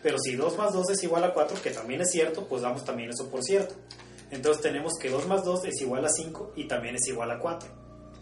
Pero 0.03 0.19
si 0.19 0.35
2 0.35 0.59
más 0.59 0.73
2 0.73 0.91
es 0.91 1.03
igual 1.05 1.25
a 1.25 1.33
4, 1.33 1.63
que 1.63 1.71
también 1.71 2.01
es 2.01 2.11
cierto, 2.11 2.47
pues 2.49 2.63
damos 2.63 2.85
también 2.85 3.11
eso 3.11 3.29
por 3.29 3.43
cierto. 3.43 3.75
Entonces 4.31 4.63
tenemos 4.63 4.95
que 5.01 5.11
2 5.11 5.27
más 5.29 5.45
2 5.45 5.67
es 5.67 5.81
igual 5.81 6.05
a 6.05 6.09
5 6.09 6.53
y 6.57 6.67
también 6.67 6.97
es 6.97 7.07
igual 7.07 7.31
a 7.31 7.39
4. 7.39 7.69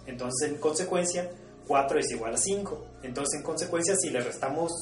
Entonces 0.07 0.51
en 0.51 0.59
consecuencia 0.59 1.31
4 1.67 1.99
es 2.01 2.11
igual 2.11 2.35
a 2.35 2.37
5. 2.37 2.87
Entonces 3.03 3.39
en 3.39 3.45
consecuencia 3.45 3.95
si 3.97 4.11
le 4.11 4.21
restamos 4.21 4.73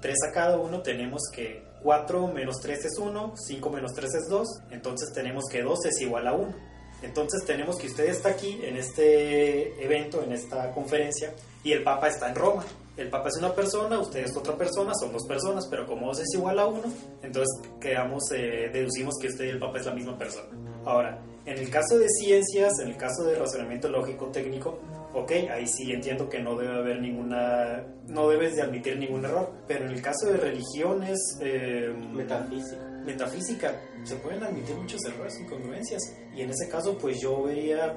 3 0.00 0.16
a 0.28 0.32
cada 0.32 0.58
uno 0.58 0.82
tenemos 0.82 1.22
que 1.32 1.62
4 1.82 2.28
menos 2.28 2.60
3 2.60 2.84
es 2.86 2.98
1, 2.98 3.34
5 3.36 3.70
menos 3.70 3.92
3 3.94 4.14
es 4.14 4.28
2. 4.28 4.48
Entonces 4.70 5.12
tenemos 5.12 5.44
que 5.50 5.62
2 5.62 5.84
es 5.86 6.00
igual 6.00 6.26
a 6.26 6.32
1. 6.32 6.54
Entonces 7.02 7.44
tenemos 7.44 7.76
que 7.76 7.86
usted 7.86 8.06
está 8.06 8.30
aquí 8.30 8.60
en 8.64 8.76
este 8.76 9.84
evento, 9.84 10.22
en 10.22 10.32
esta 10.32 10.72
conferencia, 10.72 11.32
y 11.62 11.72
el 11.72 11.84
Papa 11.84 12.08
está 12.08 12.28
en 12.28 12.34
Roma. 12.34 12.64
El 12.98 13.10
Papa 13.10 13.28
es 13.28 13.36
una 13.38 13.54
persona, 13.54 14.00
usted 14.00 14.24
es 14.24 14.36
otra 14.36 14.56
persona, 14.56 14.92
son 15.00 15.12
dos 15.12 15.24
personas, 15.24 15.68
pero 15.70 15.86
como 15.86 16.08
2 16.08 16.18
es 16.18 16.34
igual 16.34 16.58
a 16.58 16.66
1, 16.66 16.82
entonces 17.22 17.70
quedamos, 17.80 18.24
eh, 18.32 18.70
deducimos 18.72 19.14
que 19.20 19.28
usted 19.28 19.44
y 19.44 19.50
el 19.50 19.60
Papa 19.60 19.78
es 19.78 19.86
la 19.86 19.94
misma 19.94 20.18
persona. 20.18 20.48
Ahora, 20.84 21.22
en 21.46 21.58
el 21.58 21.70
caso 21.70 21.96
de 21.96 22.08
ciencias, 22.08 22.72
en 22.80 22.88
el 22.88 22.96
caso 22.96 23.22
de 23.22 23.36
razonamiento 23.36 23.88
lógico 23.88 24.26
técnico, 24.32 24.80
ok, 25.14 25.30
ahí 25.48 25.66
sí 25.68 25.92
entiendo 25.92 26.28
que 26.28 26.40
no 26.40 26.56
debe 26.56 26.76
haber 26.76 27.00
ninguna, 27.00 27.84
no 28.08 28.28
debes 28.30 28.56
de 28.56 28.62
admitir 28.62 28.98
ningún 28.98 29.24
error, 29.24 29.48
pero 29.68 29.84
en 29.84 29.92
el 29.92 30.02
caso 30.02 30.26
de 30.26 30.36
religiones, 30.36 31.18
eh, 31.40 31.94
Metafísica. 32.12 32.82
metafísica, 33.04 33.80
se 34.02 34.16
pueden 34.16 34.42
admitir 34.42 34.74
muchos 34.74 35.00
errores, 35.04 35.38
incongruencias. 35.40 36.02
Y 36.34 36.42
en 36.42 36.50
ese 36.50 36.68
caso, 36.68 36.98
pues 36.98 37.20
yo 37.20 37.44
veía, 37.44 37.96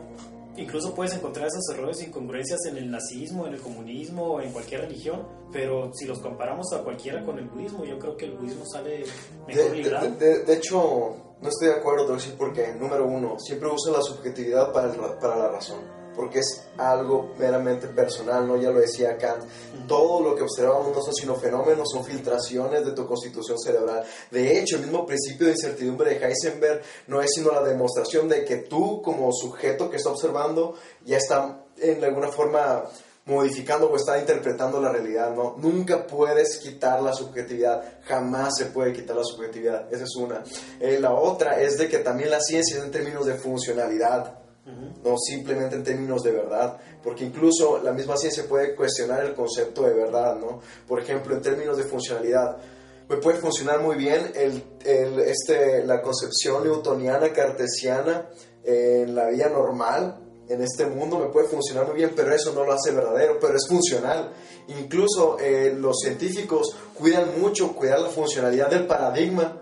incluso 0.58 0.94
puedes 0.94 1.14
encontrar 1.14 1.48
esos 1.48 1.64
errores, 1.74 2.02
incongruencias 2.06 2.60
en 2.68 2.78
el 2.78 2.90
nazismo, 2.92 3.48
en 3.48 3.54
el 3.54 3.62
comunismo, 3.62 4.40
en 4.42 4.52
cualquier 4.52 4.82
religión. 4.82 5.28
Pero 5.52 5.92
si 5.94 6.06
los 6.06 6.20
comparamos 6.20 6.72
a 6.74 6.84
cualquiera 6.84 7.24
con 7.26 7.38
el 7.40 7.46
budismo, 7.50 7.84
yo 7.86 7.98
creo 8.00 8.16
que 8.18 8.26
el 8.26 8.38
budismo 8.38 8.66
sale 8.66 9.04
mejor 9.48 9.64
De, 9.64 9.70
de- 9.70 9.76
librado. 9.76 10.10
de- 10.12 10.44
de 10.44 10.54
hecho, 10.54 11.16
no 11.42 11.50
estoy 11.50 11.68
de 11.70 11.76
acuerdo, 11.76 12.06
te 12.06 12.12
voy 12.12 12.20
a 12.20 12.24
decir 12.24 12.38
por 12.38 12.54
qué. 12.54 12.74
Número 12.74 13.06
uno, 13.06 13.38
siempre 13.40 13.70
usa 13.70 13.92
la 13.92 14.02
subjetividad 14.02 14.72
para, 14.72 14.92
el 14.94 15.00
para 15.20 15.36
la 15.38 15.50
razón. 15.50 15.80
Porque 16.16 16.40
es 16.40 16.64
algo 16.78 17.34
meramente 17.40 17.88
personal, 17.88 18.48
¿no? 18.48 18.58
Ya 18.58 18.70
lo 18.70 18.80
decía 18.80 19.18
Kant. 19.18 19.44
Todo 19.88 20.22
lo 20.22 20.36
que 20.36 20.44
observamos 20.44 20.96
no 20.96 21.02
son 21.02 21.14
sino 21.14 21.36
fenómenos, 21.36 21.90
son 21.92 22.04
filtraciones 22.04 22.86
de 22.86 22.92
tu 22.92 23.06
constitución 23.08 23.58
cerebral. 23.60 24.04
De 24.30 24.60
hecho, 24.60 24.76
el 24.76 24.84
mismo 24.84 25.06
principio 25.06 25.48
de 25.48 25.54
incertidumbre 25.54 26.12
de 26.12 26.26
Heisenberg 26.26 26.82
no 27.08 27.22
es 27.22 27.32
sino 27.34 27.52
la 27.52 27.64
demostración 27.64 28.28
de 28.28 28.44
que 28.46 28.58
tú, 28.58 29.02
como 29.02 29.32
sujeto 29.32 29.90
que 29.90 29.98
está 29.98 30.10
observando, 30.10 30.76
ya 31.06 31.18
está 31.18 31.66
en 31.78 32.04
alguna 32.04 32.28
forma 32.28 32.84
modificando 33.26 33.90
o 33.90 33.96
está 33.96 34.20
interpretando 34.20 34.82
la 34.82 34.92
realidad, 34.92 35.34
¿no? 35.34 35.56
Nunca 35.58 36.08
puedes 36.08 36.58
quitar 36.58 37.02
la 37.02 37.14
subjetividad, 37.14 38.00
jamás 38.04 38.56
se 38.58 38.66
puede 38.66 38.94
quitar 38.94 39.16
la 39.16 39.24
subjetividad, 39.24 39.92
esa 39.94 40.04
es 40.04 40.16
una. 40.16 40.44
Eh, 40.80 41.00
la 41.00 41.14
otra 41.14 41.62
es 41.62 41.78
de 41.78 41.88
que 41.88 42.00
también 42.00 42.32
la 42.32 42.42
ciencia 42.42 42.78
es 42.78 42.84
en 42.84 42.92
términos 42.92 43.26
de 43.26 43.36
funcionalidad, 43.36 44.41
no 44.66 45.16
simplemente 45.18 45.76
en 45.76 45.84
términos 45.84 46.22
de 46.22 46.32
verdad, 46.32 46.78
porque 47.04 47.26
incluso 47.26 47.80
la 47.82 47.92
misma 47.92 48.16
ciencia 48.16 48.46
puede 48.48 48.76
cuestionar 48.76 49.24
el 49.24 49.34
concepto 49.34 49.84
de 49.84 49.94
verdad, 49.94 50.36
¿no? 50.36 50.62
Por 50.88 51.00
ejemplo, 51.00 51.36
en 51.36 51.42
términos 51.42 51.78
de 51.78 51.84
funcionalidad, 51.84 52.58
me 53.10 53.18
puede 53.18 53.40
funcionar 53.40 53.82
muy 53.82 53.96
bien 53.96 54.32
el, 54.36 54.64
el, 54.86 55.20
este, 55.20 55.84
la 55.84 56.02
concepción 56.02 56.64
newtoniana 56.64 57.34
cartesiana 57.34 58.30
en 58.64 59.16
la 59.16 59.28
vida 59.30 59.50
normal, 59.50 60.20
en 60.48 60.62
este 60.62 60.86
mundo, 60.86 61.18
me 61.18 61.28
puede 61.28 61.48
funcionar 61.48 61.88
muy 61.88 61.96
bien, 61.96 62.12
pero 62.16 62.34
eso 62.34 62.54
no 62.54 62.66
lo 62.66 62.74
hace 62.74 62.92
verdadero, 62.92 63.40
pero 63.40 63.56
es 63.56 63.68
funcional. 63.68 64.32
Incluso 64.68 65.38
eh, 65.40 65.74
los 65.78 65.98
científicos 66.00 66.76
cuidan 66.94 67.40
mucho 67.40 67.74
cuidar 67.74 68.00
la 68.02 68.10
funcionalidad 68.10 68.70
del 68.70 68.86
paradigma, 68.86 69.62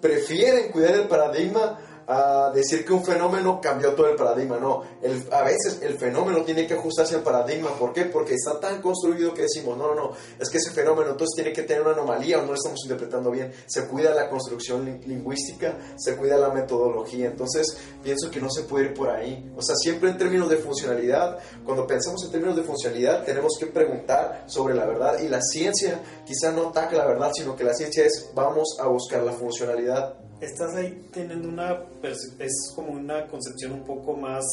prefieren 0.00 0.70
cuidar 0.70 0.94
el 0.94 1.08
paradigma 1.08 1.78
a 2.08 2.50
decir 2.54 2.84
que 2.84 2.92
un 2.92 3.04
fenómeno 3.04 3.60
cambió 3.60 3.94
todo 3.94 4.08
el 4.08 4.16
paradigma. 4.16 4.58
No, 4.58 4.82
el, 5.02 5.26
a 5.32 5.42
veces 5.42 5.80
el 5.82 5.98
fenómeno 5.98 6.42
tiene 6.42 6.66
que 6.66 6.74
ajustarse 6.74 7.16
al 7.16 7.22
paradigma. 7.22 7.70
¿Por 7.78 7.92
qué? 7.92 8.04
Porque 8.04 8.34
está 8.34 8.60
tan 8.60 8.80
construido 8.80 9.34
que 9.34 9.42
decimos, 9.42 9.76
no, 9.76 9.88
no, 9.88 9.94
no, 9.94 10.12
es 10.38 10.48
que 10.48 10.58
ese 10.58 10.70
fenómeno 10.70 11.10
entonces 11.10 11.34
tiene 11.34 11.52
que 11.52 11.62
tener 11.62 11.82
una 11.82 11.92
anomalía 11.92 12.38
o 12.38 12.42
no 12.42 12.48
lo 12.48 12.54
estamos 12.54 12.80
interpretando 12.84 13.30
bien. 13.30 13.52
Se 13.66 13.86
cuida 13.86 14.14
la 14.14 14.28
construcción 14.28 14.84
lin- 14.86 15.04
lingüística, 15.06 15.76
se 15.96 16.16
cuida 16.16 16.36
la 16.36 16.50
metodología. 16.50 17.26
Entonces 17.26 17.76
pienso 18.02 18.30
que 18.30 18.40
no 18.40 18.50
se 18.50 18.62
puede 18.62 18.86
ir 18.86 18.94
por 18.94 19.10
ahí. 19.10 19.52
O 19.56 19.62
sea, 19.62 19.74
siempre 19.76 20.10
en 20.10 20.18
términos 20.18 20.48
de 20.48 20.56
funcionalidad, 20.58 21.38
cuando 21.64 21.86
pensamos 21.86 22.24
en 22.24 22.30
términos 22.30 22.56
de 22.56 22.62
funcionalidad, 22.62 23.24
tenemos 23.24 23.56
que 23.58 23.66
preguntar 23.66 24.44
sobre 24.46 24.74
la 24.74 24.86
verdad. 24.86 25.18
Y 25.20 25.28
la 25.28 25.40
ciencia 25.42 26.00
quizá 26.24 26.52
no 26.52 26.68
ataca 26.68 26.96
la 26.96 27.06
verdad, 27.06 27.30
sino 27.34 27.56
que 27.56 27.64
la 27.64 27.74
ciencia 27.74 28.04
es 28.04 28.30
vamos 28.34 28.76
a 28.80 28.86
buscar 28.86 29.22
la 29.22 29.32
funcionalidad. 29.32 30.14
Estás 30.40 30.74
ahí 30.74 31.08
teniendo 31.12 31.48
una, 31.48 31.82
es 32.38 32.72
como 32.74 32.92
una 32.92 33.26
concepción 33.26 33.72
un 33.72 33.84
poco 33.84 34.12
más 34.14 34.44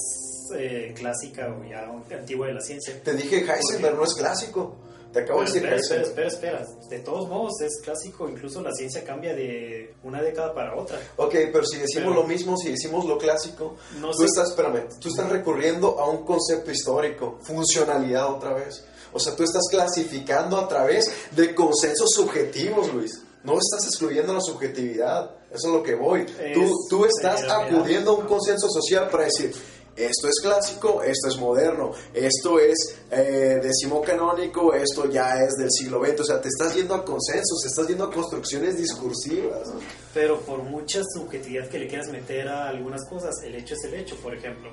eh, 0.55 0.93
clásica 0.95 1.53
o 1.53 1.63
ya 1.69 1.89
antigua 2.17 2.47
de 2.47 2.53
la 2.53 2.61
ciencia. 2.61 3.01
Te 3.03 3.13
dije 3.13 3.39
Heisenberg 3.45 3.95
no 3.97 4.05
es 4.05 4.13
clásico. 4.13 4.75
Te 5.11 5.19
acabo 5.19 5.41
de 5.41 5.45
decir 5.45 5.63
espera, 5.65 5.75
espera, 5.77 6.01
Heisenberg. 6.01 6.27
espera, 6.27 6.59
espera. 6.61 6.89
De 6.89 6.99
todos 6.99 7.29
modos 7.29 7.61
es 7.61 7.81
clásico, 7.83 8.27
incluso 8.29 8.61
la 8.61 8.71
ciencia 8.73 9.03
cambia 9.03 9.35
de 9.35 9.93
una 10.03 10.21
década 10.23 10.55
para 10.55 10.75
otra. 10.75 10.97
Ok, 11.17 11.35
pero 11.51 11.65
si 11.65 11.77
decimos 11.77 12.09
Pero- 12.13 12.21
lo 12.21 12.27
mismo, 12.27 12.57
si 12.57 12.71
decimos 12.71 13.05
lo 13.05 13.17
clásico, 13.17 13.75
No 13.99 14.09
tú 14.11 14.19
sé. 14.19 14.25
estás, 14.25 14.49
espérame, 14.51 14.87
tú 14.99 15.09
estás 15.09 15.29
recurriendo 15.29 15.99
a 15.99 16.09
un 16.09 16.25
concepto 16.25 16.71
histórico, 16.71 17.39
funcionalidad 17.43 18.31
otra 18.33 18.53
vez. 18.53 18.83
O 19.11 19.19
sea, 19.19 19.35
tú 19.35 19.43
estás 19.43 19.63
clasificando 19.69 20.57
a 20.57 20.67
través 20.67 21.13
de 21.35 21.53
consensos 21.53 22.09
subjetivos, 22.15 22.91
Luis. 22.91 23.21
No 23.43 23.57
estás 23.59 23.85
excluyendo 23.87 24.33
la 24.33 24.41
subjetividad. 24.41 25.31
Eso 25.51 25.67
es 25.67 25.73
lo 25.73 25.83
que 25.83 25.95
voy. 25.95 26.25
Es- 26.39 26.53
tú, 26.53 26.71
tú 26.89 27.05
estás 27.05 27.41
acudiendo 27.49 28.11
a 28.11 28.13
un 28.15 28.25
consenso 28.25 28.69
social 28.69 29.09
para 29.09 29.25
decir, 29.25 29.53
esto 29.95 30.27
es 30.27 30.39
clásico, 30.41 31.03
esto 31.03 31.27
es 31.27 31.37
moderno, 31.37 31.91
esto 32.13 32.57
es 32.59 32.95
eh, 33.11 33.59
decimoncanónico, 33.61 34.73
esto 34.73 35.07
ya 35.09 35.35
es 35.43 35.53
del 35.55 35.69
siglo 35.71 36.03
XX. 36.03 36.19
O 36.21 36.23
sea, 36.25 36.41
te 36.41 36.47
estás 36.47 36.73
yendo 36.75 36.95
a 36.95 37.05
consensos, 37.05 37.63
estás 37.65 37.87
yendo 37.87 38.05
a 38.05 38.11
construcciones 38.11 38.77
discursivas. 38.77 39.69
Pero 40.13 40.39
por 40.41 40.63
mucha 40.63 41.01
subjetividad 41.13 41.67
que 41.69 41.79
le 41.79 41.87
quieras 41.87 42.07
meter 42.07 42.47
a 42.47 42.69
algunas 42.69 43.07
cosas, 43.07 43.35
el 43.43 43.55
hecho 43.55 43.75
es 43.75 43.83
el 43.83 43.93
hecho, 43.93 44.15
por 44.17 44.33
ejemplo. 44.33 44.71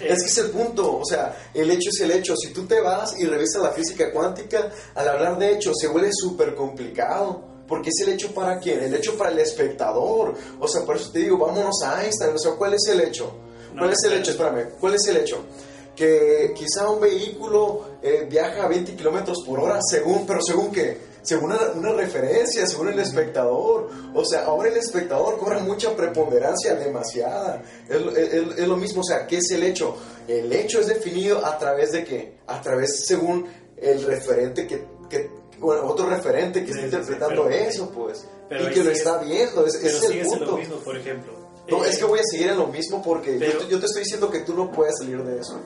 Es 0.00 0.18
que 0.22 0.28
es 0.28 0.38
el 0.38 0.50
punto, 0.50 0.98
o 0.98 1.04
sea, 1.06 1.50
el 1.54 1.70
hecho 1.70 1.88
es 1.90 2.00
el 2.00 2.10
hecho. 2.10 2.34
Si 2.36 2.52
tú 2.52 2.66
te 2.66 2.80
vas 2.80 3.18
y 3.18 3.24
revisas 3.26 3.62
la 3.62 3.70
física 3.70 4.12
cuántica, 4.12 4.70
al 4.94 5.08
hablar 5.08 5.38
de 5.38 5.52
hecho 5.52 5.72
se 5.74 5.86
vuelve 5.88 6.10
súper 6.12 6.54
complicado. 6.54 7.48
Porque 7.70 7.88
es 7.88 8.06
el 8.06 8.12
hecho 8.12 8.34
para 8.34 8.58
quién? 8.58 8.82
El 8.82 8.92
hecho 8.94 9.16
para 9.16 9.30
el 9.30 9.38
espectador. 9.38 10.34
O 10.58 10.68
sea, 10.68 10.82
por 10.84 10.96
eso 10.96 11.10
te 11.10 11.20
digo, 11.20 11.38
vámonos 11.38 11.82
a 11.84 12.04
Einstein. 12.04 12.34
O 12.34 12.38
sea, 12.38 12.52
¿cuál 12.52 12.74
es 12.74 12.86
el 12.88 13.00
hecho? 13.00 13.32
¿Cuál 13.72 13.86
No, 13.86 13.92
es 13.92 14.04
el 14.04 14.12
hecho? 14.14 14.32
Espérame, 14.32 14.70
¿cuál 14.78 14.94
es 14.96 15.06
el 15.06 15.16
hecho? 15.16 15.38
Que 15.96 16.52
quizá 16.54 16.88
un 16.88 17.00
vehículo 17.00 17.98
eh, 18.02 18.26
viaja 18.28 18.64
a 18.64 18.68
20 18.68 18.94
kilómetros 18.96 19.38
por 19.46 19.60
hora, 19.60 19.78
según, 19.88 20.26
pero 20.26 20.40
según 20.42 20.70
qué? 20.72 21.08
Según 21.22 21.52
una, 21.52 21.58
una 21.74 21.92
referencia, 21.92 22.66
según 22.66 22.88
el 22.88 22.98
espectador. 22.98 23.88
O 24.14 24.24
sea, 24.24 24.44
ahora 24.46 24.70
el 24.70 24.76
espectador 24.78 25.38
corre 25.38 25.60
mucha 25.60 25.94
preponderancia, 25.94 26.74
demasiada. 26.74 27.62
Es, 27.88 28.00
lo- 28.00 28.16
es- 28.16 28.32
es- 28.32 28.58
es 28.58 28.66
lo 28.68 28.76
mismo, 28.76 29.02
o 29.02 29.04
sea, 29.04 29.26
¿qué 29.26 29.36
es 29.38 29.50
el 29.50 29.62
hecho? 29.62 29.94
El 30.26 30.50
hecho 30.52 30.80
es 30.80 30.86
definido 30.86 31.44
a 31.44 31.58
través 31.58 31.92
de 31.92 32.04
qué? 32.04 32.38
A 32.46 32.60
través, 32.62 33.04
según 33.06 33.46
el 33.76 34.02
referente 34.02 34.66
que, 34.66 34.84
que 35.10 35.28
otro 35.62 36.08
referente 36.08 36.64
que 36.64 36.72
Sí, 36.72 36.80
está 36.80 36.90
sí, 36.90 36.96
interpretando 36.96 37.44
pero- 37.44 37.56
eso, 37.68 37.90
pues. 37.90 38.26
pero 38.48 38.70
y 38.70 38.74
que 38.74 38.84
lo 38.84 38.90
está 38.90 39.18
viendo, 39.18 39.66
es- 39.66 39.74
ese 39.74 39.82
Pero 39.84 39.96
es 39.98 40.04
el 40.32 40.38
punto. 40.38 40.44
lo 40.52 40.56
mismo, 40.58 40.76
por 40.76 40.96
ejemplo. 40.96 41.32
No, 41.68 41.84
Eh, 41.84 41.88
es 41.90 41.98
que 41.98 42.04
voy 42.04 42.18
a 42.18 42.22
seguir 42.24 42.48
en 42.48 42.58
lo 42.58 42.66
mismo 42.66 43.02
porque 43.02 43.34
yo 43.34 43.38
pero- 43.38 43.58
te- 43.60 43.68
yo, 43.68 43.78
te 43.80 43.86
estoy 43.86 44.02
diciendo 44.02 44.30
que 44.30 44.40
tú 44.40 44.54
no 44.54 44.70
puedes 44.72 44.96
salir 44.98 45.22
de 45.22 45.40
eso. 45.40 45.60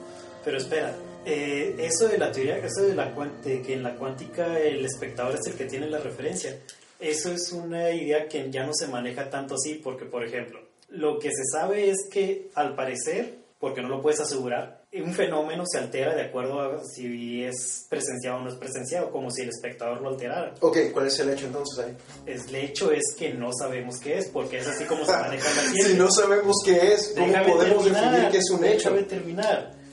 Pero 0.45 0.59
espera, 0.59 0.95
eh, 1.25 1.75
eso 1.79 2.09
de 2.09 2.19
la 2.19 2.31
teoría, 2.31 2.59
eso 2.59 2.83
de, 2.83 2.95
la, 2.95 3.15
de 3.43 3.63
que 3.63 3.73
en 3.73 3.83
la 3.83 3.95
cuántica 3.97 4.59
el 4.59 4.85
espectador 4.85 5.35
es 5.37 5.47
el 5.47 5.55
que 5.55 5.65
tiene 5.65 5.89
la 5.89 5.99
referencia, 5.99 6.59
eso 7.01 7.31
es 7.31 7.51
una 7.53 7.91
idea 7.91 8.29
que 8.29 8.51
ya 8.51 8.67
no 8.67 8.73
se 8.75 8.87
maneja 8.89 9.31
tanto 9.31 9.55
así, 9.55 9.75
porque 9.83 10.05
por 10.05 10.25
ejemplo, 10.25 10.61
lo 10.91 11.19
que 11.19 11.31
se 11.31 11.43
sabe 11.53 11.89
es 11.91 11.97
que 12.11 12.51
al 12.55 12.75
parecer, 12.77 13.37
porque 13.59 13.81
no 13.81 13.89
lo 13.89 14.03
puedes 14.03 14.21
asegurar, 14.21 14.84
un 15.03 15.13
fenómeno 15.13 15.65
se 15.67 15.79
altera 15.79 16.15
de 16.15 16.23
acuerdo 16.23 16.61
a 16.61 16.81
si 16.85 17.43
es 17.43 17.87
presenciado 17.89 18.39
o 18.39 18.41
no 18.43 18.49
es 18.49 18.55
presenciado, 18.57 19.11
como 19.11 19.31
si 19.31 19.43
el 19.43 19.49
espectador 19.49 20.01
lo 20.01 20.11
alterara. 20.11 20.55
Ok, 20.61 20.79
¿cuál 20.93 21.07
es 21.09 21.19
el 21.19 21.31
hecho 21.31 21.47
entonces 21.47 21.85
ahí? 21.85 21.97
El 22.27 22.55
hecho 22.55 22.93
es 22.93 23.03
que 23.19 23.35
no 23.35 23.51
sabemos 23.53 23.99
qué 23.99 24.19
es, 24.19 24.29
porque 24.29 24.59
es 24.59 24.67
así 24.67 24.85
como 24.85 25.05
se 25.05 25.13
maneja 25.13 25.49
la 25.49 25.63
ciencia. 25.73 25.87
Si 25.87 25.95
no 25.95 26.11
sabemos 26.11 26.57
qué 26.65 26.93
es, 26.93 27.13
¿cómo 27.15 27.27
Déjame 27.27 27.53
podemos 27.53 27.85
terminar, 27.85 28.11
definir 28.13 28.31
qué 28.31 28.39
es 28.39 28.51
un 28.51 28.65
hecho? 28.65 28.91
Déjame 28.91 29.03
terminar. 29.03 29.85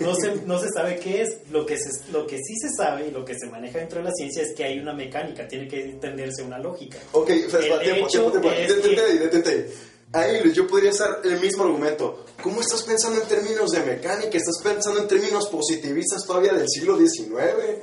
No 0.00 0.14
se, 0.14 0.34
no 0.46 0.58
se 0.58 0.68
sabe 0.74 0.96
qué 0.98 1.20
es. 1.20 1.36
Lo 1.50 1.66
que, 1.66 1.76
se, 1.76 1.90
lo 2.12 2.26
que 2.26 2.38
sí 2.38 2.56
se 2.58 2.70
sabe 2.70 3.08
y 3.08 3.10
lo 3.10 3.24
que 3.26 3.34
se 3.38 3.46
maneja 3.46 3.78
dentro 3.78 3.98
de 3.98 4.04
la 4.06 4.12
ciencia 4.12 4.42
es 4.42 4.54
que 4.54 4.64
hay 4.64 4.78
una 4.78 4.94
mecánica, 4.94 5.46
tiene 5.46 5.68
que 5.68 5.82
entenderse 5.82 6.42
una 6.42 6.58
lógica. 6.58 6.96
Ok, 7.12 7.28
espera, 7.30 7.58
El 7.58 7.64
espera, 7.72 7.82
tiempo, 7.82 8.06
hecho 8.08 8.30
tiempo, 8.30 8.40
tiempo. 8.40 8.50
es 8.58 8.68
Detente 8.76 8.94
que- 8.94 9.18
detente 9.18 9.70
ahí. 10.12 10.52
Yo 10.52 10.66
podría 10.66 10.90
estar 10.90 11.20
el 11.24 11.40
mismo 11.40 11.64
argumento. 11.64 12.24
¿Cómo 12.42 12.60
estás 12.60 12.82
pensando 12.82 13.20
en 13.20 13.28
términos 13.28 13.70
de 13.70 13.80
mecánica? 13.80 14.38
¿Estás 14.38 14.60
pensando 14.62 15.00
en 15.00 15.08
términos 15.08 15.48
positivistas 15.48 16.24
todavía 16.26 16.52
del 16.52 16.68
siglo 16.68 16.96
XIX? 16.96 17.30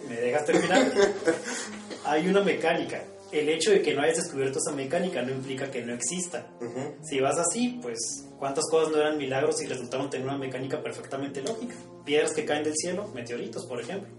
¿Me 0.09 0.15
dejas 0.15 0.45
terminar? 0.45 0.91
hay 2.05 2.27
una 2.27 2.41
mecánica. 2.41 3.03
El 3.31 3.49
hecho 3.49 3.71
de 3.71 3.81
que 3.81 3.93
no 3.93 4.01
hayas 4.01 4.17
descubierto 4.17 4.59
esa 4.59 4.73
mecánica 4.73 5.21
no 5.21 5.31
implica 5.31 5.69
que 5.69 5.81
no 5.81 5.93
exista. 5.93 6.47
Si 7.03 7.19
vas 7.19 7.37
así, 7.37 7.77
pues 7.81 7.97
cuántas 8.39 8.63
cosas 8.71 8.91
no 8.91 8.99
eran 8.99 9.17
milagros 9.17 9.61
y 9.61 9.65
resultaron 9.65 10.09
tener 10.09 10.25
una 10.25 10.37
mecánica 10.37 10.81
perfectamente 10.81 11.41
lógica. 11.41 11.75
Piedras 12.05 12.31
que 12.31 12.45
caen 12.45 12.63
del 12.63 12.75
cielo, 12.75 13.09
meteoritos, 13.13 13.65
por 13.65 13.81
ejemplo. 13.81 14.09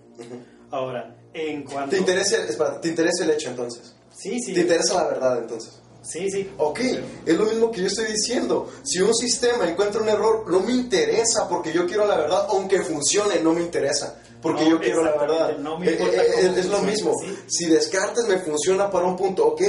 Ahora, 0.71 1.17
en 1.33 1.63
cuanto... 1.65 1.91
¿Te 1.91 1.99
interesa, 1.99 2.45
espera, 2.45 2.79
¿Te 2.81 2.89
interesa 2.89 3.25
el 3.25 3.31
hecho 3.31 3.49
entonces? 3.49 3.95
Sí, 4.15 4.39
sí. 4.41 4.53
¿Te 4.53 4.61
interesa 4.61 4.95
la 4.95 5.09
verdad 5.09 5.39
entonces? 5.39 5.81
Sí, 6.03 6.30
sí. 6.30 6.51
Ok, 6.57 6.80
es 7.26 7.36
lo 7.36 7.44
mismo 7.44 7.70
que 7.70 7.82
yo 7.82 7.86
estoy 7.88 8.07
diciendo. 8.07 8.70
Si 8.82 9.01
un 9.01 9.14
sistema 9.14 9.68
encuentra 9.68 10.01
un 10.01 10.09
error, 10.09 10.44
no 10.49 10.61
me 10.61 10.72
interesa 10.72 11.49
porque 11.49 11.72
yo 11.72 11.86
quiero 11.86 12.07
la 12.07 12.16
verdad, 12.16 12.46
aunque 12.51 12.82
funcione, 12.82 13.40
no 13.40 13.53
me 13.53 13.62
interesa. 13.62 14.16
Porque 14.40 14.64
No, 14.64 14.70
yo 14.70 14.80
quiero 14.80 15.03
la 15.05 15.16
verdad. 15.16 15.59
no 15.59 15.78
me 15.78 15.88
Eh, 15.90 15.99
eh, 16.01 16.40
cómo 16.46 16.57
es, 16.57 16.66
lo 16.66 16.78
mismo. 16.80 17.12
¿sí? 17.20 17.36
Si 17.49 17.66
Descartes 17.66 18.26
me 18.26 18.38
funciona 18.38 18.88
para 18.90 19.07
un 19.07 19.16
punto, 19.16 19.44
ok, 19.49 19.61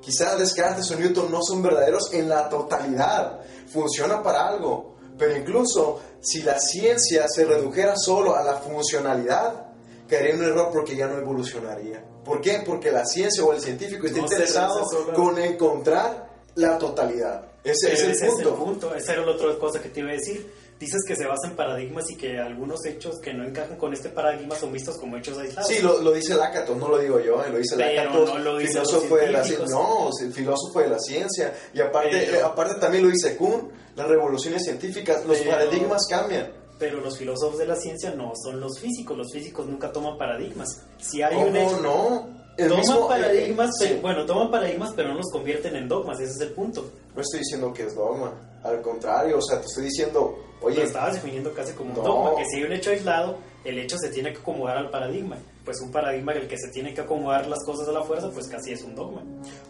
quizá 0.00 0.36
Descartes 0.36 0.90
o 0.90 0.96
Newton 0.96 1.32
no 1.32 1.40
son 1.42 1.62
verdaderos 1.62 2.12
en 2.12 2.28
la 2.28 2.48
totalidad. 2.48 3.40
Funciona 3.72 4.22
para 4.22 4.46
algo. 4.48 4.96
Pero 5.18 5.36
incluso 5.36 6.00
si 6.20 6.42
la 6.42 6.60
ciencia 6.60 7.26
se 7.28 7.44
redujera 7.44 7.94
solo 7.96 8.36
a 8.36 8.42
la 8.44 8.58
funcionalidad, 8.58 9.67
caería 10.08 10.34
en 10.34 10.40
un 10.40 10.46
error 10.46 10.70
porque 10.72 10.96
ya 10.96 11.06
no 11.06 11.18
evolucionaría. 11.18 12.02
¿Por 12.24 12.40
qué? 12.40 12.62
Porque 12.64 12.90
la 12.90 13.04
ciencia 13.04 13.44
o 13.44 13.52
el 13.52 13.60
científico 13.60 14.06
está 14.06 14.18
No 14.18 14.24
interesado 14.26 14.84
con 15.14 15.38
encontrar 15.38 16.28
la 16.56 16.78
totalidad. 16.78 17.44
Ese 17.64 17.92
es 17.92 18.00
Pero 18.00 18.04
el 18.10 18.16
ese 18.16 18.26
punto. 18.26 18.40
es 18.40 18.48
el 18.48 18.54
punto. 18.64 18.94
Esa 18.94 19.12
era 19.12 19.22
la 19.26 19.32
otra 19.32 19.58
cosa 19.58 19.80
que 19.82 19.88
te 19.88 20.00
iba 20.00 20.10
a 20.10 20.12
decir. 20.14 20.50
Dices 20.78 21.00
que 21.08 21.16
se 21.16 21.26
basa 21.26 21.48
en 21.48 21.56
paradigmas 21.56 22.08
y 22.08 22.16
que 22.16 22.38
algunos 22.38 22.84
hechos 22.86 23.18
que 23.20 23.34
no 23.34 23.44
encajan 23.44 23.76
con 23.78 23.92
este 23.92 24.10
paradigma 24.10 24.54
son 24.54 24.72
vistos 24.72 24.96
como 24.96 25.16
hechos 25.16 25.36
aislados. 25.36 25.68
Sí, 25.68 25.82
lo, 25.82 26.00
lo 26.00 26.12
dice 26.12 26.34
Lácato, 26.36 26.76
no 26.76 26.88
lo 26.88 26.98
digo 26.98 27.18
yo, 27.18 27.44
eh, 27.44 27.50
lo 27.50 27.58
dice 27.58 27.74
Lácato, 27.76 28.24
no 28.26 28.38
lo 28.38 28.58
filósofo 28.60 29.16
de 29.16 29.32
la 29.32 29.42
ciencia. 29.42 29.66
No, 29.74 30.10
es 30.10 30.24
el 30.24 30.32
filósofo 30.32 30.78
de 30.80 30.88
la 30.88 30.98
ciencia. 31.00 31.52
Y 31.74 31.80
aparte, 31.80 32.10
Pero- 32.26 32.38
eh, 32.38 32.42
aparte 32.44 32.74
también 32.76 33.02
lo 33.04 33.10
dice 33.10 33.36
Kuhn, 33.36 33.72
las 33.96 34.06
revoluciones 34.06 34.62
científicas, 34.62 35.24
los 35.26 35.38
Pero- 35.38 35.50
paradigmas 35.50 36.06
cambian. 36.08 36.52
Pero 36.78 37.00
los 37.00 37.18
filósofos 37.18 37.58
de 37.58 37.66
la 37.66 37.76
ciencia 37.76 38.14
no 38.14 38.32
son 38.42 38.60
los 38.60 38.78
físicos. 38.78 39.16
Los 39.16 39.32
físicos 39.32 39.66
nunca 39.66 39.90
toman 39.92 40.16
paradigmas. 40.16 40.68
Si 40.98 41.22
hay 41.22 41.34
un 41.36 41.44
¿Cómo 41.46 41.56
hecho, 41.56 41.80
no? 41.82 42.38
El 42.56 42.68
toman 42.68 42.80
mismo- 42.86 43.08
paradigmas, 43.08 43.68
eh, 43.68 43.72
pero- 43.80 43.94
sí. 43.94 44.00
bueno, 44.00 44.26
toman 44.26 44.50
paradigmas, 44.50 44.92
pero 44.94 45.08
no 45.10 45.14
los 45.16 45.30
convierten 45.32 45.76
en 45.76 45.88
dogmas. 45.88 46.20
Ese 46.20 46.32
es 46.32 46.40
el 46.40 46.52
punto. 46.52 46.88
No 47.14 47.22
estoy 47.22 47.40
diciendo 47.40 47.72
que 47.72 47.84
es 47.84 47.94
dogma, 47.94 48.32
al 48.62 48.80
contrario, 48.80 49.38
o 49.38 49.42
sea, 49.42 49.60
te 49.60 49.66
estoy 49.66 49.84
diciendo, 49.84 50.36
Lo 50.60 50.66
oye, 50.66 50.82
estabas 50.84 51.14
definiendo 51.14 51.52
casi 51.52 51.72
como 51.72 51.94
un 51.94 52.02
dogma, 52.04 52.34
que 52.36 52.44
si 52.46 52.56
hay 52.58 52.64
un 52.64 52.72
hecho 52.72 52.90
aislado, 52.90 53.36
el 53.64 53.78
hecho 53.78 53.96
se 53.98 54.08
tiene 54.10 54.32
que 54.32 54.38
acomodar 54.38 54.76
al 54.76 54.90
paradigma. 54.90 55.36
Pues 55.68 55.82
un 55.82 55.90
paradigma 55.90 56.32
en 56.32 56.38
el 56.38 56.48
que 56.48 56.56
se 56.56 56.68
tiene 56.68 56.94
que 56.94 57.02
acomodar 57.02 57.46
las 57.46 57.62
cosas 57.62 57.86
a 57.88 57.92
la 57.92 58.02
fuerza, 58.02 58.30
pues 58.30 58.48
casi 58.48 58.72
es 58.72 58.82
un 58.84 58.94
dogma. 58.94 59.22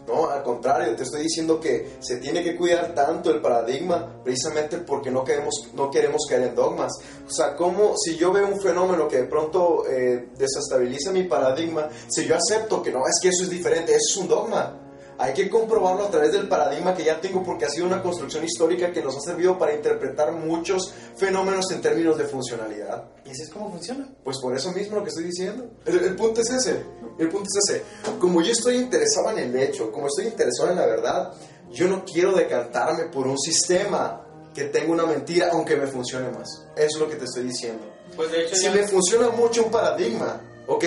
No, 0.07 0.29
al 0.29 0.41
contrario, 0.43 0.95
te 0.95 1.03
estoy 1.03 1.23
diciendo 1.23 1.59
que 1.59 1.97
se 1.99 2.19
tiene 2.19 2.41
que 2.41 2.55
cuidar 2.55 2.95
tanto 2.95 3.29
el 3.31 3.41
paradigma 3.41 4.23
precisamente 4.23 4.77
porque 4.77 5.11
no 5.11 5.25
queremos, 5.25 5.69
no 5.73 5.91
queremos 5.91 6.25
caer 6.29 6.43
en 6.43 6.55
dogmas. 6.55 6.93
O 7.27 7.29
sea, 7.29 7.53
como 7.53 7.95
si 7.97 8.15
yo 8.15 8.31
veo 8.31 8.47
un 8.47 8.61
fenómeno 8.61 9.09
que 9.09 9.17
de 9.17 9.23
pronto 9.25 9.85
eh, 9.89 10.29
desestabiliza 10.37 11.11
mi 11.11 11.23
paradigma, 11.23 11.89
si 12.07 12.23
yo 12.23 12.37
acepto 12.37 12.81
que 12.81 12.93
no, 12.93 13.05
es 13.05 13.19
que 13.21 13.27
eso 13.27 13.43
es 13.43 13.49
diferente, 13.49 13.91
eso 13.91 14.11
es 14.11 14.17
un 14.21 14.29
dogma. 14.29 14.88
Hay 15.21 15.33
que 15.33 15.49
comprobarlo 15.49 16.05
a 16.05 16.09
través 16.09 16.31
del 16.31 16.47
paradigma 16.47 16.95
que 16.95 17.03
ya 17.03 17.19
tengo 17.19 17.43
porque 17.43 17.65
ha 17.65 17.69
sido 17.69 17.85
una 17.85 18.01
construcción 18.01 18.43
histórica 18.45 18.93
que 18.93 19.01
nos 19.03 19.17
ha 19.17 19.19
servido 19.19 19.59
para 19.59 19.73
interpretar 19.75 20.31
muchos 20.31 20.93
fenómenos 21.17 21.69
en 21.71 21.81
términos 21.81 22.17
de 22.17 22.23
funcionalidad. 22.23 23.03
¿Y 23.25 23.31
así 23.31 23.41
es 23.41 23.49
como 23.49 23.69
funciona? 23.69 24.07
Pues 24.23 24.37
por 24.41 24.55
eso 24.55 24.71
mismo 24.71 24.95
lo 24.95 25.03
que 25.03 25.09
estoy 25.09 25.25
diciendo. 25.25 25.69
El, 25.85 25.99
el 25.99 26.15
punto 26.15 26.39
es 26.39 26.49
ese. 26.49 26.83
El 27.17 27.27
punto 27.27 27.49
es 27.53 27.69
ese. 27.69 27.83
Como 28.17 28.41
yo 28.41 28.53
estoy 28.53 28.77
interesado 28.77 29.31
en 29.31 29.39
el 29.39 29.55
hecho, 29.57 29.91
como 29.91 30.07
estoy 30.07 30.27
interesado 30.27 30.69
en 30.69 30.77
la 30.77 30.85
verdad, 30.85 31.33
yo 31.69 31.89
no 31.89 32.05
quiero 32.05 32.31
decantarme 32.31 33.03
por 33.05 33.27
un 33.27 33.37
sistema 33.37 34.25
que 34.55 34.63
tenga 34.65 34.93
una 34.93 35.05
mentira, 35.05 35.49
aunque 35.51 35.75
me 35.75 35.87
funcione 35.87 36.29
más. 36.31 36.47
Eso 36.77 36.87
es 36.95 36.99
lo 36.99 37.09
que 37.09 37.17
te 37.17 37.25
estoy 37.25 37.43
diciendo. 37.43 37.83
Pues 38.15 38.31
de 38.31 38.45
hecho 38.45 38.55
Si 38.55 38.63
ya- 38.63 38.71
me 38.71 38.87
funciona 38.87 39.29
mucho 39.31 39.65
un 39.65 39.69
paradigma, 39.71 40.39
ok, 40.65 40.85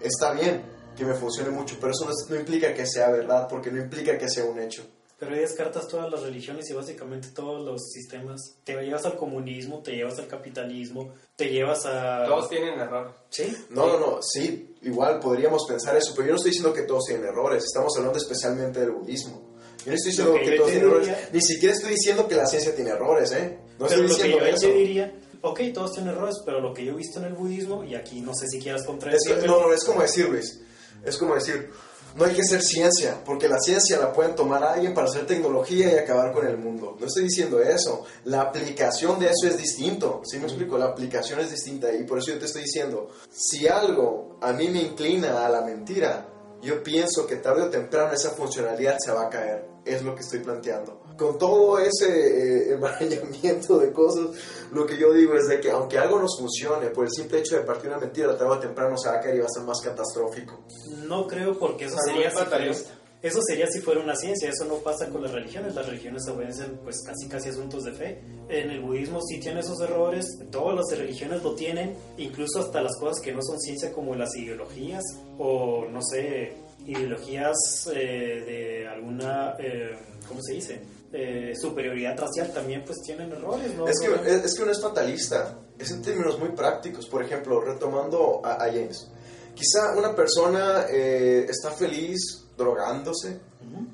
está 0.00 0.32
bien 0.32 0.62
que 0.96 1.04
me 1.04 1.14
funcione 1.14 1.50
mucho, 1.50 1.76
pero 1.80 1.92
eso 1.92 2.04
no, 2.04 2.12
no 2.28 2.36
implica 2.40 2.72
que 2.74 2.86
sea 2.86 3.10
verdad, 3.10 3.48
porque 3.48 3.70
no 3.70 3.80
implica 3.82 4.16
que 4.18 4.28
sea 4.28 4.44
un 4.44 4.58
hecho. 4.60 4.84
Pero 5.18 5.34
ahí 5.34 5.40
descartas 5.40 5.86
todas 5.86 6.10
las 6.10 6.20
religiones 6.22 6.68
y 6.68 6.72
básicamente 6.72 7.28
todos 7.28 7.64
los 7.64 7.80
sistemas. 7.92 8.40
Te 8.64 8.74
llevas 8.82 9.04
al 9.06 9.16
comunismo, 9.16 9.78
te 9.80 9.92
llevas 9.92 10.18
al 10.18 10.26
capitalismo, 10.26 11.14
te 11.36 11.48
llevas 11.48 11.86
a... 11.86 12.24
todos 12.26 12.48
tienen 12.48 12.78
error. 12.80 13.14
Sí. 13.30 13.56
No, 13.70 13.86
no, 13.86 14.00
no, 14.00 14.18
sí, 14.20 14.74
igual 14.82 15.20
podríamos 15.20 15.64
pensar 15.68 15.96
eso, 15.96 16.12
pero 16.16 16.26
yo 16.26 16.32
no 16.32 16.36
estoy 16.38 16.50
diciendo 16.50 16.72
que 16.74 16.82
todos 16.82 17.04
tienen 17.06 17.24
errores, 17.26 17.62
estamos 17.64 17.96
hablando 17.96 18.18
especialmente 18.18 18.80
del 18.80 18.90
budismo. 18.90 19.52
Yo 19.84 19.90
no 19.90 19.94
estoy 19.94 20.10
diciendo 20.10 20.34
que 20.34 20.40
que 20.40 20.50
yo 20.50 20.56
todos 20.56 20.70
tienen 20.72 20.88
diría- 20.90 21.12
errores, 21.12 21.28
ni 21.32 21.40
siquiera 21.40 21.74
estoy 21.74 21.90
diciendo 21.90 22.28
que 22.28 22.34
la 22.34 22.46
ciencia 22.46 22.74
tiene 22.74 22.90
errores, 22.90 23.32
¿eh? 23.32 23.58
No 23.78 23.86
pero 23.86 23.86
estoy 23.86 23.96
lo 24.02 24.06
que 24.08 24.12
diciendo 24.14 24.38
yo 24.38 24.44
ahí 24.44 24.50
eso. 24.54 24.66
te 24.66 24.72
diría, 24.74 25.20
ok, 25.42 25.60
todos 25.72 25.92
tienen 25.92 26.14
errores, 26.14 26.34
pero 26.44 26.60
lo 26.60 26.74
que 26.74 26.84
yo 26.84 26.92
he 26.92 26.96
visto 26.96 27.20
en 27.20 27.26
el 27.26 27.34
budismo, 27.34 27.84
y 27.84 27.94
aquí 27.94 28.20
no 28.20 28.34
sé 28.34 28.48
si 28.48 28.58
quieras 28.60 28.82
que- 28.84 29.46
no, 29.46 29.60
no, 29.60 29.72
es 29.72 29.84
como 29.84 30.02
decir, 30.02 30.28
Luis, 30.28 30.60
es 31.04 31.16
como 31.16 31.34
decir, 31.34 31.70
no 32.14 32.26
hay 32.26 32.34
que 32.34 32.44
ser 32.44 32.62
ciencia, 32.62 33.22
porque 33.24 33.48
la 33.48 33.58
ciencia 33.58 33.98
la 33.98 34.12
pueden 34.12 34.34
tomar 34.34 34.62
a 34.62 34.74
alguien 34.74 34.92
para 34.92 35.08
hacer 35.08 35.26
tecnología 35.26 35.92
y 35.92 35.96
acabar 35.96 36.32
con 36.32 36.46
el 36.46 36.58
mundo. 36.58 36.96
No 37.00 37.06
estoy 37.06 37.24
diciendo 37.24 37.60
eso, 37.60 38.04
la 38.24 38.42
aplicación 38.42 39.18
de 39.18 39.26
eso 39.26 39.46
es 39.46 39.56
distinto, 39.56 40.20
¿sí 40.24 40.38
me 40.38 40.44
explico? 40.44 40.76
La 40.76 40.86
aplicación 40.86 41.40
es 41.40 41.50
distinta 41.50 41.92
y 41.92 42.04
por 42.04 42.18
eso 42.18 42.32
yo 42.32 42.38
te 42.38 42.46
estoy 42.46 42.62
diciendo, 42.62 43.10
si 43.30 43.66
algo 43.66 44.38
a 44.42 44.52
mí 44.52 44.68
me 44.68 44.82
inclina 44.82 45.46
a 45.46 45.48
la 45.48 45.62
mentira, 45.62 46.28
yo 46.60 46.82
pienso 46.82 47.26
que 47.26 47.36
tarde 47.36 47.62
o 47.62 47.70
temprano 47.70 48.12
esa 48.12 48.30
funcionalidad 48.30 48.98
se 48.98 49.10
va 49.10 49.26
a 49.26 49.30
caer, 49.30 49.66
es 49.84 50.02
lo 50.02 50.14
que 50.14 50.20
estoy 50.20 50.40
planteando. 50.40 51.01
Con 51.22 51.38
todo 51.38 51.78
ese 51.78 52.08
eh, 52.08 52.72
emarañamiento 52.72 53.78
de 53.78 53.92
cosas, 53.92 54.26
lo 54.72 54.84
que 54.84 54.98
yo 54.98 55.12
digo 55.12 55.34
es 55.34 55.46
de 55.46 55.60
que 55.60 55.70
aunque 55.70 55.96
algo 55.96 56.18
nos 56.18 56.36
funcione, 56.36 56.88
por 56.88 57.04
el 57.04 57.12
simple 57.12 57.38
hecho 57.38 57.54
de 57.54 57.62
partir 57.62 57.90
una 57.90 58.00
mentira, 58.00 58.36
tarde 58.36 58.50
o 58.50 58.58
temprano 58.58 58.98
se 58.98 59.08
va 59.08 59.18
a 59.18 59.20
caer 59.20 59.36
y 59.36 59.38
va 59.38 59.46
a 59.46 59.48
ser 59.48 59.62
más 59.62 59.80
catastrófico. 59.80 60.64
no 61.06 61.28
creo 61.28 61.56
porque 61.56 61.84
eso 61.84 61.96
sería, 62.04 62.22
muy 62.22 62.30
si 62.30 62.32
fuera, 62.32 62.50
fatalista. 62.50 62.90
eso 63.22 63.40
sería 63.46 63.68
si 63.68 63.80
fuera 63.80 64.00
una 64.00 64.16
ciencia, 64.16 64.50
eso 64.50 64.64
no 64.64 64.74
pasa 64.78 65.10
con 65.10 65.22
las 65.22 65.30
religiones, 65.30 65.76
las 65.76 65.86
religiones 65.86 66.26
obedecen 66.26 66.80
pues 66.82 66.96
casi 67.06 67.28
casi 67.28 67.50
asuntos 67.50 67.84
de 67.84 67.92
fe. 67.92 68.20
En 68.48 68.70
el 68.70 68.80
budismo 68.80 69.20
sí 69.22 69.38
tiene 69.38 69.60
esos 69.60 69.80
errores, 69.80 70.26
todas 70.50 70.74
las 70.74 70.98
religiones 70.98 71.40
lo 71.44 71.54
tienen, 71.54 71.94
incluso 72.18 72.58
hasta 72.58 72.82
las 72.82 72.96
cosas 72.98 73.22
que 73.22 73.30
no 73.30 73.42
son 73.42 73.60
ciencia 73.60 73.92
como 73.92 74.16
las 74.16 74.34
ideologías 74.34 75.04
o 75.38 75.86
no 75.88 76.02
sé, 76.02 76.54
ideologías 76.84 77.56
eh, 77.94 78.42
de 78.44 78.88
alguna, 78.88 79.54
eh, 79.60 79.96
¿cómo 80.26 80.42
se 80.42 80.54
dice? 80.54 81.01
Eh, 81.14 81.52
superioridad 81.54 82.18
racial 82.18 82.50
también 82.54 82.82
pues 82.86 83.02
tienen 83.04 83.30
errores, 83.32 83.74
¿no? 83.74 83.86
Es 83.86 84.00
que, 84.00 84.06
es, 84.06 84.44
es 84.46 84.54
que 84.54 84.62
uno 84.62 84.72
es 84.72 84.80
fatalista, 84.80 85.58
es 85.78 85.90
en 85.90 86.00
términos 86.00 86.38
muy 86.38 86.52
prácticos. 86.52 87.06
Por 87.06 87.22
ejemplo, 87.22 87.60
retomando 87.60 88.40
a, 88.42 88.54
a 88.54 88.66
James, 88.68 89.08
quizá 89.54 89.94
una 89.96 90.16
persona 90.16 90.86
eh, 90.88 91.44
está 91.48 91.70
feliz 91.70 92.44
drogándose, 92.56 93.40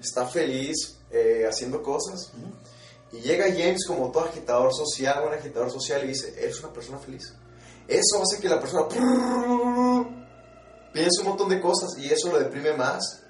está 0.00 0.26
feliz 0.26 0.96
eh, 1.10 1.44
haciendo 1.48 1.82
cosas, 1.82 2.32
y 3.12 3.18
llega 3.18 3.46
James 3.46 3.84
como 3.86 4.12
todo 4.12 4.24
agitador 4.24 4.72
social, 4.72 5.24
un 5.26 5.34
agitador 5.34 5.72
social, 5.72 6.04
y 6.04 6.08
dice, 6.08 6.34
eres 6.38 6.60
una 6.60 6.72
persona 6.72 6.98
feliz. 6.98 7.34
Eso 7.88 8.22
hace 8.22 8.40
que 8.40 8.48
la 8.48 8.60
persona 8.60 8.86
piense 10.92 11.22
un 11.22 11.28
montón 11.28 11.48
de 11.48 11.60
cosas 11.60 11.98
y 11.98 12.12
eso 12.12 12.30
lo 12.30 12.38
deprime 12.38 12.74
más 12.74 13.24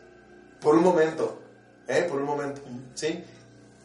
por 0.61 0.75
un 0.75 0.83
momento, 0.83 1.39
¿eh? 1.87 2.05
Por 2.09 2.21
un 2.21 2.27
momento, 2.27 2.61
¿sí? 2.95 3.25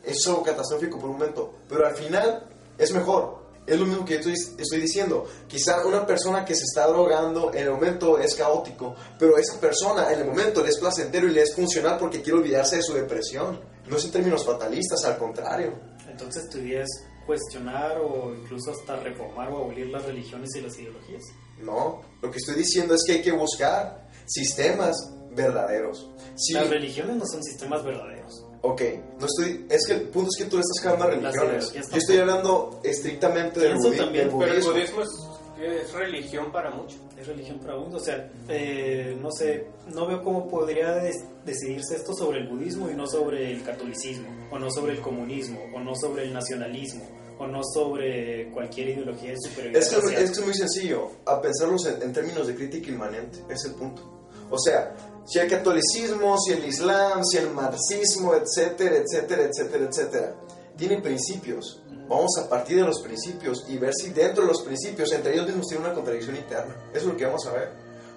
Eso 0.03 0.43
catastrófico 0.43 0.99
por 0.99 1.09
un 1.09 1.17
momento, 1.17 1.53
pero 1.69 1.87
al 1.87 1.95
final 1.95 2.47
es 2.77 2.91
mejor. 2.93 3.43
Es 3.65 3.79
lo 3.79 3.85
mismo 3.85 4.03
que 4.03 4.21
yo 4.21 4.29
estoy, 4.29 4.33
estoy 4.57 4.81
diciendo. 4.81 5.25
Quizá 5.47 5.85
una 5.85 6.05
persona 6.05 6.43
que 6.43 6.53
se 6.53 6.63
está 6.63 6.85
drogando 6.87 7.53
en 7.53 7.63
el 7.63 7.71
momento 7.71 8.19
es 8.19 8.35
caótico, 8.35 8.93
pero 9.17 9.37
esa 9.37 9.57
persona 9.59 10.11
en 10.11 10.19
el 10.19 10.25
momento 10.25 10.61
le 10.61 10.69
es 10.69 10.77
placentero 10.77 11.27
y 11.27 11.31
le 11.31 11.43
es 11.43 11.55
funcional 11.55 11.97
porque 11.97 12.21
quiere 12.21 12.39
olvidarse 12.39 12.75
de 12.75 12.83
su 12.83 12.93
depresión. 12.93 13.61
No 13.87 13.95
es 13.95 14.03
en 14.03 14.11
términos 14.11 14.45
fatalistas, 14.45 15.05
al 15.05 15.17
contrario. 15.17 15.73
Entonces 16.09 16.49
tu 16.49 16.57
idea 16.57 16.83
es 16.83 16.89
cuestionar 17.25 17.99
o 17.99 18.33
incluso 18.35 18.71
hasta 18.71 18.97
reformar 18.97 19.49
o 19.51 19.63
abolir 19.63 19.87
las 19.87 20.03
religiones 20.03 20.49
y 20.55 20.61
las 20.61 20.77
ideologías. 20.77 21.23
No, 21.59 22.01
lo 22.21 22.29
que 22.29 22.37
estoy 22.37 22.55
diciendo 22.55 22.95
es 22.95 23.03
que 23.05 23.13
hay 23.13 23.21
que 23.21 23.31
buscar 23.31 24.09
sistemas 24.25 24.95
verdaderos. 25.31 26.09
Sí, 26.35 26.53
Las 26.53 26.69
religiones 26.69 27.15
no 27.15 27.25
son 27.25 27.41
sistemas 27.43 27.83
verdaderos. 27.83 28.42
Ok, 28.63 28.81
no 29.19 29.25
estoy, 29.27 29.65
es 29.69 29.85
que 29.85 29.93
el 29.93 30.01
punto 30.09 30.29
es 30.35 30.43
que 30.43 30.49
tú 30.49 30.55
le 30.57 30.61
estás 30.63 30.81
quedando 30.81 31.03
a 31.05 31.07
religiones. 31.07 31.71
Yo 31.73 31.97
estoy 31.97 32.17
hablando 32.17 32.79
estrictamente 32.83 33.59
del, 33.59 33.75
budi- 33.77 33.97
también, 33.97 34.29
del 34.29 34.37
Pero 34.39 34.53
el 34.53 34.61
budismo. 34.63 34.71
budismo 34.73 35.01
es, 35.03 35.83
es 35.85 35.93
religión 35.93 36.51
para 36.51 36.71
muchos. 36.71 36.99
Es 37.19 37.27
religión 37.27 37.59
para 37.59 37.77
uno. 37.77 37.97
O 37.97 37.99
sea, 37.99 38.29
eh, 38.49 39.15
no 39.21 39.31
sé, 39.31 39.67
no 39.93 40.07
veo 40.07 40.23
cómo 40.23 40.47
podría 40.49 40.93
des- 40.95 41.23
decidirse 41.45 41.95
esto 41.97 42.13
sobre 42.15 42.39
el 42.39 42.47
budismo 42.47 42.89
y 42.89 42.95
no 42.95 43.05
sobre 43.07 43.51
el 43.51 43.63
catolicismo, 43.63 44.27
o 44.51 44.57
no 44.59 44.71
sobre 44.71 44.93
el 44.93 45.01
comunismo, 45.01 45.59
o 45.75 45.79
no 45.79 45.93
sobre 45.95 46.23
el 46.23 46.33
nacionalismo, 46.33 47.03
o 47.39 47.47
no 47.47 47.61
sobre 47.63 48.49
cualquier 48.51 48.89
ideología 48.89 49.31
de 49.31 49.37
superioridad. 49.41 49.81
Es 49.81 49.89
que, 49.89 49.97
es 50.23 50.31
que 50.31 50.39
es 50.39 50.45
muy 50.45 50.53
sencillo, 50.53 51.11
a 51.25 51.41
pensarlos 51.41 51.85
en, 51.85 52.01
en 52.01 52.13
términos 52.13 52.47
de 52.47 52.55
crítica 52.55 52.89
inmanente, 52.89 53.39
es 53.49 53.63
el 53.65 53.73
punto. 53.73 54.01
O 54.49 54.57
sea, 54.59 54.93
si 55.25 55.39
el 55.39 55.49
catolicismo, 55.49 56.37
si 56.39 56.53
el 56.53 56.65
islam, 56.65 57.23
si 57.23 57.37
el 57.37 57.49
marxismo, 57.51 58.33
etcétera, 58.35 58.97
etcétera, 58.97 59.43
etcétera, 59.43 59.85
etcétera, 59.89 60.35
tiene 60.77 61.01
principios, 61.01 61.81
vamos 62.09 62.37
a 62.37 62.49
partir 62.49 62.77
de 62.77 62.83
los 62.83 63.01
principios 63.01 63.65
y 63.67 63.77
ver 63.77 63.93
si 63.93 64.09
dentro 64.09 64.43
de 64.43 64.49
los 64.49 64.61
principios, 64.61 65.11
entre 65.11 65.33
ellos 65.33 65.47
mismos, 65.47 65.67
tiene 65.67 65.85
una 65.85 65.93
contradicción 65.93 66.35
interna. 66.35 66.75
Eso 66.91 66.99
es 66.99 67.05
lo 67.05 67.17
que 67.17 67.25
vamos 67.25 67.45
a 67.47 67.53
ver. 67.53 67.69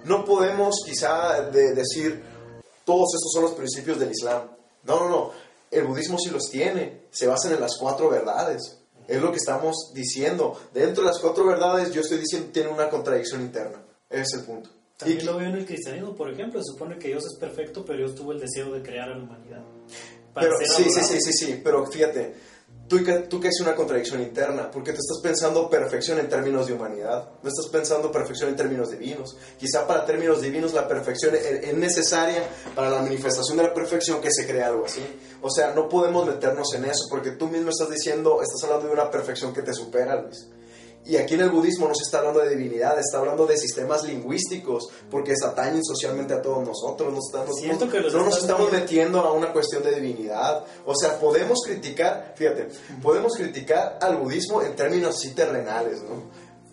No 0.03 0.25
podemos 0.25 0.75
quizá 0.85 1.41
de- 1.49 1.73
decir, 1.73 2.23
todos 2.85 3.13
estos 3.15 3.31
son 3.33 3.43
los 3.43 3.51
principios 3.53 3.99
del 3.99 4.11
islam. 4.11 4.43
No, 4.83 4.99
no, 5.01 5.09
no. 5.09 5.31
El 5.71 5.83
budismo 5.85 6.17
sí 6.17 6.29
los 6.29 6.49
tiene. 6.49 7.07
Se 7.11 7.27
basan 7.27 7.53
en 7.53 7.59
las 7.61 7.77
cuatro 7.77 8.09
verdades. 8.09 8.77
Es 9.07 9.21
lo 9.21 9.31
que 9.31 9.37
estamos 9.37 9.91
diciendo. 9.93 10.57
Dentro 10.73 11.03
de 11.03 11.09
las 11.09 11.19
cuatro 11.19 11.45
verdades, 11.45 11.91
yo 11.93 12.01
estoy 12.01 12.19
diciendo 12.19 12.49
tiene 12.53 12.69
una 12.69 12.89
contradicción 12.89 13.41
interna. 13.41 13.81
Ese 14.09 14.21
es 14.21 14.33
el 14.35 14.41
punto. 14.45 14.69
También 14.97 15.21
Y- 15.21 15.23
lo 15.25 15.37
veo 15.37 15.47
en 15.49 15.55
el 15.55 15.65
cristianismo, 15.65 16.15
por 16.15 16.29
ejemplo. 16.31 16.59
Se 16.61 16.71
supone 16.71 16.97
que 16.97 17.09
Dios 17.09 17.23
es 17.25 17.35
perfecto, 17.39 17.85
pero 17.85 17.99
Dios 17.99 18.15
tuvo 18.15 18.31
el 18.31 18.39
deseo 18.39 18.71
de 18.71 18.81
crear 18.81 19.09
a 19.11 19.15
la 19.15 19.23
humanidad. 19.23 19.61
Para 20.33 20.47
pero, 20.47 20.57
sí, 20.75 20.83
sí, 20.89 21.01
sí, 21.03 21.21
sí, 21.21 21.33
sí. 21.33 21.61
Pero 21.63 21.85
fíjate, 21.85 22.33
tú, 22.87 22.99
tú 23.29 23.39
que 23.39 23.47
es 23.49 23.59
una 23.61 23.75
contradicción 23.75 24.21
interna, 24.21 24.71
porque 24.71 24.91
te 24.91 24.97
estás 24.97 25.19
pensando 25.21 25.69
perfección 25.69 26.17
en 26.19 26.27
términos 26.29 26.65
de 26.65 26.73
humanidad. 26.73 27.29
No 27.43 27.49
estás 27.49 27.67
pensando 27.71 28.11
perfección 28.11 28.49
en 28.49 28.55
términos 28.55 28.89
divinos. 28.89 29.37
Quizá 29.59 29.85
para 29.85 30.03
términos 30.05 30.41
divinos 30.41 30.73
la 30.73 30.87
perfección 30.87 31.35
es, 31.35 31.43
es 31.45 31.73
necesaria 31.75 32.43
para 32.75 32.89
la 32.89 33.01
manifestación 33.03 33.57
de 33.57 33.63
la 33.63 33.73
perfección 33.75 34.19
que 34.19 34.31
se 34.31 34.47
crea 34.47 34.67
algo 34.67 34.85
así. 34.85 35.01
O 35.43 35.49
sea, 35.51 35.73
no 35.75 35.87
podemos 35.89 36.25
meternos 36.25 36.73
en 36.73 36.85
eso, 36.85 37.05
porque 37.09 37.31
tú 37.31 37.47
mismo 37.47 37.69
estás 37.69 37.89
diciendo, 37.91 38.41
estás 38.41 38.63
hablando 38.63 38.87
de 38.87 38.93
una 38.93 39.11
perfección 39.11 39.53
que 39.53 39.61
te 39.61 39.73
supera, 39.75 40.19
Luis. 40.21 40.47
Y 41.07 41.15
aquí 41.15 41.35
en 41.35 41.41
el 41.41 41.49
budismo 41.49 41.87
no 41.87 41.95
se 41.95 42.03
está 42.03 42.17
hablando 42.19 42.41
de 42.41 42.49
divinidad, 42.49 42.99
está 42.99 43.19
hablando 43.19 43.45
de 43.45 43.57
sistemas 43.57 44.03
lingüísticos, 44.03 44.89
porque 45.09 45.33
se 45.37 45.45
atañen 45.45 45.83
socialmente 45.83 46.33
a 46.33 46.41
todos 46.41 46.67
nosotros. 46.67 47.13
No, 47.13 47.19
estamos, 47.19 47.55
Siento 47.59 47.85
no- 47.85 47.91
que 47.91 47.99
los 48.01 48.13
no 48.13 48.25
nos 48.25 48.37
estamos 48.37 48.71
metiendo- 48.71 48.81
metiendo 48.81 49.19
a 49.21 49.31
una 49.31 49.53
cuestión 49.53 49.83
de 49.83 49.95
divinidad. 49.95 50.65
O 50.85 50.93
sea, 50.95 51.17
podemos 51.19 51.59
criticar, 51.65 52.33
fíjate, 52.35 52.67
podemos 53.01 53.33
criticar 53.35 53.97
al 54.01 54.17
budismo 54.17 54.61
en 54.61 54.75
términos 54.75 55.15
así 55.15 55.31
terrenales, 55.31 56.01
¿no? 56.03 56.23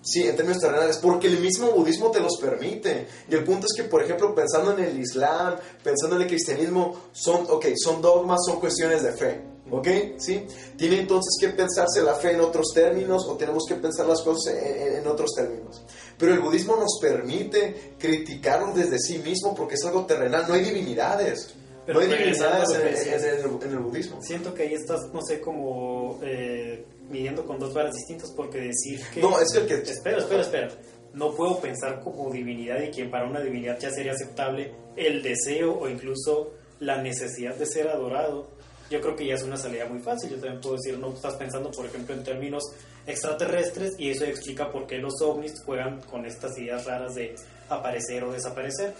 Sí, 0.03 0.27
en 0.27 0.37
términos 0.37 0.61
terrenales, 0.61 0.99
porque 0.99 1.29
el 1.29 1.39
mismo 1.39 1.71
budismo 1.71 2.11
te 2.11 2.21
los 2.21 2.37
permite. 2.39 3.07
Y 3.31 3.35
el 3.35 3.45
punto 3.45 3.67
es 3.67 3.73
que, 3.75 3.89
por 3.89 4.03
ejemplo, 4.03 4.35
pensando 4.35 4.73
en 4.73 4.81
el 4.85 5.01
Islam, 5.01 5.55
pensando 5.83 6.17
en 6.17 6.23
el 6.23 6.29
cristianismo, 6.29 6.95
son, 7.13 7.47
ok, 7.49 7.67
son 7.77 8.03
dogmas, 8.03 8.41
son 8.45 8.61
cuestiones 8.61 9.03
de 9.03 9.13
fe. 9.13 9.54
¿Ok? 9.71 9.89
¿Sí? 10.19 10.45
Tiene 10.77 11.01
entonces 11.01 11.37
que 11.41 11.49
pensarse 11.49 12.03
la 12.03 12.15
fe 12.15 12.33
en 12.33 12.41
otros 12.43 12.67
términos 12.75 13.27
o 13.29 13.37
tenemos 13.37 13.65
que 13.67 13.75
pensar 13.77 14.07
las 14.07 14.21
cosas 14.23 14.55
en, 14.55 14.97
en- 14.99 15.07
otros 15.07 15.31
términos. 15.35 15.83
Pero 16.19 16.33
el 16.35 16.41
budismo 16.41 16.77
nos 16.77 16.99
permite 17.01 17.95
criticarnos 17.99 18.75
desde 18.77 18.99
sí 18.99 19.19
mismo 19.19 19.55
porque 19.55 19.75
es 19.75 19.85
algo 19.85 20.05
terrenal, 20.07 20.45
no 20.47 20.55
hay 20.55 20.65
divinidades. 20.65 21.55
Pero 21.87 21.99
no 22.01 22.05
hay 22.07 22.13
divinidades 22.13 22.71
en, 22.71 23.47
en- 23.47 23.63
en 23.63 23.71
el 23.71 23.79
budismo. 23.79 24.21
Siento 24.23 24.53
que 24.55 24.65
ahí 24.65 24.75
estás, 24.75 25.01
no 25.13 25.21
sé, 25.23 25.41
como 25.41 26.19
eh, 26.23 26.85
midiendo 27.11 27.45
con 27.47 27.59
dos 27.59 27.73
varas 27.75 27.95
distintas 27.95 28.31
porque 28.33 28.59
decir 28.59 29.01
que... 29.13 29.21
No, 29.21 29.39
es 29.41 29.51
que 29.53 29.59
el 29.59 29.67
que... 29.67 29.91
Espera, 29.91 30.19
espera, 30.19 30.43
espera. 30.43 30.69
No 31.15 31.33
puedo 31.35 31.59
pensar 31.61 32.01
como 32.03 32.31
divinidad 32.31 32.81
y 32.83 32.91
que 32.91 33.05
para 33.07 33.29
una 33.29 33.41
divinidad 33.41 33.79
ya 33.79 33.91
sería 33.91 34.13
aceptable 34.13 34.73
el 34.97 35.23
deseo 35.23 35.79
o 35.79 35.89
incluso 35.89 36.53
la 36.81 37.01
necesidad 37.03 37.55
de 37.55 37.67
ser 37.67 37.89
adorado. 37.89 38.49
Yo 38.91 39.01
creo 39.01 39.17
que 39.17 39.27
ya 39.27 39.35
es 39.35 39.43
una 39.43 39.57
salida 39.57 39.87
muy 39.87 40.01
fácil. 40.01 40.31
Yo 40.31 40.37
también 40.37 40.61
puedo 40.61 40.77
decir, 40.77 40.99
no 40.99 41.13
estás 41.13 41.35
pensando, 41.35 41.71
por 41.71 41.87
ejemplo, 41.87 42.15
en 42.15 42.23
términos 42.23 42.63
extraterrestres 43.07 43.95
y 43.99 44.11
eso 44.11 44.25
explica 44.25 44.71
por 44.71 44.87
qué 44.87 44.99
los 44.99 45.21
ovnis 45.23 45.61
juegan 45.65 46.01
con 46.03 46.27
estas 46.27 46.57
ideas 46.59 46.85
raras 46.85 47.15
de 47.15 47.35
aparecer 47.69 48.25
o 48.25 48.33
desaparecer. 48.33 48.95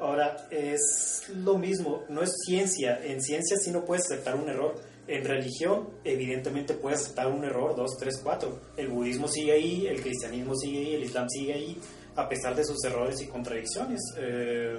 Ahora, 0.00 0.48
es 0.50 1.24
lo 1.34 1.58
mismo, 1.58 2.04
no 2.08 2.22
es 2.22 2.30
ciencia. 2.46 3.00
En 3.04 3.20
ciencia 3.20 3.56
sí 3.56 3.70
no 3.70 3.84
puedes 3.84 4.04
aceptar 4.04 4.36
un 4.36 4.48
error. 4.48 4.74
En 5.08 5.24
religión, 5.24 5.88
evidentemente 6.04 6.74
puedes 6.74 7.00
aceptar 7.00 7.28
un 7.28 7.44
error, 7.44 7.74
dos, 7.74 7.96
tres, 7.98 8.20
cuatro. 8.22 8.60
El 8.76 8.88
budismo 8.88 9.26
sigue 9.26 9.52
ahí, 9.52 9.86
el 9.86 10.00
cristianismo 10.02 10.54
sigue 10.54 10.78
ahí, 10.78 10.94
el 10.94 11.04
islam 11.04 11.28
sigue 11.30 11.54
ahí, 11.54 11.80
a 12.14 12.28
pesar 12.28 12.54
de 12.54 12.64
sus 12.64 12.84
errores 12.84 13.20
y 13.22 13.26
contradicciones. 13.26 14.00
Eh, 14.18 14.78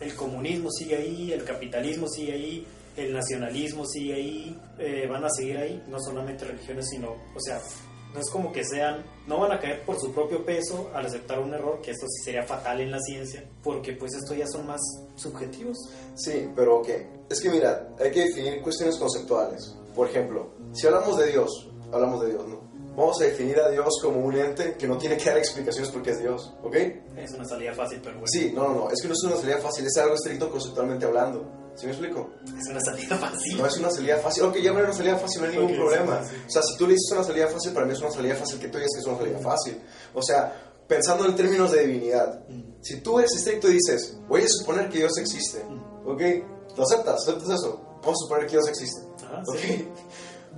el 0.00 0.14
comunismo 0.14 0.70
sigue 0.70 0.96
ahí, 0.96 1.32
el 1.32 1.42
capitalismo 1.42 2.08
sigue 2.08 2.32
ahí, 2.32 2.66
el 2.98 3.12
nacionalismo 3.12 3.86
sigue 3.86 4.14
ahí, 4.14 4.60
eh, 4.78 5.06
van 5.08 5.24
a 5.24 5.30
seguir 5.30 5.56
ahí, 5.56 5.82
no 5.88 6.00
solamente 6.00 6.44
religiones, 6.44 6.88
sino, 6.88 7.10
o 7.12 7.40
sea, 7.40 7.60
no 8.12 8.20
es 8.20 8.30
como 8.30 8.52
que 8.52 8.64
sean, 8.64 9.04
no 9.26 9.38
van 9.38 9.52
a 9.52 9.60
caer 9.60 9.84
por 9.84 9.98
su 10.00 10.12
propio 10.12 10.44
peso 10.44 10.90
al 10.94 11.06
aceptar 11.06 11.38
un 11.38 11.54
error, 11.54 11.80
que 11.80 11.92
esto 11.92 12.06
sí 12.08 12.24
sería 12.24 12.42
fatal 12.42 12.80
en 12.80 12.90
la 12.90 12.98
ciencia, 13.00 13.44
porque 13.62 13.92
pues 13.92 14.14
esto 14.14 14.34
ya 14.34 14.46
son 14.46 14.66
más 14.66 14.80
subjetivos. 15.14 15.76
Sí, 16.16 16.50
pero 16.56 16.80
ok. 16.80 16.88
Es 17.30 17.40
que 17.40 17.50
mira, 17.50 17.88
hay 18.00 18.10
que 18.10 18.24
definir 18.24 18.62
cuestiones 18.62 18.96
conceptuales. 18.96 19.76
Por 19.94 20.08
ejemplo, 20.08 20.50
si 20.72 20.86
hablamos 20.86 21.18
de 21.18 21.26
Dios, 21.26 21.70
hablamos 21.92 22.20
de 22.22 22.30
Dios, 22.30 22.48
¿no? 22.48 22.68
Vamos 22.96 23.20
a 23.20 23.24
definir 23.24 23.60
a 23.60 23.70
Dios 23.70 24.00
como 24.02 24.18
un 24.18 24.36
ente 24.36 24.74
que 24.76 24.88
no 24.88 24.98
tiene 24.98 25.16
que 25.16 25.26
dar 25.26 25.38
explicaciones 25.38 25.90
porque 25.90 26.10
es 26.10 26.20
Dios, 26.20 26.52
¿ok? 26.64 26.74
Es 27.16 27.30
una 27.32 27.44
salida 27.44 27.72
fácil, 27.72 28.00
pero 28.02 28.14
bueno. 28.14 28.26
Sí, 28.26 28.50
no, 28.52 28.68
no, 28.68 28.74
no, 28.74 28.90
es 28.90 29.00
que 29.00 29.06
no 29.06 29.14
es 29.14 29.22
una 29.22 29.36
salida 29.36 29.58
fácil, 29.58 29.86
es 29.86 29.96
algo 29.98 30.14
estricto 30.14 30.50
conceptualmente 30.50 31.06
hablando. 31.06 31.67
¿Sí 31.78 31.86
me 31.86 31.92
explico? 31.92 32.30
Es 32.44 32.68
una 32.68 32.80
salida 32.80 33.16
fácil. 33.16 33.56
No 33.56 33.66
es 33.66 33.76
una 33.76 33.90
salida 33.90 34.16
fácil. 34.18 34.42
Ok, 34.44 34.56
ya 34.56 34.72
no 34.72 34.78
es 34.80 34.84
una 34.86 34.94
salida 34.94 35.16
fácil, 35.16 35.40
no 35.42 35.46
hay 35.48 35.56
ningún 35.56 35.70
Ok, 35.72 35.76
problema. 35.78 36.20
O 36.46 36.50
sea, 36.50 36.62
si 36.62 36.76
tú 36.76 36.86
le 36.86 36.94
dices 36.94 37.12
una 37.12 37.22
salida 37.24 37.46
fácil, 37.46 37.72
para 37.72 37.86
mí 37.86 37.92
es 37.92 38.00
una 38.00 38.10
salida 38.10 38.34
fácil 38.34 38.58
que 38.58 38.68
tú 38.68 38.78
digas 38.78 38.90
que 38.94 39.00
es 39.00 39.06
una 39.06 39.18
salida 39.18 39.38
fácil. 39.38 39.80
O 40.14 40.22
sea, 40.22 40.72
pensando 40.88 41.24
en 41.26 41.36
términos 41.36 41.70
de 41.70 41.86
divinidad, 41.86 42.40
si 42.80 43.00
tú 43.00 43.18
eres 43.20 43.32
estricto 43.36 43.68
y 43.68 43.74
dices, 43.74 44.18
voy 44.26 44.42
a 44.42 44.48
suponer 44.48 44.88
que 44.88 44.98
Dios 44.98 45.16
existe, 45.18 45.62
¿ok? 46.04 46.22
¿Lo 46.76 46.82
aceptas? 46.82 47.22
¿Aceptas 47.22 47.50
eso? 47.50 47.80
Vamos 48.02 48.16
a 48.22 48.24
suponer 48.24 48.46
que 48.46 48.52
Dios 48.52 48.68
existe. 48.68 49.00
Ajá, 49.24 49.42
¿Ok? 49.46 49.56
sí. 49.58 49.88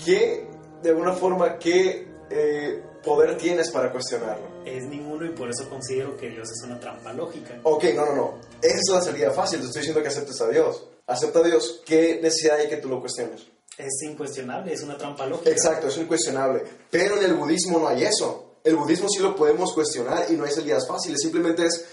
¿Qué, 0.05 0.49
de 0.83 0.91
alguna 0.91 1.13
forma, 1.13 1.59
qué 1.59 2.09
eh, 2.31 2.83
poder 3.05 3.37
tienes 3.37 3.71
para 3.71 3.91
cuestionarlo? 3.93 4.49
Es 4.65 4.85
ninguno 4.85 5.25
y 5.27 5.31
por 5.31 5.51
eso 5.51 5.69
considero 5.69 6.17
que 6.17 6.29
Dios 6.31 6.49
es 6.51 6.63
una 6.65 6.79
trampa 6.79 7.13
lógica. 7.13 7.59
Ok, 7.63 7.85
no, 7.95 8.07
no, 8.07 8.15
no. 8.15 8.35
Esa 8.63 8.77
es 8.77 8.91
la 8.93 9.01
salida 9.01 9.31
fácil. 9.31 9.61
Te 9.61 9.67
estoy 9.67 9.81
diciendo 9.81 10.03
que 10.03 10.09
aceptes 10.09 10.41
a 10.41 10.49
Dios. 10.49 10.87
Acepta 11.11 11.41
a 11.41 11.43
Dios. 11.43 11.83
¿Qué 11.85 12.21
necesidad 12.23 12.59
hay 12.61 12.69
que 12.69 12.77
tú 12.77 12.89
lo 12.89 13.01
cuestiones? 13.01 13.45
Es 13.77 14.03
incuestionable, 14.03 14.73
es 14.73 14.83
una 14.83 14.97
trampa 14.97 15.27
lógica. 15.27 15.51
Exacto, 15.51 15.89
es 15.89 15.97
incuestionable. 15.97 16.63
Pero 16.89 17.17
en 17.17 17.25
el 17.25 17.35
budismo 17.35 17.81
no 17.81 17.89
hay 17.89 18.05
eso. 18.05 18.59
El 18.63 18.77
budismo 18.77 19.09
sí 19.09 19.21
lo 19.21 19.35
podemos 19.35 19.73
cuestionar 19.73 20.27
y 20.31 20.35
no 20.35 20.45
hay 20.45 20.53
salidas 20.53 20.87
fáciles. 20.87 21.21
Simplemente 21.21 21.67
es, 21.67 21.85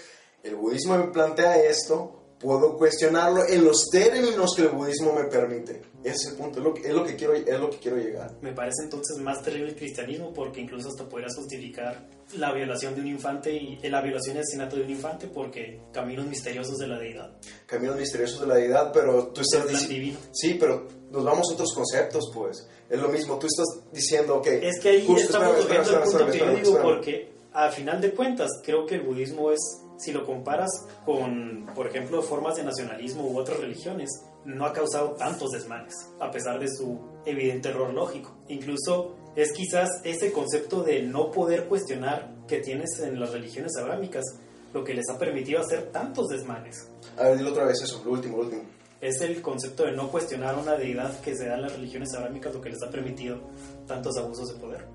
el 0.44 0.56
budismo 0.56 0.96
me 0.98 1.08
plantea 1.08 1.56
esto, 1.64 2.17
puedo 2.40 2.78
cuestionarlo 2.78 3.48
en 3.48 3.66
los 3.66 3.88
términos 3.92 4.54
que 4.56 4.64
el 4.64 4.70
budismo 4.70 5.14
me 5.14 5.24
permite. 5.26 5.82
Ese 6.04 6.14
es 6.16 6.28
el 6.32 6.36
punto, 6.38 6.60
es 6.60 6.64
lo 6.64 6.74
que, 6.74 6.82
es 6.88 6.94
lo 6.94 7.04
que, 7.04 7.16
quiero, 7.16 7.34
es 7.34 7.60
lo 7.60 7.70
que 7.70 7.78
quiero 7.78 7.98
llegar. 7.98 8.32
Me 8.42 8.54
parece 8.54 8.84
entonces 8.84 9.18
más 9.18 9.42
terrible 9.42 9.70
el 9.72 9.76
cristianismo 9.76 10.32
porque 10.34 10.62
incluso 10.62 10.90
hasta 10.90 11.10
podrías 11.10 11.36
justificar 11.36 12.08
la 12.38 12.54
violación 12.54 12.94
de 12.96 13.02
un 13.02 13.08
infante 13.08 13.52
y 13.52 13.80
eh, 13.82 13.90
la 13.90 14.02
violación 14.02 14.36
y 14.38 14.40
asesinato 14.40 14.76
de 14.76 14.84
un 14.84 14.90
infante 14.92 15.28
porque 15.28 15.82
caminos 15.92 16.28
misteriosos 16.28 16.78
de 16.78 16.88
la 16.88 17.00
deidad. 17.00 17.32
Caminos 17.66 17.98
misteriosos 17.98 18.42
de 18.42 18.48
la 18.48 18.56
deidad, 18.56 18.92
pero 18.94 19.28
tú 19.30 19.42
estás 19.42 19.62
Del 19.66 19.72
plan 19.72 19.82
dici- 19.84 19.88
divino. 19.90 20.20
Sí, 20.32 20.56
pero 20.60 20.88
nos 21.12 21.24
vamos 21.24 21.48
a 21.50 21.54
otros 21.56 21.74
conceptos, 21.74 22.32
pues. 22.34 22.70
Es 22.90 23.00
lo 23.02 23.10
mismo, 23.10 23.38
tú 23.40 23.48
estás 23.48 23.66
diciendo, 23.92 24.36
ok. 24.36 24.48
Es 24.48 24.80
que 24.80 24.90
ahí 24.90 25.06
justo- 25.08 25.24
estamos 25.24 25.58
el 25.60 25.66
punto 26.04 26.28
que 26.32 26.38
yo 26.40 26.52
digo 26.56 26.82
porque 26.82 27.37
a 27.58 27.72
final 27.72 28.00
de 28.00 28.12
cuentas 28.12 28.52
creo 28.64 28.86
que 28.86 28.96
el 28.96 29.02
budismo 29.02 29.52
es, 29.52 29.60
si 29.98 30.12
lo 30.12 30.24
comparas 30.28 30.70
con, 31.04 31.66
por 31.74 31.88
ejemplo, 31.88 32.22
formas 32.22 32.56
de 32.56 32.64
nacionalismo 32.64 33.26
u 33.26 33.36
otras 33.36 33.60
religiones, 33.60 34.12
no 34.46 34.64
ha 34.64 34.72
causado 34.72 35.14
tantos 35.14 35.50
desmanes, 35.50 35.96
a 36.20 36.30
pesar 36.30 36.60
de 36.60 36.68
su 36.70 37.00
evidente 37.26 37.70
error 37.70 37.92
lógico. 37.92 38.38
Incluso 38.48 39.16
es 39.36 39.52
quizás 39.54 39.90
ese 40.04 40.32
concepto 40.32 40.84
de 40.84 41.02
no 41.02 41.32
poder 41.32 41.66
cuestionar 41.66 42.32
que 42.48 42.60
tienes 42.60 43.00
en 43.00 43.20
las 43.20 43.32
religiones 43.32 43.76
abrámicas 43.76 44.24
lo 44.72 44.84
que 44.84 44.94
les 44.94 45.10
ha 45.10 45.18
permitido 45.18 45.60
hacer 45.60 45.92
tantos 45.92 46.28
desmanes. 46.28 46.92
A 47.18 47.24
ver, 47.24 47.40
dilo 47.40 47.50
otra 47.50 47.66
vez 47.66 47.82
eso, 47.82 48.04
lo 48.06 48.12
último, 48.12 48.38
lo 48.38 48.44
último. 48.44 48.62
Es 49.02 49.20
el 49.22 49.42
concepto 49.42 49.86
de 49.86 49.94
no 49.94 50.12
cuestionar 50.12 50.56
una 50.60 50.76
deidad 50.76 51.20
que 51.22 51.36
se 51.36 51.48
da 51.48 51.56
en 51.56 51.64
las 51.64 51.74
religiones 51.74 52.14
abrámicas 52.14 52.54
lo 52.54 52.62
que 52.62 52.70
les 52.70 52.84
ha 52.84 52.92
permitido 52.92 53.40
tantos 53.88 54.16
abusos 54.18 54.54
de 54.54 54.60
poder. 54.60 54.86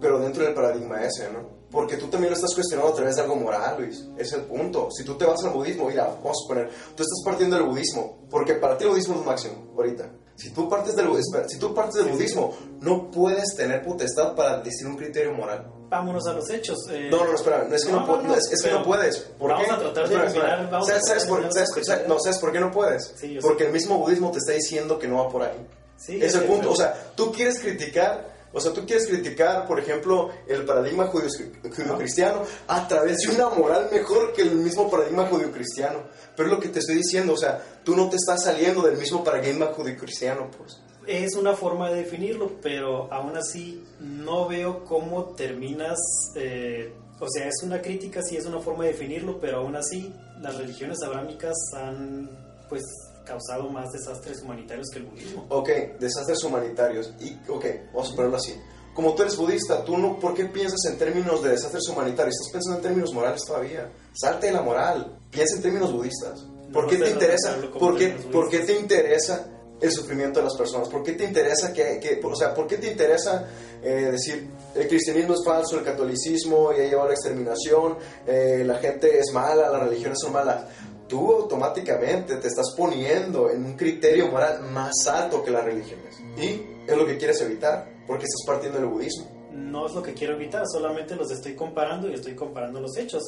Pero 0.00 0.18
dentro 0.20 0.44
del 0.44 0.54
paradigma 0.54 1.02
ese, 1.02 1.30
¿no? 1.32 1.58
Porque 1.70 1.96
tú 1.96 2.06
también 2.06 2.30
lo 2.30 2.36
estás 2.36 2.54
cuestionando 2.54 2.92
a 2.92 2.96
través 2.96 3.16
de 3.16 3.22
algo 3.22 3.36
moral, 3.36 3.76
Luis. 3.78 4.06
Es 4.16 4.32
el 4.32 4.42
punto. 4.42 4.88
Si 4.90 5.04
tú 5.04 5.16
te 5.16 5.26
vas 5.26 5.42
al 5.44 5.50
budismo, 5.52 5.88
mira, 5.88 6.04
vamos 6.04 6.30
a 6.30 6.42
suponer, 6.42 6.68
tú 6.96 7.02
estás 7.02 7.20
partiendo 7.24 7.56
del 7.56 7.66
budismo, 7.66 8.20
porque 8.30 8.54
para 8.54 8.78
ti 8.78 8.84
el 8.84 8.90
budismo 8.90 9.14
es 9.14 9.20
lo 9.20 9.26
máximo, 9.26 9.54
ahorita. 9.76 10.08
Si 10.36 10.50
tú 10.50 10.68
partes 10.68 10.94
del, 10.94 11.08
si 11.48 11.58
tú 11.58 11.74
partes 11.74 11.96
del 11.96 12.12
budismo, 12.12 12.54
no 12.80 13.10
puedes 13.10 13.54
tener 13.56 13.82
potestad 13.82 14.34
para 14.36 14.60
decir 14.60 14.86
un 14.86 14.96
criterio 14.96 15.32
moral. 15.34 15.70
Vámonos 15.90 16.26
a 16.28 16.32
los 16.34 16.48
hechos. 16.48 16.78
eh, 16.90 17.08
No, 17.10 17.18
no, 17.24 17.24
no, 17.32 17.34
espera, 17.34 17.64
no 17.68 17.74
es 17.74 17.84
que 17.84 17.90
no, 17.92 18.06
No, 18.06 18.22
no, 18.22 18.34
es, 18.36 18.52
es 18.52 18.62
que 18.62 18.70
no 18.70 18.82
puedes. 18.84 19.16
¿Por 19.38 19.50
vamos 19.50 19.66
qué? 19.66 19.72
a 19.72 19.78
tratar 19.78 20.08
de 20.08 20.14
Espera, 20.14 20.30
eliminar- 20.54 20.70
vamos 20.70 20.86
¿Sabes, 20.88 21.02
sabes 21.06 21.24
por, 21.26 21.52
sabes- 21.52 21.68
sabes- 21.86 22.06
no, 22.08 22.20
¿sabes 22.20 22.38
por 22.38 22.52
qué 22.52 22.60
no 22.60 22.70
puedes? 22.70 23.12
Sí, 23.16 23.36
Porque 23.42 23.66
el 23.66 23.72
mismo 23.72 23.98
budismo 23.98 24.30
te 24.30 24.38
está 24.38 24.52
diciendo 24.52 24.96
que 24.98 25.08
no 25.08 25.16
va 25.24 25.28
por 25.28 25.42
ahí. 25.42 25.66
Sí, 25.96 26.22
es 26.22 26.34
el 26.36 26.42
sí, 26.42 26.46
punto. 26.46 26.70
O 26.70 26.76
sea, 26.76 26.94
tú 27.16 27.32
quieres 27.32 27.58
criticar, 27.58 28.37
o 28.52 28.60
sea, 28.60 28.72
tú 28.72 28.86
quieres 28.86 29.06
criticar, 29.06 29.66
por 29.66 29.78
ejemplo, 29.78 30.30
el 30.46 30.64
paradigma 30.64 31.06
judio-cristiano 31.06 32.42
a 32.66 32.88
través 32.88 33.18
de 33.18 33.34
una 33.34 33.48
moral 33.50 33.88
mejor 33.92 34.32
que 34.32 34.42
el 34.42 34.56
mismo 34.56 34.90
paradigma 34.90 35.26
judío-cristiano. 35.26 36.00
Pero 36.36 36.48
es 36.48 36.54
lo 36.54 36.60
que 36.60 36.68
te 36.68 36.78
estoy 36.78 36.96
diciendo, 36.96 37.34
o 37.34 37.36
sea, 37.36 37.62
tú 37.84 37.94
no 37.94 38.08
te 38.08 38.16
estás 38.16 38.44
saliendo 38.44 38.82
del 38.82 38.96
mismo 38.96 39.22
paradigma 39.22 39.66
judío-cristiano, 39.66 40.50
pues. 40.56 40.80
Es 41.06 41.34
una 41.36 41.54
forma 41.54 41.90
de 41.90 42.02
definirlo, 42.02 42.52
pero 42.62 43.12
aún 43.12 43.36
así 43.36 43.82
no 44.00 44.46
veo 44.46 44.84
cómo 44.84 45.34
terminas. 45.34 45.98
eh, 46.34 46.92
o 47.20 47.26
sea, 47.28 47.48
es 47.48 47.62
una 47.62 47.82
crítica, 47.82 48.22
sí 48.22 48.36
es 48.36 48.46
una 48.46 48.60
forma 48.60 48.84
de 48.84 48.92
definirlo, 48.92 49.40
pero 49.40 49.58
aún 49.58 49.74
así 49.74 50.12
las 50.40 50.56
religiones 50.56 50.98
abrámicas 51.02 51.56
han 51.74 52.30
pues 52.68 52.82
causado 53.28 53.68
más 53.68 53.92
desastres 53.92 54.42
humanitarios 54.42 54.88
que 54.92 54.98
el 55.00 55.04
budismo. 55.06 55.46
Ok, 55.50 55.68
desastres 56.00 56.42
humanitarios. 56.42 57.12
Y, 57.20 57.38
ok, 57.48 57.64
vamos 57.92 58.12
a 58.12 58.16
ponerlo 58.16 58.36
así. 58.38 58.54
Como 58.94 59.14
tú 59.14 59.22
eres 59.22 59.36
budista, 59.36 59.84
tú 59.84 59.96
no, 59.96 60.18
¿por 60.18 60.34
qué 60.34 60.46
piensas 60.46 60.80
en 60.90 60.98
términos 60.98 61.42
de 61.42 61.50
desastres 61.50 61.86
humanitarios? 61.88 62.34
Estás 62.34 62.52
pensando 62.52 62.76
en 62.78 62.82
términos 62.82 63.12
morales 63.14 63.42
todavía. 63.46 63.88
Salte 64.12 64.48
de 64.48 64.52
la 64.54 64.62
moral. 64.62 65.16
Piensa 65.30 65.54
en 65.56 65.62
términos 65.62 65.92
budistas. 65.92 66.40
¿Por 66.72 66.84
No 66.84 66.90
qué 66.90 66.96
sé, 66.96 67.04
te 67.04 67.08
no 67.10 67.14
interesa? 67.14 67.56
¿Por 67.78 67.96
qué, 67.96 68.08
¿Por 68.32 68.48
qué 68.50 68.58
te 68.60 68.72
interesa 68.78 69.46
el 69.80 69.92
sufrimiento 69.92 70.40
de 70.40 70.46
las 70.46 70.56
personas? 70.56 70.88
¿Por 70.88 71.04
qué 71.04 71.12
te 71.12 71.24
interesa 71.24 71.72
que, 71.72 72.00
que- 72.00 72.20
o 72.24 72.34
sea, 72.34 72.52
por 72.52 72.66
qué 72.66 72.76
te 72.78 72.90
interesa 72.90 73.46
eh, 73.82 74.08
decir 74.10 74.50
el 74.74 74.88
cristianismo 74.88 75.34
es 75.34 75.44
falso, 75.44 75.78
el 75.78 75.84
catolicismo 75.84 76.72
ya 76.72 76.82
lleva 76.84 77.04
a 77.04 77.06
la 77.06 77.12
exterminación, 77.14 77.96
eh, 78.26 78.64
la 78.66 78.78
gente 78.78 79.18
es 79.18 79.32
mala, 79.32 79.70
las 79.70 79.82
religiones 79.84 80.18
son 80.20 80.32
malas? 80.32 80.64
Tú 81.08 81.32
automáticamente 81.32 82.36
te 82.36 82.48
estás 82.48 82.74
poniendo 82.76 83.50
en 83.50 83.64
un 83.64 83.76
criterio 83.76 84.28
moral 84.28 84.62
más 84.72 84.92
alto 85.06 85.42
que 85.42 85.50
las 85.50 85.64
religiones. 85.64 86.20
Y 86.36 86.62
es 86.86 86.96
lo 86.96 87.06
que 87.06 87.16
quieres 87.16 87.40
evitar, 87.40 87.88
porque 88.06 88.24
estás 88.24 88.44
partiendo 88.46 88.78
del 88.78 88.88
budismo. 88.88 89.26
No 89.52 89.86
es 89.86 89.94
lo 89.94 90.02
que 90.02 90.12
quiero 90.12 90.34
evitar, 90.34 90.64
solamente 90.66 91.16
los 91.16 91.30
estoy 91.30 91.54
comparando 91.54 92.08
y 92.08 92.14
estoy 92.14 92.34
comparando 92.34 92.80
los 92.80 92.96
hechos. 92.96 93.22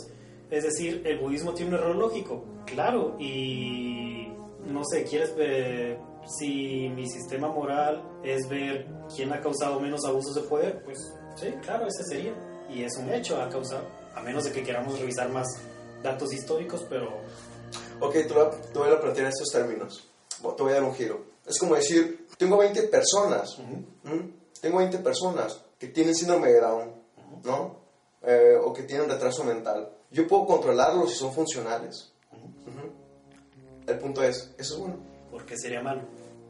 Es 0.50 0.64
decir, 0.64 1.02
el 1.06 1.18
budismo 1.18 1.54
tiene 1.54 1.74
un 1.74 1.80
error 1.80 1.96
lógico, 1.96 2.44
claro, 2.66 3.16
y 3.18 4.28
no 4.66 4.82
sé, 4.84 5.04
quieres 5.04 5.34
ver 5.34 5.98
si 6.38 6.88
mi 6.94 7.08
sistema 7.08 7.48
moral 7.48 8.02
es 8.22 8.48
ver 8.48 8.86
quién 9.14 9.32
ha 9.32 9.40
causado 9.40 9.80
menos 9.80 10.04
abusos 10.04 10.34
de 10.34 10.42
poder, 10.42 10.82
pues 10.84 10.98
sí, 11.36 11.48
claro, 11.62 11.86
ese 11.86 12.04
sería. 12.04 12.34
Y 12.68 12.82
es 12.82 12.96
un 12.98 13.10
hecho, 13.10 13.40
ha 13.40 13.48
causado, 13.48 13.84
a 14.14 14.22
menos 14.22 14.44
de 14.44 14.52
que 14.52 14.62
queramos 14.62 14.98
revisar 14.98 15.28
más 15.30 15.46
datos 16.02 16.32
históricos, 16.32 16.84
pero 16.88 17.20
Ok, 18.00 18.12
te 18.12 18.28
voy 18.32 18.42
a, 18.44 18.50
te 18.50 18.78
voy 18.78 18.88
a 18.90 19.00
plantear 19.00 19.26
estos 19.28 19.48
términos. 19.50 20.08
Te 20.56 20.62
voy 20.62 20.72
a 20.72 20.74
dar 20.76 20.84
un 20.84 20.94
giro. 20.94 21.24
Es 21.46 21.58
como 21.58 21.74
decir, 21.74 22.26
tengo 22.38 22.56
20 22.56 22.82
personas, 22.84 23.58
¿m? 24.04 24.32
tengo 24.60 24.78
20 24.78 24.98
personas 24.98 25.60
que 25.78 25.88
tienen 25.88 26.14
síndrome 26.14 26.48
de 26.52 26.60
Down, 26.60 26.92
¿no? 27.44 27.76
Eh, 28.22 28.56
o 28.62 28.72
que 28.72 28.82
tienen 28.84 29.08
retraso 29.08 29.44
mental. 29.44 29.90
Yo 30.10 30.26
puedo 30.26 30.46
controlarlos 30.46 31.10
si 31.10 31.16
son 31.16 31.32
funcionales. 31.32 32.12
Ujú. 32.32 32.90
El 33.86 33.98
punto 33.98 34.22
es, 34.22 34.54
eso 34.58 34.74
es 34.74 34.80
bueno, 34.80 34.96
Porque 35.30 35.56
sería 35.56 35.82
malo. 35.82 36.02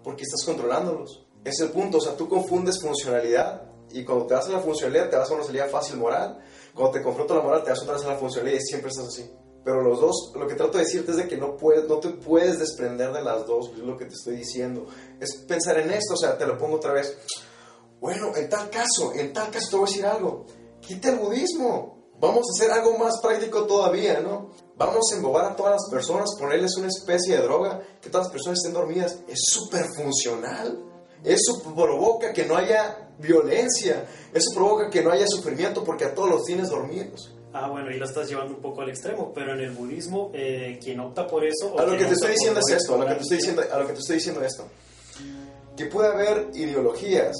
porque 0.02 0.24
estás 0.24 0.44
controlándolos. 0.44 1.24
Es 1.44 1.58
el 1.60 1.70
punto, 1.70 1.98
o 1.98 2.00
sea, 2.00 2.16
tú 2.16 2.28
confundes 2.28 2.80
funcionalidad 2.80 3.62
y 3.92 4.04
cuando 4.04 4.26
te 4.26 4.34
vas 4.34 4.46
a 4.48 4.52
la 4.52 4.60
funcionalidad 4.60 5.08
te 5.08 5.16
vas 5.16 5.30
a 5.30 5.34
una 5.34 5.44
salida 5.44 5.66
fácil 5.66 5.96
moral, 5.96 6.38
cuando 6.74 6.92
te 6.92 7.02
confronto 7.02 7.34
la 7.34 7.42
moral 7.42 7.62
te 7.64 7.70
vas 7.70 7.80
otra 7.82 7.94
vez 7.94 8.04
a 8.04 8.08
la 8.08 8.16
funcionalidad 8.18 8.58
y 8.60 8.62
siempre 8.62 8.90
estás 8.90 9.06
así. 9.06 9.30
Pero 9.64 9.82
los 9.82 10.00
dos, 10.00 10.32
lo 10.34 10.46
que 10.46 10.54
trato 10.54 10.78
de 10.78 10.84
decirte 10.84 11.10
es 11.10 11.16
de 11.18 11.28
que 11.28 11.36
no, 11.36 11.56
puedes, 11.56 11.86
no 11.86 11.98
te 11.98 12.08
puedes 12.08 12.58
desprender 12.58 13.12
de 13.12 13.22
las 13.22 13.46
dos, 13.46 13.70
es 13.72 13.78
lo 13.78 13.96
que 13.96 14.06
te 14.06 14.14
estoy 14.14 14.36
diciendo. 14.36 14.86
Es 15.20 15.36
pensar 15.46 15.78
en 15.78 15.90
esto, 15.90 16.14
o 16.14 16.16
sea, 16.16 16.38
te 16.38 16.46
lo 16.46 16.56
pongo 16.56 16.76
otra 16.76 16.92
vez. 16.92 17.16
Bueno, 18.00 18.34
en 18.34 18.48
tal 18.48 18.70
caso, 18.70 19.12
en 19.14 19.32
tal 19.32 19.50
caso 19.50 19.68
te 19.70 19.76
voy 19.76 19.84
a 19.84 19.90
decir 19.90 20.06
algo. 20.06 20.46
Quita 20.80 21.10
el 21.10 21.18
budismo. 21.18 22.00
Vamos 22.18 22.46
a 22.48 22.56
hacer 22.56 22.70
algo 22.70 22.98
más 22.98 23.20
práctico 23.22 23.64
todavía, 23.64 24.20
¿no? 24.20 24.50
Vamos 24.76 25.12
a 25.12 25.16
embobar 25.16 25.52
a 25.52 25.56
todas 25.56 25.72
las 25.72 25.90
personas, 25.90 26.30
ponerles 26.38 26.76
una 26.76 26.88
especie 26.88 27.36
de 27.36 27.42
droga, 27.42 27.82
que 28.00 28.10
todas 28.10 28.26
las 28.26 28.32
personas 28.32 28.58
estén 28.58 28.74
dormidas. 28.74 29.20
Es 29.28 29.40
súper 29.44 29.86
funcional. 29.94 30.82
Eso 31.22 31.62
provoca 31.74 32.32
que 32.32 32.46
no 32.46 32.56
haya 32.56 33.10
violencia. 33.18 34.06
Eso 34.32 34.50
provoca 34.54 34.90
que 34.90 35.02
no 35.02 35.10
haya 35.10 35.26
sufrimiento 35.26 35.84
porque 35.84 36.06
a 36.06 36.14
todos 36.14 36.30
los 36.30 36.44
tienes 36.44 36.68
dormidos. 36.70 37.34
Ah, 37.52 37.68
bueno, 37.68 37.90
y 37.90 37.98
lo 37.98 38.04
estás 38.04 38.28
llevando 38.28 38.54
un 38.54 38.60
poco 38.60 38.82
al 38.82 38.90
extremo, 38.90 39.32
pero 39.34 39.54
en 39.54 39.60
el 39.60 39.70
budismo, 39.72 40.30
eh, 40.32 40.78
quien 40.82 41.00
opta 41.00 41.26
por 41.26 41.44
eso... 41.44 41.78
A 41.78 41.84
lo 41.84 41.96
que 41.96 42.04
te 42.04 42.12
estoy 42.12 42.32
diciendo 42.32 42.60
es 42.60 42.74
esto, 42.74 42.94
a 42.94 42.98
lo 42.98 43.06
que 43.06 43.14
te 43.14 43.22
estoy 43.22 43.36
diciendo, 43.38 43.62
a 43.72 43.78
lo 43.78 43.86
que 43.86 43.92
te 43.92 43.98
estoy 43.98 44.16
diciendo 44.16 44.40
es 44.40 44.52
esto. 44.52 44.68
Que 45.76 45.86
puede 45.86 46.08
haber 46.08 46.50
ideologías 46.54 47.36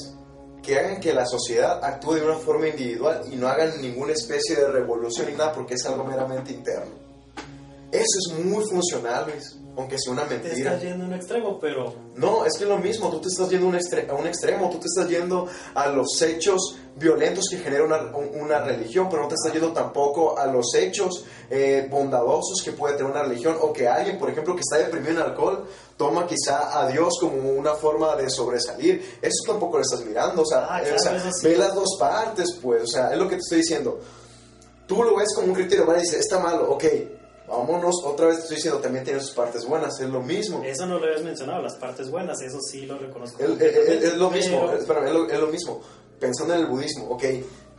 que 0.62 0.78
hagan 0.78 1.01
que 1.01 1.15
la 1.15 1.27
sociedad 1.27 1.82
actúe 1.85 2.15
de 2.15 2.24
una 2.24 2.37
forma 2.37 2.69
individual 2.69 3.23
y 3.31 3.37
no 3.37 3.49
hagan 3.49 3.81
ninguna 3.81 4.12
especie 4.12 4.57
de 4.57 4.69
revolución 4.69 5.28
ni 5.28 5.35
nada 5.35 5.53
porque 5.53 5.74
es 5.74 5.87
algo 5.87 6.05
meramente 6.05 6.53
interno. 6.53 6.99
Eso 7.93 8.19
es 8.39 8.45
muy 8.45 8.65
funcional, 8.69 9.27
Luis, 9.27 9.57
aunque 9.77 9.97
sea 9.99 10.12
una 10.12 10.25
Te 10.29 10.37
mentira. 10.37 10.71
estás 10.75 10.83
yendo 10.83 11.05
a 11.05 11.09
un 11.09 11.15
extremo, 11.15 11.59
pero 11.59 11.93
No, 12.15 12.45
es 12.45 12.57
que 12.57 12.62
es 12.65 12.71
lo 12.71 12.79
mismo, 12.79 13.11
tú 13.11 13.21
te 13.21 13.27
estás 13.29 13.49
yendo 13.51 13.67
a 13.67 13.71
un, 13.71 13.75
extre- 13.77 14.09
a 14.09 14.15
un 14.15 14.27
extremo, 14.29 14.71
tú 14.71 14.79
te 14.79 14.87
estás 14.87 15.09
yendo 15.09 15.49
a 15.75 15.89
los 15.89 16.23
hechos 16.23 16.77
violentos 16.95 17.47
que 17.51 17.59
genera 17.59 17.83
una, 17.85 17.97
un- 18.17 18.31
una 18.43 18.61
religión, 18.61 19.09
pero 19.11 19.23
no 19.23 19.29
te 19.29 19.35
estás 19.35 19.53
yendo 19.53 19.73
tampoco 19.73 20.39
a 20.39 20.47
los 20.47 20.73
hechos 20.77 21.25
eh, 21.51 21.89
bondadosos 21.91 22.62
que 22.65 22.71
puede 22.71 22.95
tener 22.97 23.11
una 23.11 23.25
religión, 23.25 23.57
o 23.61 23.73
que 23.73 23.89
alguien, 23.89 24.19
por 24.21 24.31
ejemplo, 24.31 24.55
que 24.55 24.61
está 24.61 24.79
deprimido 24.79 25.11
en 25.12 25.19
alcohol, 25.31 25.67
toma 25.97 26.29
quizá 26.29 26.81
a 26.81 26.87
Dios 26.87 27.15
como 27.21 27.51
una 27.51 27.75
forma 27.75 28.15
de 28.15 28.31
sobresalir. 28.31 29.19
Eso 29.21 29.43
tampoco 29.49 29.79
lo 29.79 29.83
estás 29.83 30.05
mirando, 30.05 30.43
o 30.43 30.47
sea, 30.47 30.67
Ah, 30.71 30.81
claro, 30.81 30.95
o 30.95 30.99
sea, 31.01 31.17
eso 31.17 31.29
sí. 31.33 31.49
ve 31.49 31.57
las 31.57 31.75
dos 31.75 31.97
partes, 31.99 32.57
pues, 32.62 32.85
o 32.85 32.87
sea, 32.87 33.11
es 33.12 33.19
lo 33.19 33.25
que 33.29 33.35
te 33.35 33.41
estoy 33.41 33.59
diciendo. 33.59 33.99
Tú 34.87 35.03
lo 35.03 35.17
ves 35.17 35.29
como 35.35 35.49
un 35.49 35.55
criterio, 35.55 35.87
¿vale? 35.87 36.01
dices, 36.03 36.21
está 36.21 36.39
malo, 36.39 36.71
ok, 36.71 36.85
vámonos, 37.51 37.94
otra 38.05 38.27
vez 38.27 38.36
te 38.36 38.43
estoy 38.43 38.56
diciendo, 38.56 38.81
también 38.81 39.05
tiene 39.05 39.20
sus 39.20 39.32
partes 39.32 39.64
buenas, 39.66 39.98
es 40.01 40.09
lo 40.09 40.20
mismo. 40.22 40.62
eso 40.64 40.86
no 40.86 40.98
lo 40.98 41.06
habías 41.06 41.22
mencionado, 41.22 41.62
las 41.62 41.74
partes 41.77 42.10
buenas, 42.10 42.40
eso 42.40 42.59
sí 42.60 42.86
lo 42.86 42.98
reconozco. 42.98 43.43
Es, 43.43 44.16
lo 44.16 44.31
mismo, 44.31 44.66
pero- 44.66 44.78
espérame, 44.78 45.06
es 45.06 45.12
lo, 45.12 45.28
es 45.31 45.40
lo 45.40 45.47
mismo. 45.48 45.81
Pensando 46.18 46.55
en 46.55 46.60
el 46.60 46.66
budismo, 46.66 47.06
ok, 47.10 47.24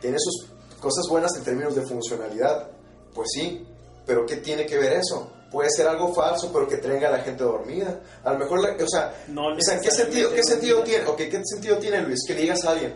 tiene 0.00 0.16
sus 0.18 0.46
cosas 0.80 1.06
buenas 1.08 1.34
en 1.36 1.44
términos 1.44 1.74
de 1.74 1.82
funcionalidad, 1.82 2.68
pues 3.14 3.28
sí, 3.34 3.66
pero 4.04 4.26
¿qué 4.26 4.36
tiene 4.36 4.66
que 4.66 4.76
ver 4.78 4.92
eso? 4.94 5.30
Puede 5.50 5.70
ser 5.70 5.86
algo 5.86 6.12
falso, 6.14 6.50
pero 6.52 6.66
que 6.66 6.78
tenga 6.78 7.08
a 7.08 7.12
la 7.12 7.18
gente 7.20 7.44
dormida. 7.44 8.00
A 8.24 8.32
lo 8.32 8.38
mejor, 8.38 8.60
la- 8.62 8.84
o 8.84 8.88
sea, 8.88 9.14
No 9.28 9.48
o 9.54 9.60
sea, 9.60 9.78
¿qué 9.80 9.90
sentido, 9.90 10.32
qué 10.34 10.42
sentido 10.42 10.82
tiene? 10.82 11.04
Ok, 11.06 11.18
¿qué 11.18 11.40
sentido 11.44 11.76
tiene, 11.78 12.00
Luis? 12.02 12.20
Que 12.26 12.34
le 12.34 12.40
digas 12.42 12.64
a 12.64 12.70
alguien, 12.72 12.94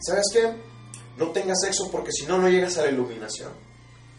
¿sabes 0.00 0.24
qué? 0.32 0.54
No 1.16 1.30
tengas 1.32 1.60
sexo 1.60 1.90
porque 1.90 2.12
si 2.12 2.24
no, 2.26 2.38
no 2.38 2.48
llegas 2.48 2.78
a 2.78 2.82
la 2.82 2.90
iluminación. 2.90 3.50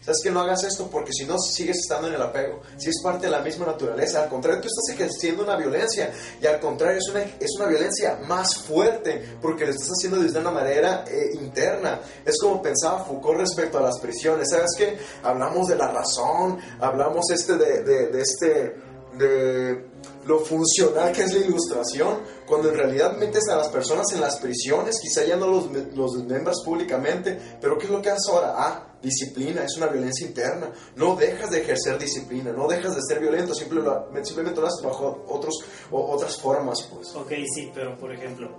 ¿Sabes 0.00 0.20
que 0.22 0.30
no 0.30 0.40
hagas 0.40 0.64
esto? 0.64 0.88
Porque 0.90 1.12
si 1.12 1.24
no, 1.26 1.38
sigues 1.38 1.78
estando 1.78 2.08
en 2.08 2.14
el 2.14 2.22
apego. 2.22 2.60
Si 2.76 2.88
es 2.88 3.02
parte 3.02 3.26
de 3.26 3.32
la 3.32 3.40
misma 3.40 3.66
naturaleza. 3.66 4.22
Al 4.22 4.28
contrario, 4.28 4.62
tú 4.62 4.68
estás 4.68 4.94
ejerciendo 4.94 5.44
una 5.44 5.56
violencia. 5.56 6.10
Y 6.40 6.46
al 6.46 6.58
contrario, 6.58 6.98
es 6.98 7.08
una, 7.10 7.20
es 7.22 7.50
una 7.56 7.66
violencia 7.66 8.18
más 8.26 8.56
fuerte. 8.56 9.36
Porque 9.42 9.66
lo 9.66 9.72
estás 9.72 9.88
haciendo 9.88 10.18
desde 10.18 10.38
una 10.38 10.50
manera 10.50 11.04
eh, 11.06 11.30
interna. 11.34 12.00
Es 12.24 12.38
como 12.40 12.62
pensaba 12.62 13.04
Foucault 13.04 13.40
respecto 13.40 13.78
a 13.78 13.82
las 13.82 13.98
prisiones. 14.00 14.48
¿Sabes 14.50 14.70
qué? 14.76 14.98
Hablamos 15.22 15.68
de 15.68 15.76
la 15.76 15.88
razón. 15.88 16.58
Hablamos 16.80 17.30
este 17.30 17.56
de, 17.56 17.82
de, 17.82 18.06
de 18.08 18.22
este... 18.22 18.90
De 19.18 19.89
lo 20.26 20.38
funcional 20.40 21.12
que 21.12 21.22
es 21.22 21.32
la 21.32 21.44
ilustración, 21.46 22.18
cuando 22.46 22.68
en 22.70 22.76
realidad 22.76 23.16
metes 23.16 23.48
a 23.48 23.56
las 23.56 23.68
personas 23.68 24.06
en 24.12 24.20
las 24.20 24.36
prisiones, 24.38 24.98
quizá 25.00 25.24
ya 25.24 25.36
no 25.36 25.46
los, 25.46 25.70
los 25.94 26.12
desmembras 26.12 26.56
públicamente, 26.64 27.38
pero 27.60 27.78
¿qué 27.78 27.86
es 27.86 27.90
lo 27.90 28.02
que 28.02 28.10
haces 28.10 28.28
ahora? 28.30 28.54
Ah, 28.56 28.86
disciplina, 29.02 29.64
es 29.64 29.76
una 29.78 29.86
violencia 29.86 30.26
interna. 30.26 30.70
No 30.96 31.16
dejas 31.16 31.50
de 31.50 31.60
ejercer 31.62 31.98
disciplina, 31.98 32.52
no 32.52 32.68
dejas 32.68 32.94
de 32.94 33.00
ser 33.08 33.18
violento, 33.20 33.54
simple 33.54 33.80
lo- 33.80 34.08
simplemente 34.22 34.60
lo 34.60 34.66
haces 34.66 34.84
bajo 34.84 35.24
otros, 35.28 35.54
otras 35.90 36.36
formas, 36.38 36.82
pues. 36.92 37.14
Ok, 37.16 37.32
sí, 37.54 37.70
pero 37.74 37.96
por 37.96 38.12
ejemplo, 38.12 38.50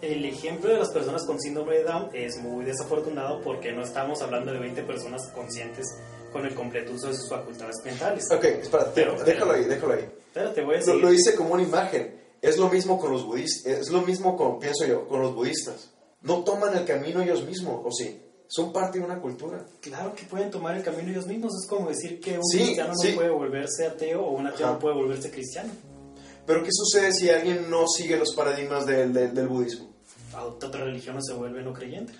el 0.00 0.24
ejemplo 0.24 0.70
de 0.72 0.78
las 0.78 0.88
personas 0.90 1.26
con 1.26 1.38
síndrome 1.38 1.74
de 1.76 1.84
Down 1.84 2.08
es 2.14 2.38
muy 2.38 2.64
desafortunado 2.64 3.42
porque 3.42 3.72
no 3.72 3.82
estamos 3.82 4.22
hablando 4.22 4.52
de 4.52 4.58
20 4.60 4.82
personas 4.84 5.28
conscientes 5.34 5.84
con 6.30 6.46
el 6.46 6.54
completo 6.54 6.92
uso 6.92 7.08
de 7.08 7.14
sus 7.16 7.28
facultades 7.28 7.76
mentales. 7.84 8.24
Ok, 8.30 8.44
espérate, 8.44 8.90
Pero- 8.94 9.22
déjalo 9.24 9.52
ahí, 9.52 9.64
déjalo 9.64 9.94
ahí. 9.94 10.08
Espérate, 10.26 10.62
voy 10.62 10.74
a 10.76 10.78
Lo, 10.80 10.86
decir. 10.86 11.02
lo 11.02 11.12
hice 11.12 11.34
como 11.34 11.54
una 11.54 11.62
imagen. 11.62 12.18
Es 12.42 12.56
lo 12.56 12.68
mismo 12.70 12.98
con 12.98 13.12
los 13.12 13.26
budistas, 13.26 13.66
es 13.66 13.90
lo 13.90 14.00
mismo 14.02 14.36
con, 14.36 14.58
pienso 14.58 14.86
yo, 14.86 15.06
con 15.08 15.20
los 15.20 15.34
budistas. 15.34 15.90
No 16.22 16.42
toman 16.44 16.76
el 16.76 16.84
camino 16.86 17.20
ellos 17.22 17.44
mismos, 17.44 17.82
¿o 17.84 17.90
sí? 17.92 18.20
Son 18.48 18.72
parte 18.72 18.98
de 18.98 19.04
una 19.04 19.20
cultura. 19.20 19.64
Claro 19.80 20.14
que 20.14 20.24
pueden 20.24 20.50
tomar 20.50 20.76
el 20.76 20.82
camino 20.82 21.10
ellos 21.10 21.26
mismos. 21.26 21.52
Es 21.62 21.68
como 21.68 21.88
decir 21.88 22.18
que 22.20 22.36
un 22.38 22.44
Sí, 22.44 22.58
cristiano 22.58 22.94
sí. 22.96 23.10
no 23.10 23.16
puede 23.16 23.30
volverse 23.30 23.86
ateo 23.86 24.22
o 24.24 24.32
un 24.32 24.46
ateo 24.46 24.66
Ajá. 24.66 24.72
no 24.74 24.78
puede 24.80 24.94
volverse 24.96 25.30
cristiano. 25.30 25.70
Pero 26.46 26.62
¿qué 26.64 26.70
sucede 26.72 27.12
si 27.12 27.28
alguien 27.30 27.70
no 27.70 27.86
sigue 27.86 28.16
los 28.16 28.34
paradigmas 28.34 28.86
del, 28.86 29.12
del, 29.12 29.34
del 29.34 29.46
budismo? 29.46 29.90
Adopta 30.34 30.66
otra 30.68 30.84
religión 30.84 31.16
o 31.16 31.20
se 31.22 31.34
vuelve 31.34 31.62
no 31.62 31.72
creyente. 31.72 32.12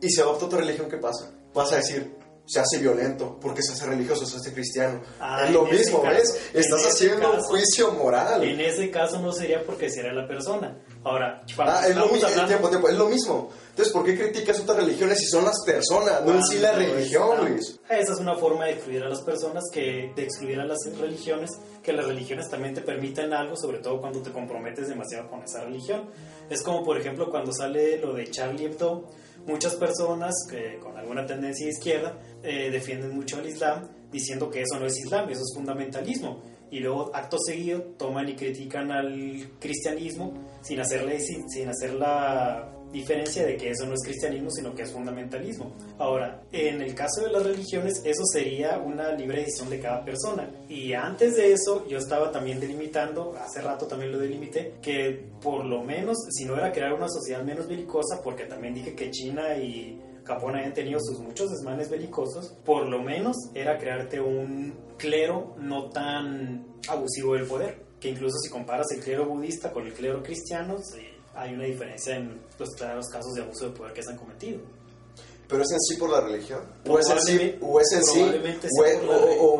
Y 0.00 0.10
se 0.10 0.22
adopta 0.22 0.46
otra 0.46 0.60
religión, 0.60 0.88
¿qué 0.88 0.96
pasa? 0.98 1.30
Vas 1.52 1.72
a 1.72 1.76
decir, 1.76 2.14
se 2.46 2.60
hace 2.60 2.78
violento 2.78 3.38
porque 3.40 3.60
se 3.62 3.72
hace 3.72 3.86
religioso, 3.86 4.24
se 4.24 4.36
hace 4.36 4.52
cristiano. 4.54 5.00
Ah, 5.20 5.44
es 5.46 5.52
lo 5.52 5.64
mismo, 5.64 6.00
caso- 6.00 6.14
¿ves? 6.14 6.40
Estás 6.54 6.86
haciendo 6.86 7.32
un 7.32 7.40
juicio 7.40 7.90
moral. 7.92 8.42
En 8.44 8.60
ese 8.60 8.90
caso 8.90 9.20
no 9.20 9.32
sería 9.32 9.64
porque 9.64 9.90
sería 9.90 10.12
la 10.12 10.26
persona. 10.28 10.78
Ahora, 11.04 11.42
Ah, 11.58 11.82
es 11.88 11.94
lo, 11.96 12.06
mismo, 12.08 12.26
hablando- 12.28 12.46
tiempo, 12.46 12.68
tiempo, 12.68 12.88
es 12.88 12.96
lo 12.96 13.08
mismo. 13.08 13.50
Entonces, 13.70 13.92
¿por 13.92 14.04
qué 14.04 14.16
criticas 14.16 14.58
otras 14.60 14.78
religiones 14.78 15.18
si 15.18 15.26
son 15.26 15.44
las 15.44 15.56
personas, 15.64 16.24
no 16.24 16.34
en 16.34 16.42
sí 16.44 16.58
la 16.58 16.70
Cuando 16.72 16.94
religión, 16.94 17.48
Luis? 17.52 17.78
Esa 17.90 18.12
es 18.12 18.18
una 18.18 18.34
forma 18.36 18.64
de 18.64 18.72
excluir 18.72 19.02
a 19.02 19.08
las 19.08 19.20
personas, 19.22 19.64
que, 19.72 20.12
de 20.16 20.22
excluir 20.22 20.58
a 20.60 20.64
las 20.64 20.78
religiones, 20.98 21.50
que 21.82 21.92
las 21.92 22.06
religiones 22.06 22.48
también 22.48 22.74
te 22.74 22.80
permitan 22.80 23.32
algo, 23.32 23.54
sobre 23.56 23.78
todo 23.78 24.00
cuando 24.00 24.20
te 24.22 24.30
comprometes 24.32 24.88
demasiado 24.88 25.28
con 25.28 25.42
esa 25.42 25.62
religión. 25.64 26.10
Es 26.48 26.62
como, 26.62 26.82
por 26.84 26.96
ejemplo, 26.98 27.28
cuando 27.30 27.52
sale 27.52 27.98
lo 27.98 28.14
de 28.14 28.30
Charlie 28.30 28.64
Hebdo, 28.66 29.04
muchas 29.46 29.74
personas 29.76 30.34
que, 30.50 30.78
con 30.78 30.96
alguna 30.96 31.24
tendencia 31.26 31.66
de 31.66 31.72
izquierda 31.72 32.18
eh, 32.42 32.70
defienden 32.70 33.14
mucho 33.14 33.38
al 33.38 33.46
Islam, 33.46 33.88
diciendo 34.10 34.50
que 34.50 34.62
eso 34.62 34.78
no 34.78 34.86
es 34.86 34.98
Islam, 34.98 35.28
eso 35.30 35.40
es 35.40 35.52
fundamentalismo. 35.54 36.42
Y 36.70 36.80
luego, 36.80 37.10
acto 37.14 37.38
seguido, 37.38 37.80
toman 37.96 38.28
y 38.28 38.34
critican 38.34 38.90
al 38.90 39.56
cristianismo 39.60 40.34
sin 40.62 40.80
hacerle, 40.80 41.20
sin, 41.20 41.48
sin 41.48 41.68
hacer 41.68 41.94
la 41.94 42.75
diferencia 42.92 43.44
de 43.44 43.56
que 43.56 43.70
eso 43.70 43.86
no 43.86 43.94
es 43.94 44.02
cristianismo, 44.04 44.50
sino 44.50 44.74
que 44.74 44.82
es 44.82 44.92
fundamentalismo. 44.92 45.72
Ahora, 45.98 46.42
en 46.52 46.80
el 46.80 46.94
caso 46.94 47.22
de 47.22 47.30
las 47.30 47.42
religiones, 47.42 48.02
eso 48.04 48.24
sería 48.32 48.78
una 48.78 49.12
libre 49.12 49.40
decisión 49.40 49.70
de 49.70 49.80
cada 49.80 50.04
persona. 50.04 50.50
Y 50.68 50.92
antes 50.92 51.36
de 51.36 51.52
eso, 51.52 51.86
yo 51.88 51.98
estaba 51.98 52.30
también 52.30 52.60
delimitando, 52.60 53.34
hace 53.38 53.60
rato 53.60 53.86
también 53.86 54.12
lo 54.12 54.18
delimité, 54.18 54.74
que 54.80 55.28
por 55.42 55.64
lo 55.64 55.82
menos, 55.82 56.16
si 56.30 56.44
no 56.44 56.56
era 56.56 56.72
crear 56.72 56.94
una 56.94 57.08
sociedad 57.08 57.42
menos 57.42 57.68
belicosa, 57.68 58.22
porque 58.22 58.44
también 58.44 58.74
dije 58.74 58.94
que 58.94 59.10
China 59.10 59.56
y 59.56 60.00
Japón 60.24 60.56
habían 60.56 60.74
tenido 60.74 60.98
sus 61.00 61.20
muchos 61.20 61.50
desmanes 61.50 61.88
belicosos, 61.88 62.54
por 62.64 62.86
lo 62.86 63.00
menos 63.02 63.36
era 63.54 63.78
crearte 63.78 64.20
un 64.20 64.74
clero 64.98 65.54
no 65.58 65.88
tan 65.90 66.66
abusivo 66.88 67.34
del 67.34 67.46
poder. 67.46 67.86
Que 68.00 68.10
incluso 68.10 68.36
si 68.38 68.50
comparas 68.50 68.90
el 68.92 69.00
clero 69.00 69.24
budista 69.24 69.72
con 69.72 69.86
el 69.86 69.94
clero 69.94 70.22
cristiano, 70.22 70.76
hay 71.36 71.54
una 71.54 71.64
diferencia 71.64 72.16
en 72.16 72.40
los 72.58 72.70
claros 72.76 73.06
casos 73.08 73.32
de 73.34 73.42
abuso 73.42 73.66
de 73.66 73.76
poder 73.76 73.92
que 73.92 74.02
se 74.02 74.10
han 74.10 74.16
cometido. 74.16 74.60
¿Pero 75.48 75.62
es 75.62 75.70
en 75.70 75.80
sí 75.80 75.96
por 75.96 76.10
la 76.10 76.20
religión? 76.20 76.60
¿O 76.88 76.98
es 76.98 77.08
en 77.08 77.20
sí, 77.20 77.58
o 77.60 77.80
es 77.80 77.92
en 77.92 78.04
sí, 78.04 78.20
o 78.20 78.84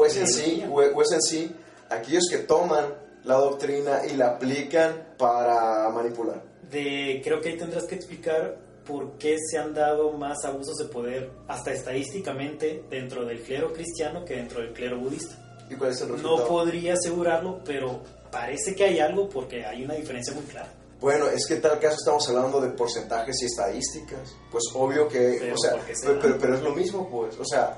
es, 0.04 0.16
en 0.16 0.26
sí, 0.26 0.64
o 0.68 1.02
es 1.02 1.12
en 1.12 1.22
sí 1.22 1.54
aquellos 1.88 2.24
que 2.28 2.38
toman 2.38 2.86
la 3.24 3.36
doctrina 3.36 4.00
y 4.10 4.16
la 4.16 4.30
aplican 4.30 5.14
para 5.16 5.88
manipular? 5.90 6.42
De, 6.70 7.20
creo 7.22 7.40
que 7.40 7.50
ahí 7.50 7.56
tendrás 7.56 7.84
que 7.84 7.94
explicar 7.94 8.58
por 8.84 9.12
qué 9.18 9.36
se 9.38 9.58
han 9.58 9.74
dado 9.74 10.12
más 10.12 10.44
abusos 10.44 10.76
de 10.76 10.86
poder, 10.86 11.30
hasta 11.46 11.72
estadísticamente, 11.72 12.84
dentro 12.90 13.24
del 13.24 13.40
clero 13.42 13.72
cristiano 13.72 14.24
que 14.24 14.34
dentro 14.36 14.60
del 14.60 14.72
clero 14.72 14.98
budista. 14.98 15.36
¿Y 15.70 15.74
cuál 15.74 15.90
es 15.90 16.00
el 16.00 16.08
resultado? 16.08 16.38
No 16.38 16.46
podría 16.46 16.94
asegurarlo, 16.94 17.60
pero 17.64 18.02
parece 18.30 18.74
que 18.74 18.84
hay 18.84 18.98
algo 18.98 19.28
porque 19.28 19.64
hay 19.64 19.84
una 19.84 19.94
diferencia 19.94 20.32
muy 20.34 20.44
clara. 20.44 20.68
Bueno, 21.00 21.26
es 21.28 21.46
que 21.46 21.54
en 21.54 21.62
tal 21.62 21.78
caso 21.78 21.96
estamos 21.98 22.26
hablando 22.28 22.60
de 22.60 22.70
porcentajes 22.70 23.36
y 23.42 23.46
estadísticas. 23.46 24.34
Pues 24.50 24.64
obvio 24.74 25.06
que, 25.08 25.36
Pero 25.40 25.54
o 25.54 25.58
sea, 25.58 25.72
¿por 25.72 25.80
qué 25.84 25.94
se 25.94 26.06
pero, 26.06 26.14
da? 26.16 26.22
pero- 26.22 26.38
pero 26.38 26.54
es 26.56 26.62
lo 26.62 26.74
mismo, 26.74 27.08
pues. 27.10 27.38
O 27.38 27.44
sea, 27.44 27.76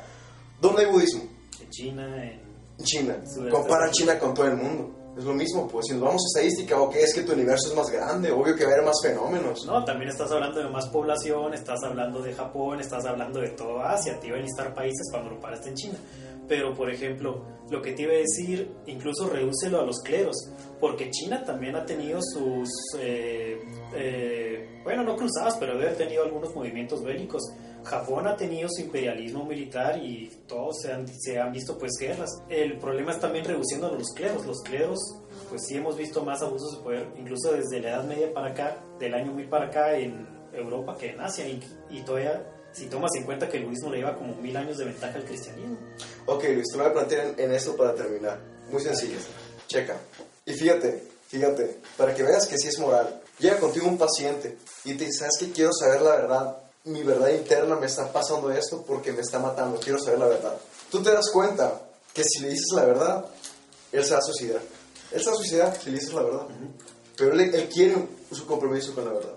¿dónde 0.60 0.84
hay 0.84 0.92
budismo? 0.92 1.22
En 1.60 1.70
China, 1.70 2.24
en... 2.24 2.40
China. 2.84 3.16
Compara. 3.50 3.90
China 3.90 4.18
con 4.18 4.32
todo 4.34 4.46
el 4.46 4.56
mundo. 4.56 4.94
Es 5.18 5.24
lo 5.24 5.34
mismo, 5.34 5.66
pues. 5.66 5.86
Si 5.88 5.94
nos 5.94 6.02
vamos 6.02 6.22
a 6.22 6.38
estadística, 6.38 6.80
¿o 6.80 6.92
es 6.92 7.12
que 7.12 7.22
tu 7.22 7.32
universo 7.32 7.70
es 7.70 7.74
más 7.74 7.90
grande? 7.90 8.30
Obvio 8.30 8.54
que 8.54 8.64
va 8.64 8.70
a 8.70 8.74
haber 8.74 8.86
más 8.86 8.94
fenómenos. 9.02 9.66
No, 9.66 9.84
también 9.84 10.10
estás 10.10 10.30
hablando 10.30 10.60
de 10.60 10.68
más 10.68 10.86
población, 10.90 11.54
estás 11.54 11.80
hablando 11.82 12.22
de 12.22 12.32
Japón, 12.34 12.78
estás 12.78 13.04
hablando 13.04 13.40
de 13.40 13.48
toda 13.48 13.90
Asia. 13.94 14.16
Te 14.20 14.28
iba 14.28 14.36
a 14.36 14.40
listar 14.40 14.72
países 14.72 15.08
cuando 15.10 15.30
lo 15.30 15.40
paraste 15.40 15.70
en 15.70 15.74
China. 15.74 15.98
Pero, 16.48 16.74
por 16.74 16.90
ejemplo, 16.90 17.44
lo 17.70 17.82
que 17.82 17.92
te 17.92 18.02
iba 18.02 18.12
a 18.12 18.16
decir, 18.16 18.74
incluso 18.86 19.28
redúcelo 19.28 19.80
a 19.80 19.84
los 19.84 20.00
cleros, 20.00 20.50
porque 20.80 21.10
China 21.10 21.44
también 21.44 21.76
ha 21.76 21.84
tenido 21.84 22.20
sus, 22.22 22.68
eh, 22.98 23.60
eh, 23.94 24.80
bueno, 24.82 25.04
no 25.04 25.16
cruzadas, 25.16 25.56
pero 25.58 25.74
debe 25.74 25.88
haber 25.88 25.98
tenido 25.98 26.24
algunos 26.24 26.54
movimientos 26.54 27.02
bélicos. 27.02 27.42
Japón 27.84 28.26
ha 28.26 28.36
tenido 28.36 28.68
su 28.70 28.82
imperialismo 28.82 29.44
militar 29.44 29.98
y 30.02 30.30
todos 30.46 30.80
se 30.82 30.92
han, 30.92 31.06
se 31.06 31.38
han 31.38 31.52
visto 31.52 31.78
pues 31.78 31.92
guerras. 32.00 32.30
El 32.48 32.78
problema 32.78 33.12
es 33.12 33.20
también 33.20 33.44
reduciendo 33.44 33.88
a 33.88 33.92
los 33.92 34.12
cleros. 34.14 34.46
Los 34.46 34.62
cleros, 34.62 34.98
pues 35.48 35.66
sí 35.66 35.76
hemos 35.76 35.96
visto 35.96 36.24
más 36.24 36.42
abusos 36.42 36.78
de 36.78 36.82
poder, 36.82 37.08
incluso 37.18 37.52
desde 37.52 37.80
la 37.80 37.90
Edad 37.90 38.04
Media 38.04 38.32
para 38.32 38.48
acá, 38.48 38.84
del 38.98 39.14
año 39.14 39.32
1000 39.32 39.48
para 39.48 39.66
acá 39.66 39.96
en 39.96 40.37
Europa 40.60 40.96
que 40.96 41.10
en 41.10 41.20
Asia. 41.20 41.46
Y, 41.46 41.62
y 41.90 42.02
todavía, 42.02 42.42
si 42.72 42.86
tomas 42.86 43.10
en 43.16 43.24
cuenta 43.24 43.48
que 43.48 43.58
el 43.58 43.66
budismo 43.66 43.90
le 43.90 43.98
lleva 43.98 44.16
como 44.16 44.34
mil 44.36 44.56
años 44.56 44.78
de 44.78 44.84
ventaja 44.84 45.16
al 45.16 45.24
cristianismo. 45.24 45.76
Ok, 46.26 46.44
Luis, 46.44 46.66
te 46.70 46.78
voy 46.78 46.86
a 46.86 46.92
plantear 46.92 47.34
en, 47.38 47.52
esto 47.52 47.76
para 47.76 47.94
terminar. 47.94 48.38
Muy 48.70 48.82
sencillo. 48.82 49.18
Checa. 49.66 49.96
Y 50.44 50.52
fíjate, 50.52 51.02
fíjate, 51.28 51.78
para 51.96 52.14
que 52.14 52.22
veas 52.22 52.46
que 52.46 52.58
sí 52.58 52.68
es 52.68 52.78
moral. 52.78 53.22
Llega 53.38 53.58
contigo 53.58 53.86
un 53.86 53.98
paciente 53.98 54.58
y 54.84 54.94
te 54.94 55.04
dice, 55.04 55.20
¿sabes 55.20 55.36
qué? 55.38 55.52
Quiero 55.52 55.72
saber 55.72 56.02
la 56.02 56.10
verdad. 56.16 56.56
Mi 56.84 57.02
verdad 57.02 57.30
interna 57.30 57.76
me 57.76 57.86
está 57.86 58.12
pasando 58.12 58.50
esto 58.50 58.84
porque 58.86 59.12
me 59.12 59.20
está 59.20 59.38
matando. 59.38 59.78
Quiero 59.78 59.98
saber 59.98 60.18
la 60.18 60.26
verdad. 60.26 60.56
Tú 60.90 61.02
te 61.02 61.10
das 61.10 61.30
cuenta 61.32 61.80
que 62.12 62.24
si 62.24 62.40
le 62.40 62.50
dices 62.50 62.68
la 62.74 62.84
verdad, 62.84 63.26
él 63.92 64.04
se 64.04 64.12
va 64.12 64.18
a 64.18 64.22
suicidar. 64.22 64.60
Él 65.12 65.20
se 65.20 65.26
va 65.26 65.32
a 65.32 65.38
suicidar 65.38 65.76
si 65.76 65.90
le 65.90 65.98
dices 65.98 66.14
la 66.14 66.22
verdad. 66.22 66.46
Pero 67.16 67.32
él, 67.32 67.40
él 67.54 67.68
quiere 67.68 67.96
su 68.32 68.46
compromiso 68.46 68.94
con 68.94 69.04
la 69.04 69.12
verdad. 69.12 69.34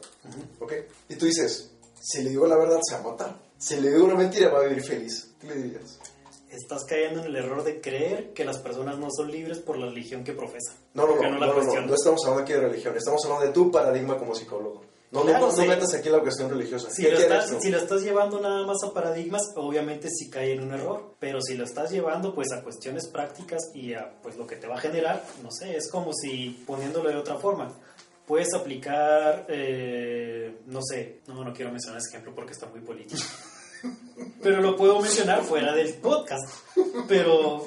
¿Ok? 0.60 0.74
Y 1.10 1.16
tú 1.16 1.26
dices, 1.26 1.72
si 2.00 2.24
le 2.24 2.30
digo 2.32 2.48
la 2.48 2.58
verdad, 2.58 2.80
se 2.82 2.96
va 2.96 3.02
a 3.02 3.12
matar. 3.12 3.40
Si 3.58 3.80
le 3.80 3.92
digo 3.92 4.06
una 4.06 4.16
mentira, 4.16 4.50
va 4.50 4.60
a 4.60 4.68
vivir 4.68 4.84
feliz. 4.84 5.32
¿Qué 5.40 5.48
le 5.48 5.56
dirías? 5.56 6.00
Estás 6.50 6.84
cayendo 6.84 7.22
en 7.22 7.28
el 7.28 7.36
error 7.38 7.64
de 7.64 7.80
creer 7.80 8.34
que 8.34 8.44
las 8.44 8.58
personas 8.58 8.98
no 8.98 9.08
son 9.10 9.32
libres 9.32 9.60
por 9.60 9.78
la 9.78 9.86
religión 9.88 10.24
que 10.24 10.34
profesan. 10.34 10.76
No, 10.94 11.08
no, 11.08 11.16
no, 11.16 11.30
no, 11.30 11.40
no, 11.40 11.64
no, 11.64 11.82
no 11.86 11.96
estamos 11.96 12.22
hablando 12.26 12.44
aquí 12.44 12.54
de 12.54 12.60
religión, 12.60 12.96
estamos 12.98 13.24
hablando 13.24 13.46
de 13.48 13.54
tu 13.54 13.72
paradigma 13.72 14.18
como 14.18 14.36
psicólogo. 14.36 14.82
No, 15.12 15.24
Claro, 15.24 15.40
no, 15.40 15.48
no, 15.48 15.52
sí. 15.52 15.68
metas 15.68 15.94
aquí 15.94 16.10
la 16.10 16.20
cuestión 16.22 16.50
religiosa. 16.50 16.90
Si 16.90 17.04
¿Qué 17.04 17.12
lo, 17.12 17.20
estás, 17.20 17.52
si 17.62 17.70
lo 17.70 17.78
estás 17.78 18.02
llevando 18.02 18.40
nada 18.40 18.66
más 18.66 18.78
a 18.84 18.94
paradigmas, 18.94 19.42
obviamente 19.56 20.10
sí 20.10 20.30
cae 20.30 20.54
en 20.54 20.64
un 20.64 20.74
error. 20.74 21.16
Pero 21.20 21.42
si 21.42 21.56
lo 21.56 21.66
estás 21.66 21.92
llevando 21.92 22.34
pues 22.34 22.48
a 22.54 22.62
cuestiones 22.64 23.08
prácticas 23.08 23.72
y 23.74 23.94
a 23.94 24.14
pues 24.24 24.38
lo 24.38 24.48
que 24.48 24.56
te 24.56 24.68
va 24.68 24.76
a 24.76 24.80
generar, 24.80 25.22
no 25.44 25.52
sé, 25.52 25.76
es 25.76 25.90
como 25.92 26.14
si 26.14 26.64
poniéndolo 26.66 27.10
de 27.10 27.18
otra 27.18 27.36
forma. 27.36 27.74
Puedes 28.26 28.54
aplicar, 28.54 29.46
eh, 29.50 30.62
no 30.68 30.80
sé, 30.82 31.22
no, 31.28 31.44
no 31.44 31.54
quiero 31.54 31.72
mencionar 31.72 32.00
ese 32.00 32.10
ejemplo 32.10 32.34
porque 32.34 32.54
está 32.54 32.68
muy 32.68 32.80
político. 32.82 33.22
Pero 34.42 34.62
lo 34.62 34.76
puedo 34.76 35.00
mencionar 35.02 35.44
fuera 35.44 35.74
del 35.74 35.94
podcast. 35.96 36.48
Pero... 37.08 37.66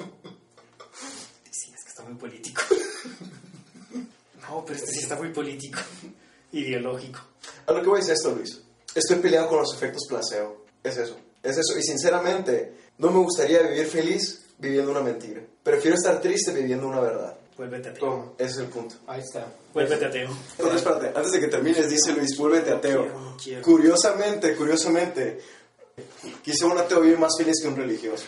Sí, 1.51 1.71
es 1.73 1.83
que 1.83 1.89
está 1.89 2.03
muy 2.03 2.15
político. 2.15 2.61
No, 4.47 4.63
pero 4.63 4.77
este 4.77 4.91
sí 4.91 4.99
está 4.99 5.15
muy 5.15 5.31
político. 5.33 5.79
Ideológico. 6.51 7.19
A 7.65 7.71
lo 7.71 7.81
que 7.81 7.89
voy 7.89 7.99
es 7.99 8.09
esto, 8.09 8.31
Luis. 8.31 8.61
Estoy 8.93 9.17
peleado 9.17 9.49
con 9.49 9.59
los 9.59 9.73
efectos 9.73 10.05
placebo. 10.07 10.65
Es 10.83 10.97
eso. 10.97 11.17
Es 11.41 11.57
eso. 11.57 11.77
Y 11.77 11.81
sinceramente, 11.81 12.75
no 12.97 13.11
me 13.11 13.19
gustaría 13.19 13.61
vivir 13.63 13.87
feliz 13.87 14.45
viviendo 14.57 14.91
una 14.91 15.01
mentira. 15.01 15.41
Prefiero 15.63 15.97
estar 15.97 16.21
triste 16.21 16.53
viviendo 16.53 16.87
una 16.87 16.99
verdad. 16.99 17.37
Vuélvete 17.57 17.89
ateo. 17.89 18.01
¿Cómo? 18.09 18.35
Ese 18.37 18.51
es 18.51 18.57
el 18.57 18.65
punto. 18.67 18.95
Ahí 19.07 19.21
está. 19.21 19.47
Vuélvete 19.73 20.05
ateo. 20.05 20.29
Entonces, 20.57 20.75
espérate, 20.81 21.07
antes 21.15 21.31
de 21.31 21.39
que 21.39 21.47
termines, 21.47 21.89
dice 21.89 22.11
Luis, 22.13 22.37
vuélvete 22.37 22.71
ateo. 22.71 23.35
quiero. 23.41 23.61
Curiosamente, 23.61 24.55
curiosamente, 24.55 25.39
quizá 26.43 26.65
un 26.65 26.77
ateo 26.77 27.01
vive 27.01 27.17
más 27.17 27.31
feliz 27.37 27.55
que 27.61 27.67
un 27.67 27.75
religioso. 27.77 28.25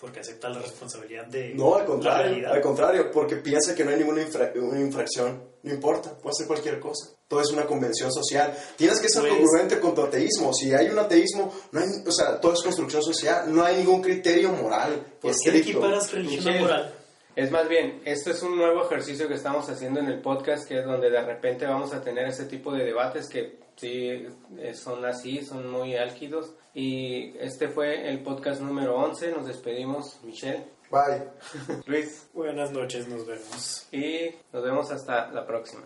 Porque 0.00 0.20
acepta 0.20 0.48
la 0.50 0.60
responsabilidad 0.60 1.26
de 1.26 1.54
No, 1.54 1.74
al 1.74 1.84
contrario, 1.84 2.48
al 2.52 2.60
contrario, 2.60 3.10
porque 3.10 3.34
piensa 3.36 3.74
que 3.74 3.84
no 3.84 3.90
hay 3.90 3.96
ninguna 3.98 4.22
infra- 4.22 4.52
una 4.54 4.78
infracción, 4.78 5.42
no 5.64 5.74
importa, 5.74 6.16
puede 6.16 6.34
hacer 6.34 6.46
cualquier 6.46 6.78
cosa. 6.78 7.08
Todo 7.26 7.40
es 7.40 7.50
una 7.50 7.66
convención 7.66 8.12
social. 8.12 8.56
Tienes 8.76 9.00
que 9.00 9.08
ser 9.08 9.22
Pues- 9.22 9.34
congruente 9.34 9.80
con 9.80 9.96
tu 9.96 10.02
ateísmo. 10.02 10.52
Si 10.54 10.72
hay 10.72 10.88
un 10.88 10.98
ateísmo, 11.00 11.52
no 11.72 11.80
hay, 11.80 11.86
o 12.06 12.12
sea, 12.12 12.40
todo 12.40 12.52
es 12.52 12.62
construcción 12.62 13.02
social, 13.02 13.52
no 13.52 13.64
hay 13.64 13.78
ningún 13.78 14.00
criterio 14.00 14.52
moral. 14.52 15.04
¿Por 15.20 15.32
qué 15.32 15.36
estricto. 15.48 15.70
equiparas 15.70 16.12
religión 16.12 16.60
moral? 16.60 16.94
Es 17.38 17.52
más 17.52 17.68
bien, 17.68 18.02
esto 18.04 18.32
es 18.32 18.42
un 18.42 18.56
nuevo 18.56 18.84
ejercicio 18.84 19.28
que 19.28 19.34
estamos 19.34 19.70
haciendo 19.70 20.00
en 20.00 20.06
el 20.06 20.20
podcast, 20.20 20.66
que 20.66 20.80
es 20.80 20.84
donde 20.84 21.08
de 21.08 21.22
repente 21.22 21.66
vamos 21.66 21.94
a 21.94 22.02
tener 22.02 22.26
ese 22.26 22.46
tipo 22.46 22.72
de 22.72 22.84
debates 22.84 23.28
que 23.28 23.60
sí 23.76 24.26
eh, 24.58 24.74
son 24.74 25.04
así, 25.04 25.44
son 25.44 25.70
muy 25.70 25.94
álgidos. 25.94 26.56
Y 26.74 27.38
este 27.38 27.68
fue 27.68 28.08
el 28.08 28.24
podcast 28.24 28.60
número 28.60 28.96
11, 28.96 29.30
nos 29.30 29.46
despedimos, 29.46 30.18
Michelle, 30.24 30.64
Bye. 30.90 31.28
Luis, 31.86 32.28
Buenas 32.34 32.72
noches, 32.72 33.06
nos 33.06 33.24
vemos. 33.24 33.86
y 33.92 34.34
nos 34.52 34.64
vemos 34.64 34.90
hasta 34.90 35.30
la 35.30 35.46
próxima. 35.46 35.84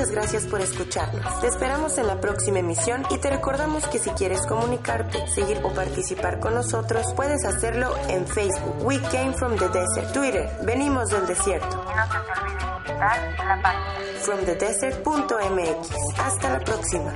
Muchas 0.00 0.14
gracias 0.14 0.46
por 0.46 0.62
escucharnos. 0.62 1.40
Te 1.42 1.48
esperamos 1.48 1.98
en 1.98 2.06
la 2.06 2.22
próxima 2.22 2.60
emisión 2.60 3.02
y 3.10 3.18
te 3.18 3.28
recordamos 3.28 3.86
que 3.86 3.98
si 3.98 4.08
quieres 4.08 4.46
comunicarte, 4.46 5.26
seguir 5.26 5.60
o 5.62 5.74
participar 5.74 6.40
con 6.40 6.54
nosotros, 6.54 7.04
puedes 7.14 7.44
hacerlo 7.44 7.94
en 8.08 8.26
Facebook, 8.26 8.76
We 8.82 8.98
Came 8.98 9.34
From 9.34 9.58
The 9.58 9.68
Desert, 9.68 10.14
Twitter, 10.14 10.48
Venimos 10.62 11.10
del 11.10 11.26
Desierto, 11.26 11.84
Y 11.92 11.94
no 11.94 12.04
se 12.06 12.12
te 12.12 12.40
olvide 12.40 12.56
visitar 12.82 13.46
la 13.46 13.62
página. 13.62 13.94
fromthedesert.mx. 14.22 16.18
Hasta 16.18 16.48
la 16.48 16.60
próxima. 16.60 17.14